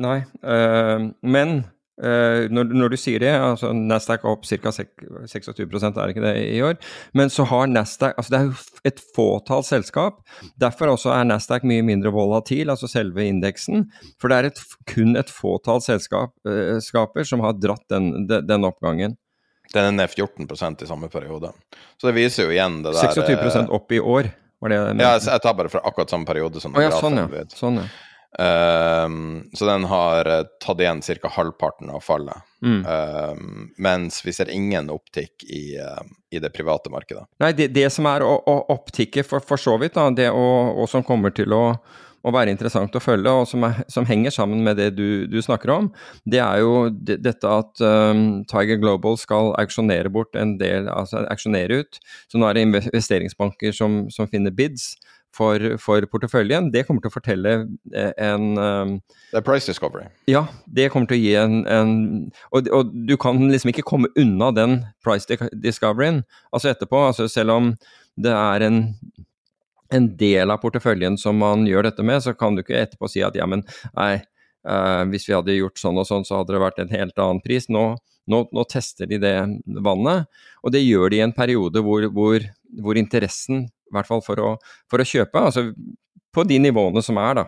Nei, 0.01 0.23
øh, 0.41 1.11
men 1.21 1.59
Uh, 1.95 2.51
når, 2.51 2.73
når, 2.75 2.91
du 2.91 2.99
sier 2.99 3.23
det, 3.23 3.31
altså 3.39 3.69
Nasdaq 3.71 4.25
er 4.25 4.33
opp 4.33 4.47
ca. 4.49 4.73
26 4.75 5.63
er 5.63 5.93
det 5.95 6.09
ikke 6.11 6.25
det 6.25 6.33
i 6.51 6.63
år? 6.67 6.79
Men 7.15 7.31
så 7.31 7.47
har 7.47 7.69
Nasdaq 7.71 8.17
altså 8.19 8.35
Det 8.35 8.41
er 8.41 8.49
jo 8.49 8.89
et 8.91 9.03
fåtall 9.15 9.63
selskap. 9.67 10.19
Derfor 10.61 10.91
også 10.97 11.13
er 11.15 11.29
Nasdaq 11.29 11.67
mye 11.71 11.85
mindre 11.87 12.11
volatil, 12.15 12.73
altså 12.75 12.91
selve 12.91 13.29
indeksen. 13.29 13.87
For 14.19 14.33
det 14.33 14.39
er 14.41 14.51
et, 14.51 14.63
kun 14.91 15.15
et 15.21 15.31
fåtall 15.31 15.85
selskaper 15.85 17.23
uh, 17.23 17.29
som 17.31 17.45
har 17.47 17.55
dratt 17.63 17.87
den, 17.93 18.27
de, 18.27 18.43
den 18.43 18.67
oppgangen. 18.67 19.15
Den 19.73 19.85
er 19.85 19.95
ned 19.95 20.11
14% 20.11 20.83
i 20.83 20.87
samme 20.87 21.09
periode. 21.09 21.53
Så 22.01 22.11
det 22.11 22.17
viser 22.19 22.49
jo 22.49 22.55
igjen 22.55 22.83
det 22.85 22.95
der 22.95 23.15
26 23.15 23.63
eh, 23.63 23.71
opp 23.75 23.95
i 23.95 24.01
år, 24.01 24.29
var 24.63 24.73
det 24.73 24.81
jeg 24.81 24.99
Ja, 25.01 25.15
jeg 25.19 25.45
tar 25.47 25.55
bare 25.59 25.71
fra 25.73 25.83
akkurat 25.87 26.11
samme 26.11 26.29
periode 26.29 26.63
som 26.63 26.75
oh, 26.77 26.83
ja, 26.83 26.93
sånn, 26.95 27.19
ja. 27.23 27.47
sånn, 27.55 27.81
ja. 27.83 27.87
Um, 28.39 29.51
så 29.53 29.67
den 29.67 29.85
har 29.85 30.27
uh, 30.27 30.43
tatt 30.67 30.81
igjen 30.81 31.03
ca. 31.03 31.29
halvparten 31.29 31.91
av 31.91 32.01
fallet. 32.01 32.37
Mm. 32.63 32.87
Um, 32.87 33.69
mens 33.79 34.27
vi 34.27 34.33
ser 34.33 34.51
ingen 34.51 34.91
opptikk 34.91 35.45
i, 35.47 35.79
uh, 35.79 36.03
i 36.31 36.41
det 36.43 36.51
private 36.51 36.91
markedet. 36.91 37.29
Nei, 37.39 37.53
det, 37.55 37.69
det 37.77 37.91
som 37.95 38.09
er 38.11 38.25
å, 38.27 38.33
å 38.35 38.57
opptikket 38.75 39.29
for, 39.29 39.45
for, 39.45 39.61
så 39.61 39.77
vidt, 39.79 39.95
da, 39.95 40.09
det 40.11 40.33
og, 40.35 40.75
og, 40.75 40.89
som 40.91 41.07
kommer 41.07 41.31
til 41.37 41.55
å, 41.55 41.63
å, 42.25 42.35
være 42.35 42.51
interessant 42.51 42.99
å 42.99 43.05
følge, 43.05 43.31
og 43.31 43.47
som, 43.47 43.69
er, 43.69 43.85
som 43.93 44.09
henger 44.09 44.35
sammen 44.35 44.67
med 44.67 44.83
det 44.83 44.91
du, 44.99 45.31
du, 45.31 45.39
snakker 45.45 45.77
om, 45.77 45.93
det 46.27 46.43
er 46.43 46.65
jo 46.65 46.89
dette 46.91 47.55
at 47.63 47.87
um, 47.87 48.43
Tiger 48.51 48.83
Global 48.83 49.21
skal 49.21 49.55
auksjonere 49.63 50.11
bort 50.11 50.35
en 50.35 50.57
del, 50.59 50.91
altså 50.91 51.23
auksjonere 51.29 51.85
ut. 51.85 52.03
Så 52.27 52.43
nå 52.43 52.51
er 52.51 52.59
det 52.59 52.67
investeringsbanker 52.67 53.77
som, 53.77 54.09
som 54.11 54.27
finner 54.27 54.51
bids 54.51 54.97
for, 55.35 55.77
for, 55.83 56.07
porteføljen, 56.11 56.71
det 56.75 56.85
kommer 56.87 57.03
til 57.03 57.11
å 57.11 57.15
fortelle 57.15 57.55
eh, 57.95 58.13
en 58.23 58.55
um, 58.59 58.95
Det 59.33 59.41
er 59.41 59.47
price 59.47 59.71
discovery. 59.71 60.07
Ja, 60.31 60.45
det 60.67 60.91
kommer 60.95 61.11
til 61.11 61.19
å 61.19 61.25
gi 61.25 61.35
en, 61.41 61.61
en 61.71 61.95
og, 62.51 62.71
og, 62.71 62.95
du 63.09 63.17
kan 63.21 63.43
liksom 63.51 63.73
ikke 63.73 63.87
komme 63.87 64.13
unna 64.21 64.53
den 64.55 64.81
price 65.05 65.29
discoveryen 65.53 66.23
altså 66.55 66.71
etterpå. 66.73 67.07
altså 67.11 67.29
Selv 67.31 67.57
om 67.57 67.73
det 68.21 68.35
er 68.35 68.67
en, 68.69 68.81
en 69.95 70.09
del 70.21 70.55
av 70.55 70.63
porteføljen 70.63 71.19
som 71.21 71.41
man 71.43 71.67
gjør 71.69 71.91
dette 71.91 72.07
med, 72.07 72.23
så 72.23 72.37
kan 72.39 72.55
du 72.55 72.63
ikke 72.63 72.79
etterpå 72.85 73.11
si 73.11 73.25
at 73.27 73.37
ja, 73.39 73.49
men 73.51 73.67
nei, 73.97 74.13
uh, 74.69 75.03
hvis 75.11 75.29
vi 75.29 75.37
hadde 75.37 75.59
gjort 75.59 75.81
sånn 75.83 75.99
og 75.99 76.09
sånn, 76.09 76.27
så 76.27 76.41
hadde 76.41 76.55
det 76.55 76.63
vært 76.63 76.83
en 76.85 76.95
helt 76.95 77.19
annen 77.19 77.43
pris. 77.45 77.67
Nå, 77.73 77.89
nå, 78.31 78.45
nå 78.55 78.67
tester 78.71 79.11
de 79.11 79.19
det 79.23 79.37
vannet, 79.85 80.31
og 80.63 80.75
det 80.75 80.85
gjør 80.85 81.11
de 81.13 81.21
i 81.21 81.25
en 81.27 81.35
periode 81.37 81.83
hvor, 81.85 82.07
hvor, 82.15 82.47
hvor 82.81 83.01
interessen 83.01 83.67
i 83.85 83.95
hvert 83.95 84.09
fall 84.09 84.23
for 84.25 84.41
å, 84.41 84.55
for 84.91 85.03
å 85.03 85.07
kjøpe, 85.09 85.43
altså 85.51 85.69
på 86.35 86.45
de 86.49 86.59
nivåene 86.63 87.03
som 87.05 87.19
er, 87.23 87.41
da, 87.41 87.45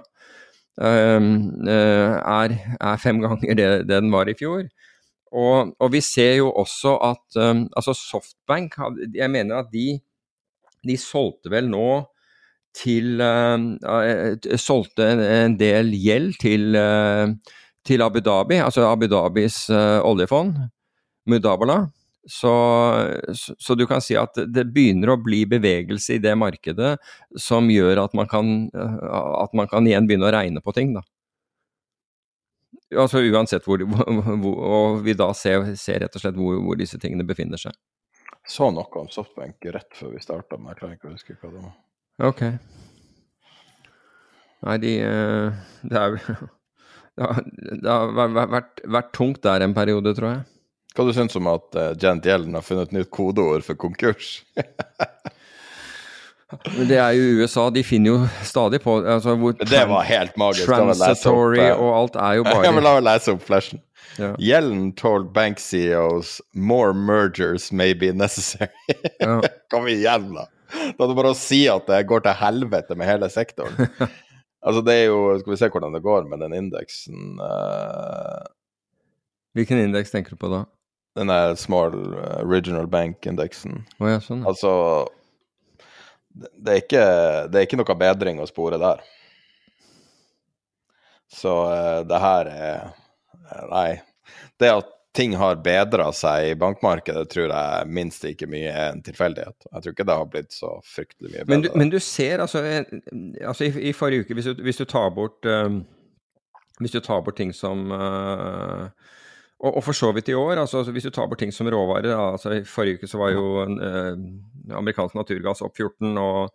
ehm, 0.87 1.31
eh, 1.67 2.17
er, 2.17 2.57
er 2.77 3.01
fem 3.03 3.21
ganger 3.25 3.59
det, 3.59 3.71
det, 3.87 3.93
den 3.97 4.13
var 4.15 4.31
i 4.31 4.37
fjor. 4.39 4.67
Og, 5.37 5.73
og, 5.83 5.89
vi 5.93 6.01
ser 6.05 6.37
jo 6.39 6.53
også 6.55 6.95
at 7.03 7.39
um, 7.43 7.65
altså 7.77 7.93
Softbank 7.99 8.77
Jeg 9.11 9.27
mener 9.29 9.59
at 9.59 9.73
de, 9.73 9.99
de 10.87 10.95
solgte 10.97 11.51
vel 11.51 11.67
nå 11.67 11.89
til 12.79 13.19
uh, 13.19 14.39
Solgte 14.55 15.09
en, 15.11 15.57
del 15.59 15.91
gjeld 15.99 16.39
til, 16.41 16.79
uh, 16.79 17.35
til 17.85 18.07
Abu 18.07 18.21
Dhabi, 18.23 18.61
altså 18.63 18.87
Abu 18.87 19.09
Dhabis 19.11 19.65
oljefond, 19.69 20.63
Mudabala. 21.27 21.83
Så, 22.27 22.53
så, 23.33 23.75
du 23.79 23.85
kan 23.87 24.03
si 24.03 24.17
at 24.19 24.35
det 24.51 24.65
begynner 24.75 25.13
å 25.13 25.19
bli 25.23 25.45
bevegelse 25.47 26.17
i 26.17 26.23
det 26.23 26.33
markedet 26.35 26.97
som 27.39 27.69
gjør 27.71 28.01
at 28.03 28.17
man 28.19 28.27
kan, 28.31 28.49
at 28.75 29.55
man 29.55 29.71
kan 29.71 29.87
igjen 29.87 30.09
begynne 30.09 30.27
å 30.27 30.33
regne 30.35 30.63
på 30.65 30.75
ting, 30.75 30.91
da. 30.97 31.05
Altså 32.95 33.23
uansett 33.27 33.65
hvor, 33.67 33.83
hvor 33.83 34.59
Og 34.63 35.01
vi 35.03 35.15
da 35.19 35.33
ser, 35.35 35.73
ser, 35.79 36.05
rett 36.05 36.19
og 36.19 36.23
slett 36.23 36.37
hvor, 36.39 36.59
hvor, 36.63 36.79
disse 36.79 36.99
tingene 37.03 37.27
befinner 37.27 37.59
seg. 37.59 37.75
Så 38.47 38.69
noe 38.75 39.01
om 39.01 39.09
softbank 39.11 39.63
rett 39.75 39.95
før 39.99 40.15
vi 40.15 40.23
starta, 40.23 40.59
men 40.59 40.71
jeg 40.71 40.81
klarer 40.81 40.99
ikke 40.99 41.11
å 41.11 41.15
huske 41.15 41.39
hva 41.39 41.51
det 41.51 41.63
var. 41.63 41.73
Ok. 42.27 42.43
Nei, 44.67 44.77
de 44.83 44.93
eh, 45.05 45.65
Det 45.87 46.03
er 46.03 46.21
Det 47.17 47.25
har, 47.25 47.47
det 47.81 47.89
har 47.89 48.33
vært, 48.53 48.81
vært 48.93 49.15
tungt 49.17 49.39
der 49.47 49.63
en 49.65 49.73
periode, 49.73 50.13
tror 50.19 50.35
jeg. 50.35 50.56
Hva 50.97 51.05
du 51.05 51.13
syns 51.13 51.37
om 51.37 51.49
at 51.53 51.77
uh, 51.77 51.93
Janet 52.01 52.27
Yellen 52.31 52.57
har 52.57 52.65
funnet 52.65 52.89
et 52.89 52.97
nytt 52.97 53.11
kodeord 53.13 53.65
for 53.67 53.77
konkurs? 53.77 54.39
Men 56.77 56.87
det 56.87 56.99
er 57.03 57.17
jo 57.19 57.43
USA, 57.43 57.67
de 57.75 57.83
finner 57.83 58.13
jo 58.13 58.29
stadig 58.47 58.79
på 58.85 59.01
altså, 59.03 59.35
Det 59.67 59.83
var 59.91 60.07
helt 60.07 60.37
magisk. 60.39 60.71
Transitory 60.71 61.59
opp, 61.59 61.81
uh, 61.81 61.83
og 61.83 61.97
alt 62.01 62.19
er 62.23 62.39
jo 62.39 62.47
bare 62.49 62.71
La 62.71 62.95
meg 62.97 63.05
lese 63.05 63.35
opp 63.35 63.43
flashen. 63.45 63.83
Ja. 64.17 64.31
Yellen 64.41 64.93
told 64.97 65.33
bank 65.35 65.59
CEOs 65.61 66.39
more 66.55 66.95
mergers 66.95 67.73
may 67.73 67.93
be 67.95 68.13
necessary. 68.13 68.95
ja. 69.21 69.41
Kom 69.73 69.91
igjen, 69.91 70.31
da! 70.33 70.47
Da 70.97 71.05
er 71.05 71.11
det 71.11 71.19
bare 71.19 71.35
å 71.35 71.39
si 71.39 71.67
at 71.71 71.91
det 71.91 72.07
går 72.09 72.25
til 72.25 72.39
helvete 72.41 72.97
med 72.97 73.11
hele 73.11 73.29
sektoren. 73.31 73.91
altså, 74.65 74.81
det 74.87 74.95
er 74.95 75.05
jo 75.11 75.21
Skal 75.43 75.53
vi 75.53 75.61
se 75.61 75.71
hvordan 75.75 75.99
det 75.99 76.05
går 76.07 76.31
med 76.31 76.41
den 76.47 76.57
indeksen. 76.63 77.37
Uh... 77.43 78.47
Hvilken 79.59 79.83
indeks 79.83 80.15
tenker 80.15 80.37
du 80.37 80.41
på 80.41 80.53
da? 80.53 80.65
Den 81.17 81.33
der 81.33 81.55
small 81.57 81.95
original 82.43 82.87
bank-indeksen. 82.93 83.81
Oh, 83.99 84.11
ja, 84.11 84.19
sånn. 84.21 84.43
Altså 84.45 84.73
det 86.37 86.73
er, 86.73 86.81
ikke, 86.83 87.05
det 87.49 87.61
er 87.61 87.65
ikke 87.65 87.79
noe 87.81 87.97
bedring 87.97 88.43
å 88.43 88.49
spore 88.49 88.79
der. 88.81 89.01
Så 91.33 91.55
uh, 91.71 92.03
det 92.07 92.21
her 92.23 92.51
er 92.53 92.85
uh, 92.85 93.65
Nei. 93.71 93.89
Det 94.61 94.69
at 94.75 94.93
ting 95.17 95.33
har 95.39 95.57
bedra 95.65 96.11
seg 96.13 96.51
i 96.51 96.57
bankmarkedet, 96.61 97.25
tror 97.33 97.49
jeg 97.49 97.89
minst 97.89 98.25
ikke 98.29 98.49
mye 98.53 98.69
er 98.69 98.91
en 98.91 99.03
tilfeldighet. 99.05 99.69
Jeg 99.71 99.83
tror 99.85 99.95
ikke 99.95 100.07
det 100.11 100.17
har 100.21 100.29
blitt 100.33 100.53
så 100.53 100.73
fryktelig 100.85 101.31
mye 101.31 101.45
bedre. 101.45 101.53
Men 101.55 101.65
du, 101.65 101.69
men 101.81 101.93
du 101.95 101.97
ser 102.05 102.43
altså, 102.45 102.61
altså 103.41 103.65
i, 103.65 103.71
i, 103.89 103.95
forrige 103.97 104.27
uke, 104.27 104.37
hvis 104.37 104.51
du, 104.51 104.61
hvis 104.67 104.83
du 104.83 104.85
tar 104.85 105.09
bort 105.17 105.49
um, 105.49 105.85
Hvis 106.83 106.93
du 106.93 107.01
tar 107.01 107.23
bort 107.25 107.39
ting 107.41 107.55
som 107.57 107.89
uh, 107.89 108.91
og, 109.57 109.71
og, 109.71 109.83
for 109.87 109.97
så 109.97 110.11
vidt 110.13 110.29
i 110.29 110.37
år, 110.37 110.59
altså 110.61 110.83
hvis 110.93 111.07
du 111.09 111.13
tar 111.15 111.29
bort 111.31 111.41
ting 111.41 111.53
som 111.55 111.69
råvarer 111.73 112.13
altså 112.13 112.59
I 112.59 112.65
forrige 112.69 113.01
uke 113.01 113.09
så 113.09 113.21
var 113.21 113.33
jo 113.33 113.47
eh, 113.65 114.19
amerikansk 114.77 115.17
naturgass 115.17 115.65
opp 115.65 115.79
14, 115.81 116.13
og, 116.21 116.53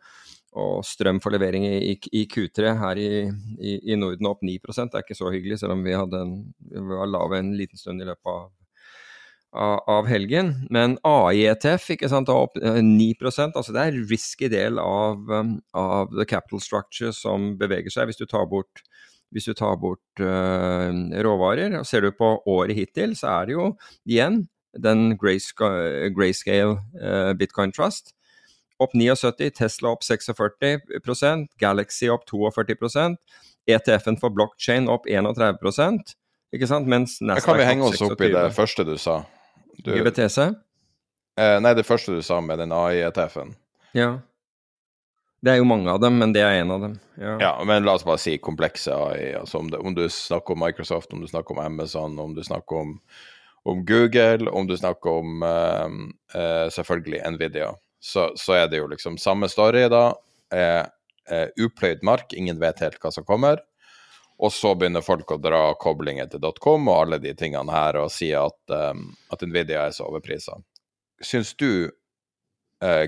og 0.62 0.86
strøm 0.86 1.22
for 1.24 1.34
levering 1.34 1.66
i, 1.66 1.96
i 1.98 2.24
Q3 2.30 2.76
her 2.78 3.02
i, 3.02 3.12
i, 3.58 3.76
i, 3.90 3.98
Norden 3.98 4.30
opp 4.30 4.46
9% 4.46 4.92
Det 4.92 5.00
er 5.00 5.06
ikke 5.08 5.18
så 5.18 5.34
hyggelig, 5.34 5.62
selv 5.64 5.74
om 5.78 5.86
vi, 5.86 5.98
hadde 5.98 6.22
en, 6.22 6.36
vi 6.62 6.88
var 6.92 7.10
lave 7.10 7.42
en 7.42 7.54
liten 7.58 7.82
stund 7.82 8.04
i 8.04 8.10
løpet 8.12 8.34
av, 8.36 8.52
av, 9.90 10.06
helgen. 10.08 10.54
Men 10.70 11.00
AIETF 11.08 11.90
ikke 11.96 12.10
sant, 12.12 12.30
er 12.30 12.46
opp 12.46 12.62
9 12.62 12.62
eh, 12.62 13.42
altså 13.50 13.74
Det 13.74 13.82
er 13.82 13.96
en 13.96 14.06
risky 14.14 14.52
del 14.52 14.78
av, 14.80 15.26
av 15.74 16.14
the 16.14 16.28
capital 16.30 16.62
structure 16.62 17.16
som 17.18 17.56
beveger 17.58 17.90
seg. 17.90 18.12
Hvis 18.12 18.22
du 18.22 18.28
tar 18.30 18.46
bort 18.52 18.86
hvis 19.32 19.48
du 19.50 19.54
tar 19.58 19.78
bort 19.82 20.24
uh, 20.24 20.92
råvarer. 21.24 21.78
og 21.80 21.86
Ser 21.88 22.06
du 22.06 22.12
på 22.16 22.34
året 22.50 22.76
hittil, 22.78 23.16
så 23.18 23.40
er 23.40 23.50
det 23.50 23.58
jo 23.58 23.68
igjen 24.08 24.44
den 24.72 25.18
grayscale, 25.20 26.78
uh, 27.00 27.32
bitcoin 27.40 27.74
trust. 27.76 28.14
Opp 28.82 28.96
79, 28.98 29.52
Tesla 29.58 29.92
opp 29.94 30.04
46% 30.04 31.52
Galaxy 31.62 32.10
opp 32.10 32.26
42 32.26 33.18
ETF-en 33.70 34.18
for 34.18 34.34
blockchain 34.34 34.90
opp 34.90 35.06
31% 35.06 36.16
ikke 36.56 36.68
sant? 36.68 36.90
Mens 36.92 37.20
Nasdaq 37.24 37.48
Kan 37.48 37.62
vi 37.62 37.68
henge 37.68 37.88
oss 37.88 38.02
opp 38.04 38.22
i 38.22 38.32
det 38.34 38.50
første 38.56 38.86
du 38.88 38.98
sa? 39.00 39.22
Du, 39.82 39.94
GBTC? 39.96 40.50
Eh, 41.40 41.58
nei, 41.64 41.74
det 41.78 41.88
første 41.88 42.18
du 42.18 42.26
sa 42.26 42.42
med 42.44 42.60
den 42.60 42.74
AI-ETF-en. 42.76 43.56
Ja. 43.96 44.10
Det 45.42 45.56
er 45.56 45.58
jo 45.58 45.66
mange 45.66 45.90
av 45.90 45.98
dem, 46.04 46.20
men 46.22 46.34
det 46.36 46.44
er 46.46 46.60
en 46.60 46.72
av 46.72 46.84
dem. 46.84 46.98
Ja, 47.18 47.32
ja 47.42 47.52
men 47.66 47.82
la 47.86 47.96
oss 47.98 48.06
bare 48.06 48.22
si 48.22 48.36
komplekse 48.38 48.94
AI. 48.94 49.32
Altså 49.40 49.58
om, 49.58 49.72
det, 49.74 49.80
om, 49.82 49.96
du 49.98 50.04
snakker 50.10 50.54
om 50.54 50.62
Microsoft, 50.62 51.14
om 51.14 51.24
du 51.24 51.30
snakker 51.30 51.56
om 51.56 51.64
Amazon, 51.64 52.20
om 52.22 52.36
du 52.38 52.44
snakker 52.46 52.84
om, 52.84 52.92
om 53.66 53.82
Google, 53.86 54.52
om 54.52 54.70
du 54.70 54.76
snakker 54.78 55.18
om 55.24 55.42
uh, 55.42 55.88
uh, 56.36 56.68
selvfølgelig 56.70 57.24
Nvidia, 57.34 57.72
så, 58.02 58.30
så, 58.38 58.60
er 58.60 58.70
det 58.70 58.84
jo 58.84 58.92
liksom 58.94 59.18
samme 59.22 59.50
story 59.50 59.88
da. 59.90 60.12
Uh, 60.54 60.86
upløyd 61.58 62.06
mark, 62.06 62.34
ingen 62.38 62.62
vet 62.62 62.86
helt 62.86 63.02
hva 63.02 63.10
som 63.14 63.26
kommer. 63.26 63.66
Og 64.42 64.54
så 64.54 64.76
begynner 64.78 65.06
folk 65.06 65.34
å 65.34 65.42
dra 65.42 65.64
koblinger 65.82 66.30
til 66.30 66.46
.com 66.62 66.86
og 66.90 67.00
alle 67.00 67.22
de 67.22 67.34
tingene 67.38 67.74
her 67.74 67.98
og 68.02 68.14
si 68.14 68.30
at, 68.38 68.60
um, 68.70 69.08
at 69.34 69.42
Nvidia 69.42 69.88
er 69.88 69.98
så 69.98 70.06
overprisa. 70.06 70.60
Syns 71.22 71.56
du 71.58 71.90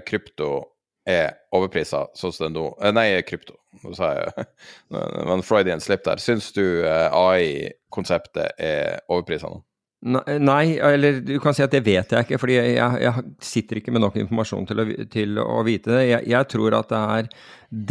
krypto 0.05 0.73
er 1.09 1.35
overprisa, 1.55 2.05
sånn 2.15 2.34
som 2.34 2.47
det 2.47 2.53
nå 2.55 2.69
eh, 2.80 2.93
Nei, 2.95 3.07
krypto. 3.27 3.57
Nå 3.84 3.91
sa 3.97 4.13
jeg 4.15 4.47
Men 5.27 5.43
Freudian 5.45 5.84
slip 5.84 6.05
der. 6.05 6.21
Syns 6.23 6.51
du 6.55 6.63
eh, 6.85 7.07
AI-konseptet 7.11 8.59
er 8.61 9.03
overprisa 9.11 9.51
nå? 9.51 9.63
Nei, 10.03 10.75
eller 10.84 11.21
du 11.23 11.38
kan 11.39 11.55
si 11.55 11.63
at 11.63 11.71
det 11.71 11.80
vet 11.85 12.11
jeg 12.11 12.25
ikke, 12.25 12.38
fordi 12.41 12.57
jeg, 12.57 12.73
jeg 12.75 13.21
sitter 13.39 13.80
ikke 13.80 13.93
med 13.95 14.03
nok 14.03 14.17
informasjon 14.19 14.65
til 14.67 14.81
å, 14.84 14.85
til 15.13 15.39
å 15.39 15.61
vite 15.63 15.93
det. 15.93 16.01
Jeg, 16.09 16.25
jeg, 16.34 16.49
tror 16.51 16.75
at 16.75 16.89
det 16.91 17.03
er 17.13 17.30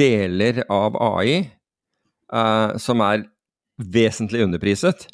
deler 0.02 0.60
av 0.66 0.98
AI 1.00 1.38
uh, 1.40 2.42
eh, 2.42 2.74
som 2.84 3.00
er 3.06 3.24
vesentlig 3.80 4.44
underpriset. 4.44 5.06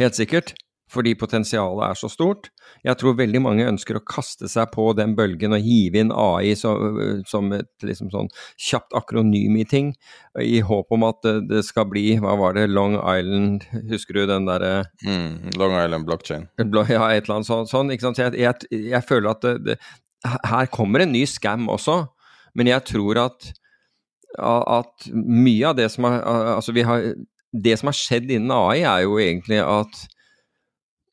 Helt 0.00 0.18
sikkert 0.18 0.56
fordi 0.90 1.14
potensialet 1.18 1.84
er 1.86 1.98
så 1.98 2.08
stort. 2.10 2.48
Jeg 2.86 2.98
tror 2.98 3.18
veldig 3.18 3.40
mange 3.44 3.66
ønsker 3.68 3.98
å 3.98 4.04
kaste 4.06 4.48
seg 4.50 4.72
på 4.74 4.88
den 4.98 5.14
bølgen 5.18 5.54
og 5.54 5.62
hive 5.64 6.02
inn 6.02 6.12
AI 6.14 6.54
som, 6.58 6.98
som 7.30 7.50
et 7.54 7.86
liksom 7.86 8.10
sånn 8.12 8.30
kjapt 8.58 8.96
akronym 8.98 9.58
i 9.60 9.66
ting, 9.68 9.92
i 10.40 10.60
håp 10.66 10.90
om 10.94 11.06
at 11.08 11.26
det 11.48 11.64
skal 11.66 11.88
bli 11.90 12.14
Hva 12.22 12.36
var 12.38 12.54
det, 12.54 12.68
Long 12.70 12.94
Island 12.98 13.64
Husker 13.90 14.20
du 14.20 14.22
den 14.30 14.46
derre 14.46 14.84
mm, 15.02 15.56
Long 15.58 15.74
Island 15.74 16.06
blockchain. 16.06 16.46
Ja, 16.58 17.08
et 17.10 17.26
eller 17.26 17.40
annet 17.40 17.48
sånt. 17.48 17.70
sånn, 17.70 17.90
ikke 17.94 18.08
sant? 18.08 18.20
Jeg, 18.22 18.38
jeg, 18.38 18.86
jeg 18.92 19.06
føler 19.06 19.32
at 19.32 19.42
det, 19.46 19.56
det, 19.66 19.78
her 20.26 20.70
kommer 20.72 21.02
en 21.02 21.12
ny 21.14 21.24
scam 21.28 21.68
også, 21.72 22.04
men 22.58 22.70
jeg 22.70 22.86
tror 22.90 23.24
at 23.28 23.52
at 24.38 25.08
mye 25.10 25.66
av 25.66 25.74
det 25.78 25.88
som 25.90 26.06
har, 26.06 26.20
altså 26.54 26.72
vi 26.76 26.84
har, 26.86 27.02
det 27.50 27.76
som 27.80 27.90
har 27.90 27.96
skjedd 27.98 28.30
innen 28.30 28.52
AI, 28.54 28.84
er 28.86 29.04
jo 29.06 29.18
egentlig 29.18 29.58
at 29.64 30.04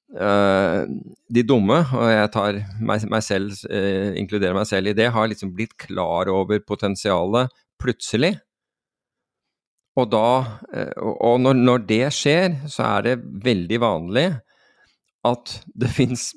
de 0.07 1.43
dumme, 1.43 1.81
og 1.91 2.07
jeg 2.07 2.31
tar 2.31 2.59
meg, 2.79 3.03
meg 3.11 3.23
selv, 3.25 3.51
uh, 3.67 4.15
inkluderer 4.15 4.55
meg 4.55 4.67
selv 4.69 4.91
i 4.91 4.95
det, 4.95 5.09
har 5.11 5.27
liksom 5.27 5.51
blitt 5.55 5.75
klar 5.79 6.31
over 6.31 6.61
potensialet 6.63 7.51
plutselig. 7.81 8.37
Og 9.97 10.07
da 10.13 10.29
uh, 10.71 11.11
Og 11.17 11.41
når, 11.41 11.59
når, 11.59 11.83
det 11.89 12.05
skjer, 12.15 12.55
så 12.71 12.85
er 12.87 13.07
det 13.09 13.17
veldig 13.43 13.81
vanlig 13.83 14.27
at 15.27 15.57
det 15.75 15.91
fins 15.99 16.31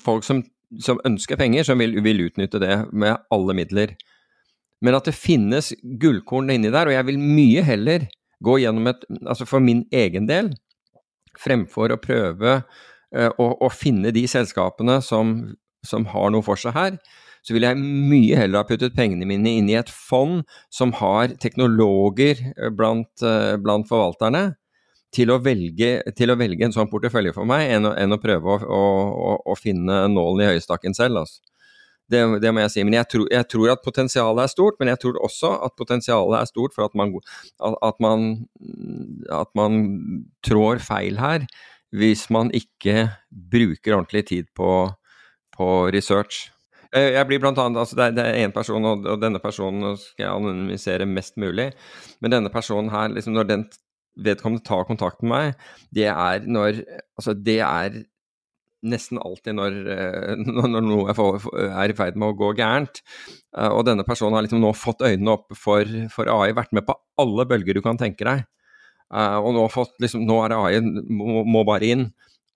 folk 0.00 0.24
som, 0.24 0.44
som, 0.78 1.02
ønsker 1.04 1.40
penger, 1.40 1.66
som 1.66 1.80
vil, 1.82 1.98
vil, 2.04 2.28
utnytte 2.30 2.62
det 2.62 2.84
med 2.92 3.18
alle 3.34 3.56
midler. 3.58 3.96
Men 4.80 4.96
at 4.96 5.10
det 5.10 5.18
finnes 5.18 5.74
gullkorn 6.00 6.54
inni 6.54 6.70
der, 6.70 6.88
og 6.88 6.94
jeg 6.94 7.10
vil 7.10 7.20
mye 7.20 7.66
heller 7.66 8.06
gå 8.40 8.60
gjennom 8.62 8.86
et 8.88 9.02
Altså 9.28 9.44
for 9.44 9.60
min 9.60 9.82
egen 9.92 10.24
del, 10.30 10.54
fremfor 11.40 11.94
å 11.94 12.00
prøve 12.00 12.60
uh, 12.60 13.30
å, 13.30 13.48
å, 13.56 13.72
finne 13.72 14.12
de 14.14 14.26
selskapene 14.30 15.00
som, 15.04 15.34
som 15.86 16.06
har 16.12 16.30
noe 16.34 16.46
for 16.46 16.60
seg 16.60 16.76
her, 16.76 16.96
så 17.40 17.56
ville 17.56 17.70
jeg 17.70 17.80
mye 17.80 18.36
heller 18.36 18.60
ha 18.60 18.68
puttet 18.68 18.96
pengene 18.96 19.28
mine 19.28 19.56
inn 19.56 19.70
i 19.72 19.78
et 19.78 19.88
fond 19.88 20.42
som 20.72 20.92
har 20.98 21.32
teknologer 21.40 22.42
blant, 22.76 23.12
uh, 23.24 23.56
blant 23.60 23.88
forvalterne, 23.88 24.50
til 25.14 25.32
å, 25.34 25.40
velge, 25.42 25.90
til 26.14 26.30
å, 26.30 26.36
velge, 26.38 26.62
en 26.62 26.74
sånn 26.74 26.90
portefølje 26.90 27.34
for 27.34 27.48
meg, 27.48 27.66
enn 27.74 27.88
å, 27.88 27.94
enn 27.98 28.14
å 28.14 28.20
prøve 28.22 28.60
å, 28.62 28.82
å, 29.42 29.56
finne 29.58 30.04
nålen 30.12 30.44
i 30.44 30.50
høyestakken 30.52 30.94
selv. 30.94 31.24
Altså. 31.24 31.49
Det, 32.10 32.20
det, 32.42 32.50
må 32.52 32.64
jeg 32.64 32.74
si. 32.74 32.84
Men 32.86 32.98
jeg 32.98 33.08
tror, 33.12 33.26
jeg 33.30 33.48
tror, 33.52 33.72
at 33.72 33.84
potensialet 33.84 34.44
er 34.44 34.52
stort, 34.52 34.78
men 34.80 34.90
jeg 34.92 35.00
tror 35.02 35.18
også 35.22 35.52
at 35.66 35.76
potensialet 35.78 36.40
er 36.40 36.48
stort 36.50 36.74
for 36.76 36.88
at 36.88 36.96
man, 36.98 37.14
at 37.62 38.00
man, 38.02 38.30
at 39.40 39.52
man 39.58 39.82
trår 40.46 40.82
feil 40.82 41.20
her, 41.22 41.46
hvis 41.94 42.28
man 42.30 42.50
ikke 42.54 43.10
bruker 43.30 43.96
ordentlig 43.96 44.24
tid 44.30 44.50
på, 44.56 44.90
på 45.56 45.68
research. 45.94 46.48
Eh, 46.90 47.12
jeg 47.14 47.26
blir 47.28 47.42
blant 47.42 47.58
annet, 47.62 47.78
altså 47.78 47.98
det, 47.98 48.22
er 48.22 48.40
én 48.42 48.54
person, 48.54 48.86
og, 48.86 49.06
denne 49.22 49.38
personen 49.42 49.94
skal 49.98 50.26
jeg 50.26 50.32
anonymisere 50.34 51.06
mest 51.06 51.38
mulig. 51.38 51.70
Men 52.20 52.34
denne 52.34 52.50
personen 52.50 52.90
her, 52.90 53.12
liksom 53.14 53.36
når 53.36 53.50
den 53.50 53.66
vedkommende 54.18 54.66
tar 54.66 54.88
kontakt 54.88 55.22
med 55.22 55.30
meg, 55.30 55.68
det 55.94 56.08
er 56.10 56.46
når 56.46 56.82
Altså, 57.20 57.34
det 57.36 57.58
er 57.60 57.98
nesten 58.86 59.20
alltid 59.20 59.56
når, 59.56 59.76
eh, 59.92 60.44
når 60.74 60.84
noe 60.84 61.12
er 61.12 61.92
i 61.92 61.96
ferd 61.96 62.18
med 62.20 62.32
å 62.32 62.38
gå 62.38 62.52
gærent. 62.58 63.02
Eh, 63.56 63.68
og 63.68 63.84
denne 63.88 64.06
personen 64.06 64.38
har 64.38 64.46
liksom 64.46 64.62
nå 64.62 64.72
fått 64.76 65.04
øynene 65.06 65.36
opp 65.36 65.52
for, 65.58 65.86
for, 66.12 66.30
AI, 66.32 66.54
vært 66.56 66.74
med 66.76 66.86
på 66.88 66.96
alle 67.20 67.46
bølger 67.48 67.76
du 67.76 67.84
kan 67.84 68.00
tenke 68.00 68.26
deg. 68.28 68.44
Eh, 69.10 69.38
og 69.38 69.54
nå, 69.56 69.66
fått, 69.72 69.96
liksom, 70.02 70.24
nå 70.28 70.40
er 70.44 70.56
AI 70.56 70.80
må, 70.84 71.44
må, 71.44 71.64
bare 71.68 71.92
inn, 71.92 72.06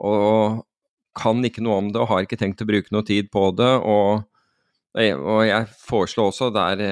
og 0.05 0.65
kan 1.15 1.45
ikke 1.47 1.63
noe 1.63 1.79
om 1.79 1.91
det 1.95 2.01
og 2.03 2.11
har 2.11 2.25
ikke 2.25 2.41
tenkt 2.41 2.63
å 2.65 2.69
bruke 2.69 2.91
noe 2.95 3.07
tid 3.07 3.31
på 3.35 3.49
det. 3.55 3.71
Og, 3.87 4.25
og 4.99 5.41
jeg 5.47 5.69
foreslår 5.87 6.33
også 6.33 6.51
der 6.55 6.83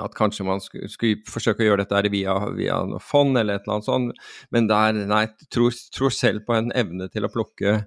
at 0.00 0.16
kanskje 0.18 0.46
man 0.46 0.62
skulle, 0.62 0.90
skulle, 0.92 1.22
forsøke 1.30 1.64
å 1.64 1.70
gjøre 1.70 1.84
dette 1.84 2.12
via, 2.12 2.36
via 2.56 2.80
noe 2.88 3.02
fond 3.02 3.38
eller 3.38 3.58
et 3.58 3.66
eller 3.66 3.78
annet 3.78 3.88
sånt, 3.88 4.26
men 4.54 4.68
der, 4.70 5.00
nei, 5.10 5.24
tror, 5.54 5.74
tror 5.94 6.14
selv 6.14 6.46
på 6.48 6.56
en 6.56 6.72
evne 6.76 7.08
til 7.12 7.26
å 7.26 7.32
plukke, 7.32 7.80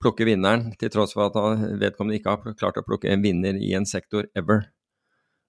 plukke 0.00 0.28
vinneren, 0.28 0.70
til 0.80 0.92
tross 0.92 1.16
for 1.16 1.28
at 1.28 1.64
vedkommende 1.80 2.20
ikke 2.20 2.36
har 2.36 2.60
klart 2.60 2.80
å 2.80 2.86
plukke 2.86 3.10
en 3.12 3.24
vinner 3.24 3.58
i 3.60 3.74
en 3.76 3.88
sektor 3.88 4.28
ever. 4.38 4.68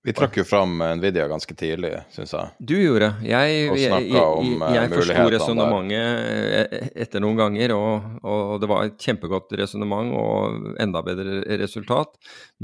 Vi 0.04 0.14
trakk 0.18 0.38
jo 0.38 0.44
fram 0.44 0.84
Nvidia 0.98 1.28
ganske 1.30 1.56
tidlig, 1.56 1.92
syns 2.10 2.34
jeg. 2.34 2.50
Du 2.58 2.74
gjorde. 2.74 3.14
Jeg, 3.22 3.52
jeg, 3.54 3.78
jeg, 3.78 4.10
jeg, 4.10 4.58
jeg 4.58 4.82
eh, 4.82 4.90
forsto 4.96 5.26
resonnementet 5.36 6.74
eh, 6.74 6.88
etter 7.06 7.22
noen 7.22 7.38
ganger, 7.38 7.70
og, 7.76 8.02
og, 8.26 8.58
det 8.64 8.70
var 8.72 8.86
et 8.88 9.04
kjempegodt 9.06 9.54
resonnement 9.62 10.10
og 10.18 10.34
enda 10.82 11.00
bedre 11.06 11.46
resultat. 11.62 12.10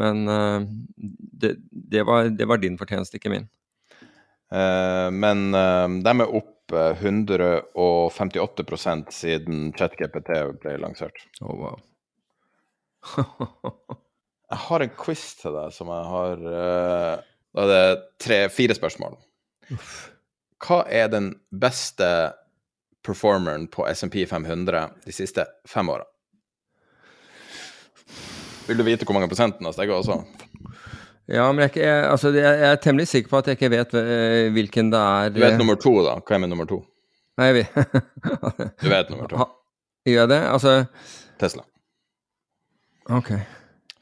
Men 0.01 0.25
uh, 0.25 0.65
det, 0.97 1.61
det, 1.69 2.01
var, 2.09 2.33
det, 2.33 2.45
var, 2.49 2.57
din 2.63 2.79
fortjeneste, 2.81 3.21
ikke 3.21 3.29
min. 3.35 3.45
Uh, 4.49 5.13
men 5.13 5.53
de 5.53 6.09
er 6.09 6.33
opp 6.41 6.73
158% 6.73 9.13
siden 9.13 9.77
ChatGPT 9.77 10.57
ble 10.65 10.73
lansert. 10.81 11.13
Oh, 11.45 11.53
wow. 11.61 11.77
Jeg 14.47 14.63
har 14.63 14.83
en 14.83 14.93
quiz 14.95 15.23
til 15.41 15.55
deg 15.57 15.73
som 15.75 15.89
jeg 15.91 16.09
har 16.11 16.43
uh, 16.43 17.23
Da 17.55 17.63
er 17.63 17.71
det 17.71 18.03
tre-fire 18.23 18.77
spørsmål. 18.77 19.17
Uff. 19.75 19.95
Hva 20.63 20.81
er 20.89 21.09
den 21.11 21.33
beste 21.51 22.07
performeren 23.05 23.67
på 23.71 23.85
SMP 23.91 24.23
500 24.27 24.87
de 25.05 25.13
siste 25.13 25.45
fem 25.69 25.91
åra? 25.93 26.07
Vil 28.67 28.79
du 28.79 28.83
vite 28.87 29.05
hvor 29.07 29.15
mange 29.15 29.29
prosenten 29.31 29.67
har 29.67 29.75
steget 29.75 29.95
også? 29.95 30.21
Ja, 31.27 31.45
men 31.51 31.67
jeg, 31.67 31.75
jeg, 31.83 32.07
altså, 32.07 32.31
jeg, 32.31 32.43
jeg, 32.47 32.71
er 32.71 32.81
temmelig 32.81 33.07
sikker 33.11 33.29
på 33.29 33.41
at 33.41 33.47
jeg 33.51 33.59
ikke 33.59 33.73
vet 33.75 33.93
uh, 33.99 34.47
hvilken 34.55 34.91
det 34.93 35.03
er. 35.03 35.35
Du 35.35 35.43
vet 35.43 35.59
nummer 35.59 35.75
to, 35.79 35.93
da? 36.07 36.17
Hva 36.23 36.37
er 36.37 36.43
med 36.43 36.53
nummer 36.55 36.69
to? 36.69 36.81
Nei, 37.37 37.51
vi 37.53 37.67
Du 38.81 38.89
vet 38.89 39.11
nummer 39.11 39.29
to? 39.29 39.51
gjør 40.07 40.23
jeg 40.23 40.31
det? 40.31 40.41
Altså 40.47 40.73
Tesla. 41.39 41.67
Ok. 43.11 43.35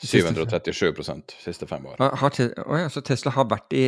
737% 0.03 1.35
siste 1.39 1.67
fem 1.67 1.85
år. 1.85 1.99
Har, 1.99 2.39
oh 2.65 2.79
ja, 2.79 2.87
så 2.91 3.03
Tesla 3.05 3.31
har 3.35 3.47
vært 3.51 3.75
i 3.75 3.85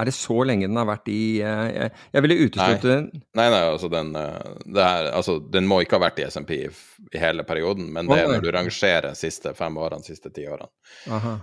Er 0.00 0.06
det 0.06 0.14
så 0.14 0.36
lenge 0.46 0.68
den 0.68 0.78
har 0.78 0.86
vært 0.88 1.08
i 1.12 1.40
Jeg, 1.40 1.72
eh, 1.74 2.02
jeg 2.14 2.24
ville 2.24 2.36
uteslutte 2.46 2.88
den. 2.88 3.08
Nei, 3.36 3.48
nei, 3.52 3.62
altså 3.66 3.90
den, 3.92 4.14
eh, 4.16 4.52
her, 4.76 5.10
altså 5.16 5.38
den 5.40 5.66
må 5.68 5.80
ikke 5.82 5.98
ha 5.98 6.04
vært 6.06 6.20
i 6.22 6.28
SMP 6.30 6.54
i, 6.56 6.68
i 7.10 7.20
hele 7.20 7.44
perioden, 7.48 7.90
men 7.92 8.08
det 8.08 8.20
er 8.22 8.30
når 8.30 8.44
du 8.44 8.50
rangerer 8.54 9.16
siste 9.18 9.52
fem 9.58 9.76
årene, 9.80 10.06
siste 10.06 10.32
ti 10.32 10.46
årene. 10.48 10.70
Aha. 11.10 11.34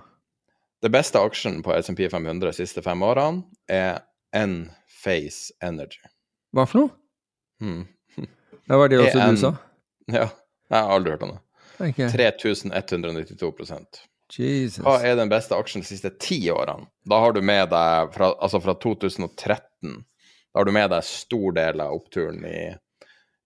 Det 0.82 0.94
beste 0.94 1.20
aksjen 1.20 1.60
på 1.66 1.74
SMP 1.82 2.06
500 2.10 2.54
siste 2.54 2.84
fem 2.86 3.02
årene 3.04 3.44
er 3.68 4.04
N-Face 4.38 5.56
Energy. 5.64 6.02
Hva 6.54 6.68
for 6.70 6.86
noe? 6.86 6.94
Hmm. 7.62 7.86
Det 8.68 8.78
var 8.78 8.92
det 8.92 9.00
også 9.02 9.32
du 9.32 9.40
sa? 9.42 9.54
Ja. 10.12 10.28
Jeg 10.68 10.84
har 10.84 10.92
aldri 10.92 11.14
hørt 11.14 11.24
om 11.24 11.32
det. 11.32 11.42
Okay. 11.78 12.10
3192 12.10 13.52
Jesus. 14.36 14.84
Hva 14.84 14.98
er 15.06 15.16
den 15.16 15.30
beste 15.32 15.56
aksjen 15.56 15.84
de 15.84 15.88
siste 15.88 16.12
ti 16.20 16.40
årene? 16.52 16.90
Da 17.08 17.20
har 17.24 17.36
du 17.36 17.42
med 17.46 17.70
deg 17.72 18.14
fra, 18.16 18.34
altså 18.34 18.60
fra 18.64 18.76
2013 18.76 19.94
Da 19.94 20.60
har 20.60 20.66
du 20.68 20.74
med 20.76 20.90
deg 20.92 21.06
stor 21.06 21.54
del 21.56 21.84
av 21.84 21.94
oppturen 21.96 22.44
i, 22.50 22.64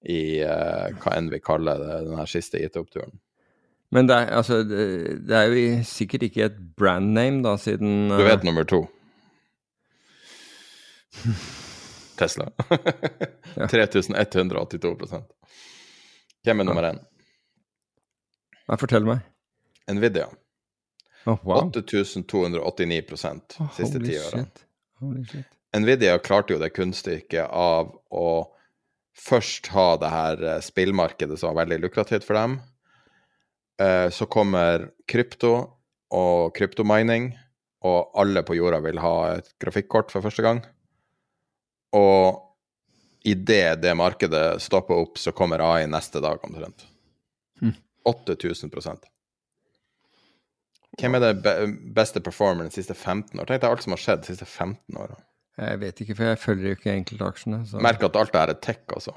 i 0.10 0.22
uh, 0.42 0.88
hva 1.04 1.18
enn 1.18 1.30
vi 1.34 1.42
kaller 1.44 1.82
det, 1.82 2.00
den 2.08 2.18
her 2.18 2.30
siste 2.32 2.62
IT-oppturen. 2.64 3.20
Men 3.92 4.08
det 4.08 4.16
er, 4.16 4.32
altså, 4.40 4.62
det, 4.64 4.86
det 5.28 5.36
er 5.36 5.52
jo 5.52 5.84
sikkert 5.86 6.24
ikke 6.30 6.48
et 6.48 6.58
brand 6.80 7.12
name, 7.18 7.44
da, 7.44 7.58
siden 7.60 8.08
uh... 8.08 8.18
Du 8.18 8.26
vet 8.26 8.48
nummer 8.48 8.64
to. 8.64 8.86
Tesla. 12.22 12.48
3182 13.68 14.96
Hvem 16.46 16.64
er 16.64 16.66
nummer 16.66 16.88
én? 16.94 17.02
Nei, 18.70 18.78
fortell 18.78 19.08
meg. 19.08 19.26
Nvidia. 19.92 20.28
Oh, 21.26 21.38
wow. 21.44 21.70
8289 21.70 23.04
oh, 23.60 23.70
siste 23.76 24.00
ti 24.02 24.18
åra. 24.18 24.46
Nvidia 25.78 26.18
klarte 26.20 26.56
jo 26.56 26.60
det 26.62 26.72
kunststykket 26.76 27.48
av 27.48 27.94
å 28.10 28.28
først 29.18 29.70
ha 29.76 29.88
det 30.02 30.12
her 30.12 30.44
eh, 30.44 30.60
spillmarkedet 30.64 31.38
som 31.40 31.52
var 31.52 31.64
veldig 31.64 31.82
lukrativt 31.86 32.26
for 32.28 32.40
dem. 32.40 32.60
Eh, 33.82 34.10
så 34.14 34.28
kommer 34.32 34.90
krypto 35.10 35.54
og 36.12 36.54
kryptomining, 36.58 37.32
og 37.88 38.12
alle 38.20 38.44
på 38.46 38.58
jorda 38.58 38.82
vil 38.84 39.00
ha 39.02 39.16
et 39.38 39.54
grafikkort 39.62 40.12
for 40.14 40.26
første 40.26 40.46
gang. 40.46 40.62
Og 41.98 42.42
idet 43.28 43.82
det 43.84 43.94
markedet 43.98 44.62
stopper 44.64 45.00
opp, 45.02 45.20
så 45.22 45.34
kommer 45.36 45.64
AI 45.64 45.88
neste 45.90 46.22
dag 46.24 46.44
omtrent. 46.46 46.86
8000% 48.08 49.10
Hvem 51.00 51.16
er 51.16 51.24
det 51.24 51.56
beste 51.96 52.20
performeren 52.24 52.68
de 52.68 52.76
siste 52.76 52.94
15 52.94 53.40
år? 53.40 53.48
Tenk 53.48 53.62
deg 53.64 53.70
alt 53.70 53.84
som 53.86 53.94
har 53.96 54.02
skjedd 54.02 54.26
de 54.26 54.34
siste 54.34 54.48
15 54.48 54.98
åra. 55.00 55.16
Jeg 55.62 55.80
vet 55.82 56.02
ikke, 56.04 56.16
for 56.18 56.28
jeg 56.28 56.40
følger 56.42 56.68
jo 56.68 56.78
ikke 56.78 56.94
enkeltaksjene. 56.94 57.62
Så... 57.70 57.80
Merk 57.84 58.04
at 58.04 58.18
alt 58.20 58.34
det 58.34 58.42
her 58.42 58.54
er 58.54 58.60
tech, 58.64 58.82
altså. 58.92 59.14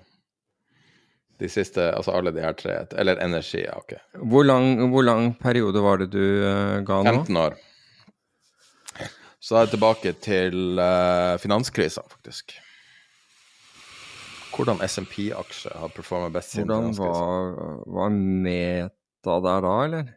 De 1.42 1.50
siste, 1.50 1.82
altså 1.90 2.14
alle 2.14 2.30
de 2.34 2.44
her 2.44 2.54
tre. 2.58 2.76
Eller 3.00 3.18
energi, 3.22 3.64
ja, 3.64 3.74
ok. 3.80 3.96
Hvor 4.30 4.46
lang, 4.46 4.84
hvor 4.92 5.02
lang 5.06 5.32
periode 5.40 5.82
var 5.82 6.02
det 6.02 6.12
du 6.14 6.22
uh, 6.22 6.78
ga 6.86 7.00
nå? 7.02 7.16
15 7.24 7.40
år. 7.42 7.58
Så 9.42 9.56
da 9.56 9.58
er 9.58 9.66
jeg 9.66 9.74
tilbake 9.74 10.14
til 10.24 10.78
uh, 10.78 11.34
finanskrisa, 11.42 12.06
faktisk. 12.14 12.54
Hvordan 14.54 14.82
SMP-aksjer 14.86 15.78
har 15.80 15.94
performa 15.94 16.28
best 16.34 16.54
siden 16.54 16.70
Hvordan 16.70 16.92
var, 16.98 17.80
var 17.96 18.12
Meta 18.14 19.38
der 19.46 19.64
da, 19.64 19.72
eller? 19.84 20.12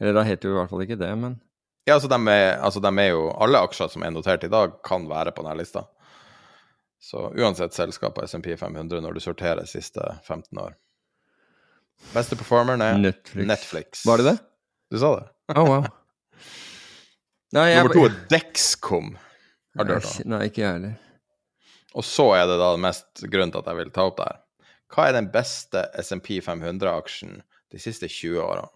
Eller 0.00 0.16
da 0.16 0.24
heter 0.26 0.50
jo 0.50 0.56
i 0.56 0.58
hvert 0.58 0.72
fall 0.72 0.84
ikke 0.84 1.00
det, 1.00 1.12
men 1.18 1.38
Ja, 1.88 1.94
altså 1.96 2.10
de, 2.12 2.18
er, 2.28 2.58
altså 2.60 2.80
de 2.84 2.90
er 3.00 3.08
jo 3.14 3.30
Alle 3.40 3.62
aksjer 3.64 3.88
som 3.92 4.04
er 4.04 4.12
notert 4.14 4.44
i 4.44 4.52
dag, 4.52 4.76
kan 4.86 5.08
være 5.08 5.32
på 5.36 5.44
denne 5.46 5.62
lista. 5.62 5.86
Så 7.00 7.30
uansett 7.32 7.72
selskap 7.72 8.18
av 8.20 8.28
SMP 8.28 8.52
500 8.60 9.00
når 9.00 9.16
du 9.16 9.22
sorterer 9.24 9.64
siste 9.68 10.04
15 10.26 10.60
år. 10.60 10.76
Beste 12.12 12.36
performeren 12.36 12.84
er 12.84 12.98
Netflix. 13.00 13.46
Netflix. 13.48 14.04
Var 14.08 14.20
det 14.20 14.26
det? 14.28 14.36
Du 14.92 14.98
sa 15.00 15.14
det? 15.16 15.26
Oh, 15.56 15.64
wow. 15.64 15.86
Nei, 17.56 17.70
jeg... 17.72 17.80
Nummer 17.80 17.96
to 17.96 18.04
er 18.08 18.18
Dexcom. 18.30 19.14
Har 19.78 19.88
du 19.88 19.94
hørt 19.96 20.10
om? 20.10 20.28
Nei, 20.34 20.42
ikke 20.50 20.62
jeg 20.62 20.76
heller. 20.76 20.98
Og 21.98 22.06
så 22.06 22.26
er 22.36 22.46
det 22.46 22.58
da 22.60 22.74
mest 22.78 23.24
grunnen 23.26 23.52
til 23.54 23.62
at 23.62 23.70
jeg 23.70 23.80
vil 23.80 23.92
ta 23.94 24.06
opp 24.06 24.20
det 24.20 24.28
her. 24.28 24.40
Hva 24.90 25.06
er 25.06 25.16
den 25.16 25.30
beste 25.30 25.84
SMP 26.02 26.38
500-aksjen 26.42 27.40
de 27.70 27.80
siste 27.82 28.08
20 28.10 28.42
årene? 28.42 28.70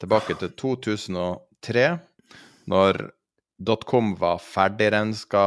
Tilbake 0.00 0.34
til 0.40 0.52
2003, 0.58 1.84
når 2.72 3.04
.com 3.86 4.14
var 4.18 4.40
ferdigrenska. 4.42 5.44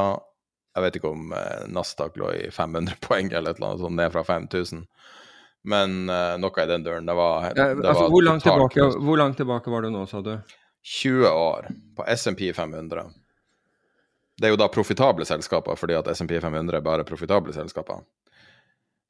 Jeg 0.76 0.86
vet 0.86 1.00
ikke 1.00 1.12
om 1.12 1.34
eh, 1.36 1.66
Nasdaq 1.72 2.20
lå 2.20 2.32
i 2.38 2.46
500 2.54 3.00
poeng 3.04 3.32
eller 3.32 3.52
et 3.52 3.60
eller 3.60 3.74
annet 3.74 3.84
sånt, 3.84 3.98
ned 4.00 4.14
fra 4.14 4.24
5000. 4.28 4.86
Men 5.66 5.96
uh, 6.12 6.36
noe 6.38 6.62
i 6.62 6.70
den 6.70 6.84
døren. 6.86 7.08
Det 7.10 7.16
var, 7.18 7.48
det 7.58 7.64
altså, 7.74 8.04
var 8.04 8.12
hvor, 8.14 8.26
langt 8.28 8.44
tilbake, 8.46 8.84
hvor 9.02 9.18
langt 9.18 9.40
tilbake 9.42 9.72
var 9.74 9.82
du 9.82 9.90
nå, 9.90 10.04
sa 10.06 10.22
du? 10.22 10.36
20 10.86 11.26
år 11.26 11.72
på 11.98 12.06
SMP 12.14 12.52
500. 12.54 13.08
Det 14.36 14.48
er 14.48 14.52
jo 14.54 14.60
da 14.60 14.68
profitable 14.72 15.26
selskaper, 15.28 15.78
fordi 15.80 15.96
at 15.96 16.10
SMP 16.12 16.36
500 16.44 16.80
er 16.80 16.84
bare 16.84 17.06
profitable 17.08 17.54
selskaper. 17.56 18.04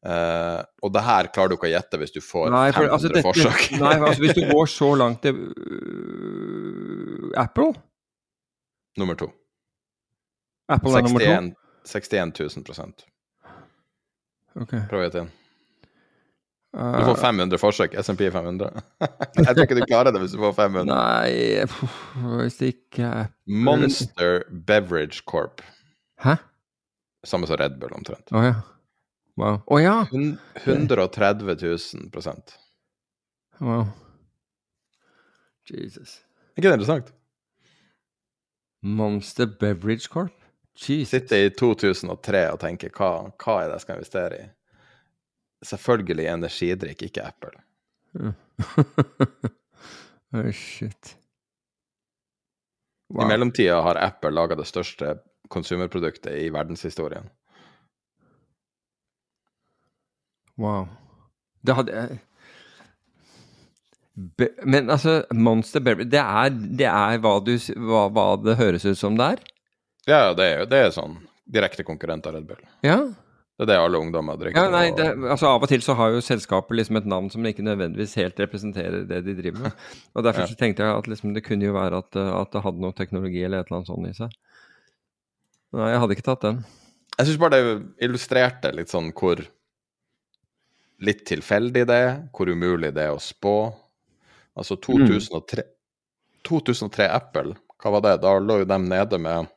Uh, 0.06 0.61
og 0.85 0.91
det 0.93 1.02
her 1.02 1.31
klarer 1.34 1.49
du 1.49 1.56
ikke 1.56 1.65
å 1.65 1.72
gjette 1.72 1.97
hvis 1.97 2.14
du 2.14 2.19
får 2.22 2.52
Nei, 2.53 2.68
for, 2.76 2.85
500 2.85 2.93
altså, 2.93 3.10
dette, 3.10 3.23
forsøk. 3.26 3.64
nei, 3.81 3.93
altså, 3.95 4.22
hvis 4.22 4.35
du 4.38 4.43
går 4.53 4.68
så 4.69 4.89
langt 5.02 5.23
til 5.26 5.39
uh, 5.49 7.31
Apple 7.41 7.72
nummer 9.02 9.18
to. 9.18 9.31
Apple 10.69 10.93
er 10.99 11.07
nummer 11.07 11.26
to? 11.26 11.31
61, 11.31 11.49
61 11.89 12.35
000 12.57 12.68
prosent. 12.68 13.07
Ok. 14.56 14.77
Prøv 14.91 15.02
å 15.02 15.03
gjette 15.07 15.23
igjen. 15.23 15.34
Du 16.76 17.06
får 17.07 17.15
500 17.22 17.60
forsøk. 17.61 17.93
SMP 18.03 18.27
500. 18.31 18.81
Jeg 19.38 19.47
tror 19.47 19.64
ikke 19.64 19.77
du 19.80 19.85
klarer 19.88 20.11
det 20.11 20.19
hvis 20.26 20.34
du 20.35 20.41
får 20.41 20.57
500. 20.57 20.89
Nei, 20.89 21.64
hvis 22.41 22.60
ikke 22.68 23.07
er 23.07 23.30
Monster 23.47 24.43
Beverage 24.68 25.23
Corp. 25.30 25.64
Hæ? 26.23 26.35
Samme 27.26 27.47
som 27.47 27.57
Red 27.60 27.80
Bull, 27.80 27.95
omtrent. 27.95 28.27
Å 28.35 28.43
ja. 28.43 28.56
Wow. 29.39 29.61
Å 29.72 29.80
ja! 29.80 29.95
130 30.11 31.56
000 31.64 32.11
prosent. 32.11 32.57
Wow. 33.60 33.88
Jesus. 35.72 36.19
Er 36.53 36.61
ikke 36.61 36.69
det 36.69 36.77
interessant? 36.81 37.14
Monster 38.85 39.47
Beverage 39.47 40.11
Corp? 40.11 40.35
Jesus. 40.76 41.10
Sitter 41.15 41.47
i 41.47 41.49
2003 41.56 42.45
og 42.52 42.60
tenker 42.61 42.91
hva, 42.95 43.11
hva 43.39 43.57
er 43.61 43.72
det 43.72 43.80
jeg 43.80 43.85
skal 43.88 43.99
investere 43.99 44.39
i? 44.43 44.47
Selvfølgelig 45.64 46.27
energidrikk, 46.27 47.06
ikke 47.07 47.23
Apple. 47.23 47.61
oh, 50.36 50.52
shit. 50.52 51.15
I 53.14 53.26
mellomtida 53.27 53.80
har 53.86 53.99
Apple 54.02 54.34
laga 54.34 54.57
det 54.57 54.68
største 54.68 55.15
konsumerproduktet 55.53 56.34
i 56.41 56.49
verdenshistorien. 56.53 57.30
Wow. 60.57 60.88
Det 61.65 61.76
hadde 61.76 62.06
Be 64.15 64.48
Men 64.64 64.90
altså, 64.90 65.26
Monster 65.34 65.84
Beverage 65.84 66.07
Det 66.07 66.22
det 66.80 66.88
er 66.88 67.18
hva, 67.19 67.34
du, 67.44 67.52
hva, 67.76 68.06
hva 68.07 68.27
det 68.40 68.56
høres 68.56 68.86
ut 68.86 68.98
som 68.98 69.18
det 69.19 69.34
er? 69.36 69.41
Ja, 70.07 70.34
det 70.38 70.45
er 70.45 70.60
jo 70.61 70.69
det 70.72 70.80
er 70.80 70.94
sånn 70.95 71.18
direkte 71.45 71.84
konkurrent 71.86 72.26
av 72.26 72.38
Red 72.38 72.48
Bull. 72.49 72.61
Ja? 72.86 72.98
Det 73.56 73.64
er 73.64 73.69
det 73.72 73.76
alle 73.80 73.99
ungdommer 74.03 74.36
drikker. 74.36 74.65
ja 74.65 74.69
nei, 74.73 74.90
det, 74.91 75.06
altså 75.32 75.48
Av 75.53 75.64
og 75.64 75.69
til 75.72 75.80
så 75.82 75.94
har 75.95 76.10
jo 76.11 76.19
selskapet 76.19 76.76
liksom 76.76 76.98
et 76.99 77.06
navn 77.07 77.30
som 77.32 77.45
ikke 77.48 77.64
nødvendigvis 77.64 78.15
helt 78.19 78.40
representerer 78.44 79.06
det 79.07 79.22
de 79.23 79.36
driver 79.38 79.61
med. 79.69 79.72
Og 80.15 80.23
Derfor 80.26 80.44
Ja. 80.44 80.48
så 80.52 80.57
tenkte 80.60 80.84
jeg 80.84 80.98
at 80.98 81.07
liksom 81.07 81.34
det 81.34 81.44
kunne 81.45 81.64
jo 81.69 81.73
være 81.73 81.98
at, 82.03 82.15
eh, 82.19 82.32
at 82.41 82.52
det 82.52 82.64
hadde 82.65 82.82
noe 82.84 82.91
teknologi 82.98 83.44
eller 83.44 83.60
et 83.64 83.68
eller 83.72 83.77
annet 83.80 83.88
sånt 83.88 84.10
i 84.10 84.14
seg. 84.18 84.30
Nei, 85.73 85.90
jeg 85.94 85.99
hadde 86.03 86.15
ikke 86.18 86.27
tatt 86.27 86.41
den. 86.41 86.60
Jeg 87.18 87.27
syns 87.27 87.40
bare 87.40 87.56
det 87.56 87.84
illustrerte 88.10 88.73
litt 88.76 88.91
sånn 88.91 89.14
hvor 89.15 89.40
litt 90.99 91.26
tilfeldig 91.27 91.86
det 91.88 91.95
er, 91.95 92.14
hvor 92.36 92.48
umulig 92.52 92.94
det 92.95 93.03
er 93.07 93.15
å 93.15 93.19
spå. 93.23 93.73
Altså 94.57 94.76
2003, 94.80 95.64
2003 96.44 97.07
Apple, 97.11 97.56
hva 97.84 97.91
var 97.95 98.02
det? 98.06 98.14
Da 98.23 98.36
lå 98.40 98.60
jo 98.64 98.68
de 98.68 98.77
nede 98.84 99.18
med 99.19 99.48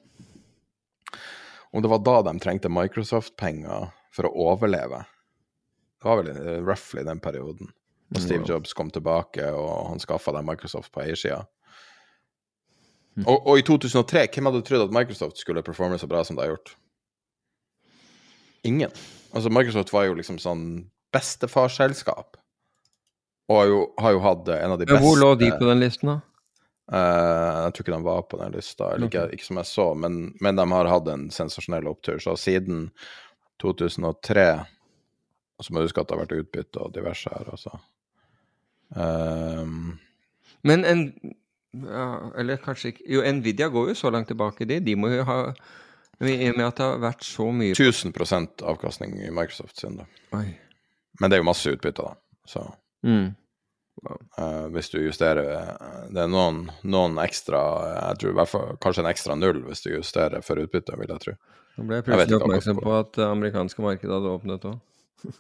Om 1.73 1.85
det 1.85 1.90
var 1.93 2.01
da 2.05 2.16
de 2.31 2.39
trengte 2.40 2.70
Microsoft-penger 2.73 3.90
for 4.15 4.28
å 4.28 4.47
overleve. 4.53 5.03
Det 5.99 6.09
var 6.09 6.23
vel 6.23 6.31
eh, 6.32 6.59
roughly 6.65 7.05
den 7.05 7.20
perioden. 7.20 7.73
Og 8.15 8.23
Steve 8.23 8.47
Jobs 8.49 8.73
kom 8.73 8.89
tilbake, 8.90 9.45
og 9.53 9.90
han 9.90 10.01
skaffa 10.01 10.32
dem 10.32 10.47
Microsoft 10.49 10.93
på 10.95 11.03
eiersida. 11.05 11.43
Og, 13.27 13.36
og 13.36 13.59
i 13.59 13.65
2003, 13.66 14.28
hvem 14.32 14.49
hadde 14.49 14.62
trodd 14.65 14.86
at 14.86 14.95
Microsoft 14.95 15.40
skulle 15.43 15.65
performe 15.66 15.99
så 16.01 16.09
bra 16.09 16.23
som 16.24 16.39
det 16.39 16.47
har 16.47 16.55
gjort? 16.55 16.73
Ingen. 18.69 18.95
Altså, 19.35 19.51
Microsoft 19.53 19.93
var 19.93 20.07
jo 20.07 20.16
liksom 20.19 20.39
sånn 20.40 20.65
bestefarsselskap. 21.15 22.39
Og 23.49 23.59
har 23.59 23.69
jo, 23.70 23.82
har 23.99 24.15
jo 24.15 24.24
hatt 24.24 24.51
en 24.55 24.74
av 24.74 24.81
de 24.81 24.89
beste 24.89 25.05
hvor 25.05 25.19
lå 25.20 25.32
de 25.40 25.51
på 25.57 25.69
den 25.69 25.82
listen, 25.82 26.12
da? 26.12 26.19
Eh, 26.93 27.56
jeg 27.65 27.73
tror 27.74 27.85
ikke 27.85 27.97
de 27.97 28.05
var 28.06 28.23
på 28.31 28.39
den 28.40 28.52
lista, 28.56 28.93
eller 28.94 29.10
ikke, 29.10 29.27
ikke 29.36 29.44
som 29.44 29.60
jeg 29.60 29.69
så, 29.69 29.86
men, 29.94 30.19
men 30.40 30.56
de 30.56 30.65
har 30.73 30.89
hatt 30.89 31.09
en 31.12 31.27
sensasjonell 31.35 31.89
opptur. 31.90 32.19
Så 32.23 32.36
siden 32.40 32.90
2003 33.60 34.48
Og 35.59 35.65
så 35.66 35.73
må 35.74 35.81
du 35.81 35.89
huske 35.89 36.01
at 36.01 36.09
det 36.09 36.15
har 36.16 36.23
vært 36.23 36.36
utbytte 36.39 36.78
og 36.85 36.93
diverse 36.94 37.31
her, 37.35 37.48
altså. 37.51 37.73
Ehm, 38.97 39.98
Men 40.65 40.85
en 40.85 41.02
ja, 41.74 42.31
Eller 42.39 42.56
kanskje 42.62 42.93
ikke 42.94 43.05
Jo, 43.12 43.24
Nvidia 43.32 43.69
går 43.69 43.90
jo 43.90 43.94
så 43.98 44.10
langt 44.10 44.31
tilbake, 44.31 44.65
de. 44.65 44.78
De 44.81 44.94
må 44.97 45.10
jo 45.12 45.24
ha 45.28 45.40
I 46.24 46.48
og 46.51 46.56
med 46.56 46.65
at 46.66 46.78
det 46.81 46.86
har 46.86 47.02
vært 47.02 47.27
så 47.27 47.51
mye 47.55 47.74
1000% 47.77 48.62
avkastning 48.66 49.19
i 49.23 49.28
Microsoft 49.31 49.78
sin, 49.78 49.98
da. 50.01 50.06
Oi. 50.35 50.48
Men 51.20 51.31
det 51.31 51.36
er 51.36 51.43
jo 51.44 51.47
masse 51.51 51.70
utbytte, 51.74 52.02
da. 52.02 52.15
Så 52.48 52.65
Mm. 53.06 53.36
Eh, 54.39 54.66
hvis 54.75 54.91
du 54.93 54.99
justerer 55.03 55.49
eh, 55.57 56.03
Det 56.15 56.23
er 56.25 56.29
noen, 56.31 56.70
noen 56.85 57.19
ekstra 57.23 57.61
Jeg 58.11 58.19
tror 58.20 58.31
i 58.31 58.37
hvert 58.39 58.53
fall 58.53 58.77
kanskje 58.85 59.05
en 59.05 59.11
ekstra 59.11 59.37
null 59.39 59.62
hvis 59.66 59.83
du 59.85 59.91
justerer 59.97 60.43
for 60.47 60.61
utbytte, 60.62 60.97
vil 61.01 61.09
jeg 61.15 61.25
tro. 61.25 61.35
Nå 61.79 61.87
ble 61.89 61.99
jeg 62.01 62.05
plutselig 62.09 62.39
oppmerksom 62.43 62.81
på 62.83 62.95
at 62.99 63.12
det 63.19 63.27
amerikanske 63.29 63.83
markedet 63.85 64.15
hadde 64.16 64.35
åpnet 64.35 64.65
òg. 64.70 64.79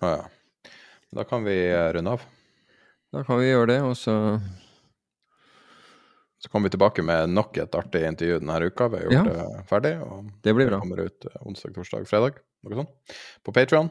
Ah, 0.00 0.16
ja. 0.18 0.72
Da 1.18 1.24
kan 1.24 1.44
vi 1.46 1.56
eh, 1.70 1.92
runde 1.96 2.16
av. 2.18 2.26
Da 3.14 3.22
kan 3.24 3.38
vi 3.40 3.48
gjøre 3.48 3.70
det, 3.72 3.80
og 3.82 3.94
så 3.96 4.14
Så 6.38 6.48
kommer 6.52 6.68
vi 6.68 6.76
tilbake 6.76 7.02
med 7.02 7.32
nok 7.34 7.56
et 7.58 7.74
artig 7.74 8.04
intervju 8.06 8.38
denne 8.38 8.58
uka. 8.68 8.86
Vi 8.92 8.96
har 9.00 9.04
gjort 9.08 9.14
Ja. 9.16 9.22
det 9.24 9.64
ferdig. 9.66 9.94
og 10.02 10.28
Det 10.42 10.54
blir 10.54 10.66
det 10.68 10.70
bra. 10.70 10.80
kommer 10.80 11.00
ut 11.08 11.26
onsdag, 11.40 11.72
torsdag, 11.74 12.06
fredag. 12.06 12.38
Noe 12.62 12.74
sånt. 12.78 12.90
På 13.42 13.52
Patrion. 13.52 13.90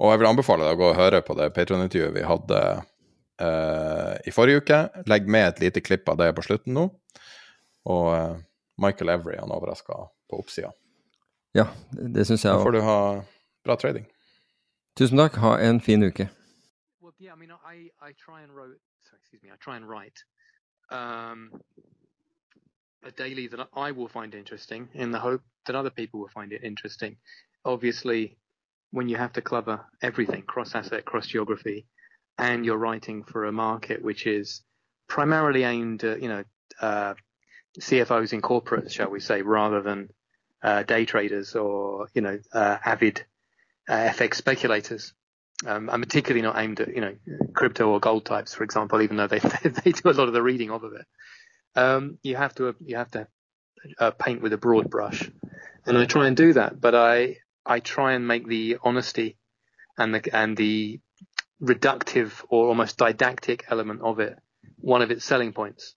Og 0.00 0.10
jeg 0.10 0.18
vil 0.18 0.26
anbefale 0.32 0.64
deg 0.66 0.74
å 0.74 0.80
gå 0.80 0.88
og 0.90 0.96
høre 0.98 1.20
på 1.22 1.36
det 1.38 1.52
Patreon-intervjuet 1.54 2.14
vi 2.16 2.22
hadde 2.26 2.60
eh, 3.40 4.14
i 4.26 4.32
forrige 4.34 4.62
uke. 4.62 4.80
Legg 5.10 5.28
med 5.28 5.48
et 5.48 5.60
lite 5.66 5.82
klipp 5.84 6.08
av 6.08 6.18
det 6.20 6.32
på 6.36 6.44
slutten 6.46 6.76
nå. 6.76 6.88
Og 7.84 8.06
uh, 8.08 8.36
Michael 8.80 9.10
Every 9.12 9.36
han 9.36 9.52
overraska 9.52 9.92
på 10.30 10.38
oppsida. 10.40 10.72
Ja, 11.52 11.66
det, 11.92 12.08
det 12.14 12.24
syns 12.26 12.44
jeg 12.44 12.54
Da 12.54 12.62
får 12.62 12.72
du 12.72 12.80
ha 12.80 12.98
bra 13.64 13.76
trading. 13.76 14.06
Tusen 14.98 15.20
takk. 15.20 15.36
Ha 15.42 15.58
en 15.60 15.80
fin 15.80 16.02
uke. 16.02 16.28
Well, 17.02 17.12
yeah, 17.20 17.34
I 17.34 17.38
mean, 17.38 17.52
I, 17.52 17.90
I 18.00 18.12
try 18.16 18.42
and 18.42 18.54
wrote, 18.54 18.80
sorry, 19.04 19.18
excuse 19.20 19.42
me, 19.42 19.50
I 19.50 19.58
try 19.60 19.76
and 19.76 19.88
write 19.88 20.18
um, 20.90 21.50
a 23.04 23.10
daily 23.10 23.48
that 23.48 23.68
I 23.76 23.92
will 23.92 24.08
find 24.08 24.34
interesting 24.34 24.88
in 24.94 25.12
the 25.12 25.18
hope 25.18 25.42
that 25.66 25.76
other 25.76 25.90
people 25.90 26.20
will 26.20 26.28
find 26.28 26.52
it 26.52 26.64
interesting. 26.64 27.16
Obviously, 27.64 28.36
when 28.90 29.08
you 29.08 29.16
have 29.16 29.32
to 29.32 29.42
cover 29.42 29.80
everything, 30.02 30.42
cross 30.42 30.74
asset, 30.74 31.04
cross 31.04 31.26
geography, 31.26 31.86
and 32.38 32.64
you're 32.64 32.76
writing 32.76 33.22
for 33.24 33.44
a 33.44 33.52
market 33.52 34.02
which 34.02 34.26
is 34.26 34.62
primarily 35.08 35.64
aimed 35.64 36.02
at, 36.04 36.22
you 36.22 36.28
know, 36.28 36.44
uh, 36.80 37.14
CFOs 37.78 38.32
in 38.32 38.40
corporates, 38.40 38.92
shall 38.92 39.10
we 39.10 39.20
say, 39.20 39.42
rather 39.42 39.82
than 39.82 40.08
uh, 40.62 40.82
day 40.82 41.04
traders 41.04 41.54
or, 41.54 42.08
you 42.14 42.22
know, 42.22 42.38
uh, 42.52 42.78
avid 42.84 43.24
uh, 43.88 44.08
FX 44.08 44.34
speculators. 44.34 45.12
Um, 45.66 45.88
I'm 45.88 46.00
particularly 46.00 46.42
not 46.42 46.58
aimed 46.58 46.80
at, 46.80 46.88
you 46.88 47.00
know, 47.00 47.14
crypto 47.54 47.88
or 47.88 48.00
gold 48.00 48.24
types, 48.24 48.54
for 48.54 48.64
example, 48.64 49.02
even 49.02 49.16
though 49.16 49.26
they 49.28 49.38
they 49.38 49.92
do 49.92 50.10
a 50.10 50.12
lot 50.12 50.28
of 50.28 50.34
the 50.34 50.42
reading 50.42 50.70
of 50.70 50.84
it. 50.84 51.06
Um, 51.76 52.18
you 52.22 52.36
have 52.36 52.54
to 52.56 52.74
you 52.84 52.96
have 52.96 53.10
to 53.12 53.26
uh, 53.98 54.10
paint 54.12 54.42
with 54.42 54.52
a 54.52 54.58
broad 54.58 54.90
brush, 54.90 55.30
and 55.86 55.98
I 55.98 56.04
try 56.04 56.26
and 56.26 56.36
do 56.36 56.52
that. 56.54 56.80
But 56.80 56.94
I 56.94 57.38
I 57.64 57.80
try 57.80 58.12
and 58.12 58.26
make 58.26 58.46
the 58.46 58.78
honesty 58.82 59.36
and 59.96 60.14
the 60.14 60.36
and 60.36 60.56
the 60.56 61.00
reductive 61.62 62.44
or 62.48 62.68
almost 62.68 62.96
didactic 62.96 63.64
element 63.70 64.02
of 64.02 64.20
it 64.20 64.38
one 64.84 65.02
of 65.02 65.10
its 65.10 65.24
selling 65.24 65.52
points. 65.52 65.94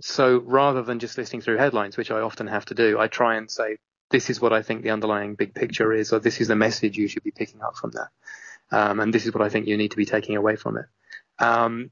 So 0.00 0.38
rather 0.38 0.82
than 0.82 1.00
just 1.00 1.18
listening 1.18 1.42
through 1.42 1.58
headlines, 1.58 1.96
which 1.96 2.10
I 2.10 2.20
often 2.20 2.46
have 2.46 2.64
to 2.66 2.74
do, 2.74 2.98
I 2.98 3.08
try 3.08 3.36
and 3.36 3.50
say 3.50 3.78
this 4.10 4.30
is 4.30 4.40
what 4.40 4.52
I 4.52 4.62
think 4.62 4.82
the 4.82 4.90
underlying 4.90 5.34
big 5.34 5.54
picture 5.54 5.92
is, 5.92 6.12
or 6.12 6.20
this 6.20 6.40
is 6.40 6.48
the 6.48 6.56
message 6.56 6.96
you 6.96 7.08
should 7.08 7.24
be 7.24 7.32
picking 7.32 7.62
up 7.62 7.76
from 7.76 7.92
that. 7.92 8.08
Um, 8.70 9.00
and 9.00 9.12
this 9.12 9.26
is 9.26 9.34
what 9.34 9.42
I 9.42 9.48
think 9.48 9.66
you 9.66 9.76
need 9.76 9.90
to 9.90 9.96
be 9.96 10.04
taking 10.04 10.36
away 10.36 10.56
from 10.56 10.78
it. 10.78 10.86
Um, 11.44 11.90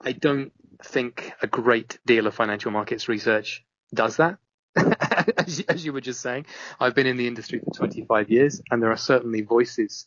I 0.00 0.12
don't 0.12 0.52
think 0.84 1.32
a 1.42 1.46
great 1.46 1.98
deal 2.04 2.26
of 2.26 2.34
financial 2.34 2.70
markets 2.70 3.08
research 3.08 3.64
does 3.94 4.16
that. 4.16 4.38
as, 4.76 5.58
you, 5.58 5.64
as 5.68 5.84
you 5.84 5.92
were 5.92 6.00
just 6.00 6.20
saying, 6.20 6.46
I've 6.78 6.94
been 6.94 7.06
in 7.06 7.16
the 7.16 7.28
industry 7.28 7.60
for 7.60 7.70
25 7.70 8.30
years, 8.30 8.60
and 8.70 8.82
there 8.82 8.90
are 8.90 8.96
certainly 8.96 9.42
voices 9.42 10.06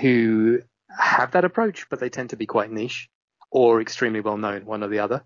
who 0.00 0.60
have 0.88 1.32
that 1.32 1.44
approach, 1.44 1.88
but 1.88 2.00
they 2.00 2.08
tend 2.08 2.30
to 2.30 2.36
be 2.36 2.46
quite 2.46 2.70
niche 2.70 3.08
or 3.50 3.80
extremely 3.80 4.20
well 4.20 4.36
known, 4.36 4.64
one 4.64 4.82
or 4.82 4.88
the 4.88 4.98
other. 5.00 5.24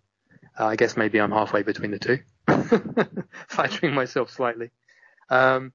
Uh, 0.59 0.67
I 0.67 0.77
guess 0.77 0.97
maybe 0.97 1.21
I'm 1.21 1.33
halfway 1.33 1.63
between 1.63 1.91
the 1.91 1.99
two. 1.99 2.19
flattering 3.49 3.95
myself 3.95 4.31
slightly. 4.31 4.71
Um, 5.31 5.73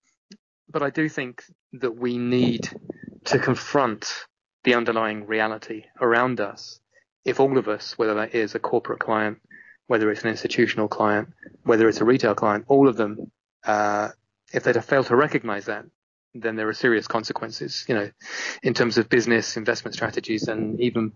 but 0.69 0.83
I 0.83 0.89
do 0.89 1.09
think 1.09 1.43
that 1.73 1.95
we 1.95 2.17
need 2.17 2.69
to 3.25 3.39
confront 3.39 4.25
the 4.63 4.75
underlying 4.75 5.25
reality 5.25 5.85
around 5.99 6.39
us. 6.39 6.79
If 7.25 7.39
all 7.39 7.57
of 7.57 7.67
us, 7.67 7.97
whether 7.97 8.15
that 8.15 8.35
is 8.35 8.55
a 8.55 8.59
corporate 8.59 8.99
client, 8.99 9.39
whether 9.87 10.11
it's 10.11 10.23
an 10.23 10.29
institutional 10.29 10.87
client, 10.87 11.29
whether 11.63 11.87
it's 11.87 12.01
a 12.01 12.05
retail 12.05 12.35
client, 12.35 12.65
all 12.67 12.87
of 12.87 12.97
them, 12.97 13.31
uh, 13.65 14.09
if 14.53 14.63
they 14.63 14.73
fail 14.73 15.03
to 15.05 15.15
recognize 15.15 15.65
that, 15.65 15.85
then 16.41 16.55
there 16.55 16.67
are 16.67 16.73
serious 16.73 17.07
consequences, 17.07 17.85
you 17.87 17.95
know, 17.95 18.09
in 18.63 18.73
terms 18.73 18.97
of 18.97 19.09
business, 19.09 19.57
investment 19.57 19.95
strategies, 19.95 20.47
and 20.47 20.79
even 20.79 21.13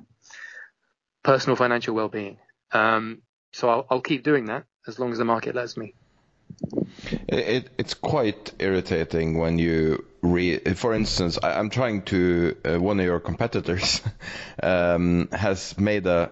personal 1.23 1.56
financial 1.56 1.95
well-being. 1.95 2.38
Um, 2.72 3.22
so 3.53 3.69
I'll, 3.69 3.88
I'll, 3.89 4.02
keep 4.02 4.23
doing 4.23 4.45
that 4.45 4.65
as 4.88 4.98
long 4.98 5.11
as 5.11 5.18
the 5.18 5.26
market 5.26 5.56
lets 5.56 5.76
me. 5.76 5.93
It, 7.27 7.69
it's 7.77 7.93
quite 7.93 8.53
irritating 8.60 9.38
when 9.38 9.60
you 9.60 10.06
read. 10.22 10.77
For 10.77 10.93
instance, 10.93 11.38
I, 11.41 11.60
am 11.60 11.69
trying 11.69 12.03
to. 12.03 12.56
Uh, 12.64 12.80
one 12.80 12.99
of 12.99 13.06
your 13.06 13.19
competitors 13.19 14.02
um, 14.64 15.27
has 15.31 15.77
made 15.77 16.07
a 16.07 16.31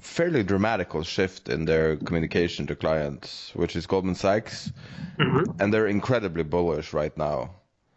fairly 0.00 0.42
dramatical 0.42 1.02
shift 1.02 1.48
in 1.48 1.64
their 1.64 1.96
communication 1.96 2.66
to 2.66 2.76
clients, 2.76 3.52
which 3.54 3.76
is 3.76 3.86
Goldman 3.86 4.14
Sachs, 4.14 4.72
mm-hmm. 5.18 5.60
and 5.60 5.72
they're 5.72 5.86
incredibly 5.86 6.42
bullish 6.42 6.92
right 6.92 7.16
now, 7.16 7.50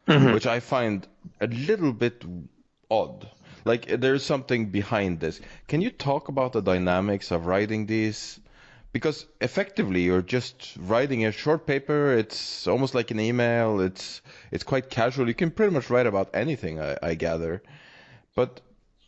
mm-hmm. 0.08 0.34
which 0.34 0.46
I 0.46 0.60
find 0.60 1.08
a 1.42 1.48
little 1.48 1.94
bit 1.94 2.24
odd. 2.90 3.30
Like 3.64 3.88
there's 3.88 4.24
something 4.24 4.68
behind 4.68 5.20
this. 5.20 5.42
Can 5.68 5.82
you 5.82 5.90
talk 5.90 6.28
about 6.28 6.54
the 6.54 6.62
dynamics 6.62 7.32
of 7.32 7.48
writing 7.48 7.88
these? 7.88 8.40
Because 8.92 9.26
effectively, 9.42 10.04
you're 10.04 10.22
just 10.22 10.78
writing 10.80 11.26
a 11.26 11.32
short 11.32 11.66
paper. 11.66 12.14
It's 12.14 12.68
almost 12.68 12.96
like 12.96 13.12
an 13.12 13.20
email. 13.20 13.82
It's 13.82 14.22
it's 14.52 14.64
quite 14.64 14.90
casual. 14.90 15.28
You 15.28 15.34
can 15.34 15.52
pretty 15.52 15.74
much 15.74 15.90
write 15.90 16.08
about 16.08 16.30
anything, 16.34 16.80
I, 16.80 16.98
I 17.02 17.16
gather. 17.16 17.62
But 18.36 18.62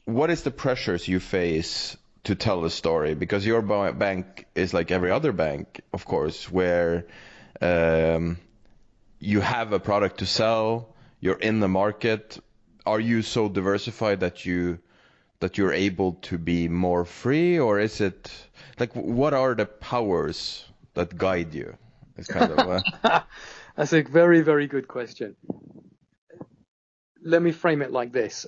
what 0.05 0.29
is 0.29 0.41
the 0.43 0.51
pressures 0.51 1.07
you 1.07 1.19
face 1.19 1.95
to 2.23 2.35
tell 2.35 2.61
the 2.61 2.69
story 2.69 3.13
because 3.15 3.45
your 3.45 3.61
bank 3.61 4.45
is 4.53 4.73
like 4.73 4.91
every 4.91 5.11
other 5.11 5.31
bank, 5.31 5.79
of 5.93 6.03
course, 6.03 6.51
where 6.51 7.05
um, 7.61 8.37
you 9.19 9.41
have 9.41 9.73
a 9.73 9.79
product 9.79 10.19
to 10.19 10.25
sell, 10.25 10.93
you're 11.19 11.39
in 11.39 11.59
the 11.59 11.67
market. 11.67 12.39
Are 12.85 12.99
you 12.99 13.21
so 13.21 13.49
diversified 13.49 14.21
that 14.21 14.45
you 14.45 14.79
that 15.39 15.57
you're 15.57 15.73
able 15.73 16.13
to 16.13 16.37
be 16.37 16.67
more 16.67 17.05
free, 17.05 17.59
or 17.59 17.79
is 17.79 18.01
it 18.01 18.31
like 18.79 18.95
what 18.95 19.33
are 19.33 19.53
the 19.53 19.65
powers 19.65 20.65
that 20.93 21.17
guide 21.17 21.53
you? 21.53 21.77
It's 22.17 22.27
kind 22.27 22.51
of 22.51 22.81
a... 23.03 23.25
that's 23.75 23.93
a 23.93 24.01
very 24.01 24.41
very 24.41 24.67
good 24.67 24.87
question. 24.87 25.35
Let 27.23 27.41
me 27.41 27.51
frame 27.51 27.81
it 27.81 27.91
like 27.91 28.11
this 28.11 28.47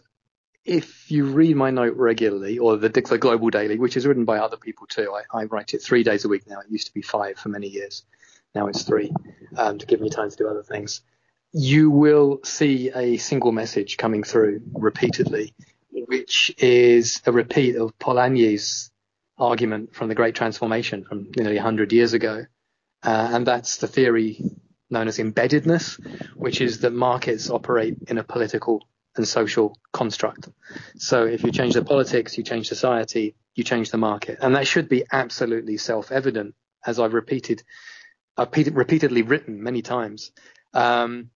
if 0.65 1.09
you 1.09 1.25
read 1.25 1.55
my 1.55 1.71
note 1.71 1.95
regularly, 1.95 2.59
or 2.59 2.77
the, 2.77 2.89
the 2.89 3.17
Global 3.17 3.49
Daily, 3.49 3.79
which 3.79 3.97
is 3.97 4.05
written 4.05 4.25
by 4.25 4.37
other 4.37 4.57
people 4.57 4.85
too, 4.87 5.13
I, 5.13 5.39
I, 5.39 5.43
write 5.45 5.73
it 5.73 5.81
three 5.81 6.03
days 6.03 6.25
a 6.25 6.27
week 6.27 6.47
now. 6.47 6.59
It 6.59 6.67
used 6.69 6.87
to 6.87 6.93
be 6.93 7.01
five 7.01 7.39
for 7.39 7.49
many 7.49 7.67
years. 7.67 8.03
Now 8.55 8.67
it's 8.67 8.83
three 8.83 9.11
um, 9.57 9.77
to 9.77 9.85
give 9.85 10.01
me 10.01 10.09
time 10.09 10.29
to 10.29 10.35
do 10.35 10.47
other 10.47 10.63
things. 10.63 11.01
You 11.51 11.89
will 11.89 12.39
see 12.43 12.91
a 12.93 13.17
single 13.17 13.51
message 13.51 13.97
coming 13.97 14.23
through 14.23 14.61
repeatedly, 14.73 15.53
which 15.91 16.53
is 16.57 17.21
a 17.25 17.31
repeat 17.31 17.75
of 17.75 17.97
Polanyi's 17.97 18.91
argument 19.37 19.95
from 19.95 20.09
the 20.09 20.15
Great 20.15 20.35
Transformation 20.35 21.03
from 21.03 21.31
nearly 21.35 21.55
100 21.55 21.91
years 21.91 22.13
ago. 22.13 22.45
Uh, 23.01 23.29
and 23.31 23.47
that's 23.47 23.77
the 23.77 23.87
theory 23.87 24.43
known 24.89 25.07
as 25.07 25.17
embeddedness, 25.17 25.99
which 26.35 26.61
is 26.61 26.81
that 26.81 26.91
markets 26.91 27.49
operate 27.49 27.97
in 28.07 28.17
a 28.17 28.23
political 28.23 28.87
and 29.15 29.27
social 29.27 29.77
construct. 29.93 30.49
So 30.97 31.25
if 31.25 31.43
you 31.43 31.51
change 31.51 31.73
the 31.73 31.83
politics, 31.83 32.37
you 32.37 32.43
change 32.43 32.67
society, 32.67 33.35
you 33.55 33.63
change 33.63 33.91
the 33.91 33.97
market. 33.97 34.39
And 34.41 34.55
that 34.55 34.67
should 34.67 34.89
be 34.89 35.05
absolutely 35.11 35.77
self-evident, 35.77 36.55
as 36.85 36.99
I've 36.99 37.13
repeated, 37.13 37.63
I've 38.39 38.75
repeatedly 38.75 39.21
written 39.21 39.61
many 39.61 39.81
times. 39.81 40.31
Um, 40.73 41.29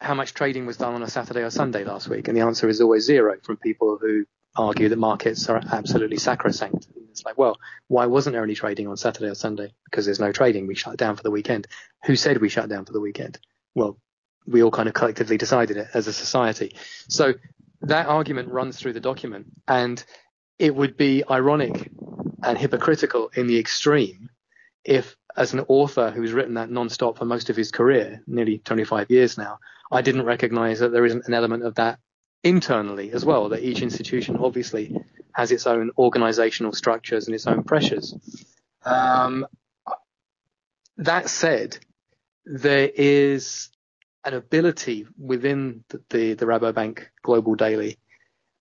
how 0.00 0.14
much 0.14 0.32
trading 0.32 0.64
was 0.64 0.78
done 0.78 0.94
on 0.94 1.02
a 1.02 1.10
Saturday 1.10 1.42
or 1.42 1.50
Sunday 1.50 1.84
last 1.84 2.08
week? 2.08 2.28
And 2.28 2.36
the 2.36 2.40
answer 2.40 2.68
is 2.68 2.80
always 2.80 3.04
zero 3.04 3.36
from 3.42 3.58
people 3.58 3.98
who 4.00 4.24
argue 4.56 4.88
that 4.88 4.98
markets 4.98 5.48
are 5.50 5.60
absolutely 5.70 6.16
sacrosanct. 6.16 6.88
It's 7.10 7.24
like, 7.24 7.36
well, 7.36 7.58
why 7.88 8.06
wasn't 8.06 8.34
there 8.34 8.42
any 8.42 8.54
trading 8.54 8.88
on 8.88 8.96
Saturday 8.96 9.28
or 9.28 9.34
Sunday? 9.34 9.74
Because 9.84 10.06
there's 10.06 10.20
no 10.20 10.32
trading. 10.32 10.66
We 10.66 10.74
shut 10.74 10.96
down 10.96 11.16
for 11.16 11.22
the 11.22 11.30
weekend. 11.30 11.66
Who 12.06 12.16
said 12.16 12.40
we 12.40 12.48
shut 12.48 12.68
down 12.70 12.86
for 12.86 12.92
the 12.92 13.00
weekend? 13.00 13.38
Well, 13.74 13.98
we 14.46 14.62
all 14.62 14.70
kind 14.70 14.88
of 14.88 14.94
collectively 14.94 15.36
decided 15.36 15.76
it 15.76 15.88
as 15.92 16.06
a 16.06 16.12
society. 16.12 16.74
So 17.08 17.34
that 17.82 18.06
argument 18.06 18.48
runs 18.48 18.78
through 18.78 18.94
the 18.94 19.00
document, 19.00 19.46
and 19.68 20.02
it 20.58 20.74
would 20.74 20.96
be 20.96 21.22
ironic 21.28 21.90
and 22.42 22.56
hypocritical 22.56 23.30
in 23.34 23.46
the 23.46 23.58
extreme 23.58 24.30
if, 24.84 25.16
as 25.40 25.54
an 25.54 25.64
author 25.68 26.10
who's 26.10 26.34
written 26.34 26.54
that 26.54 26.70
non-stop 26.70 27.16
for 27.16 27.24
most 27.24 27.48
of 27.48 27.56
his 27.56 27.70
career, 27.70 28.22
nearly 28.26 28.58
25 28.58 29.10
years 29.10 29.38
now, 29.38 29.58
I 29.90 30.02
didn't 30.02 30.26
recognize 30.26 30.80
that 30.80 30.92
there 30.92 31.06
isn't 31.06 31.26
an 31.26 31.32
element 31.32 31.64
of 31.64 31.76
that 31.76 31.98
internally 32.44 33.10
as 33.12 33.24
well, 33.24 33.48
that 33.48 33.62
each 33.62 33.80
institution 33.80 34.36
obviously 34.36 34.94
has 35.32 35.50
its 35.50 35.66
own 35.66 35.92
organizational 35.96 36.74
structures 36.74 37.26
and 37.26 37.34
its 37.34 37.46
own 37.46 37.62
pressures. 37.62 38.14
Um, 38.84 39.46
that 40.98 41.30
said, 41.30 41.78
there 42.44 42.90
is 42.94 43.70
an 44.26 44.34
ability 44.34 45.06
within 45.18 45.84
the, 45.88 46.02
the, 46.10 46.34
the 46.34 46.44
Rabobank 46.44 47.06
Global 47.22 47.54
Daily, 47.54 47.98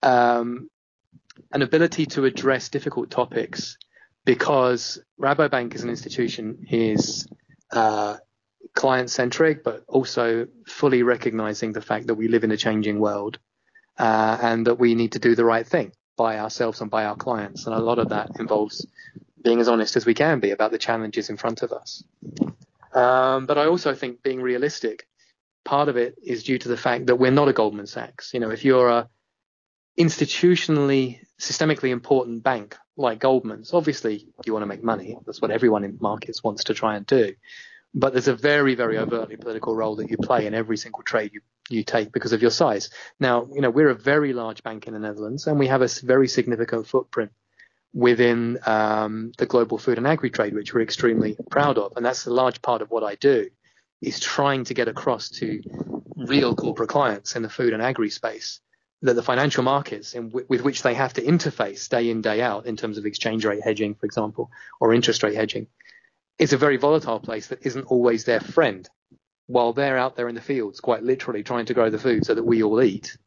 um, 0.02 0.70
an 1.52 1.62
ability 1.62 2.06
to 2.06 2.24
address 2.24 2.70
difficult 2.70 3.12
topics 3.12 3.78
because 4.26 5.02
Rabobank 5.20 5.76
as 5.76 5.84
an 5.84 5.90
institution 5.90 6.66
is 6.70 7.28
uh, 7.72 8.18
client 8.76 9.10
centric, 9.10 9.64
but 9.64 9.84
also 9.88 10.48
fully 10.66 11.04
recognizing 11.04 11.74
the 11.74 11.82
fact 11.82 12.08
that 12.08 12.16
we 12.16 12.28
live 12.28 12.44
in 12.44 12.52
a 12.52 12.58
changing 12.58 13.00
world 13.00 13.40
uh, 13.98 14.38
and 14.42 14.68
that 14.68 14.76
we 14.76 14.96
need 14.96 15.14
to 15.14 15.20
do 15.20 15.36
the 15.36 15.46
right 15.46 15.66
thing 15.66 15.92
by 16.18 16.38
ourselves 16.40 16.82
and 16.82 16.92
by 16.92 17.06
our 17.06 17.16
clients. 17.16 17.66
And 17.66 17.76
a 17.76 17.80
lot 17.80 18.00
of 18.00 18.10
that 18.10 18.32
involves 18.40 18.86
being 19.42 19.60
as 19.60 19.70
honest 19.70 19.96
as 19.96 20.06
we 20.06 20.14
can 20.14 20.40
be 20.40 20.52
about 20.52 20.72
the 20.72 20.78
challenges 20.78 21.30
in 21.30 21.38
front 21.38 21.62
of 21.62 21.72
us. 21.72 22.04
Um, 22.94 23.46
but 23.46 23.58
I 23.58 23.66
also 23.66 23.94
think 23.94 24.24
being 24.24 24.42
realistic 24.42 25.08
part 25.64 25.90
of 25.90 25.98
it 25.98 26.16
is 26.24 26.44
due 26.44 26.58
to 26.58 26.68
the 26.68 26.78
fact 26.78 27.08
that 27.08 27.16
we're 27.16 27.32
not 27.32 27.48
a 27.48 27.54
Goldman 27.54 27.88
Sachs. 27.88 28.34
You 28.34 28.40
know, 28.40 28.50
if 28.50 28.66
you're 28.66 28.90
a 28.90 29.10
institutionally, 29.98 31.20
systemically 31.40 31.90
important 31.90 32.44
bank 32.44 32.78
like 33.00 33.20
Goldman's, 33.20 33.74
obviously 33.74 34.28
you 34.46 34.54
want 34.54 34.64
to 34.64 34.68
make 34.68 34.84
money. 34.84 35.18
That's 35.26 35.42
what 35.42 35.52
everyone 35.52 35.84
in 35.84 35.98
markets 36.02 36.44
wants 36.44 36.66
to 36.66 36.74
try 36.74 36.98
and 36.98 37.06
do. 37.06 37.34
But 37.94 38.14
there's 38.14 38.28
a 38.28 38.36
very, 38.36 38.76
very 38.76 38.98
overtly 38.98 39.38
political 39.38 39.76
role 39.76 39.96
that 39.96 40.12
you 40.12 40.18
play 40.18 40.46
in 40.46 40.54
every 40.54 40.78
single 40.78 41.02
trade 41.02 41.32
you, 41.34 41.42
you 41.70 41.84
take 41.84 42.12
because 42.12 42.34
of 42.34 42.42
your 42.42 42.52
size. 42.52 42.90
Now, 43.20 43.48
you 43.52 43.62
know, 43.62 43.70
we're 43.70 43.90
a 43.90 43.96
very 43.96 44.34
large 44.34 44.62
bank 44.62 44.86
in 44.86 44.94
the 44.94 45.00
Netherlands 45.00 45.48
and 45.48 45.58
we 45.58 45.68
have 45.68 45.82
a 45.82 45.88
very 46.04 46.28
significant 46.28 46.88
footprint 46.88 47.32
within 47.94 48.60
um, 48.68 49.32
the 49.38 49.48
global 49.48 49.80
food 49.80 49.98
and 49.98 50.06
agri 50.06 50.30
trade, 50.30 50.54
which 50.54 50.74
we're 50.74 50.82
extremely 50.82 51.36
proud 51.50 51.78
of. 51.78 51.94
And 51.96 52.06
that's 52.06 52.28
a 52.28 52.34
large 52.34 52.62
part 52.62 52.84
of 52.84 52.92
what 52.92 53.04
I 53.04 53.16
do 53.16 53.50
is 54.02 54.20
trying 54.20 54.66
to 54.66 54.74
get 54.74 54.88
across 54.88 55.30
to 55.30 55.62
real 56.16 56.54
corporate 56.54 56.90
clients 56.90 57.36
in 57.36 57.42
the 57.42 57.50
food 57.50 57.74
and 57.74 57.82
agri 57.82 58.10
space 58.10 58.60
that 59.02 59.16
the 59.16 59.24
financial 59.24 59.64
markets 59.64 60.14
w- 60.14 60.46
with 60.50 60.62
which 60.62 60.84
they 60.84 60.94
have 60.94 61.14
to 61.14 61.22
interface 61.22 61.88
day 61.90 62.10
in, 62.10 62.22
day 62.22 62.42
out 62.42 62.66
in 62.66 62.76
terms 62.76 62.98
of 62.98 63.06
exchange 63.06 63.46
rate 63.46 63.64
hedging, 63.64 63.96
for 63.96 64.06
example, 64.06 64.52
or 64.80 64.94
interest 64.94 65.24
rate 65.24 65.36
hedging, 65.36 65.68
is 66.38 66.54
a 66.54 66.58
very 66.58 66.78
volatile 66.78 67.20
place 67.20 67.48
that 67.48 67.66
isn't 67.66 67.86
always 67.86 68.26
their 68.26 68.40
friend. 68.40 68.90
While 69.48 69.74
they're 69.74 69.98
out 69.98 70.16
there 70.16 70.30
in 70.30 70.36
the 70.36 70.42
fields, 70.42 70.80
quite 70.80 71.04
literally 71.04 71.44
trying 71.44 71.66
to 71.66 71.74
grow 71.74 71.90
the 71.90 71.98
food 71.98 72.26
so 72.26 72.36
that 72.36 72.44
we 72.44 72.62
all 72.62 72.82
eat, 72.82 73.18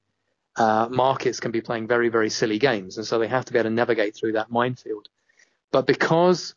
uh, 0.56 0.88
markets 0.90 1.40
can 1.40 1.50
be 1.50 1.60
playing 1.60 1.88
very, 1.88 2.08
very 2.08 2.30
silly 2.30 2.58
games. 2.58 2.98
And 2.98 3.06
so 3.06 3.18
they 3.18 3.28
have 3.28 3.46
to 3.46 3.52
be 3.52 3.58
able 3.58 3.70
to 3.70 3.74
navigate 3.74 4.14
through 4.14 4.32
that 4.32 4.50
minefield. 4.50 5.08
But 5.72 5.86
because 5.86 6.54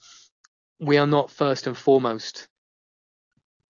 we 0.80 0.98
are 0.98 1.08
not 1.08 1.32
first 1.32 1.68
and 1.68 1.78
foremost 1.78 2.48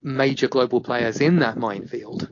major 0.02 0.48
global 0.48 0.82
players 0.82 1.22
in 1.22 1.40
that 1.40 1.58
minefield, 1.58 2.30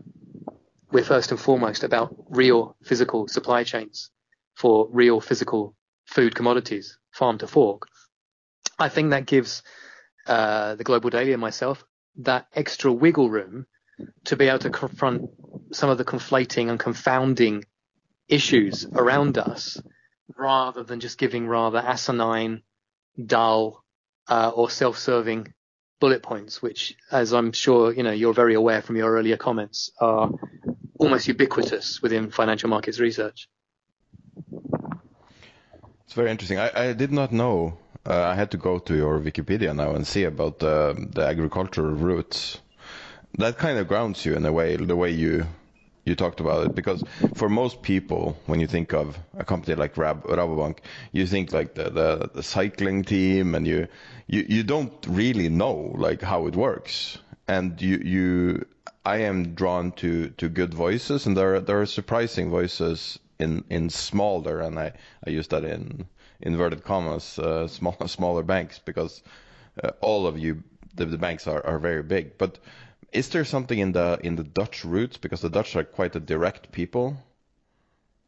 we're 0.94 1.03
first 1.03 1.32
and 1.32 1.40
foremost 1.40 1.84
about 1.84 2.15
real 2.30 2.78
physical 2.84 3.28
supply 3.28 3.64
chains 3.64 4.11
for 4.56 4.88
real 4.91 5.20
physical 5.20 5.76
food 6.06 6.36
commodities, 6.36 6.99
farm 7.11 7.40
to 7.40 7.48
fork. 7.48 7.88
I 8.78 8.90
think 8.90 9.10
that 9.10 9.26
gives 9.26 9.64
uh, 10.28 10.76
the 10.76 10.84
Global 10.84 11.10
Daily 11.10 11.34
and 11.34 11.41
myself 11.41 11.84
that 12.18 12.45
extra 12.53 12.94
wiggle 12.94 13.32
room 13.32 13.65
to 14.26 14.36
be 14.36 14.48
able 14.48 14.60
to 14.60 14.70
confront 14.70 15.32
some 15.72 15.90
of 15.90 15.98
the 15.98 16.06
conflating 16.06 16.70
and 16.70 16.80
confounding 16.80 17.65
issues 18.28 18.86
around 18.94 19.40
us 19.40 19.82
rather 20.38 20.84
than 20.84 20.99
just 20.99 21.18
giving 21.18 21.48
rather 21.48 21.80
asinine, 21.80 22.61
dull, 23.26 23.84
uh, 24.28 24.52
or 24.53 24.70
self-serving 24.70 25.52
bullet 26.04 26.22
points, 26.22 26.62
which, 26.62 26.98
as 27.12 27.32
I'm 27.32 27.54
sure 27.54 27.94
you 27.94 28.04
know, 28.04 28.12
you're 28.12 28.34
very 28.34 28.56
aware 28.56 28.82
from 28.82 28.98
your 28.98 29.10
earlier 29.18 29.38
comments, 29.38 29.90
are 30.02 30.30
almost 31.00 31.30
ubiquitous 31.30 32.02
within 32.02 32.30
financial 32.30 32.70
markets 32.70 33.00
research. 33.00 33.48
It's 36.04 36.14
very 36.14 36.30
interesting. 36.30 36.60
I, 36.60 36.90
I 36.90 36.92
did 36.92 37.14
not 37.14 37.32
know. 37.32 37.78
Uh, 38.06 38.22
I 38.22 38.36
had 38.36 38.52
to 38.52 38.58
go 38.58 38.80
to 38.80 38.94
your 38.94 39.18
Wikipedia 39.22 39.74
now 39.74 39.96
and 39.96 40.06
see 40.06 40.26
about 40.26 40.60
the, 40.60 41.08
the 41.16 41.22
agricultural 41.22 41.96
roots. 41.96 42.60
That 43.38 43.58
kind 43.58 43.80
of 43.80 43.88
grounds 43.88 44.26
you 44.26 44.34
in 44.36 44.46
a 44.46 44.52
way, 44.52 44.76
the 44.76 44.98
way 44.98 45.12
you 45.12 45.46
you 46.06 46.16
talked 46.16 46.40
about 46.40 46.66
it 46.66 46.76
because 46.76 47.04
for 47.34 47.50
most 47.50 47.82
people 47.82 48.38
when 48.46 48.60
you 48.60 48.68
think 48.68 48.94
of 48.94 49.18
a 49.38 49.46
company 49.46 49.76
like 49.76 49.98
Rab- 49.98 50.24
Rabobank 50.24 50.80
you 51.12 51.26
think 51.26 51.54
like 51.54 51.76
the, 51.76 51.90
the, 51.90 52.30
the 52.34 52.44
cycling 52.44 53.04
team 53.04 53.56
and 53.56 53.66
you, 53.66 53.88
you 54.28 54.46
you 54.48 54.64
don't 54.64 54.94
really 55.08 55.50
know 55.50 55.94
like 55.96 56.22
how 56.22 56.48
it 56.48 56.56
works. 56.56 57.18
And 57.48 57.82
you 57.82 57.98
you 57.98 58.66
I 59.06 59.18
am 59.18 59.54
drawn 59.54 59.92
to 59.94 60.30
to 60.30 60.50
good 60.50 60.74
voices 60.74 61.26
and 61.26 61.36
there 61.36 61.56
are, 61.56 61.60
there 61.60 61.82
are 61.82 61.86
surprising 61.86 62.50
voices 62.50 63.20
in 63.40 63.64
in 63.70 63.90
smaller 63.90 64.62
and 64.62 64.80
I 64.80 64.94
I 65.26 65.30
use 65.30 65.48
that 65.50 65.64
in 65.64 66.06
inverted 66.42 66.84
commas 66.84 67.40
uh, 67.40 67.68
small 67.68 67.96
smaller 68.08 68.44
banks 68.44 68.80
because 68.80 69.24
uh, 69.84 69.92
all 70.02 70.28
of 70.28 70.38
you 70.38 70.64
the, 70.96 71.06
the 71.06 71.18
banks 71.18 71.48
are, 71.48 71.66
are 71.66 71.80
very 71.80 72.04
big. 72.04 72.38
But 72.38 72.60
is 73.14 73.30
there 73.30 73.45
something 73.45 73.77
in 73.77 73.91
the 73.91 74.19
in 74.23 74.35
the 74.35 74.44
Dutch 74.44 74.84
roots 74.84 75.18
because 75.18 75.41
the 75.41 75.49
Dutch 75.49 75.76
are 75.76 75.84
quite 75.84 76.15
a 76.15 76.19
direct 76.19 76.72
people 76.72 77.18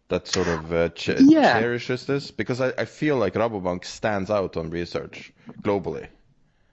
that 0.07 0.27
sort 0.27 0.47
of 0.47 0.71
uh, 0.71 0.89
ch 0.89 1.09
yeah. 1.19 1.59
cherishes 1.59 2.05
this? 2.05 2.31
Because 2.31 2.61
I, 2.61 2.73
I 2.77 2.85
feel 2.85 3.17
like 3.17 3.33
Rabobank 3.33 3.85
stands 3.85 4.29
out 4.29 4.57
on 4.57 4.69
research 4.69 5.33
globally. 5.61 6.07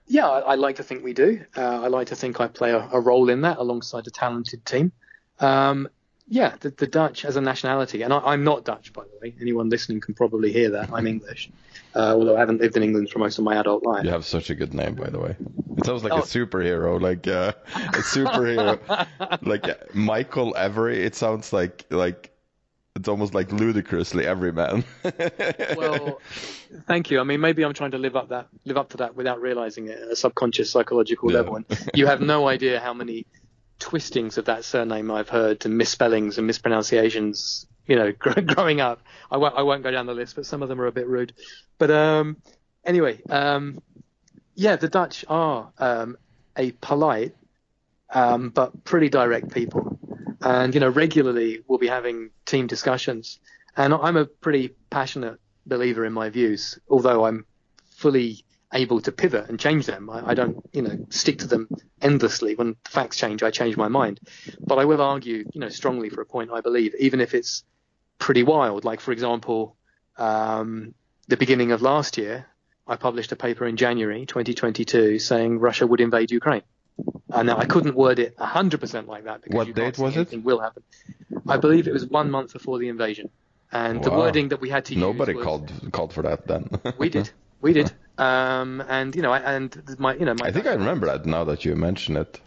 Yeah, 0.06 0.28
I, 0.28 0.40
I 0.40 0.54
like 0.56 0.76
to 0.76 0.82
think 0.82 1.02
we 1.02 1.14
do. 1.14 1.44
Uh, 1.56 1.82
I 1.82 1.88
like 1.88 2.08
to 2.08 2.16
think 2.16 2.40
I 2.40 2.48
play 2.48 2.72
a, 2.72 2.88
a, 2.92 3.00
role 3.00 3.30
in 3.30 3.42
that 3.42 3.58
alongside 3.58 4.06
a 4.06 4.10
talented 4.10 4.66
team. 4.66 4.92
Um, 5.40 5.88
yeah, 6.28 6.54
the, 6.60 6.70
the, 6.70 6.86
Dutch 6.86 7.24
as 7.24 7.36
a 7.36 7.40
nationality, 7.40 8.02
and 8.02 8.12
I, 8.12 8.34
am 8.34 8.44
not 8.44 8.64
Dutch, 8.64 8.92
by 8.92 9.04
the 9.04 9.18
way. 9.20 9.34
Anyone 9.40 9.70
listening 9.70 10.00
can 10.00 10.14
probably 10.14 10.52
hear 10.52 10.70
that. 10.70 10.92
I'm 10.92 11.06
English, 11.06 11.50
uh, 11.94 12.14
although 12.14 12.36
I 12.36 12.40
haven't 12.40 12.60
lived 12.60 12.76
in 12.76 12.82
England 12.82 13.10
for 13.10 13.18
most 13.18 13.38
of 13.38 13.44
my 13.44 13.56
adult 13.56 13.84
life. 13.84 14.04
You 14.04 14.10
have 14.10 14.24
such 14.24 14.50
a 14.50 14.54
good 14.54 14.74
name, 14.74 14.94
by 14.94 15.10
the 15.10 15.18
way. 15.18 15.36
It 15.78 15.86
sounds 15.86 16.04
like 16.04 16.12
oh. 16.12 16.18
a 16.18 16.22
superhero, 16.22 17.00
like 17.00 17.26
uh, 17.26 17.52
a 17.74 18.02
superhero, 18.02 18.78
like 19.42 19.68
uh, 19.68 19.74
Michael 19.94 20.54
Every. 20.56 21.02
It 21.04 21.14
sounds 21.14 21.52
like 21.52 21.86
like 21.90 22.32
it's 22.94 23.08
almost 23.08 23.34
like 23.34 23.50
ludicrously 23.52 24.26
everyman. 24.26 24.84
well, 25.76 26.20
thank 26.86 27.10
you. 27.10 27.20
I 27.20 27.24
mean, 27.24 27.40
maybe 27.40 27.64
I'm 27.64 27.72
trying 27.72 27.92
to 27.92 27.98
live 27.98 28.16
up 28.16 28.28
that 28.28 28.48
live 28.64 28.76
up 28.76 28.90
to 28.90 28.98
that 28.98 29.16
without 29.16 29.40
realizing 29.40 29.88
it 29.88 29.98
at 29.98 30.08
a 30.08 30.16
subconscious 30.16 30.70
psychological 30.70 31.30
yeah. 31.30 31.38
level. 31.38 31.56
And 31.56 31.66
you 31.94 32.06
have 32.06 32.20
no 32.20 32.48
idea 32.56 32.80
how 32.80 32.92
many 32.92 33.26
twistings 33.78 34.38
of 34.38 34.44
that 34.46 34.64
surname 34.64 35.10
I've 35.10 35.28
heard 35.28 35.64
and 35.64 35.76
misspellings 35.76 36.38
and 36.38 36.46
mispronunciations. 36.46 37.66
You 37.86 37.96
know, 37.96 38.12
growing 38.18 38.80
up, 38.80 39.02
I 39.30 39.36
won't 39.36 39.54
I 39.56 39.62
won't 39.62 39.82
go 39.82 39.90
down 39.90 40.06
the 40.06 40.14
list, 40.14 40.36
but 40.36 40.46
some 40.46 40.62
of 40.62 40.68
them 40.68 40.80
are 40.80 40.86
a 40.86 40.92
bit 40.92 41.06
rude. 41.06 41.32
But 41.78 41.90
um, 41.90 42.36
anyway, 42.84 43.20
um, 43.28 43.82
yeah, 44.54 44.76
the 44.76 44.88
Dutch 44.88 45.24
are 45.28 45.72
um, 45.78 46.16
a 46.56 46.72
polite 46.72 47.34
um, 48.14 48.50
but 48.50 48.84
pretty 48.84 49.08
direct 49.08 49.52
people, 49.52 49.98
and 50.40 50.74
you 50.74 50.80
know, 50.80 50.88
regularly 50.88 51.62
we'll 51.66 51.78
be 51.78 51.88
having 51.88 52.30
team 52.44 52.66
discussions. 52.66 53.38
And 53.76 53.94
I'm 53.94 54.18
a 54.18 54.26
pretty 54.26 54.74
passionate 54.90 55.40
believer 55.64 56.04
in 56.04 56.12
my 56.12 56.28
views, 56.28 56.78
although 56.88 57.24
I'm 57.24 57.46
fully 57.90 58.44
able 58.74 59.00
to 59.02 59.12
pivot 59.12 59.48
and 59.48 59.58
change 59.58 59.86
them. 59.86 60.10
I, 60.10 60.30
I, 60.30 60.34
don't, 60.34 60.64
you 60.72 60.82
know, 60.82 61.06
stick 61.10 61.38
to 61.38 61.46
them 61.46 61.68
endlessly. 62.00 62.54
When 62.54 62.76
facts 62.84 63.16
change, 63.16 63.42
I 63.42 63.50
change 63.50 63.76
my 63.76 63.88
mind. 63.88 64.20
But 64.60 64.78
I 64.78 64.84
will 64.84 65.00
argue, 65.00 65.44
you 65.52 65.60
know, 65.60 65.68
strongly 65.68 66.08
for 66.08 66.20
a 66.20 66.26
point 66.26 66.50
I 66.52 66.60
believe, 66.60 66.94
even 66.98 67.20
if 67.20 67.34
it's 67.34 67.64
pretty 68.22 68.44
wild. 68.44 68.84
Like, 68.84 69.00
for 69.00 69.10
example, 69.10 69.76
um, 70.16 70.94
the 71.26 71.36
beginning 71.36 71.72
of 71.72 71.82
last 71.82 72.18
year, 72.18 72.46
I 72.86 72.94
published 72.94 73.32
a 73.32 73.36
paper 73.36 73.66
in 73.66 73.76
January 73.76 74.26
2022 74.26 75.18
saying 75.18 75.58
Russia 75.58 75.86
would 75.86 76.00
invade 76.00 76.30
Ukraine. 76.30 76.62
And 77.30 77.48
now 77.48 77.58
I 77.58 77.64
couldn't 77.64 77.96
word 77.96 78.20
it 78.20 78.36
100% 78.36 79.08
like 79.08 79.24
that 79.24 79.42
because 79.42 79.56
what 79.56 79.74
date 79.74 79.98
was 79.98 80.16
it? 80.16 80.44
Will 80.44 80.60
happen. 80.60 80.84
I 81.48 81.56
believe 81.56 81.88
it 81.88 81.92
was 81.92 82.06
one 82.06 82.30
month 82.30 82.52
before 82.52 82.78
the 82.78 82.88
invasion. 82.88 83.28
And 83.72 83.98
wow. 83.98 84.04
the 84.04 84.10
wording 84.10 84.48
that 84.50 84.60
we 84.60 84.68
had 84.68 84.84
to 84.84 84.94
Nobody 84.94 85.32
use 85.32 85.42
Nobody 85.42 85.66
called 85.66 85.92
called 85.92 86.12
for 86.12 86.22
that 86.22 86.46
then. 86.46 86.68
we 86.98 87.08
did. 87.08 87.30
We 87.60 87.72
did. 87.72 87.92
Um, 88.18 88.84
and 88.88 89.16
you 89.16 89.22
know, 89.22 89.32
and 89.32 89.74
my, 89.98 90.14
you 90.14 90.26
know, 90.26 90.34
my 90.38 90.48
I 90.48 90.52
think 90.52 90.66
I 90.66 90.74
remember 90.74 91.06
that 91.06 91.24
now 91.24 91.44
that 91.44 91.64
you 91.64 91.74
mention 91.74 92.18
it. 92.18 92.38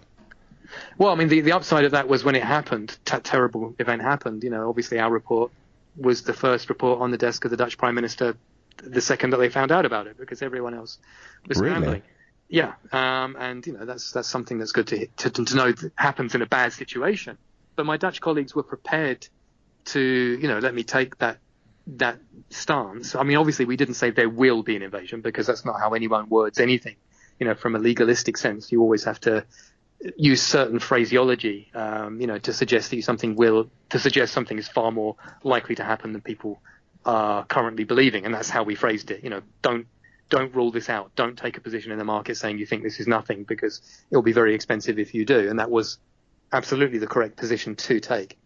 Well, 1.00 1.12
I 1.12 1.16
mean, 1.16 1.28
the, 1.28 1.42
the 1.42 1.54
upside 1.54 1.86
of 1.86 1.92
that 1.92 2.08
was 2.08 2.24
when 2.24 2.36
it 2.36 2.44
happened, 2.44 2.96
that 3.06 3.24
terrible 3.24 3.76
event 3.80 4.04
happened. 4.04 4.44
You 4.44 4.52
know, 4.52 4.70
obviously 4.70 5.00
our 5.00 5.12
report 5.12 5.52
was 5.98 6.24
the 6.24 6.34
first 6.34 6.70
report 6.70 7.02
on 7.02 7.12
the 7.12 7.18
desk 7.18 7.46
of 7.46 7.52
the 7.52 7.58
Dutch 7.58 7.78
Prime 7.78 7.96
Minister 7.96 8.38
the 8.78 9.02
second 9.02 9.32
that 9.32 9.38
they 9.38 9.50
found 9.50 9.72
out 9.72 9.86
about 9.86 10.08
it, 10.08 10.18
because 10.18 10.42
everyone 10.42 10.74
else 10.74 10.98
was 11.48 11.60
really? 11.60 11.72
scrambling. 11.72 12.02
Yeah, 12.48 12.74
um, 12.92 13.36
and 13.40 13.66
you 13.66 13.74
know 13.74 13.86
that's 13.86 14.12
that's 14.12 14.28
something 14.28 14.60
that's 14.60 14.72
good 14.72 14.88
to, 14.88 15.08
to 15.08 15.30
to 15.30 15.56
know 15.56 15.74
happens 15.96 16.36
in 16.36 16.42
a 16.42 16.46
bad 16.46 16.74
situation. 16.74 17.38
But 17.76 17.86
my 17.86 17.98
Dutch 17.98 18.22
colleagues 18.22 18.54
were 18.54 18.64
prepared 18.64 19.28
to, 19.86 20.00
you 20.00 20.48
know, 20.48 20.60
let 20.60 20.74
me 20.74 20.84
take 20.84 21.18
that 21.18 21.40
that 21.88 22.20
stance. 22.50 23.16
I 23.16 23.24
mean, 23.24 23.38
obviously, 23.38 23.66
we 23.66 23.78
didn't 23.78 23.96
say 23.96 24.12
there 24.12 24.30
will 24.30 24.62
be 24.62 24.76
an 24.76 24.84
invasion 24.84 25.22
because 25.22 25.48
that's 25.48 25.66
not 25.66 25.80
how 25.80 25.94
anyone 25.94 26.30
words 26.30 26.60
anything. 26.60 26.96
You 27.40 27.48
know, 27.48 27.56
from 27.56 27.76
a 27.76 27.80
legalistic 27.80 28.38
sense, 28.38 28.72
you 28.72 28.82
always 28.82 29.04
have 29.06 29.20
to 29.22 29.46
use 30.18 30.42
certain 30.42 30.80
phraseology, 30.80 31.70
um, 31.74 32.22
you 32.22 32.28
know, 32.28 32.38
to 32.38 32.54
suggest 32.54 32.92
that 32.92 33.04
something 33.04 33.36
will, 33.36 33.70
to 33.90 34.00
suggest 34.00 34.34
something 34.34 34.58
is 34.58 34.68
far 34.68 34.92
more 34.92 35.16
likely 35.44 35.76
to 35.76 35.84
happen 35.84 36.14
than 36.14 36.22
people 36.22 36.62
are 37.06 37.46
currently 37.46 37.84
believing, 37.84 38.26
and 38.26 38.34
that's 38.34 38.50
how 38.50 38.64
we 38.64 38.76
phrased 38.76 39.12
it. 39.12 39.24
You 39.24 39.30
know, 39.30 39.42
don't 39.62 39.88
don't 40.30 40.54
rule 40.56 40.72
this 40.72 40.90
out. 40.90 41.12
Don't 41.16 41.38
take 41.38 41.58
a 41.58 41.62
position 41.62 41.92
in 41.92 42.00
the 42.00 42.04
market 42.04 42.36
saying 42.36 42.58
you 42.58 42.66
think 42.66 42.82
this 42.82 43.00
is 43.00 43.08
nothing 43.08 43.44
because 43.44 43.82
it'll 44.10 44.24
be 44.24 44.32
very 44.32 44.56
expensive 44.56 44.98
if 44.98 45.14
you 45.14 45.26
do, 45.26 45.50
and 45.50 45.60
that 45.60 45.70
was 45.70 46.00
absolutely 46.52 46.98
the 46.98 47.08
correct 47.08 47.36
position 47.36 47.76
to 47.76 48.00
take. 48.00 48.38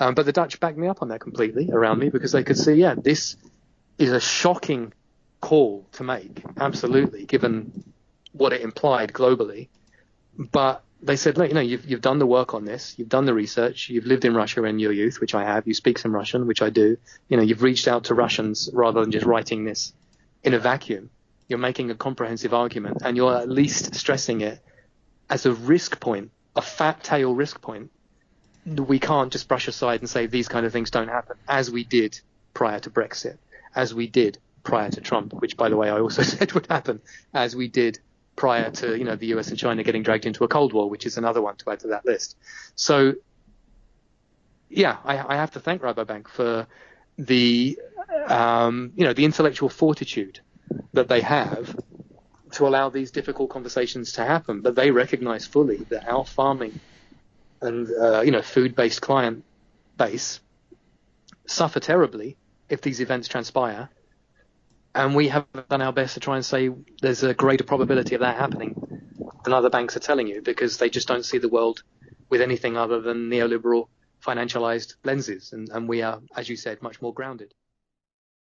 Um, 0.00 0.14
but 0.14 0.26
the 0.26 0.32
Dutch 0.32 0.60
backed 0.60 0.78
me 0.78 0.88
up 0.88 1.02
on 1.02 1.08
that 1.08 1.20
completely 1.20 1.70
around 1.72 1.98
me 1.98 2.08
because 2.08 2.32
they 2.32 2.44
could 2.44 2.56
see, 2.56 2.74
yeah, 2.74 2.94
this 2.96 3.36
is 3.98 4.12
a 4.12 4.20
shocking 4.20 4.92
call 5.40 5.86
to 5.92 6.04
make, 6.04 6.44
absolutely, 6.56 7.24
given 7.24 7.84
what 8.32 8.52
it 8.52 8.60
implied 8.60 9.12
globally. 9.12 9.68
But 10.36 10.84
they 11.00 11.16
said, 11.16 11.38
look, 11.38 11.48
you 11.48 11.54
know, 11.54 11.60
you've, 11.60 11.88
you've 11.88 12.00
done 12.00 12.18
the 12.18 12.26
work 12.26 12.54
on 12.54 12.64
this, 12.64 12.94
you've 12.98 13.08
done 13.08 13.24
the 13.24 13.34
research, 13.34 13.88
you've 13.88 14.06
lived 14.06 14.24
in 14.24 14.34
Russia 14.34 14.64
in 14.64 14.78
your 14.78 14.92
youth, 14.92 15.20
which 15.20 15.34
I 15.34 15.44
have, 15.44 15.66
you 15.66 15.74
speak 15.74 15.98
some 15.98 16.14
Russian, 16.14 16.46
which 16.46 16.60
I 16.60 16.70
do, 16.70 16.98
you 17.28 17.36
know, 17.36 17.42
you've 17.42 17.62
reached 17.62 17.86
out 17.86 18.04
to 18.04 18.14
Russians 18.14 18.68
rather 18.72 19.00
than 19.00 19.12
just 19.12 19.26
writing 19.26 19.64
this 19.64 19.92
in 20.42 20.54
a 20.54 20.58
vacuum. 20.58 21.10
You're 21.48 21.58
making 21.58 21.90
a 21.90 21.94
comprehensive 21.94 22.52
argument 22.52 22.98
and 23.04 23.16
you're 23.16 23.34
at 23.34 23.48
least 23.48 23.94
stressing 23.94 24.40
it 24.40 24.60
as 25.30 25.46
a 25.46 25.52
risk 25.52 26.00
point, 26.00 26.30
a 26.56 26.62
fat 26.62 27.02
tail 27.04 27.34
risk 27.34 27.60
point. 27.60 27.90
We 28.66 28.98
can't 28.98 29.32
just 29.32 29.48
brush 29.48 29.68
aside 29.68 30.00
and 30.00 30.10
say 30.10 30.26
these 30.26 30.48
kind 30.48 30.66
of 30.66 30.72
things 30.72 30.90
don't 30.90 31.08
happen, 31.08 31.36
as 31.48 31.70
we 31.70 31.84
did 31.84 32.20
prior 32.54 32.80
to 32.80 32.90
Brexit, 32.90 33.38
as 33.74 33.94
we 33.94 34.08
did 34.08 34.38
prior 34.62 34.90
to 34.90 35.00
Trump, 35.00 35.32
which, 35.32 35.56
by 35.56 35.68
the 35.68 35.76
way, 35.76 35.88
I 35.88 36.00
also 36.00 36.22
said 36.34 36.52
would 36.52 36.66
happen, 36.66 37.00
as 37.32 37.54
we 37.54 37.68
did 37.68 38.00
prior 38.38 38.70
to 38.70 38.96
you 38.96 39.04
know 39.04 39.16
the 39.16 39.26
US 39.34 39.48
and 39.48 39.58
China 39.58 39.82
getting 39.82 40.02
dragged 40.02 40.24
into 40.24 40.44
a 40.44 40.48
Cold 40.48 40.72
War, 40.72 40.88
which 40.88 41.04
is 41.04 41.18
another 41.18 41.42
one 41.42 41.56
to 41.56 41.70
add 41.70 41.80
to 41.80 41.88
that 41.88 42.06
list. 42.06 42.36
So, 42.76 43.14
yeah, 44.70 44.96
I, 45.04 45.34
I 45.34 45.36
have 45.36 45.50
to 45.52 45.60
thank 45.60 45.82
Rabobank 45.82 46.28
for 46.28 46.66
the 47.18 47.78
um, 48.28 48.92
you 48.94 49.04
know 49.04 49.12
the 49.12 49.24
intellectual 49.24 49.68
fortitude 49.68 50.40
that 50.92 51.08
they 51.08 51.20
have 51.20 51.76
to 52.52 52.66
allow 52.66 52.88
these 52.88 53.10
difficult 53.10 53.50
conversations 53.50 54.12
to 54.12 54.24
happen, 54.24 54.62
but 54.62 54.74
they 54.74 54.90
recognise 54.90 55.44
fully 55.44 55.78
that 55.90 56.08
our 56.08 56.24
farming 56.24 56.78
and 57.60 57.88
uh, 58.00 58.20
you 58.20 58.30
know 58.30 58.40
food-based 58.40 59.02
client 59.02 59.44
base 59.96 60.40
suffer 61.46 61.80
terribly 61.80 62.36
if 62.68 62.80
these 62.82 63.00
events 63.00 63.26
transpire. 63.26 63.88
And 64.94 65.14
we 65.14 65.28
have 65.28 65.46
done 65.68 65.82
our 65.82 65.92
best 65.92 66.14
to 66.14 66.20
try 66.20 66.36
and 66.36 66.44
say 66.44 66.70
there's 67.02 67.22
a 67.22 67.34
greater 67.34 67.64
probability 67.64 68.14
of 68.14 68.20
that 68.22 68.36
happening 68.36 68.74
than 69.44 69.52
other 69.52 69.70
banks 69.70 69.96
are 69.96 70.00
telling 70.00 70.26
you 70.26 70.42
because 70.42 70.78
they 70.78 70.90
just 70.90 71.08
don't 71.08 71.24
see 71.24 71.38
the 71.38 71.48
world 71.48 71.82
with 72.30 72.40
anything 72.40 72.76
other 72.76 73.00
than 73.00 73.30
neoliberal 73.30 73.88
financialized 74.24 74.94
lenses. 75.04 75.52
And, 75.52 75.68
and 75.70 75.88
we 75.88 76.02
are, 76.02 76.20
as 76.36 76.48
you 76.48 76.56
said, 76.56 76.82
much 76.82 77.00
more 77.00 77.14
grounded. 77.14 77.52